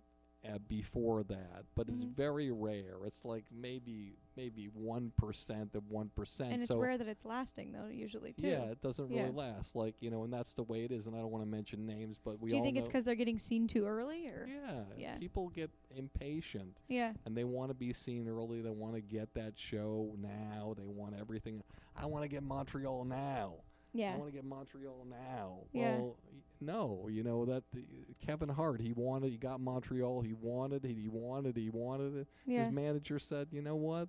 uh, 0.46 0.58
before 0.68 1.22
that, 1.22 1.64
but 1.74 1.88
it's 1.88 2.04
Mhm. 2.04 2.14
very 2.14 2.50
rare. 2.50 2.96
It's 3.06 3.24
like 3.24 3.46
maybe 3.50 4.18
maybe 4.36 4.66
one 4.73 5.12
percent 5.16 5.74
of 5.74 5.89
one 5.90 6.11
percent. 6.15 6.52
and 6.52 6.62
it's 6.62 6.70
so 6.70 6.78
rare 6.78 6.97
that 6.98 7.06
it's 7.09 7.24
lasting 7.24 7.73
though. 7.73 7.86
Usually 7.90 8.32
too. 8.32 8.47
Yeah, 8.48 8.65
it 8.65 8.81
doesn't 8.81 9.09
really 9.09 9.20
Yeah. 9.23 9.31
last. 9.35 9.74
Like 9.77 9.94
you 10.01 10.11
know, 10.11 10.24
and 10.24 10.32
that's 10.32 10.52
the 10.55 10.62
way 10.62 10.85
it 10.85 10.93
is. 10.93 11.06
And 11.06 11.15
I 11.15 11.20
don't 11.20 11.31
want 11.31 11.44
to 11.44 11.51
mention 11.51 11.86
names, 11.86 12.19
but 12.23 12.40
we 12.40 12.51
Do 12.51 12.56
you 12.56 12.62
think 12.62 12.77
it's 12.77 12.89
'cause 12.89 13.05
they're 13.05 13.15
getting 13.15 13.39
seen 13.39 13.66
too 13.66 13.86
early, 13.86 14.28
or 14.28 14.47
yeah, 14.48 14.85
Yeah. 14.97 15.19
people 15.19 15.48
get 15.48 15.70
impatient 16.09 16.78
yeah, 16.89 17.12
and 17.24 17.36
they 17.36 17.44
want 17.44 17.70
to 17.70 17.74
be 17.74 17.93
seen 17.93 18.28
early. 18.28 18.61
They 18.61 18.70
want 18.70 18.94
to 18.94 19.01
get 19.01 19.32
that 19.35 19.59
show 19.59 20.15
now. 20.19 20.74
They 20.77 20.86
want 20.86 21.15
everything. 21.19 21.62
I 21.97 22.06
want 22.06 22.23
to 22.24 22.28
get 22.28 22.43
Montreal 22.43 23.05
now. 23.05 23.55
Yeah. 23.93 24.15
I 24.15 24.16
want 24.19 24.28
to 24.31 24.36
get 24.36 24.44
Montreal 24.44 25.06
now. 25.09 25.59
Yeah. 25.73 25.98
Well, 25.98 26.16
no, 26.61 27.06
you 27.09 27.23
know 27.23 27.44
that 27.44 27.62
the, 27.73 27.85
Kevin 28.19 28.48
Hart. 28.48 28.81
He 28.81 28.93
wanted. 28.93 29.31
He 29.31 29.39
got 29.39 29.61
Montreal. 29.61 30.20
He 30.23 30.32
wanted 30.32 30.85
it. 30.85 30.97
He 30.97 31.06
wanted. 31.09 31.56
He 31.56 31.70
wanted 31.70 32.16
it. 32.16 32.28
yeah? 32.44 32.65
His 32.65 32.73
manager 32.73 33.19
said, 33.20 33.48
"You 33.52 33.62
know 33.62 33.77
what? 33.77 34.09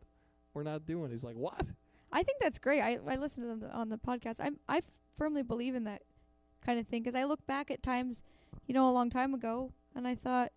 We're 0.56 0.64
not 0.64 0.86
doing." 0.88 1.12
He's 1.12 1.24
like, 1.24 1.36
"What?" 1.36 1.62
I 2.12 2.24
think 2.24 2.40
that's 2.40 2.58
great. 2.58 2.82
I 2.82 2.98
I 3.08 3.18
listened 3.18 3.46
to 3.46 3.56
them 3.66 3.70
on 3.72 3.90
the 3.90 3.98
podcast. 3.98 4.40
I'm, 4.44 4.58
I 4.68 4.82
firmly 5.18 5.44
believe 5.44 5.76
in 5.76 5.84
that 5.84 6.02
kind 6.66 6.80
of 6.80 6.88
thing 6.88 7.04
'cause 7.04 7.14
I 7.16 7.26
look 7.26 7.46
back 7.46 7.70
at 7.70 7.84
times, 7.84 8.24
you 8.66 8.74
know, 8.74 8.90
a 8.90 8.92
long 8.92 9.10
time 9.12 9.34
ago, 9.36 9.72
and 9.94 10.08
I 10.08 10.16
thought, 10.16 10.52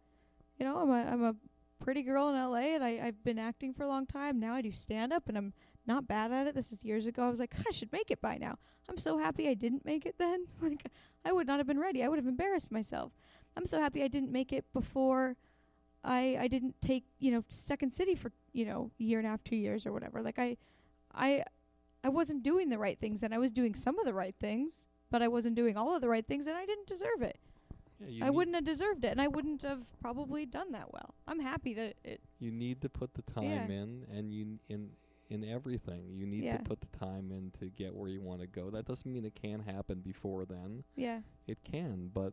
you 0.58 0.64
know, 0.64 0.78
I'm 0.78 0.90
a 0.90 1.12
I'm 1.12 1.24
a 1.24 1.36
pretty 1.80 2.02
girl 2.02 2.28
in 2.28 2.36
L.A. 2.36 2.74
and 2.74 2.82
I 2.84 3.00
I've 3.06 3.22
been 3.24 3.38
acting 3.38 3.74
for 3.74 3.82
a 3.82 3.88
long 3.88 4.06
time. 4.06 4.38
Now 4.40 4.54
I 4.54 4.62
do 4.62 4.72
stand 4.72 5.12
up 5.12 5.28
and 5.28 5.36
I'm 5.36 5.52
not 5.86 6.06
bad 6.08 6.32
at 6.32 6.46
it. 6.46 6.54
This 6.54 6.70
is 6.72 6.84
years 6.84 7.06
ago. 7.06 7.24
I 7.24 7.30
was 7.30 7.40
like, 7.40 7.54
I 7.66 7.70
should 7.72 7.92
make 7.92 8.10
it 8.10 8.20
by 8.20 8.36
now. 8.36 8.58
I'm 8.88 8.98
so 8.98 9.18
happy 9.18 9.48
I 9.48 9.54
didn't 9.54 9.84
make 9.84 10.06
it 10.06 10.16
then. 10.18 10.46
like 10.62 10.86
I 11.24 11.32
would 11.32 11.46
not 11.46 11.58
have 11.58 11.66
been 11.66 11.78
ready. 11.78 12.02
I 12.04 12.08
would 12.08 12.18
have 12.18 12.26
embarrassed 12.26 12.70
myself. 12.72 13.12
I'm 13.56 13.66
so 13.66 13.80
happy 13.80 14.02
I 14.02 14.08
didn't 14.08 14.30
make 14.32 14.52
it 14.52 14.64
before 14.72 15.36
I 16.04 16.36
I 16.40 16.48
didn't 16.48 16.80
take, 16.80 17.04
you 17.18 17.30
know, 17.32 17.44
Second 17.48 17.92
City 17.92 18.14
for, 18.14 18.32
you 18.52 18.64
know, 18.64 18.90
year 18.98 19.18
and 19.18 19.26
a 19.26 19.30
half, 19.30 19.42
2 19.44 19.56
years 19.56 19.86
or 19.86 19.92
whatever. 19.92 20.22
Like 20.22 20.38
I 20.38 20.56
I 21.14 21.44
I 22.04 22.08
wasn't 22.08 22.42
doing 22.42 22.68
the 22.68 22.78
right 22.78 22.98
things 22.98 23.22
and 23.22 23.34
I 23.34 23.38
was 23.38 23.50
doing 23.50 23.74
some 23.74 23.98
of 23.98 24.06
the 24.06 24.14
right 24.14 24.34
things, 24.38 24.86
but 25.10 25.22
I 25.22 25.28
wasn't 25.28 25.56
doing 25.56 25.76
all 25.76 25.94
of 25.94 26.00
the 26.00 26.08
right 26.08 26.26
things 26.26 26.46
and 26.46 26.56
I 26.56 26.64
didn't 26.66 26.86
deserve 26.86 27.22
it. 27.22 27.38
Yeah, 28.06 28.26
I 28.26 28.30
wouldn't 28.30 28.54
have 28.54 28.64
deserved 28.64 29.04
it 29.04 29.08
and 29.08 29.20
I 29.20 29.26
wouldn't 29.26 29.62
have 29.62 29.82
probably 30.00 30.46
done 30.46 30.70
that 30.72 30.92
well. 30.92 31.14
I'm 31.26 31.40
happy 31.40 31.74
that 31.74 31.96
it 32.04 32.20
You 32.38 32.52
need 32.52 32.80
to 32.82 32.88
put 32.88 33.14
the 33.14 33.22
time 33.22 33.44
Yeah. 33.44 33.66
in, 33.68 34.06
and 34.12 34.32
you 34.32 34.58
in 34.68 34.90
in 35.30 35.44
everything. 35.44 36.14
You 36.14 36.24
need 36.26 36.44
Yeah. 36.44 36.56
to 36.58 36.62
put 36.62 36.80
the 36.80 36.86
time 36.98 37.30
in 37.32 37.50
to 37.58 37.68
get 37.68 37.94
where 37.94 38.08
you 38.08 38.22
want 38.22 38.40
to 38.40 38.46
go. 38.46 38.70
That 38.70 38.86
doesn't 38.86 39.12
mean 39.12 39.24
it 39.26 39.34
can't 39.34 39.62
happen 39.62 40.00
before 40.00 40.46
then. 40.46 40.84
yeah. 40.96 41.20
It 41.46 41.62
can, 41.64 42.08
but 42.14 42.32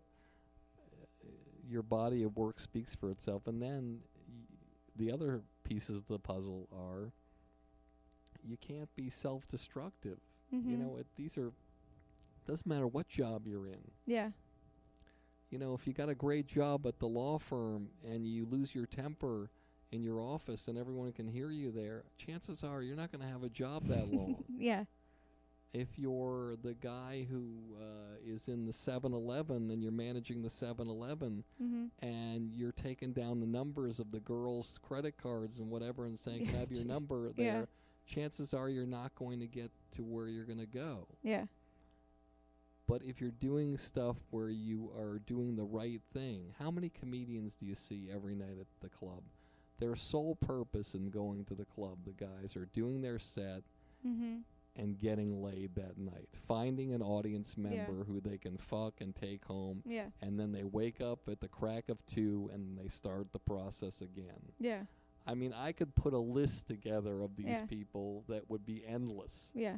your 1.69 1.81
body 1.83 2.23
of 2.23 2.35
work 2.37 2.59
speaks 2.59 2.95
for 2.95 3.09
itself. 3.11 3.47
And 3.47 3.61
then 3.61 3.99
y- 4.27 4.57
the 4.95 5.11
other 5.11 5.41
pieces 5.63 5.97
of 5.97 6.07
the 6.07 6.19
puzzle 6.19 6.67
are 6.75 7.11
you 8.43 8.57
can't 8.57 8.93
be 8.95 9.09
self-destructive. 9.09 10.17
Mm-hmm. 10.53 10.69
You 10.69 10.77
know, 10.77 10.97
it, 10.99 11.07
these 11.17 11.37
are 11.37 11.51
doesn't 12.47 12.67
matter 12.67 12.87
what 12.87 13.07
job 13.07 13.47
you're 13.47 13.65
in. 13.67 13.81
Yeah. 14.05 14.29
you 15.49 15.57
know, 15.57 15.73
if 15.73 15.87
you 15.87 15.93
got 15.93 16.09
a 16.09 16.15
great 16.15 16.45
job 16.47 16.85
at 16.85 16.99
the 16.99 17.07
law 17.07 17.39
firm 17.39 17.87
and 18.07 18.27
you 18.27 18.45
lose 18.45 18.75
your 18.75 18.85
temper 18.85 19.49
in 19.91 20.03
your 20.03 20.19
office 20.19 20.67
and 20.67 20.77
everyone 20.77 21.11
can 21.11 21.27
hear 21.27 21.49
you 21.49 21.71
there, 21.71 22.03
chances 22.17 22.63
are 22.63 22.81
you're 22.83 22.95
not 22.95 23.11
going 23.11 23.21
to 23.23 23.27
have 23.27 23.43
a 23.43 23.49
job 23.49 23.87
that 23.87 24.07
long. 24.13 24.43
Yeah. 24.59 24.83
If 25.75 25.99
you're 25.99 26.55
the 26.63 26.73
guy 26.75 27.27
who 27.29 27.43
uh, 27.79 28.15
is 28.25 28.47
in 28.47 28.65
the 28.65 28.71
7-Eleven 28.71 29.69
and 29.71 29.83
you're 29.83 29.91
managing 29.91 30.41
the 30.41 30.49
7-Eleven 30.49 31.43
Mhm. 31.61 31.89
and 31.99 32.51
you're 32.53 32.71
taking 32.71 33.11
down 33.11 33.39
the 33.41 33.45
numbers 33.45 33.99
of 33.99 34.11
the 34.11 34.21
girls' 34.21 34.79
credit 34.81 35.17
cards 35.17 35.59
and 35.59 35.69
whatever 35.69 36.05
and 36.05 36.17
saying, 36.19 36.45
"Can 36.45 36.55
I 36.55 36.59
have 36.59 36.71
your 36.71 36.85
number?" 36.85 37.31
Yeah. 37.35 37.53
There, 37.53 37.67
chances 38.05 38.53
are 38.53 38.69
you're 38.69 38.85
not 38.85 39.13
going 39.15 39.39
to 39.41 39.47
get 39.47 39.69
to 39.91 40.03
where 40.03 40.27
you're 40.27 40.45
going 40.45 40.59
to 40.59 40.65
go. 40.65 41.07
Yeah. 41.23 41.45
But 42.87 43.01
if 43.03 43.19
you're 43.19 43.31
doing 43.31 43.77
stuff 43.77 44.15
where 44.29 44.49
you 44.49 44.91
are 44.95 45.19
doing 45.25 45.55
the 45.55 45.63
right 45.63 46.01
thing, 46.13 46.53
how 46.59 46.69
many 46.71 46.89
comedians 46.89 47.55
do 47.55 47.65
you 47.65 47.73
see 47.75 48.09
every 48.13 48.35
night 48.35 48.57
at 48.59 48.67
the 48.79 48.89
club? 48.89 49.23
Their 49.79 49.95
sole 49.95 50.35
purpose 50.35 50.93
in 50.93 51.09
going 51.09 51.45
to 51.45 51.55
the 51.55 51.65
club, 51.65 51.97
the 52.05 52.13
guys 52.13 52.55
are 52.55 52.67
doing 52.67 53.01
their 53.01 53.17
set, 53.19 53.63
Mhm. 54.05 54.43
And 54.75 54.97
getting 54.99 55.41
laid 55.41 55.73
that 55.75 55.97
night. 55.97 56.27
Finding 56.47 56.93
an 56.93 57.01
audience 57.01 57.57
member 57.57 58.03
who 58.03 58.19
they 58.19 58.37
can 58.37 58.57
fuck 58.57 58.99
and 59.01 59.15
take 59.15 59.45
home, 59.45 59.81
Yeah. 59.85 60.07
and 60.21 60.39
then 60.39 60.51
they 60.51 60.63
wake 60.63 60.99
up 61.01 61.19
at 61.29 61.39
the 61.39 61.47
crack 61.47 61.89
of 61.89 62.05
two 62.05 62.49
and 62.53 62.77
they 62.77 62.89
start 62.89 63.31
the 63.31 63.39
process 63.39 64.01
again. 64.01 64.51
Yeah. 64.59 64.83
I 65.27 65.33
mean, 65.33 65.53
I 65.53 65.71
could 65.71 65.95
put 65.95 66.13
a 66.13 66.19
list 66.19 66.67
together 66.67 67.21
of 67.21 67.35
these 67.35 67.45
Yeah. 67.47 67.65
people 67.65 68.23
that 68.27 68.49
would 68.49 68.65
be 68.65 68.85
endless. 68.85 69.49
Yeah. 69.55 69.77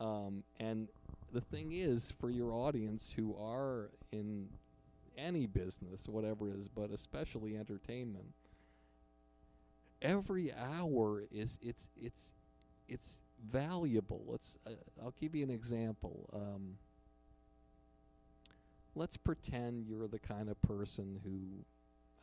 Um, 0.00 0.42
and 0.58 0.88
the 1.32 1.40
thing 1.40 1.72
is, 1.72 2.10
for 2.10 2.28
your 2.28 2.52
audience 2.52 3.12
who 3.12 3.36
are 3.36 3.90
in 4.12 4.48
any 5.16 5.46
business, 5.46 6.08
whatever 6.08 6.48
it 6.48 6.56
is, 6.56 6.68
but 6.68 6.90
especially 6.90 7.56
entertainment, 7.56 8.34
every 10.02 10.52
hour 10.52 11.24
is 11.30 11.58
it's 11.62 11.88
it's 11.96 12.30
it's 12.88 13.20
valuable. 13.50 14.22
Let's 14.26 14.56
uh, 14.66 14.70
I'll 15.02 15.14
give 15.20 15.34
you 15.34 15.42
an 15.44 15.50
example. 15.50 16.28
Um, 16.32 16.76
let's 18.94 19.16
pretend 19.16 19.86
you're 19.86 20.08
the 20.08 20.18
kind 20.18 20.48
of 20.48 20.60
person 20.62 21.20
who 21.24 21.64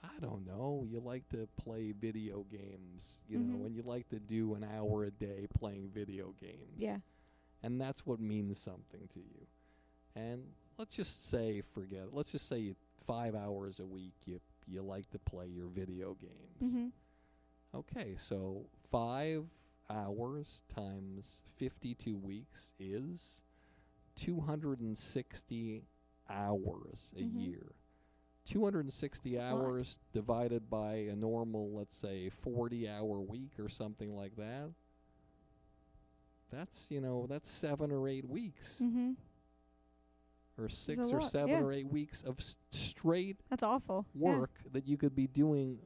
I 0.03 0.19
don't 0.19 0.47
know, 0.47 0.83
you 0.89 0.99
like 0.99 1.29
to 1.29 1.47
play 1.57 1.91
video 1.91 2.43
games, 2.51 3.23
you 3.29 3.37
know, 3.37 3.59
Mhm. 3.59 3.65
and 3.67 3.75
you 3.75 3.83
like 3.83 4.09
to 4.09 4.19
do 4.19 4.55
an 4.55 4.63
hour 4.63 5.03
a 5.03 5.11
day 5.11 5.45
playing 5.53 5.89
video 5.89 6.31
games 6.41 6.79
Yeah. 6.79 7.01
and 7.61 7.79
that's 7.79 8.03
what 8.03 8.19
means 8.19 8.57
something 8.57 9.07
to 9.09 9.19
you. 9.19 9.45
And 10.15 10.55
let's 10.79 10.95
just 10.95 11.27
say, 11.27 11.61
forget 11.61 12.05
it. 12.05 12.13
Let's 12.13 12.31
just 12.31 12.47
say 12.47 12.59
you, 12.59 12.75
five 13.03 13.35
hours 13.35 13.79
a 13.79 13.85
week 13.85 14.13
you 14.25 14.39
you 14.67 14.81
like 14.81 15.09
to 15.11 15.19
play 15.19 15.47
your 15.47 15.67
video 15.67 16.15
games. 16.15 16.61
Mhm. 16.61 16.91
Okay, 17.73 18.15
so 18.15 18.65
five 18.89 19.47
hours 19.91 20.61
times 20.73 21.41
fifty-two 21.57 22.15
weeks 22.17 22.71
is 22.79 23.41
two 24.15 24.39
hundred 24.41 24.79
and 24.79 24.97
sixty 24.97 25.83
hours 26.29 27.11
a 27.17 27.21
Mhm. 27.21 27.41
year. 27.47 27.71
260 28.45 29.35
That's 29.35 29.53
lot. 29.53 29.61
hours 29.61 29.99
divided 30.13 30.67
by 30.69 30.95
a 30.95 31.15
normal, 31.15 31.71
let's 31.73 31.95
say, 31.95 32.29
40 32.29 32.89
hour 32.89 33.19
week 33.21 33.59
or 33.59 33.69
something 33.69 34.15
like 34.15 34.35
that. 34.37 34.71
That's, 36.51 36.89
you 36.89 36.99
know, 37.01 37.27
that's 37.27 37.49
seven 37.49 37.91
or 37.91 38.07
eight 38.07 38.25
weeks 38.27 38.79
Mhm. 38.81 39.15
or 40.57 40.67
six 40.69 41.11
or 41.11 41.21
lot, 41.21 41.31
seven 41.31 41.49
yeah. 41.51 41.61
or 41.61 41.71
eight 41.71 41.87
weeks 41.87 42.23
of 42.23 42.39
s- 42.39 42.57
straight 42.71 43.37
That's 43.49 43.63
awful. 43.63 44.05
Yeah. 44.15 44.37
work 44.39 44.51
that 44.71 44.87
you 44.87 44.97
could 44.97 45.15
be 45.15 45.27
doing, 45.27 45.79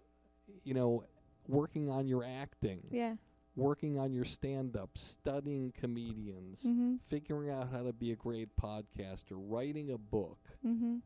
you 0.63 0.73
know, 0.73 1.03
working 1.47 1.89
on 1.89 2.07
your 2.07 2.23
acting, 2.23 2.87
Yeah. 2.89 3.17
Working 3.55 3.97
on 3.97 4.11
your 4.11 4.25
stand 4.25 4.75
up, 4.75 4.97
studying 4.97 5.71
comedians, 5.71 6.63
Mhm. 6.63 6.99
figuring 7.01 7.49
out 7.49 7.69
how 7.69 7.83
to 7.83 7.93
be 7.93 8.11
a 8.11 8.15
great 8.15 8.55
podcaster, 8.57 9.31
writing 9.31 9.91
a 9.91 9.97
book. 9.97 10.39
Mhm. 10.63 11.01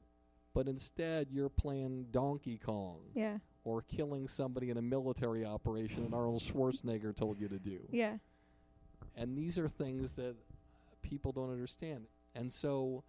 But 0.54 0.68
instead, 0.68 1.30
you're 1.32 1.50
playing 1.50 2.06
Donkey 2.12 2.58
Kong 2.58 3.12
Yeah. 3.14 3.40
or 3.64 3.84
killing 3.84 4.28
somebody 4.28 4.72
in 4.72 4.78
a 4.78 4.82
military 4.82 5.46
operation 5.46 6.04
that 6.10 6.14
Arnold 6.16 6.42
Schwarzenegger 6.42 7.16
told 7.16 7.40
you 7.40 7.48
to 7.48 7.60
do. 7.60 7.88
Yeah. 7.92 8.18
And 9.16 9.38
these 9.38 9.60
are 9.60 9.70
things 9.70 10.16
that 10.16 10.36
people 11.02 11.32
don't 11.32 11.52
understand. 11.52 12.08
And 12.34 12.52
so, 12.52 13.04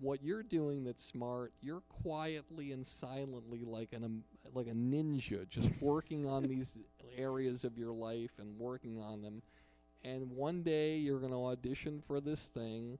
what 0.00 0.22
you're 0.22 0.42
doing 0.42 0.84
that's 0.84 1.04
smart, 1.04 1.52
you're 1.62 1.82
quietly 2.02 2.72
and 2.72 2.86
silently 2.86 3.64
like 3.64 3.92
an 3.92 4.04
um, 4.04 4.24
like 4.54 4.66
a 4.66 4.72
ninja, 4.72 5.48
just 5.48 5.70
working 5.80 6.26
on 6.26 6.42
these 6.44 6.74
areas 7.16 7.64
of 7.64 7.78
your 7.78 7.92
life 7.92 8.32
and 8.38 8.58
working 8.58 9.00
on 9.00 9.22
them. 9.22 9.42
And 10.04 10.30
one 10.30 10.62
day 10.62 10.96
you're 10.96 11.18
going 11.18 11.32
to 11.32 11.46
audition 11.46 12.00
for 12.00 12.20
this 12.20 12.46
thing, 12.48 12.98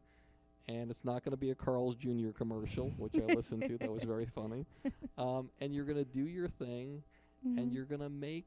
and 0.69 0.91
it's 0.91 1.05
not 1.05 1.23
going 1.25 1.31
to 1.33 1.37
be 1.37 1.51
a 1.51 1.55
Carl's 1.55 1.95
Jr. 1.97 2.31
commercial, 2.37 2.91
which 2.99 3.15
I 3.17 3.33
listened 3.33 3.65
to. 3.67 3.79
That 3.79 3.93
was 3.93 4.03
very 4.03 4.27
funny. 4.35 4.67
Um, 5.17 5.51
and 5.61 5.75
you're 5.75 5.85
going 5.85 5.99
to 5.99 6.05
do 6.05 6.27
your 6.27 6.49
thing, 6.49 7.03
Mhm. 7.47 7.59
and 7.59 7.73
you're 7.73 7.85
going 7.85 8.01
to 8.01 8.09
make, 8.09 8.47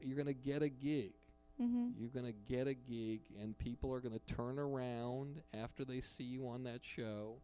you're 0.00 0.16
going 0.16 0.26
to 0.26 0.32
get 0.34 0.62
a 0.62 0.68
gig. 0.68 1.12
Mhm. 1.60 1.92
You're 1.98 2.08
going 2.08 2.24
to 2.26 2.32
get 2.32 2.66
a 2.66 2.74
gig, 2.74 3.20
and 3.40 3.56
people 3.58 3.92
are 3.92 4.00
going 4.00 4.18
to 4.18 4.34
turn 4.34 4.58
around 4.58 5.42
after 5.52 5.84
they 5.84 6.00
see 6.00 6.24
you 6.24 6.48
on 6.48 6.64
that 6.64 6.80
show, 6.82 7.36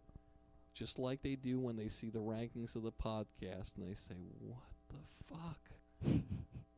just 0.76 0.98
like 0.98 1.22
they 1.22 1.36
do 1.36 1.58
when 1.58 1.76
they 1.76 1.88
see 1.88 2.10
the 2.10 2.18
rankings 2.18 2.76
of 2.76 2.82
the 2.82 2.92
podcast, 2.92 3.72
and 3.76 3.88
they 3.88 3.94
say, 3.94 4.14
What 4.40 4.58
the 4.90 5.34
fuck? 5.34 5.60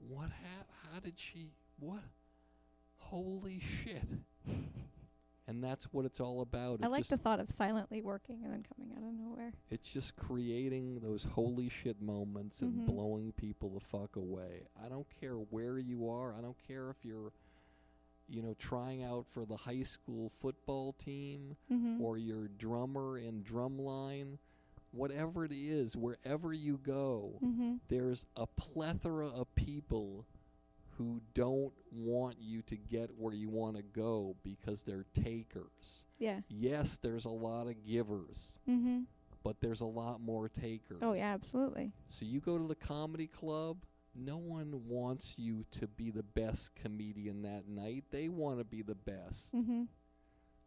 what 0.09 0.31
hap- 0.31 0.71
How 0.93 1.01
did 1.01 1.15
she. 1.19 1.51
What? 1.81 2.03
Holy 2.99 3.61
shit. 3.61 4.03
And 5.51 5.65
that's 5.65 5.87
what 5.95 6.05
it's 6.05 6.21
all 6.21 6.43
about. 6.43 6.81
I 6.83 6.87
It 6.87 6.91
like 6.91 6.99
just, 7.01 7.09
the 7.11 7.17
thought 7.17 7.41
of 7.41 7.51
silently 7.51 8.03
working 8.03 8.41
and 8.45 8.53
then 8.53 8.63
coming 8.77 8.93
out 8.95 8.99
of 9.03 9.15
nowhere. 9.15 9.55
It's 9.71 9.89
just 9.91 10.15
creating 10.15 11.01
those 11.01 11.25
holy 11.25 11.71
shit 11.71 12.03
moments 12.03 12.61
and 12.61 12.81
Mhm. 12.83 12.85
blowing 12.85 13.33
people 13.33 13.71
the 13.71 13.81
fuck 13.81 14.17
away. 14.17 14.67
I 14.79 14.91
don't 14.91 15.07
care 15.19 15.37
where 15.37 15.79
you 15.79 16.07
are. 16.11 16.35
I 16.35 16.43
don't 16.43 16.59
care 16.67 16.91
if 16.91 17.03
you're, 17.03 17.33
you 18.29 18.43
know, 18.43 18.55
trying 18.59 19.03
out 19.03 19.27
for 19.27 19.45
the 19.47 19.57
high 19.57 19.83
school 19.83 20.29
football 20.31 20.93
team 20.93 21.57
Mhm. 21.71 22.01
or 22.01 22.19
you're 22.19 22.49
drummer 22.49 23.19
in 23.19 23.43
drumline. 23.43 24.39
Whatever 24.91 25.45
it 25.45 25.53
is, 25.53 25.97
wherever 25.97 26.53
you 26.53 26.79
go, 26.79 27.39
Mhm. 27.43 27.81
there's 27.89 28.25
a 28.37 28.47
plethora 28.47 29.29
of 29.29 29.55
people 29.55 30.27
who 30.97 31.21
don't 31.35 31.73
want 31.93 32.39
you 32.41 32.61
to 32.63 32.77
get 32.77 33.17
where 33.19 33.33
you 33.35 33.49
want 33.49 33.77
to 33.77 33.83
go 33.83 34.35
because 34.43 34.83
they're 34.83 35.05
takers. 35.15 36.05
Yeah. 36.19 36.41
Yes, 36.49 36.97
there's 36.99 37.25
a 37.25 37.31
lot 37.31 37.69
of 37.69 37.85
givers 37.85 38.59
Mm-hmm. 38.67 39.03
but 39.45 39.61
there's 39.61 39.81
a 39.81 39.87
lot 39.87 40.21
more 40.21 40.49
takers. 40.49 40.99
Oh 41.03 41.13
yeah, 41.13 41.33
absolutely. 41.33 41.93
So 42.09 42.25
you 42.25 42.41
go 42.41 42.59
to 42.59 42.67
the 42.67 42.75
comedy 42.75 43.29
club, 43.29 43.85
no 44.19 44.37
one 44.37 44.87
wants 44.89 45.35
you 45.39 45.65
to 45.73 45.87
be 45.87 46.11
the 46.11 46.23
best 46.23 46.75
comedian 46.75 47.43
that 47.43 47.69
night. 47.69 48.05
They 48.11 48.29
want 48.29 48.59
to 48.59 48.65
be 48.65 48.83
the 48.83 48.95
best. 48.95 49.55
Mhm. 49.55 49.89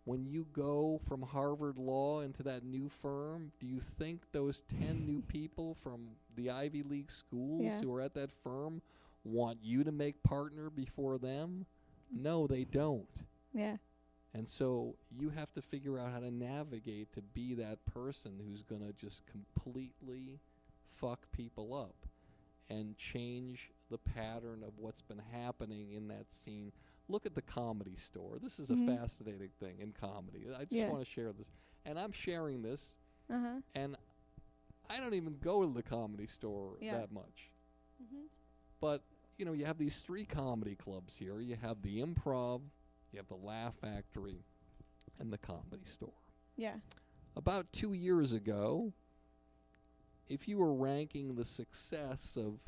When 0.06 0.26
you 0.26 0.46
go 0.52 1.00
from 1.08 1.22
Harvard 1.22 1.78
Law 1.78 2.22
into 2.22 2.42
that 2.44 2.64
new 2.64 2.90
firm, 2.90 3.52
do 3.60 3.68
you 3.68 3.80
think 3.80 4.32
those 4.32 4.62
10 4.62 5.06
new 5.06 5.22
people 5.28 5.76
from 5.76 6.16
the 6.36 6.50
Ivy 6.50 6.82
League 6.84 7.12
schools 7.12 7.64
Yeah. 7.64 7.82
who 7.82 7.94
are 7.94 8.02
at 8.02 8.14
that 8.16 8.32
firm 8.32 8.82
want 9.24 9.60
you 9.64 9.84
to 9.84 9.92
make 9.92 10.24
partner 10.24 10.70
before 10.72 11.20
them? 11.20 11.66
No, 12.12 12.48
they 12.48 12.64
don't. 12.66 13.26
Yeah. 13.54 13.78
And 14.34 14.48
so 14.50 14.96
you 15.12 15.30
have 15.30 15.52
to 15.54 15.62
figure 15.62 16.00
out 16.00 16.12
how 16.12 16.20
to 16.22 16.32
navigate 16.32 17.12
to 17.14 17.22
be 17.22 17.54
that 17.56 17.86
person 17.86 18.40
who's 18.40 18.64
going 18.64 18.82
to 18.82 18.94
just 18.94 19.26
completely 19.28 20.40
fuck 20.96 21.30
people 21.32 21.74
up 21.74 21.96
and 22.72 22.98
change 22.98 23.70
the 23.90 23.98
pattern 23.98 24.64
of 24.66 24.78
what's 24.78 25.02
been 25.02 25.22
happening 25.32 25.92
in 25.92 26.08
that 26.08 26.32
scene. 26.32 26.72
Look 27.10 27.26
at 27.26 27.36
the 27.36 27.42
comedy 27.42 27.96
store. 27.98 28.40
This 28.42 28.60
is 28.60 28.70
a 28.70 28.74
Mhm. 28.76 28.98
fascinating 28.98 29.50
thing 29.60 29.80
in 29.80 29.92
comedy. 29.92 30.46
I 30.50 30.60
just 30.62 30.72
Yeah. 30.72 30.90
want 30.90 31.04
to 31.04 31.10
share 31.10 31.34
this. 31.34 31.52
And 31.84 32.00
I'm 32.00 32.12
sharing 32.14 32.62
this, 32.62 32.96
Uh 33.30 33.40
huh. 33.40 33.62
and 33.76 33.98
I 34.90 35.00
don't 35.00 35.14
even 35.14 35.38
go 35.40 35.66
to 35.66 35.74
the 35.74 35.84
comedy 35.84 36.28
store 36.28 36.78
Yeah. 36.80 36.98
that 37.00 37.12
much. 37.12 37.52
Mhm. 38.02 38.28
But 38.80 39.04
you 39.38 39.46
know, 39.46 39.54
you 39.54 39.66
have 39.66 39.80
these 39.80 40.02
three 40.04 40.24
comedy 40.26 40.76
clubs 40.76 41.18
here. 41.18 41.40
You 41.40 41.56
have 41.56 41.82
the 41.82 42.00
Improv, 42.00 42.62
you 43.12 43.18
have 43.18 43.28
the 43.28 43.36
Laugh 43.38 43.74
Factory, 43.76 44.46
and 45.18 45.34
the 45.34 45.38
Comedy 45.40 45.84
Store. 45.86 46.14
Yeah. 46.56 46.80
About 47.36 47.72
two 47.74 47.94
years 47.94 48.34
ago, 48.34 48.94
if 50.32 50.48
you 50.48 50.58
were 50.58 50.74
ranking 50.74 51.36
the 51.36 51.46
success 51.46 52.38
of 52.38 52.60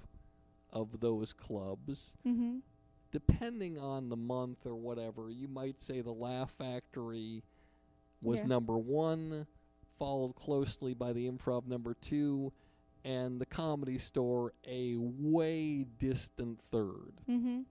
of 0.72 1.00
those 1.02 1.34
clubs, 1.34 2.14
Mhm. 2.26 2.62
depending 3.12 3.78
on 3.78 4.10
the 4.10 4.16
month 4.18 4.66
or 4.66 4.76
whatever, 4.76 5.30
you 5.30 5.48
might 5.48 5.80
say 5.80 6.02
the 6.02 6.12
Laugh 6.14 6.52
Factory 6.52 7.44
was 8.24 8.40
Yeah. 8.42 8.48
number 8.48 8.78
one, 8.80 9.46
followed 10.00 10.34
closely 10.34 10.96
by 10.96 11.14
the 11.14 11.30
Improv 11.30 11.68
number 11.68 11.94
two, 11.94 12.52
and 13.04 13.40
the 13.40 13.46
Comedy 13.46 14.00
Store 14.00 14.52
a 14.66 14.96
way 14.98 15.84
distant 15.84 16.60
third. 16.60 17.22
Mhm. 17.28 17.66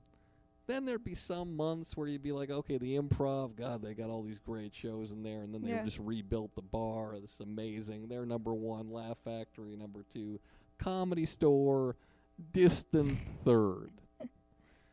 Then 0.67 0.85
there'd 0.85 1.05
be 1.05 1.15
some 1.15 1.57
months 1.57 1.97
where 1.97 2.07
you'd 2.07 2.23
be 2.23 2.33
like, 2.33 2.51
okay, 2.51 2.79
the 2.79 2.97
Improv, 2.97 3.57
God, 3.57 3.83
they 3.83 3.95
got 3.95 4.11
all 4.11 4.23
these 4.23 4.39
great 4.39 4.75
shows 4.75 5.11
in 5.11 5.23
there, 5.23 5.43
and 5.43 5.53
then 5.53 5.63
they 5.63 5.71
Yeah. 5.71 5.85
just 5.85 5.99
rebuilt 5.99 6.55
the 6.55 6.63
bar. 6.63 7.19
This 7.21 7.35
is 7.35 7.41
amazing. 7.41 8.09
They're 8.09 8.25
number 8.27 8.55
one. 8.55 8.91
Laugh 8.91 9.19
Factory 9.25 9.77
number 9.77 10.05
two. 10.09 10.41
Comedy 10.79 11.27
Store 11.27 11.97
distant 12.53 13.19
third. 13.45 13.91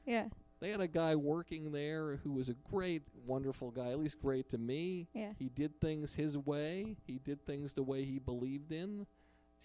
Yeah. 0.05 0.29
They 0.59 0.71
had 0.71 0.81
a 0.81 0.87
guy 0.87 1.15
working 1.15 1.71
there 1.71 2.17
who 2.17 2.33
was 2.33 2.49
a 2.49 2.53
great, 2.69 3.03
wonderful 3.25 3.71
guy, 3.71 3.91
at 3.91 3.99
least 3.99 4.19
great 4.19 4.49
to 4.49 4.57
me. 4.57 5.07
Yeah. 5.13 5.31
He 5.39 5.47
did 5.49 5.79
things 5.79 6.15
his 6.15 6.37
way. 6.37 6.97
He 7.07 7.19
did 7.19 7.45
things 7.45 7.73
the 7.73 7.83
way 7.83 8.03
he 8.03 8.19
believed 8.19 8.71
in. 8.73 9.05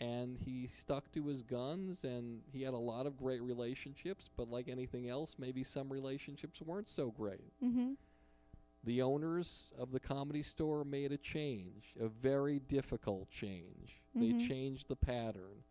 And 0.00 0.36
he 0.36 0.68
stuck 0.72 1.10
to 1.12 1.26
his 1.26 1.42
guns, 1.42 2.04
and 2.04 2.40
he 2.52 2.62
had 2.62 2.74
a 2.74 2.78
lot 2.78 3.06
of 3.06 3.16
great 3.16 3.40
relationships. 3.42 4.28
But 4.36 4.48
like 4.50 4.68
anything 4.68 5.08
else, 5.08 5.36
maybe 5.38 5.62
some 5.62 5.92
relationships 5.92 6.60
weren't 6.60 6.90
so 6.90 7.10
great. 7.10 7.52
Mhm. 7.62 7.96
The 8.82 9.00
owners 9.02 9.72
of 9.78 9.92
the 9.92 10.00
comedy 10.00 10.42
store 10.42 10.84
made 10.84 11.12
a 11.12 11.16
change, 11.16 11.94
a 11.98 12.08
very 12.08 12.58
difficult 12.58 13.30
change. 13.30 14.02
Mhm. 14.16 14.20
They 14.40 14.46
changed 14.46 14.88
the 14.88 14.96
pattern 14.96 15.62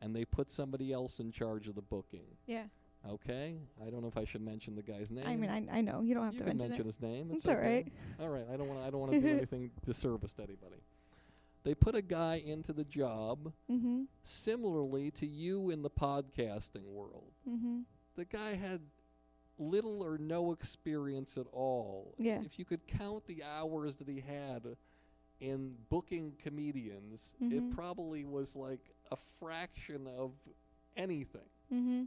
and 0.00 0.14
they 0.16 0.24
put 0.24 0.50
somebody 0.50 0.92
else 0.92 1.20
in 1.20 1.30
charge 1.30 1.68
of 1.68 1.74
the 1.74 1.82
booking. 1.82 2.38
Yeah. 2.46 2.68
Okay? 3.06 3.58
I 3.84 3.90
don't 3.90 4.00
know 4.00 4.08
if 4.08 4.16
I 4.16 4.24
should 4.24 4.40
mention 4.40 4.76
the 4.76 4.82
guy's 4.82 5.10
name. 5.10 5.26
I 5.26 5.36
mean, 5.36 5.50
I, 5.50 5.66
I 5.70 5.80
know 5.82 6.00
you 6.00 6.14
don't 6.14 6.24
have 6.24 6.32
you 6.34 6.38
to 6.40 6.46
mention, 6.46 6.68
mention 6.68 6.86
his 6.86 7.00
name. 7.02 7.30
It's 7.32 7.40
It's, 7.40 7.48
all 7.48 7.54
okay. 7.56 7.74
right. 7.74 7.92
All 8.20 8.28
right. 8.30 8.46
I 8.50 8.56
don't 8.56 8.68
want. 8.68 8.80
I 8.80 8.88
don't 8.88 9.00
want 9.00 9.12
to 9.12 9.20
do 9.20 9.28
anything 9.36 9.70
disservice 9.84 10.32
to 10.34 10.42
anybody. 10.44 10.76
They 11.64 11.74
put 11.74 11.94
a 11.94 12.02
guy 12.02 12.42
into 12.44 12.72
the 12.72 12.84
job 12.84 13.52
Mm-hmm. 13.70 14.02
similarly 14.22 15.10
to 15.12 15.26
you 15.26 15.70
in 15.70 15.82
the 15.82 15.90
podcasting 15.90 16.84
world. 16.84 17.32
Mm-hmm. 17.48 17.80
The 18.16 18.24
guy 18.26 18.54
had 18.54 18.80
little 19.58 20.02
or 20.02 20.18
no 20.18 20.52
experience 20.52 21.36
at 21.38 21.46
all. 21.52 22.14
Yeah. 22.18 22.40
If 22.44 22.58
you 22.58 22.64
could 22.64 22.86
count 22.86 23.26
the 23.26 23.42
hours 23.44 23.96
that 23.96 24.08
he 24.08 24.20
had 24.20 24.76
in 25.40 25.74
booking 25.88 26.34
comedians, 26.42 27.34
Mhm. 27.42 27.52
it 27.52 27.74
probably 27.74 28.24
was 28.24 28.54
like 28.56 28.90
a 29.10 29.16
fraction 29.38 30.06
of 30.06 30.32
anything. 30.96 31.48
Mm-hmm. 31.72 32.04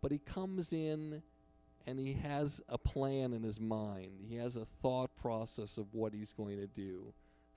But 0.00 0.12
he 0.12 0.18
comes 0.18 0.72
in 0.72 1.22
and 1.86 1.98
he 1.98 2.12
has 2.14 2.60
a 2.68 2.78
plan 2.78 3.32
in 3.32 3.42
his 3.42 3.60
mind. 3.60 4.20
He 4.28 4.36
has 4.36 4.56
a 4.56 4.64
thought 4.64 5.14
process 5.16 5.78
of 5.78 5.92
what 5.94 6.12
he's 6.14 6.32
going 6.32 6.58
to 6.58 6.66
do. 6.66 7.12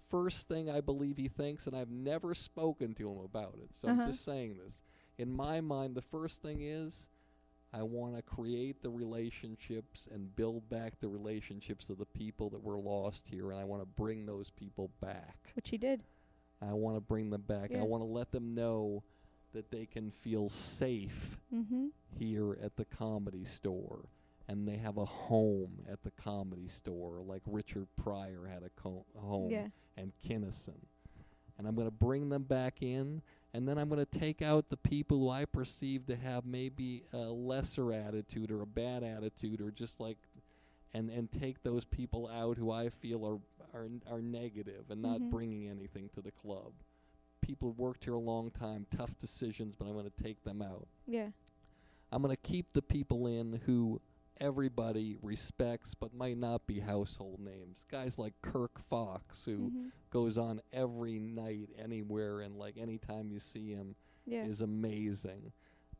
First 0.10 0.48
thing 0.48 0.69
I 0.69 0.81
believe 0.81 1.18
he 1.18 1.27
thinks, 1.27 1.68
and 1.68 1.76
I've 1.76 1.90
never 1.91 2.34
spoken 2.34 2.94
to 2.95 3.11
him 3.11 3.19
about 3.23 3.56
it, 3.64 3.73
so 3.76 3.88
Uh-huh. 3.88 4.02
I'm 4.02 4.07
just 4.11 4.26
saying 4.26 4.57
this. 4.57 4.81
In 5.18 5.31
my 5.31 5.61
mind, 5.61 5.95
the 5.95 6.02
first 6.02 6.41
thing 6.41 6.61
is 6.61 7.07
I 7.72 7.84
want 7.84 8.15
to 8.15 8.22
create 8.23 8.81
the 8.81 8.90
relationships 8.90 10.07
and 10.11 10.36
build 10.36 10.68
back 10.69 10.99
the 10.99 11.07
relationships 11.07 11.90
of 11.90 11.98
the 11.99 12.06
people 12.06 12.49
that 12.49 12.64
were 12.64 12.80
lost 12.80 13.27
here, 13.27 13.52
and 13.52 13.60
I 13.60 13.64
want 13.65 13.81
to 13.84 13.86
bring 13.86 14.26
those 14.26 14.49
people 14.49 14.90
back. 15.02 15.52
Which 15.56 15.69
he 15.69 15.77
did. 15.77 16.03
I 16.61 16.73
want 16.73 16.98
to 16.98 17.02
bring 17.02 17.30
them 17.30 17.41
back. 17.41 17.69
Yeah. 17.72 17.80
I 17.80 17.84
want 17.84 18.02
to 18.02 18.07
let 18.07 18.31
them 18.31 18.53
know 18.56 19.03
that 19.53 19.69
they 19.72 19.86
can 19.86 20.11
feel 20.11 20.49
safe 20.49 21.38
Mm-hmm. 21.53 21.88
here 22.18 22.57
at 22.61 22.76
the 22.76 22.86
comedy 22.86 23.44
store 23.44 24.06
and 24.48 24.68
they 24.68 24.77
have 24.77 24.98
a 24.98 25.06
home 25.06 25.80
at 25.91 26.03
the 26.03 26.11
comedy 26.11 26.68
store 26.68 27.22
like 27.26 27.41
Richard 27.48 27.88
Pryor 27.98 28.45
had 28.45 28.61
a, 28.61 28.69
co- 28.80 29.06
a 29.18 29.19
home 29.19 29.49
Yeah. 29.49 29.68
And 29.99 30.13
Kinison. 30.26 30.77
And 31.57 31.67
I'm 31.67 31.76
going 31.76 31.88
to 31.88 31.91
bring 31.91 32.30
them 32.30 32.43
back 32.43 32.81
in 32.81 33.21
and 33.53 33.67
then 33.67 33.77
I'm 33.77 33.89
going 33.89 34.05
to 34.05 34.19
take 34.19 34.41
out 34.41 34.69
the 34.69 34.77
people 34.77 35.17
who 35.19 35.30
I 35.30 35.43
perceive 35.45 36.05
to 36.05 36.15
have 36.15 36.45
maybe 36.45 37.03
a 37.11 37.17
lesser 37.17 37.91
attitude 37.91 38.49
or 38.51 38.61
a 38.61 38.65
bad 38.65 39.03
attitude 39.03 39.59
or 39.59 39.71
just 39.71 39.99
like 39.99 40.17
and 40.93 41.09
and 41.09 41.31
take 41.31 41.61
those 41.63 41.84
people 41.85 42.27
out 42.30 42.57
who 42.57 42.71
I 42.71 42.89
feel 42.89 43.26
are 43.26 43.39
are 43.77 43.88
are 44.09 44.21
negative 44.21 44.85
and 44.89 45.01
not 45.01 45.19
Mhm. 45.19 45.30
bringing 45.31 45.67
anything 45.67 46.09
to 46.15 46.21
the 46.21 46.31
club. 46.31 46.71
People 47.41 47.69
who've 47.69 47.80
worked 47.80 48.05
here 48.05 48.13
a 48.13 48.19
long 48.19 48.51
time, 48.51 48.85
tough 48.89 49.17
decisions, 49.19 49.76
but 49.76 49.85
I'm 49.85 49.93
going 49.93 50.09
to 50.09 50.23
take 50.23 50.43
them 50.43 50.61
out. 50.61 50.88
Yeah. 51.07 51.30
I'm 52.11 52.21
going 52.21 52.35
to 52.35 52.41
keep 52.41 52.71
the 52.73 52.81
people 52.81 53.27
in 53.27 53.61
who 53.65 53.99
everybody 54.41 55.18
respects 55.22 55.94
but 55.94 56.14
might 56.14 56.38
not 56.38 56.66
be 56.68 56.80
household 56.80 57.40
names. 57.40 57.86
Guys 57.91 58.18
like 58.18 58.34
Kirk 58.41 58.80
Fox 58.90 59.44
who 59.45 59.57
Mm-hmm. 59.57 59.88
goes 60.11 60.38
on 60.38 60.61
every 60.74 61.20
night 61.20 61.70
anywhere 61.78 62.41
and 62.41 62.56
like 62.57 62.78
anytime 62.78 63.30
you 63.32 63.40
see 63.40 63.70
him 63.72 63.95
Yeah. 64.26 64.45
is 64.45 64.61
amazing 64.61 65.52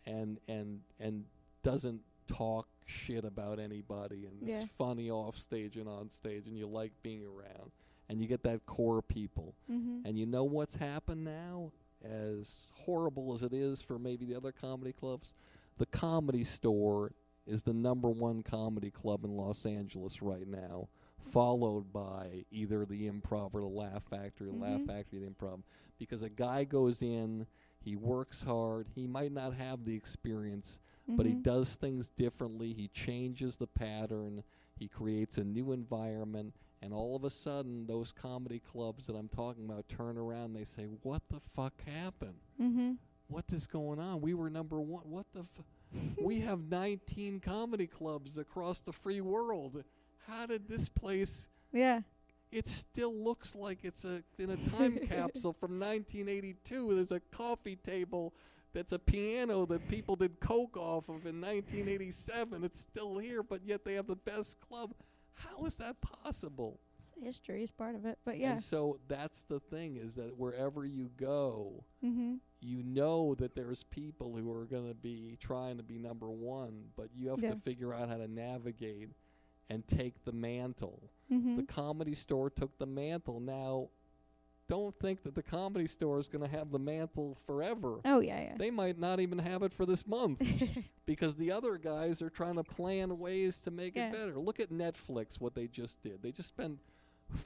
and 0.06 0.40
and 0.48 0.82
and 0.99 1.26
doesn't 1.64 2.02
talk 2.28 2.68
shit 2.86 3.26
about 3.26 3.60
anybody 3.60 4.26
and 4.26 4.48
Yeah. 4.48 4.61
is 4.64 4.70
funny 4.78 5.11
off 5.11 5.38
stage 5.38 5.76
and 5.78 5.88
on 5.90 6.10
stage 6.10 6.48
and 6.48 6.57
you 6.57 6.68
like 6.68 6.91
being 7.03 7.24
around 7.26 7.72
and 8.07 8.22
you 8.22 8.28
get 8.28 8.41
that 8.44 8.66
core 8.66 9.02
people 9.02 9.53
mm-hmm. 9.70 9.99
and 10.06 10.18
you 10.18 10.26
know 10.26 10.44
what's 10.44 10.76
happened 10.76 11.24
now? 11.24 11.72
As 12.03 12.72
horrible 12.86 13.34
as 13.34 13.44
it 13.44 13.52
is 13.52 13.82
for 13.82 13.99
maybe 13.99 14.26
the 14.26 14.36
other 14.36 14.53
comedy 14.53 14.94
clubs, 14.94 15.34
the 15.78 15.86
comedy 15.86 16.45
store 16.45 17.11
is 17.49 17.63
the 17.63 17.73
number 17.73 18.09
one 18.09 18.43
comedy 18.43 18.91
club 18.91 19.26
in 19.26 19.35
Los 19.35 19.65
Angeles 19.65 20.21
right 20.21 20.47
now, 20.47 20.88
followed 21.31 21.91
by 21.91 22.45
either 22.51 22.85
the 22.85 23.09
improv 23.09 23.53
or 23.53 23.61
the 23.61 23.67
Laugh 23.67 24.03
Factory, 24.03 24.49
Laugh 24.51 24.81
Mhm. 24.81 24.88
Factory, 24.88 25.19
the 25.19 25.27
improv. 25.27 25.61
Because 25.97 26.21
a 26.21 26.30
guy 26.30 26.63
goes 26.63 27.01
in, 27.01 27.45
he 27.81 27.95
works 27.95 28.43
hard, 28.43 28.88
he 28.95 29.07
might 29.07 29.31
not 29.31 29.53
have 29.53 29.84
the 29.84 29.95
experience, 29.95 30.80
but 31.07 31.26
he 31.26 31.34
Mhm. 31.34 31.43
does 31.43 31.76
things 31.76 32.07
differently. 32.09 32.71
He 32.73 32.88
changes 32.89 33.57
the 33.57 33.67
pattern. 33.67 34.43
He 34.76 34.88
creates 34.88 35.38
a 35.38 35.43
new 35.43 35.71
environment. 35.71 36.53
And 36.81 36.93
all 36.93 37.15
of 37.15 37.26
a 37.26 37.30
sudden, 37.30 37.88
those 37.88 38.11
comedy 38.13 38.59
clubs 38.59 39.05
that 39.07 39.15
I'm 39.15 39.27
talking 39.27 39.65
about 39.65 39.89
turn 39.89 40.17
around 40.17 40.45
and 40.45 40.55
they 40.55 40.63
say, 40.63 40.85
What 40.85 41.27
the 41.30 41.39
fuck 41.41 41.81
happened? 41.81 42.39
Mm-hmm. 42.61 42.93
What 43.27 43.51
is 43.51 43.67
going 43.67 43.99
on? 43.99 44.21
We 44.21 44.34
were 44.34 44.49
number 44.49 44.80
one. 44.80 45.09
What 45.09 45.26
the 45.34 45.41
f- 45.41 45.65
We 46.22 46.40
have 46.41 46.70
19 46.70 47.40
comedy 47.40 47.88
clubs 47.88 48.38
across 48.38 48.80
the 48.80 48.94
free 48.94 49.22
world. 49.22 49.84
How 50.28 50.45
did 50.45 50.68
this 50.68 50.90
place 50.90 51.48
Yeah. 51.72 52.02
it 52.52 52.68
still 52.68 53.14
looks 53.16 53.56
like 53.56 53.80
it's 53.84 54.06
a 54.06 54.24
in 54.38 54.52
a 54.52 54.57
time 54.57 54.98
capsule 55.07 55.53
from 55.53 55.80
1982. 55.80 56.95
There's 56.95 57.11
a 57.11 57.20
coffee 57.32 57.76
table 57.76 58.34
that's 58.74 58.91
a 58.91 58.99
piano 58.99 59.66
that 59.66 59.88
people 59.88 60.16
did 60.16 60.40
coke 60.40 60.78
off 60.78 61.10
of 61.10 61.26
in 61.26 61.41
1987. 61.41 62.64
It's 62.64 62.80
still 62.80 63.18
here, 63.18 63.41
but 63.41 63.61
yet 63.66 63.84
they 63.84 63.94
have 63.95 64.06
the 64.07 64.16
best 64.16 64.60
club. 64.60 64.94
How 65.34 65.66
is 65.66 65.76
that 65.78 65.95
possible? 66.02 66.80
History 67.22 67.64
is 67.64 67.72
part 67.72 67.95
of 67.95 68.06
it, 68.06 68.20
but 68.26 68.38
yeah. 68.38 68.52
And 68.52 68.61
so 68.61 68.99
that's 69.07 69.44
the 69.44 69.60
thing 69.60 69.95
is 69.98 70.16
that 70.16 70.38
wherever 70.38 70.86
you 70.86 71.10
go, 71.18 71.84
Mm-hmm. 72.03 72.36
You 72.61 72.84
know 72.84 73.36
that 73.36 73.56
there's 73.56 73.84
people 73.84 74.36
who 74.36 74.52
are 74.52 74.65
going 74.65 74.88
to 74.88 74.94
be 74.94 75.38
trying 75.40 75.77
to 75.77 75.84
be 75.84 75.98
number 75.98 76.30
one, 76.30 76.84
but 76.98 77.10
you 77.15 77.30
have 77.30 77.40
Yeah. 77.41 77.52
to 77.52 77.56
figure 77.61 77.94
out 77.94 78.10
how 78.10 78.18
to 78.18 78.27
navigate 78.27 79.10
and 79.69 79.88
take 79.88 80.23
the 80.26 80.31
mantle. 80.31 81.10
Mm-hmm. 81.31 81.57
The 81.57 81.64
comedy 81.64 82.15
store 82.15 82.49
took 82.49 82.77
the 82.80 82.86
mantle. 82.86 83.40
Now, 83.40 83.90
don't 84.68 84.94
think 84.99 85.23
that 85.23 85.34
the 85.36 85.41
comedy 85.44 85.88
store 85.88 86.19
is 86.19 86.27
going 86.27 86.44
to 86.48 86.57
have 86.57 86.69
the 86.72 86.77
mantle 86.80 87.38
forever. 87.48 88.02
oh 88.06 88.19
yeah, 88.19 88.40
yeah. 88.41 88.56
They 88.57 88.69
might 88.72 88.99
not 88.99 89.19
even 89.19 89.40
have 89.40 89.64
it 89.64 89.73
for 89.73 89.86
this 89.86 90.06
month 90.06 90.41
because 91.06 91.36
the 91.36 91.52
other 91.52 91.77
guys 91.77 92.22
are 92.22 92.30
trying 92.30 92.56
to 92.56 92.64
plan 92.64 93.18
ways 93.18 93.60
to 93.61 93.72
make 93.72 93.95
Yeah. 93.95 94.10
it 94.10 94.11
better. 94.14 94.38
Look 94.40 94.60
at 94.60 94.69
Netflix, 94.69 95.40
what 95.40 95.56
they 95.56 95.68
just 95.68 96.02
did. 96.03 96.22
They 96.22 96.31
just 96.31 96.49
spent 96.49 96.77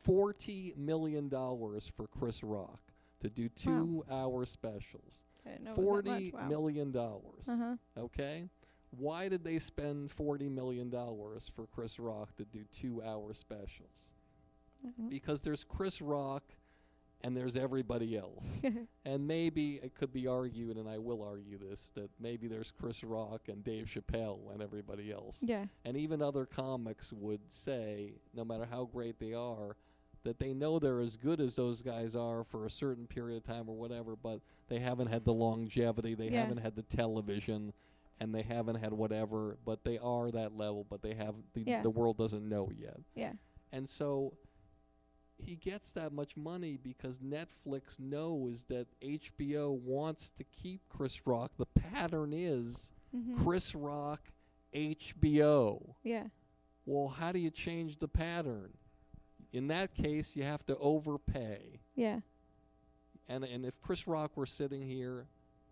$40 0.05 0.75
million 0.77 1.29
for 1.29 2.07
Chris 2.07 2.43
Rock 2.43 2.79
to 3.23 3.29
do 3.29 3.49
two 3.49 4.05
hour 4.11 4.45
specials. 4.45 5.23
I 5.45 5.49
didn't 5.51 5.65
know 5.65 5.71
it 5.71 5.77
was 5.77 5.77
that 5.77 5.83
Forty 5.83 6.09
much. 6.31 6.33
Wow. 6.33 6.47
million 6.47 6.91
dollars. 6.91 7.49
Uh-huh. 7.49 7.75
Okay? 7.97 8.49
Why 8.91 9.27
did 9.27 9.43
they 9.43 9.57
spend 9.57 10.11
$40 10.15 10.51
million 10.51 10.91
for 10.91 11.65
Chris 11.73 11.97
Rock 11.97 12.35
to 12.37 12.45
do 12.45 12.63
two 12.71 13.01
hour 13.03 13.33
specials? 13.33 14.11
Uh-huh. 14.85 15.07
because 15.09 15.39
there's 15.39 15.63
Chris 15.63 16.01
Rock 16.01 16.43
and 17.21 17.37
there's 17.37 17.55
everybody 17.55 18.17
else. 18.17 18.61
and 19.05 19.25
maybe 19.25 19.79
it 19.81 19.95
could 19.95 20.11
be 20.11 20.27
argued, 20.27 20.75
and 20.75 20.89
I 20.89 20.97
will 20.97 21.23
argue 21.23 21.57
this, 21.57 21.89
that 21.95 22.09
maybe 22.19 22.49
there's 22.49 22.69
Chris 22.71 23.01
Rock 23.01 23.47
and 23.47 23.63
Dave 23.63 23.85
Chappelle 23.85 24.51
and 24.51 24.61
everybody 24.61 25.11
else. 25.11 25.37
yeah. 25.41 25.65
And 25.85 25.95
even 25.95 26.21
other 26.21 26.45
comics 26.45 27.13
would 27.13 27.39
say, 27.49 28.15
no 28.33 28.43
matter 28.43 28.67
how 28.69 28.83
great 28.83 29.19
they 29.19 29.33
are, 29.33 29.77
that 30.23 30.39
they 30.39 30.53
know 30.53 30.79
they're 30.79 31.01
as 31.01 31.15
good 31.15 31.39
as 31.41 31.55
those 31.55 31.81
guys 31.81 32.15
are 32.15 32.43
for 32.43 32.65
a 32.65 32.69
certain 32.69 33.05
period 33.07 33.37
of 33.37 33.43
time 33.43 33.67
or 33.69 33.75
whatever, 33.75 34.15
but 34.15 34.39
they 34.69 34.79
haven't 34.79 35.07
had 35.07 35.25
the 35.25 35.33
longevity, 35.33 36.15
they 36.15 36.29
Yeah. 36.29 36.41
haven't 36.41 36.59
had 36.59 36.75
the 36.75 36.83
television, 36.83 37.73
and 38.19 38.33
they 38.33 38.41
haven't 38.41 38.75
had 38.75 38.93
whatever, 38.93 39.57
but 39.65 39.83
they 39.83 39.97
are 39.97 40.31
that 40.31 40.55
level, 40.55 40.85
but 40.89 41.01
they 41.01 41.13
have 41.13 41.35
the, 41.53 41.61
Yeah. 41.61 41.81
the 41.81 41.89
world 41.89 42.17
doesn't 42.17 42.47
know 42.47 42.71
yet. 42.77 42.99
Yeah. 43.15 43.33
And 43.71 43.89
so 43.89 44.33
he 45.37 45.55
gets 45.55 45.91
that 45.93 46.13
much 46.13 46.37
money 46.37 46.77
because 46.77 47.19
Netflix 47.19 47.99
knows 47.99 48.63
that 48.69 48.87
HBO 49.01 49.71
wants 49.73 50.29
to 50.37 50.43
keep 50.45 50.87
Chris 50.87 51.25
Rock. 51.27 51.51
The 51.57 51.65
pattern 51.65 52.33
is 52.33 52.91
Mm-hmm. 53.13 53.43
Chris 53.43 53.75
Rock, 53.75 54.31
HBO. 54.73 55.95
Yeah. 56.03 56.27
Well, 56.85 57.07
how 57.09 57.31
do 57.31 57.39
you 57.39 57.51
change 57.51 57.99
the 57.99 58.07
pattern? 58.07 58.73
In 59.53 59.67
that 59.67 59.93
case, 59.93 60.35
you 60.35 60.43
have 60.43 60.65
to 60.65 60.77
overpay. 60.77 61.79
Yeah. 61.95 62.19
And 63.29 63.43
and 63.43 63.65
if 63.65 63.79
Chris 63.81 64.07
Rock 64.07 64.35
were 64.35 64.45
sitting 64.45 64.81
here, 64.81 65.25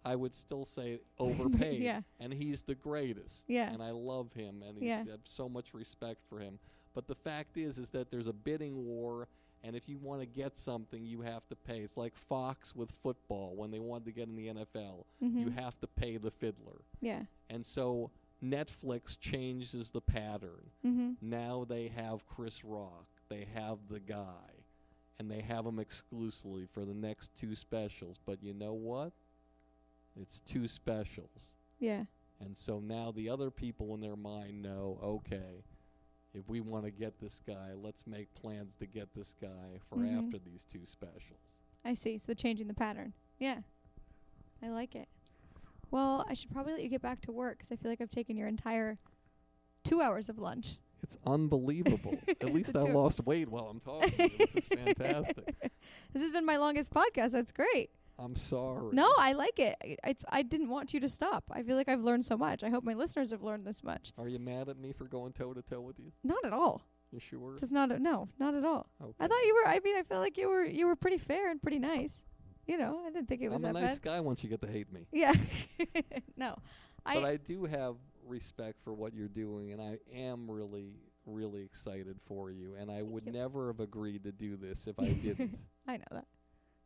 I 0.06 0.16
would 0.16 0.34
still 0.36 0.66
say 0.66 1.00
overpay. 1.20 1.78
Yeah. 1.80 2.02
And 2.20 2.32
he's 2.34 2.62
the 2.62 2.76
greatest. 2.76 3.46
Yeah. 3.48 3.72
And 3.72 3.82
I 3.84 3.92
love 3.92 4.32
him 4.34 4.64
and 4.68 4.78
he's 4.78 4.88
Yeah. 4.88 5.04
I 5.08 5.12
have 5.12 5.20
so 5.26 5.50
much 5.50 5.74
respect 5.74 6.20
for 6.30 6.40
him. 6.40 6.60
But 6.94 7.08
the 7.08 7.16
fact 7.16 7.58
is 7.58 7.78
is 7.78 7.90
that 7.92 8.12
there's 8.12 8.28
a 8.28 8.34
bidding 8.34 8.86
war 8.86 9.28
and 9.64 9.76
if 9.76 9.88
you 9.88 10.00
want 10.00 10.22
to 10.22 10.26
get 10.26 10.58
something 10.58 11.06
you 11.06 11.22
have 11.22 11.48
to 11.50 11.56
pay. 11.56 11.80
It's 11.82 11.98
like 11.98 12.16
Fox 12.16 12.76
with 12.76 12.92
football 13.04 13.54
when 13.56 13.70
they 13.72 13.80
wanted 13.80 14.06
to 14.06 14.12
get 14.12 14.28
in 14.28 14.36
the 14.36 14.48
NFL. 14.48 15.06
Mm-hmm. 15.24 15.40
You 15.40 15.50
have 15.52 15.80
to 15.82 15.88
pay 15.88 16.18
the 16.18 16.32
fiddler. 16.32 16.82
yeah. 17.00 17.24
And 17.50 17.66
so 17.66 18.10
Netflix 18.44 19.20
changes 19.20 19.92
the 19.92 20.02
pattern. 20.02 20.70
Mm-hmm. 20.86 21.12
Now 21.22 21.66
they 21.70 21.90
have 21.90 22.26
Chris 22.26 22.64
Rock, 22.64 23.06
they 23.32 23.48
have 23.54 23.78
the 23.90 24.00
guy, 24.00 24.52
and 25.18 25.32
they 25.32 25.40
have 25.42 25.66
him 25.66 25.80
exclusively 25.80 26.68
for 26.74 26.84
the 26.84 26.94
next 26.94 27.34
two 27.34 27.56
specials. 27.56 28.20
But 28.26 28.44
you 28.44 28.54
know 28.54 28.74
what? 28.74 29.14
It's 30.20 30.42
two 30.42 30.68
specials. 30.68 31.54
Yeah. 31.80 32.04
And 32.42 32.56
so 32.58 32.80
now 32.80 33.12
the 33.12 33.30
other 33.30 33.50
people 33.50 33.94
in 33.96 34.02
their 34.02 34.18
mind 34.18 34.62
know, 34.62 35.00
okay, 35.02 35.64
if 36.34 36.48
we 36.50 36.60
want 36.60 36.84
to 36.86 36.92
get 36.92 37.20
this 37.22 37.40
guy, 37.48 37.70
let's 37.76 38.06
make 38.06 38.34
plans 38.36 38.74
to 38.80 38.86
get 38.86 39.14
this 39.14 39.36
guy 39.42 39.80
for 39.90 39.98
Mhm. 40.00 40.26
after 40.26 40.38
these 40.40 40.66
two 40.66 40.86
specials. 40.86 41.60
I 41.86 41.94
see. 41.94 42.18
So 42.18 42.34
changing 42.34 42.68
the 42.68 42.74
pattern. 42.74 43.14
Yeah. 43.40 43.62
I 44.62 44.70
like 44.70 44.96
it. 44.96 45.08
Well, 45.92 46.26
I 46.28 46.34
should 46.34 46.52
probably 46.52 46.74
let 46.74 46.84
you 46.84 46.90
get 46.90 47.02
back 47.02 47.22
to 47.22 47.32
work 47.32 47.60
'cause 47.60 47.72
I 47.72 47.76
feel 47.78 47.90
like 47.92 48.02
I've 48.02 48.10
taken 48.10 48.36
your 48.38 48.48
entire 48.48 48.98
two 49.84 50.02
hours 50.02 50.30
of 50.30 50.38
lunch. 50.38 50.78
It's 51.04 51.18
unbelievable. 51.26 52.16
At 52.42 52.54
least 52.54 52.76
I 52.76 52.82
lost 52.82 53.26
weight 53.26 53.50
while 53.50 53.68
I'm 53.68 53.80
talking. 53.80 54.32
This 54.38 54.56
is 54.56 54.68
fantastic. 54.68 55.56
This 56.14 56.22
has 56.24 56.34
been 56.34 56.46
my 56.46 56.58
longest 56.58 56.94
podcast. 56.94 57.32
That's 57.32 57.54
great. 57.54 57.90
I'm 58.20 58.36
sorry. 58.36 58.90
No, 58.92 59.14
I 59.18 59.32
like 59.32 59.60
it. 59.60 59.78
I, 59.82 59.96
it's, 60.10 60.26
I 60.30 60.42
didn't 60.42 60.68
want 60.70 60.94
you 60.94 61.00
to 61.00 61.08
stop. 61.10 61.46
I 61.50 61.64
feel 61.64 61.78
like 61.78 61.88
I've 61.88 62.04
learned 62.04 62.26
so 62.26 62.38
much. 62.38 62.64
I 62.64 62.70
hope 62.70 62.84
my 62.84 62.94
listeners 62.94 63.32
have 63.32 63.42
learned 63.42 63.66
this 63.66 63.82
much. 63.82 64.12
Are 64.18 64.28
you 64.28 64.38
mad 64.38 64.68
at 64.68 64.78
me 64.78 64.92
for 64.92 65.06
going 65.06 65.32
toe 65.32 65.54
to 65.54 65.62
toe 65.62 65.80
with 65.80 66.00
you? 66.00 66.12
Not 66.24 66.44
at 66.44 66.52
all. 66.52 66.84
You 67.12 67.20
sure? 67.20 67.56
Just 67.58 67.72
not. 67.72 67.92
A, 67.92 68.00
no, 68.00 68.28
not 68.40 68.56
at 68.56 68.64
all. 68.64 68.88
Okay. 69.02 69.14
I 69.20 69.28
thought 69.28 69.42
you 69.46 69.56
were. 69.56 69.70
I 69.70 69.80
mean, 69.84 69.98
I 69.98 70.04
felt 70.04 70.22
like 70.22 70.38
you 70.38 70.50
were. 70.50 70.64
You 70.64 70.88
were 70.88 70.96
pretty 70.96 71.18
fair 71.18 71.50
and 71.50 71.62
pretty 71.62 71.80
nice. 71.80 72.26
You 72.68 72.78
know, 72.78 73.02
I 73.06 73.10
didn't 73.10 73.28
think 73.28 73.42
it 73.42 73.50
was 73.50 73.64
I'm 73.64 73.76
a 73.76 73.82
nice 73.82 74.00
bad. 74.00 74.02
guy 74.02 74.20
once 74.20 74.44
you 74.44 74.50
get 74.50 74.62
to 74.62 74.68
hate 74.68 74.92
me. 74.94 75.08
Yeah. 75.12 75.34
no. 76.38 76.56
but 77.04 77.26
I 77.26 77.38
do 77.38 77.66
have 77.66 77.96
respect 78.26 78.84
for 78.84 78.94
what 78.94 79.14
you're 79.14 79.28
doing, 79.28 79.72
and 79.72 79.82
I 79.82 79.98
am 80.14 80.50
really, 80.50 80.96
really 81.26 81.64
excited 81.64 82.20
for 82.26 82.52
you. 82.52 82.76
And 82.80 82.90
I 82.92 83.02
would 83.02 83.26
you. 83.26 83.32
never 83.32 83.68
have 83.68 83.80
agreed 83.80 84.24
to 84.24 84.32
do 84.32 84.56
this 84.58 84.88
if 84.88 85.00
I 85.00 85.10
didn't. 85.24 85.58
I 85.88 85.98
know 85.98 86.04
that. 86.12 86.26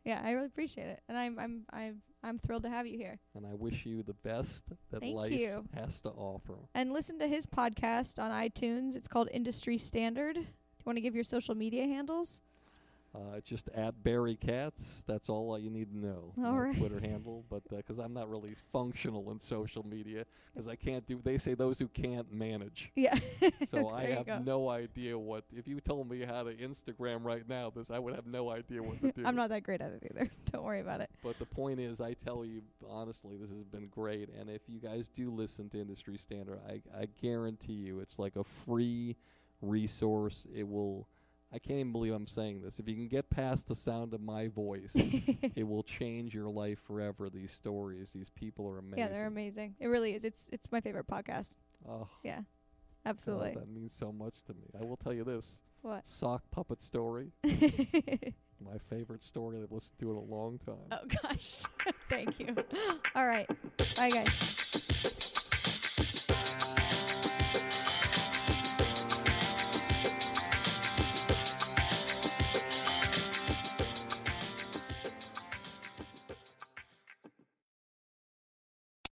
Yeah, 0.04 0.22
I 0.24 0.32
really 0.32 0.46
appreciate 0.46 0.88
it, 0.88 1.02
and 1.10 1.18
I'm 1.18 1.40
I'm 1.40 1.66
I'm 1.74 2.02
I'm 2.24 2.38
thrilled 2.40 2.64
to 2.64 2.70
have 2.70 2.86
you 2.88 2.98
here. 2.98 3.20
and 3.36 3.46
I 3.46 3.54
wish 3.56 3.86
you 3.86 4.04
the 4.04 4.14
best 4.14 4.66
that 4.92 5.00
Thank 5.00 5.16
life 5.16 5.32
you. 5.32 5.64
has 5.74 6.00
to 6.02 6.10
offer. 6.10 6.58
And 6.76 6.92
listen 6.94 7.18
to 7.20 7.28
his 7.28 7.46
podcast 7.48 8.22
on 8.22 8.30
iTunes. 8.32 8.96
It's 8.96 9.08
called 9.08 9.30
Industry 9.32 9.78
Standard. 9.80 10.36
Do 10.36 10.42
you 10.42 10.84
want 10.86 10.98
to 10.98 11.02
give 11.02 11.16
your 11.16 11.24
social 11.24 11.56
media 11.56 11.86
handles? 11.88 12.42
Uh, 13.16 13.40
just 13.46 13.70
at 13.70 14.04
Barry 14.04 14.36
Katz. 14.36 15.04
That's 15.08 15.30
all 15.30 15.54
uh, 15.54 15.58
you 15.58 15.70
need 15.70 15.90
to 15.92 15.98
know. 15.98 16.34
All 16.44 16.60
right. 16.60 16.76
Twitter 16.76 17.00
handle, 17.00 17.46
but 17.50 17.62
because 17.70 17.98
I'm 17.98 18.14
not 18.14 18.30
really 18.30 18.56
functional 18.74 19.32
in 19.32 19.40
social 19.40 19.86
media, 19.86 20.26
because 20.54 20.68
I 20.68 20.76
can't 20.76 21.06
do. 21.06 21.22
They 21.24 21.38
say 21.38 21.54
those 21.54 21.80
who 21.80 21.88
can't 21.88 22.32
manage. 22.34 22.92
Yeah. 22.96 23.18
So 23.68 23.90
I 23.90 24.06
have 24.06 24.26
go. 24.26 24.40
no 24.40 24.70
idea 24.70 25.18
what. 25.18 25.44
If 25.56 25.68
you 25.68 25.80
told 25.80 26.10
me 26.10 26.24
how 26.24 26.44
to 26.44 26.54
Instagram 26.56 27.24
right 27.24 27.48
now, 27.48 27.72
this 27.74 27.90
I 27.90 28.00
would 28.00 28.16
have 28.16 28.28
no 28.28 28.52
idea 28.52 28.82
what 28.82 29.02
to 29.02 29.12
do. 29.16 29.24
I'm 29.26 29.36
not 29.36 29.50
that 29.50 29.64
great 29.64 29.82
at 29.82 29.92
it 29.92 30.04
either. 30.12 30.30
Don't 30.52 30.64
worry 30.64 30.82
about 30.82 31.02
it. 31.02 31.10
But 31.24 31.40
the 31.40 31.46
point 31.46 31.80
is, 31.80 32.02
I 32.02 32.14
tell 32.14 32.44
you 32.46 32.62
honestly, 32.90 33.38
this 33.38 33.52
has 33.52 33.64
been 33.64 33.88
great. 33.88 34.30
And 34.40 34.50
if 34.50 34.62
you 34.68 34.80
guys 34.80 35.10
do 35.10 35.30
listen 35.32 35.70
to 35.70 35.80
Industry 35.80 36.18
Standard, 36.18 36.60
I, 36.68 36.82
I 36.98 37.08
guarantee 37.22 37.74
you 37.74 38.00
it's 38.00 38.20
like 38.20 38.36
a 38.36 38.44
free 38.44 39.16
resource. 39.62 40.46
It 40.54 40.68
will. 40.68 41.08
I 41.56 41.60
can't 41.60 41.80
even 41.80 41.94
believe 41.94 42.12
I'm 42.14 42.28
saying 42.28 42.62
this. 42.62 42.80
If 42.80 42.88
you 42.90 42.96
can 42.96 43.08
get 43.08 43.30
past 43.30 43.70
the 43.70 43.76
sound 43.76 44.14
of 44.14 44.20
my 44.20 44.50
voice, 44.50 44.92
it 44.96 45.66
will 45.66 45.84
change 45.84 46.34
your 46.36 46.50
life 46.50 46.80
forever. 46.86 47.30
These 47.30 47.54
stories, 47.54 48.12
these 48.12 48.30
people 48.30 48.68
are 48.68 48.80
amazing. 48.80 49.00
Yeah, 49.00 49.08
they're 49.08 49.28
amazing. 49.28 49.76
It 49.80 49.88
really 49.88 50.14
is. 50.16 50.26
It's 50.26 50.50
it's 50.52 50.70
my 50.72 50.82
favorite 50.82 51.08
podcast. 51.08 51.58
Oh, 51.90 52.10
Yeah. 52.24 52.36
God, 52.36 52.46
Absolutely. 53.06 53.54
that 53.54 53.70
means 53.70 53.94
so 53.94 54.12
much 54.12 54.44
to 54.48 54.54
me. 54.54 54.64
I 54.78 54.86
will 54.86 54.98
tell 54.98 55.14
you 55.14 55.24
this: 55.24 55.62
What? 55.82 56.06
sock 56.06 56.42
puppet 56.52 56.82
story, 56.82 57.32
my 57.44 58.78
favorite 58.90 59.24
story 59.24 59.60
I've 59.62 59.72
listened 59.72 59.98
to 60.00 60.10
in 60.12 60.18
a 60.18 60.22
long 60.22 60.60
time. 60.66 60.76
oh 60.92 61.06
gosh. 61.24 61.64
Thank 62.10 62.40
you. 62.40 62.54
All 63.16 63.28
right. 63.28 63.48
Bye 63.96 64.10
guys. 64.10 65.22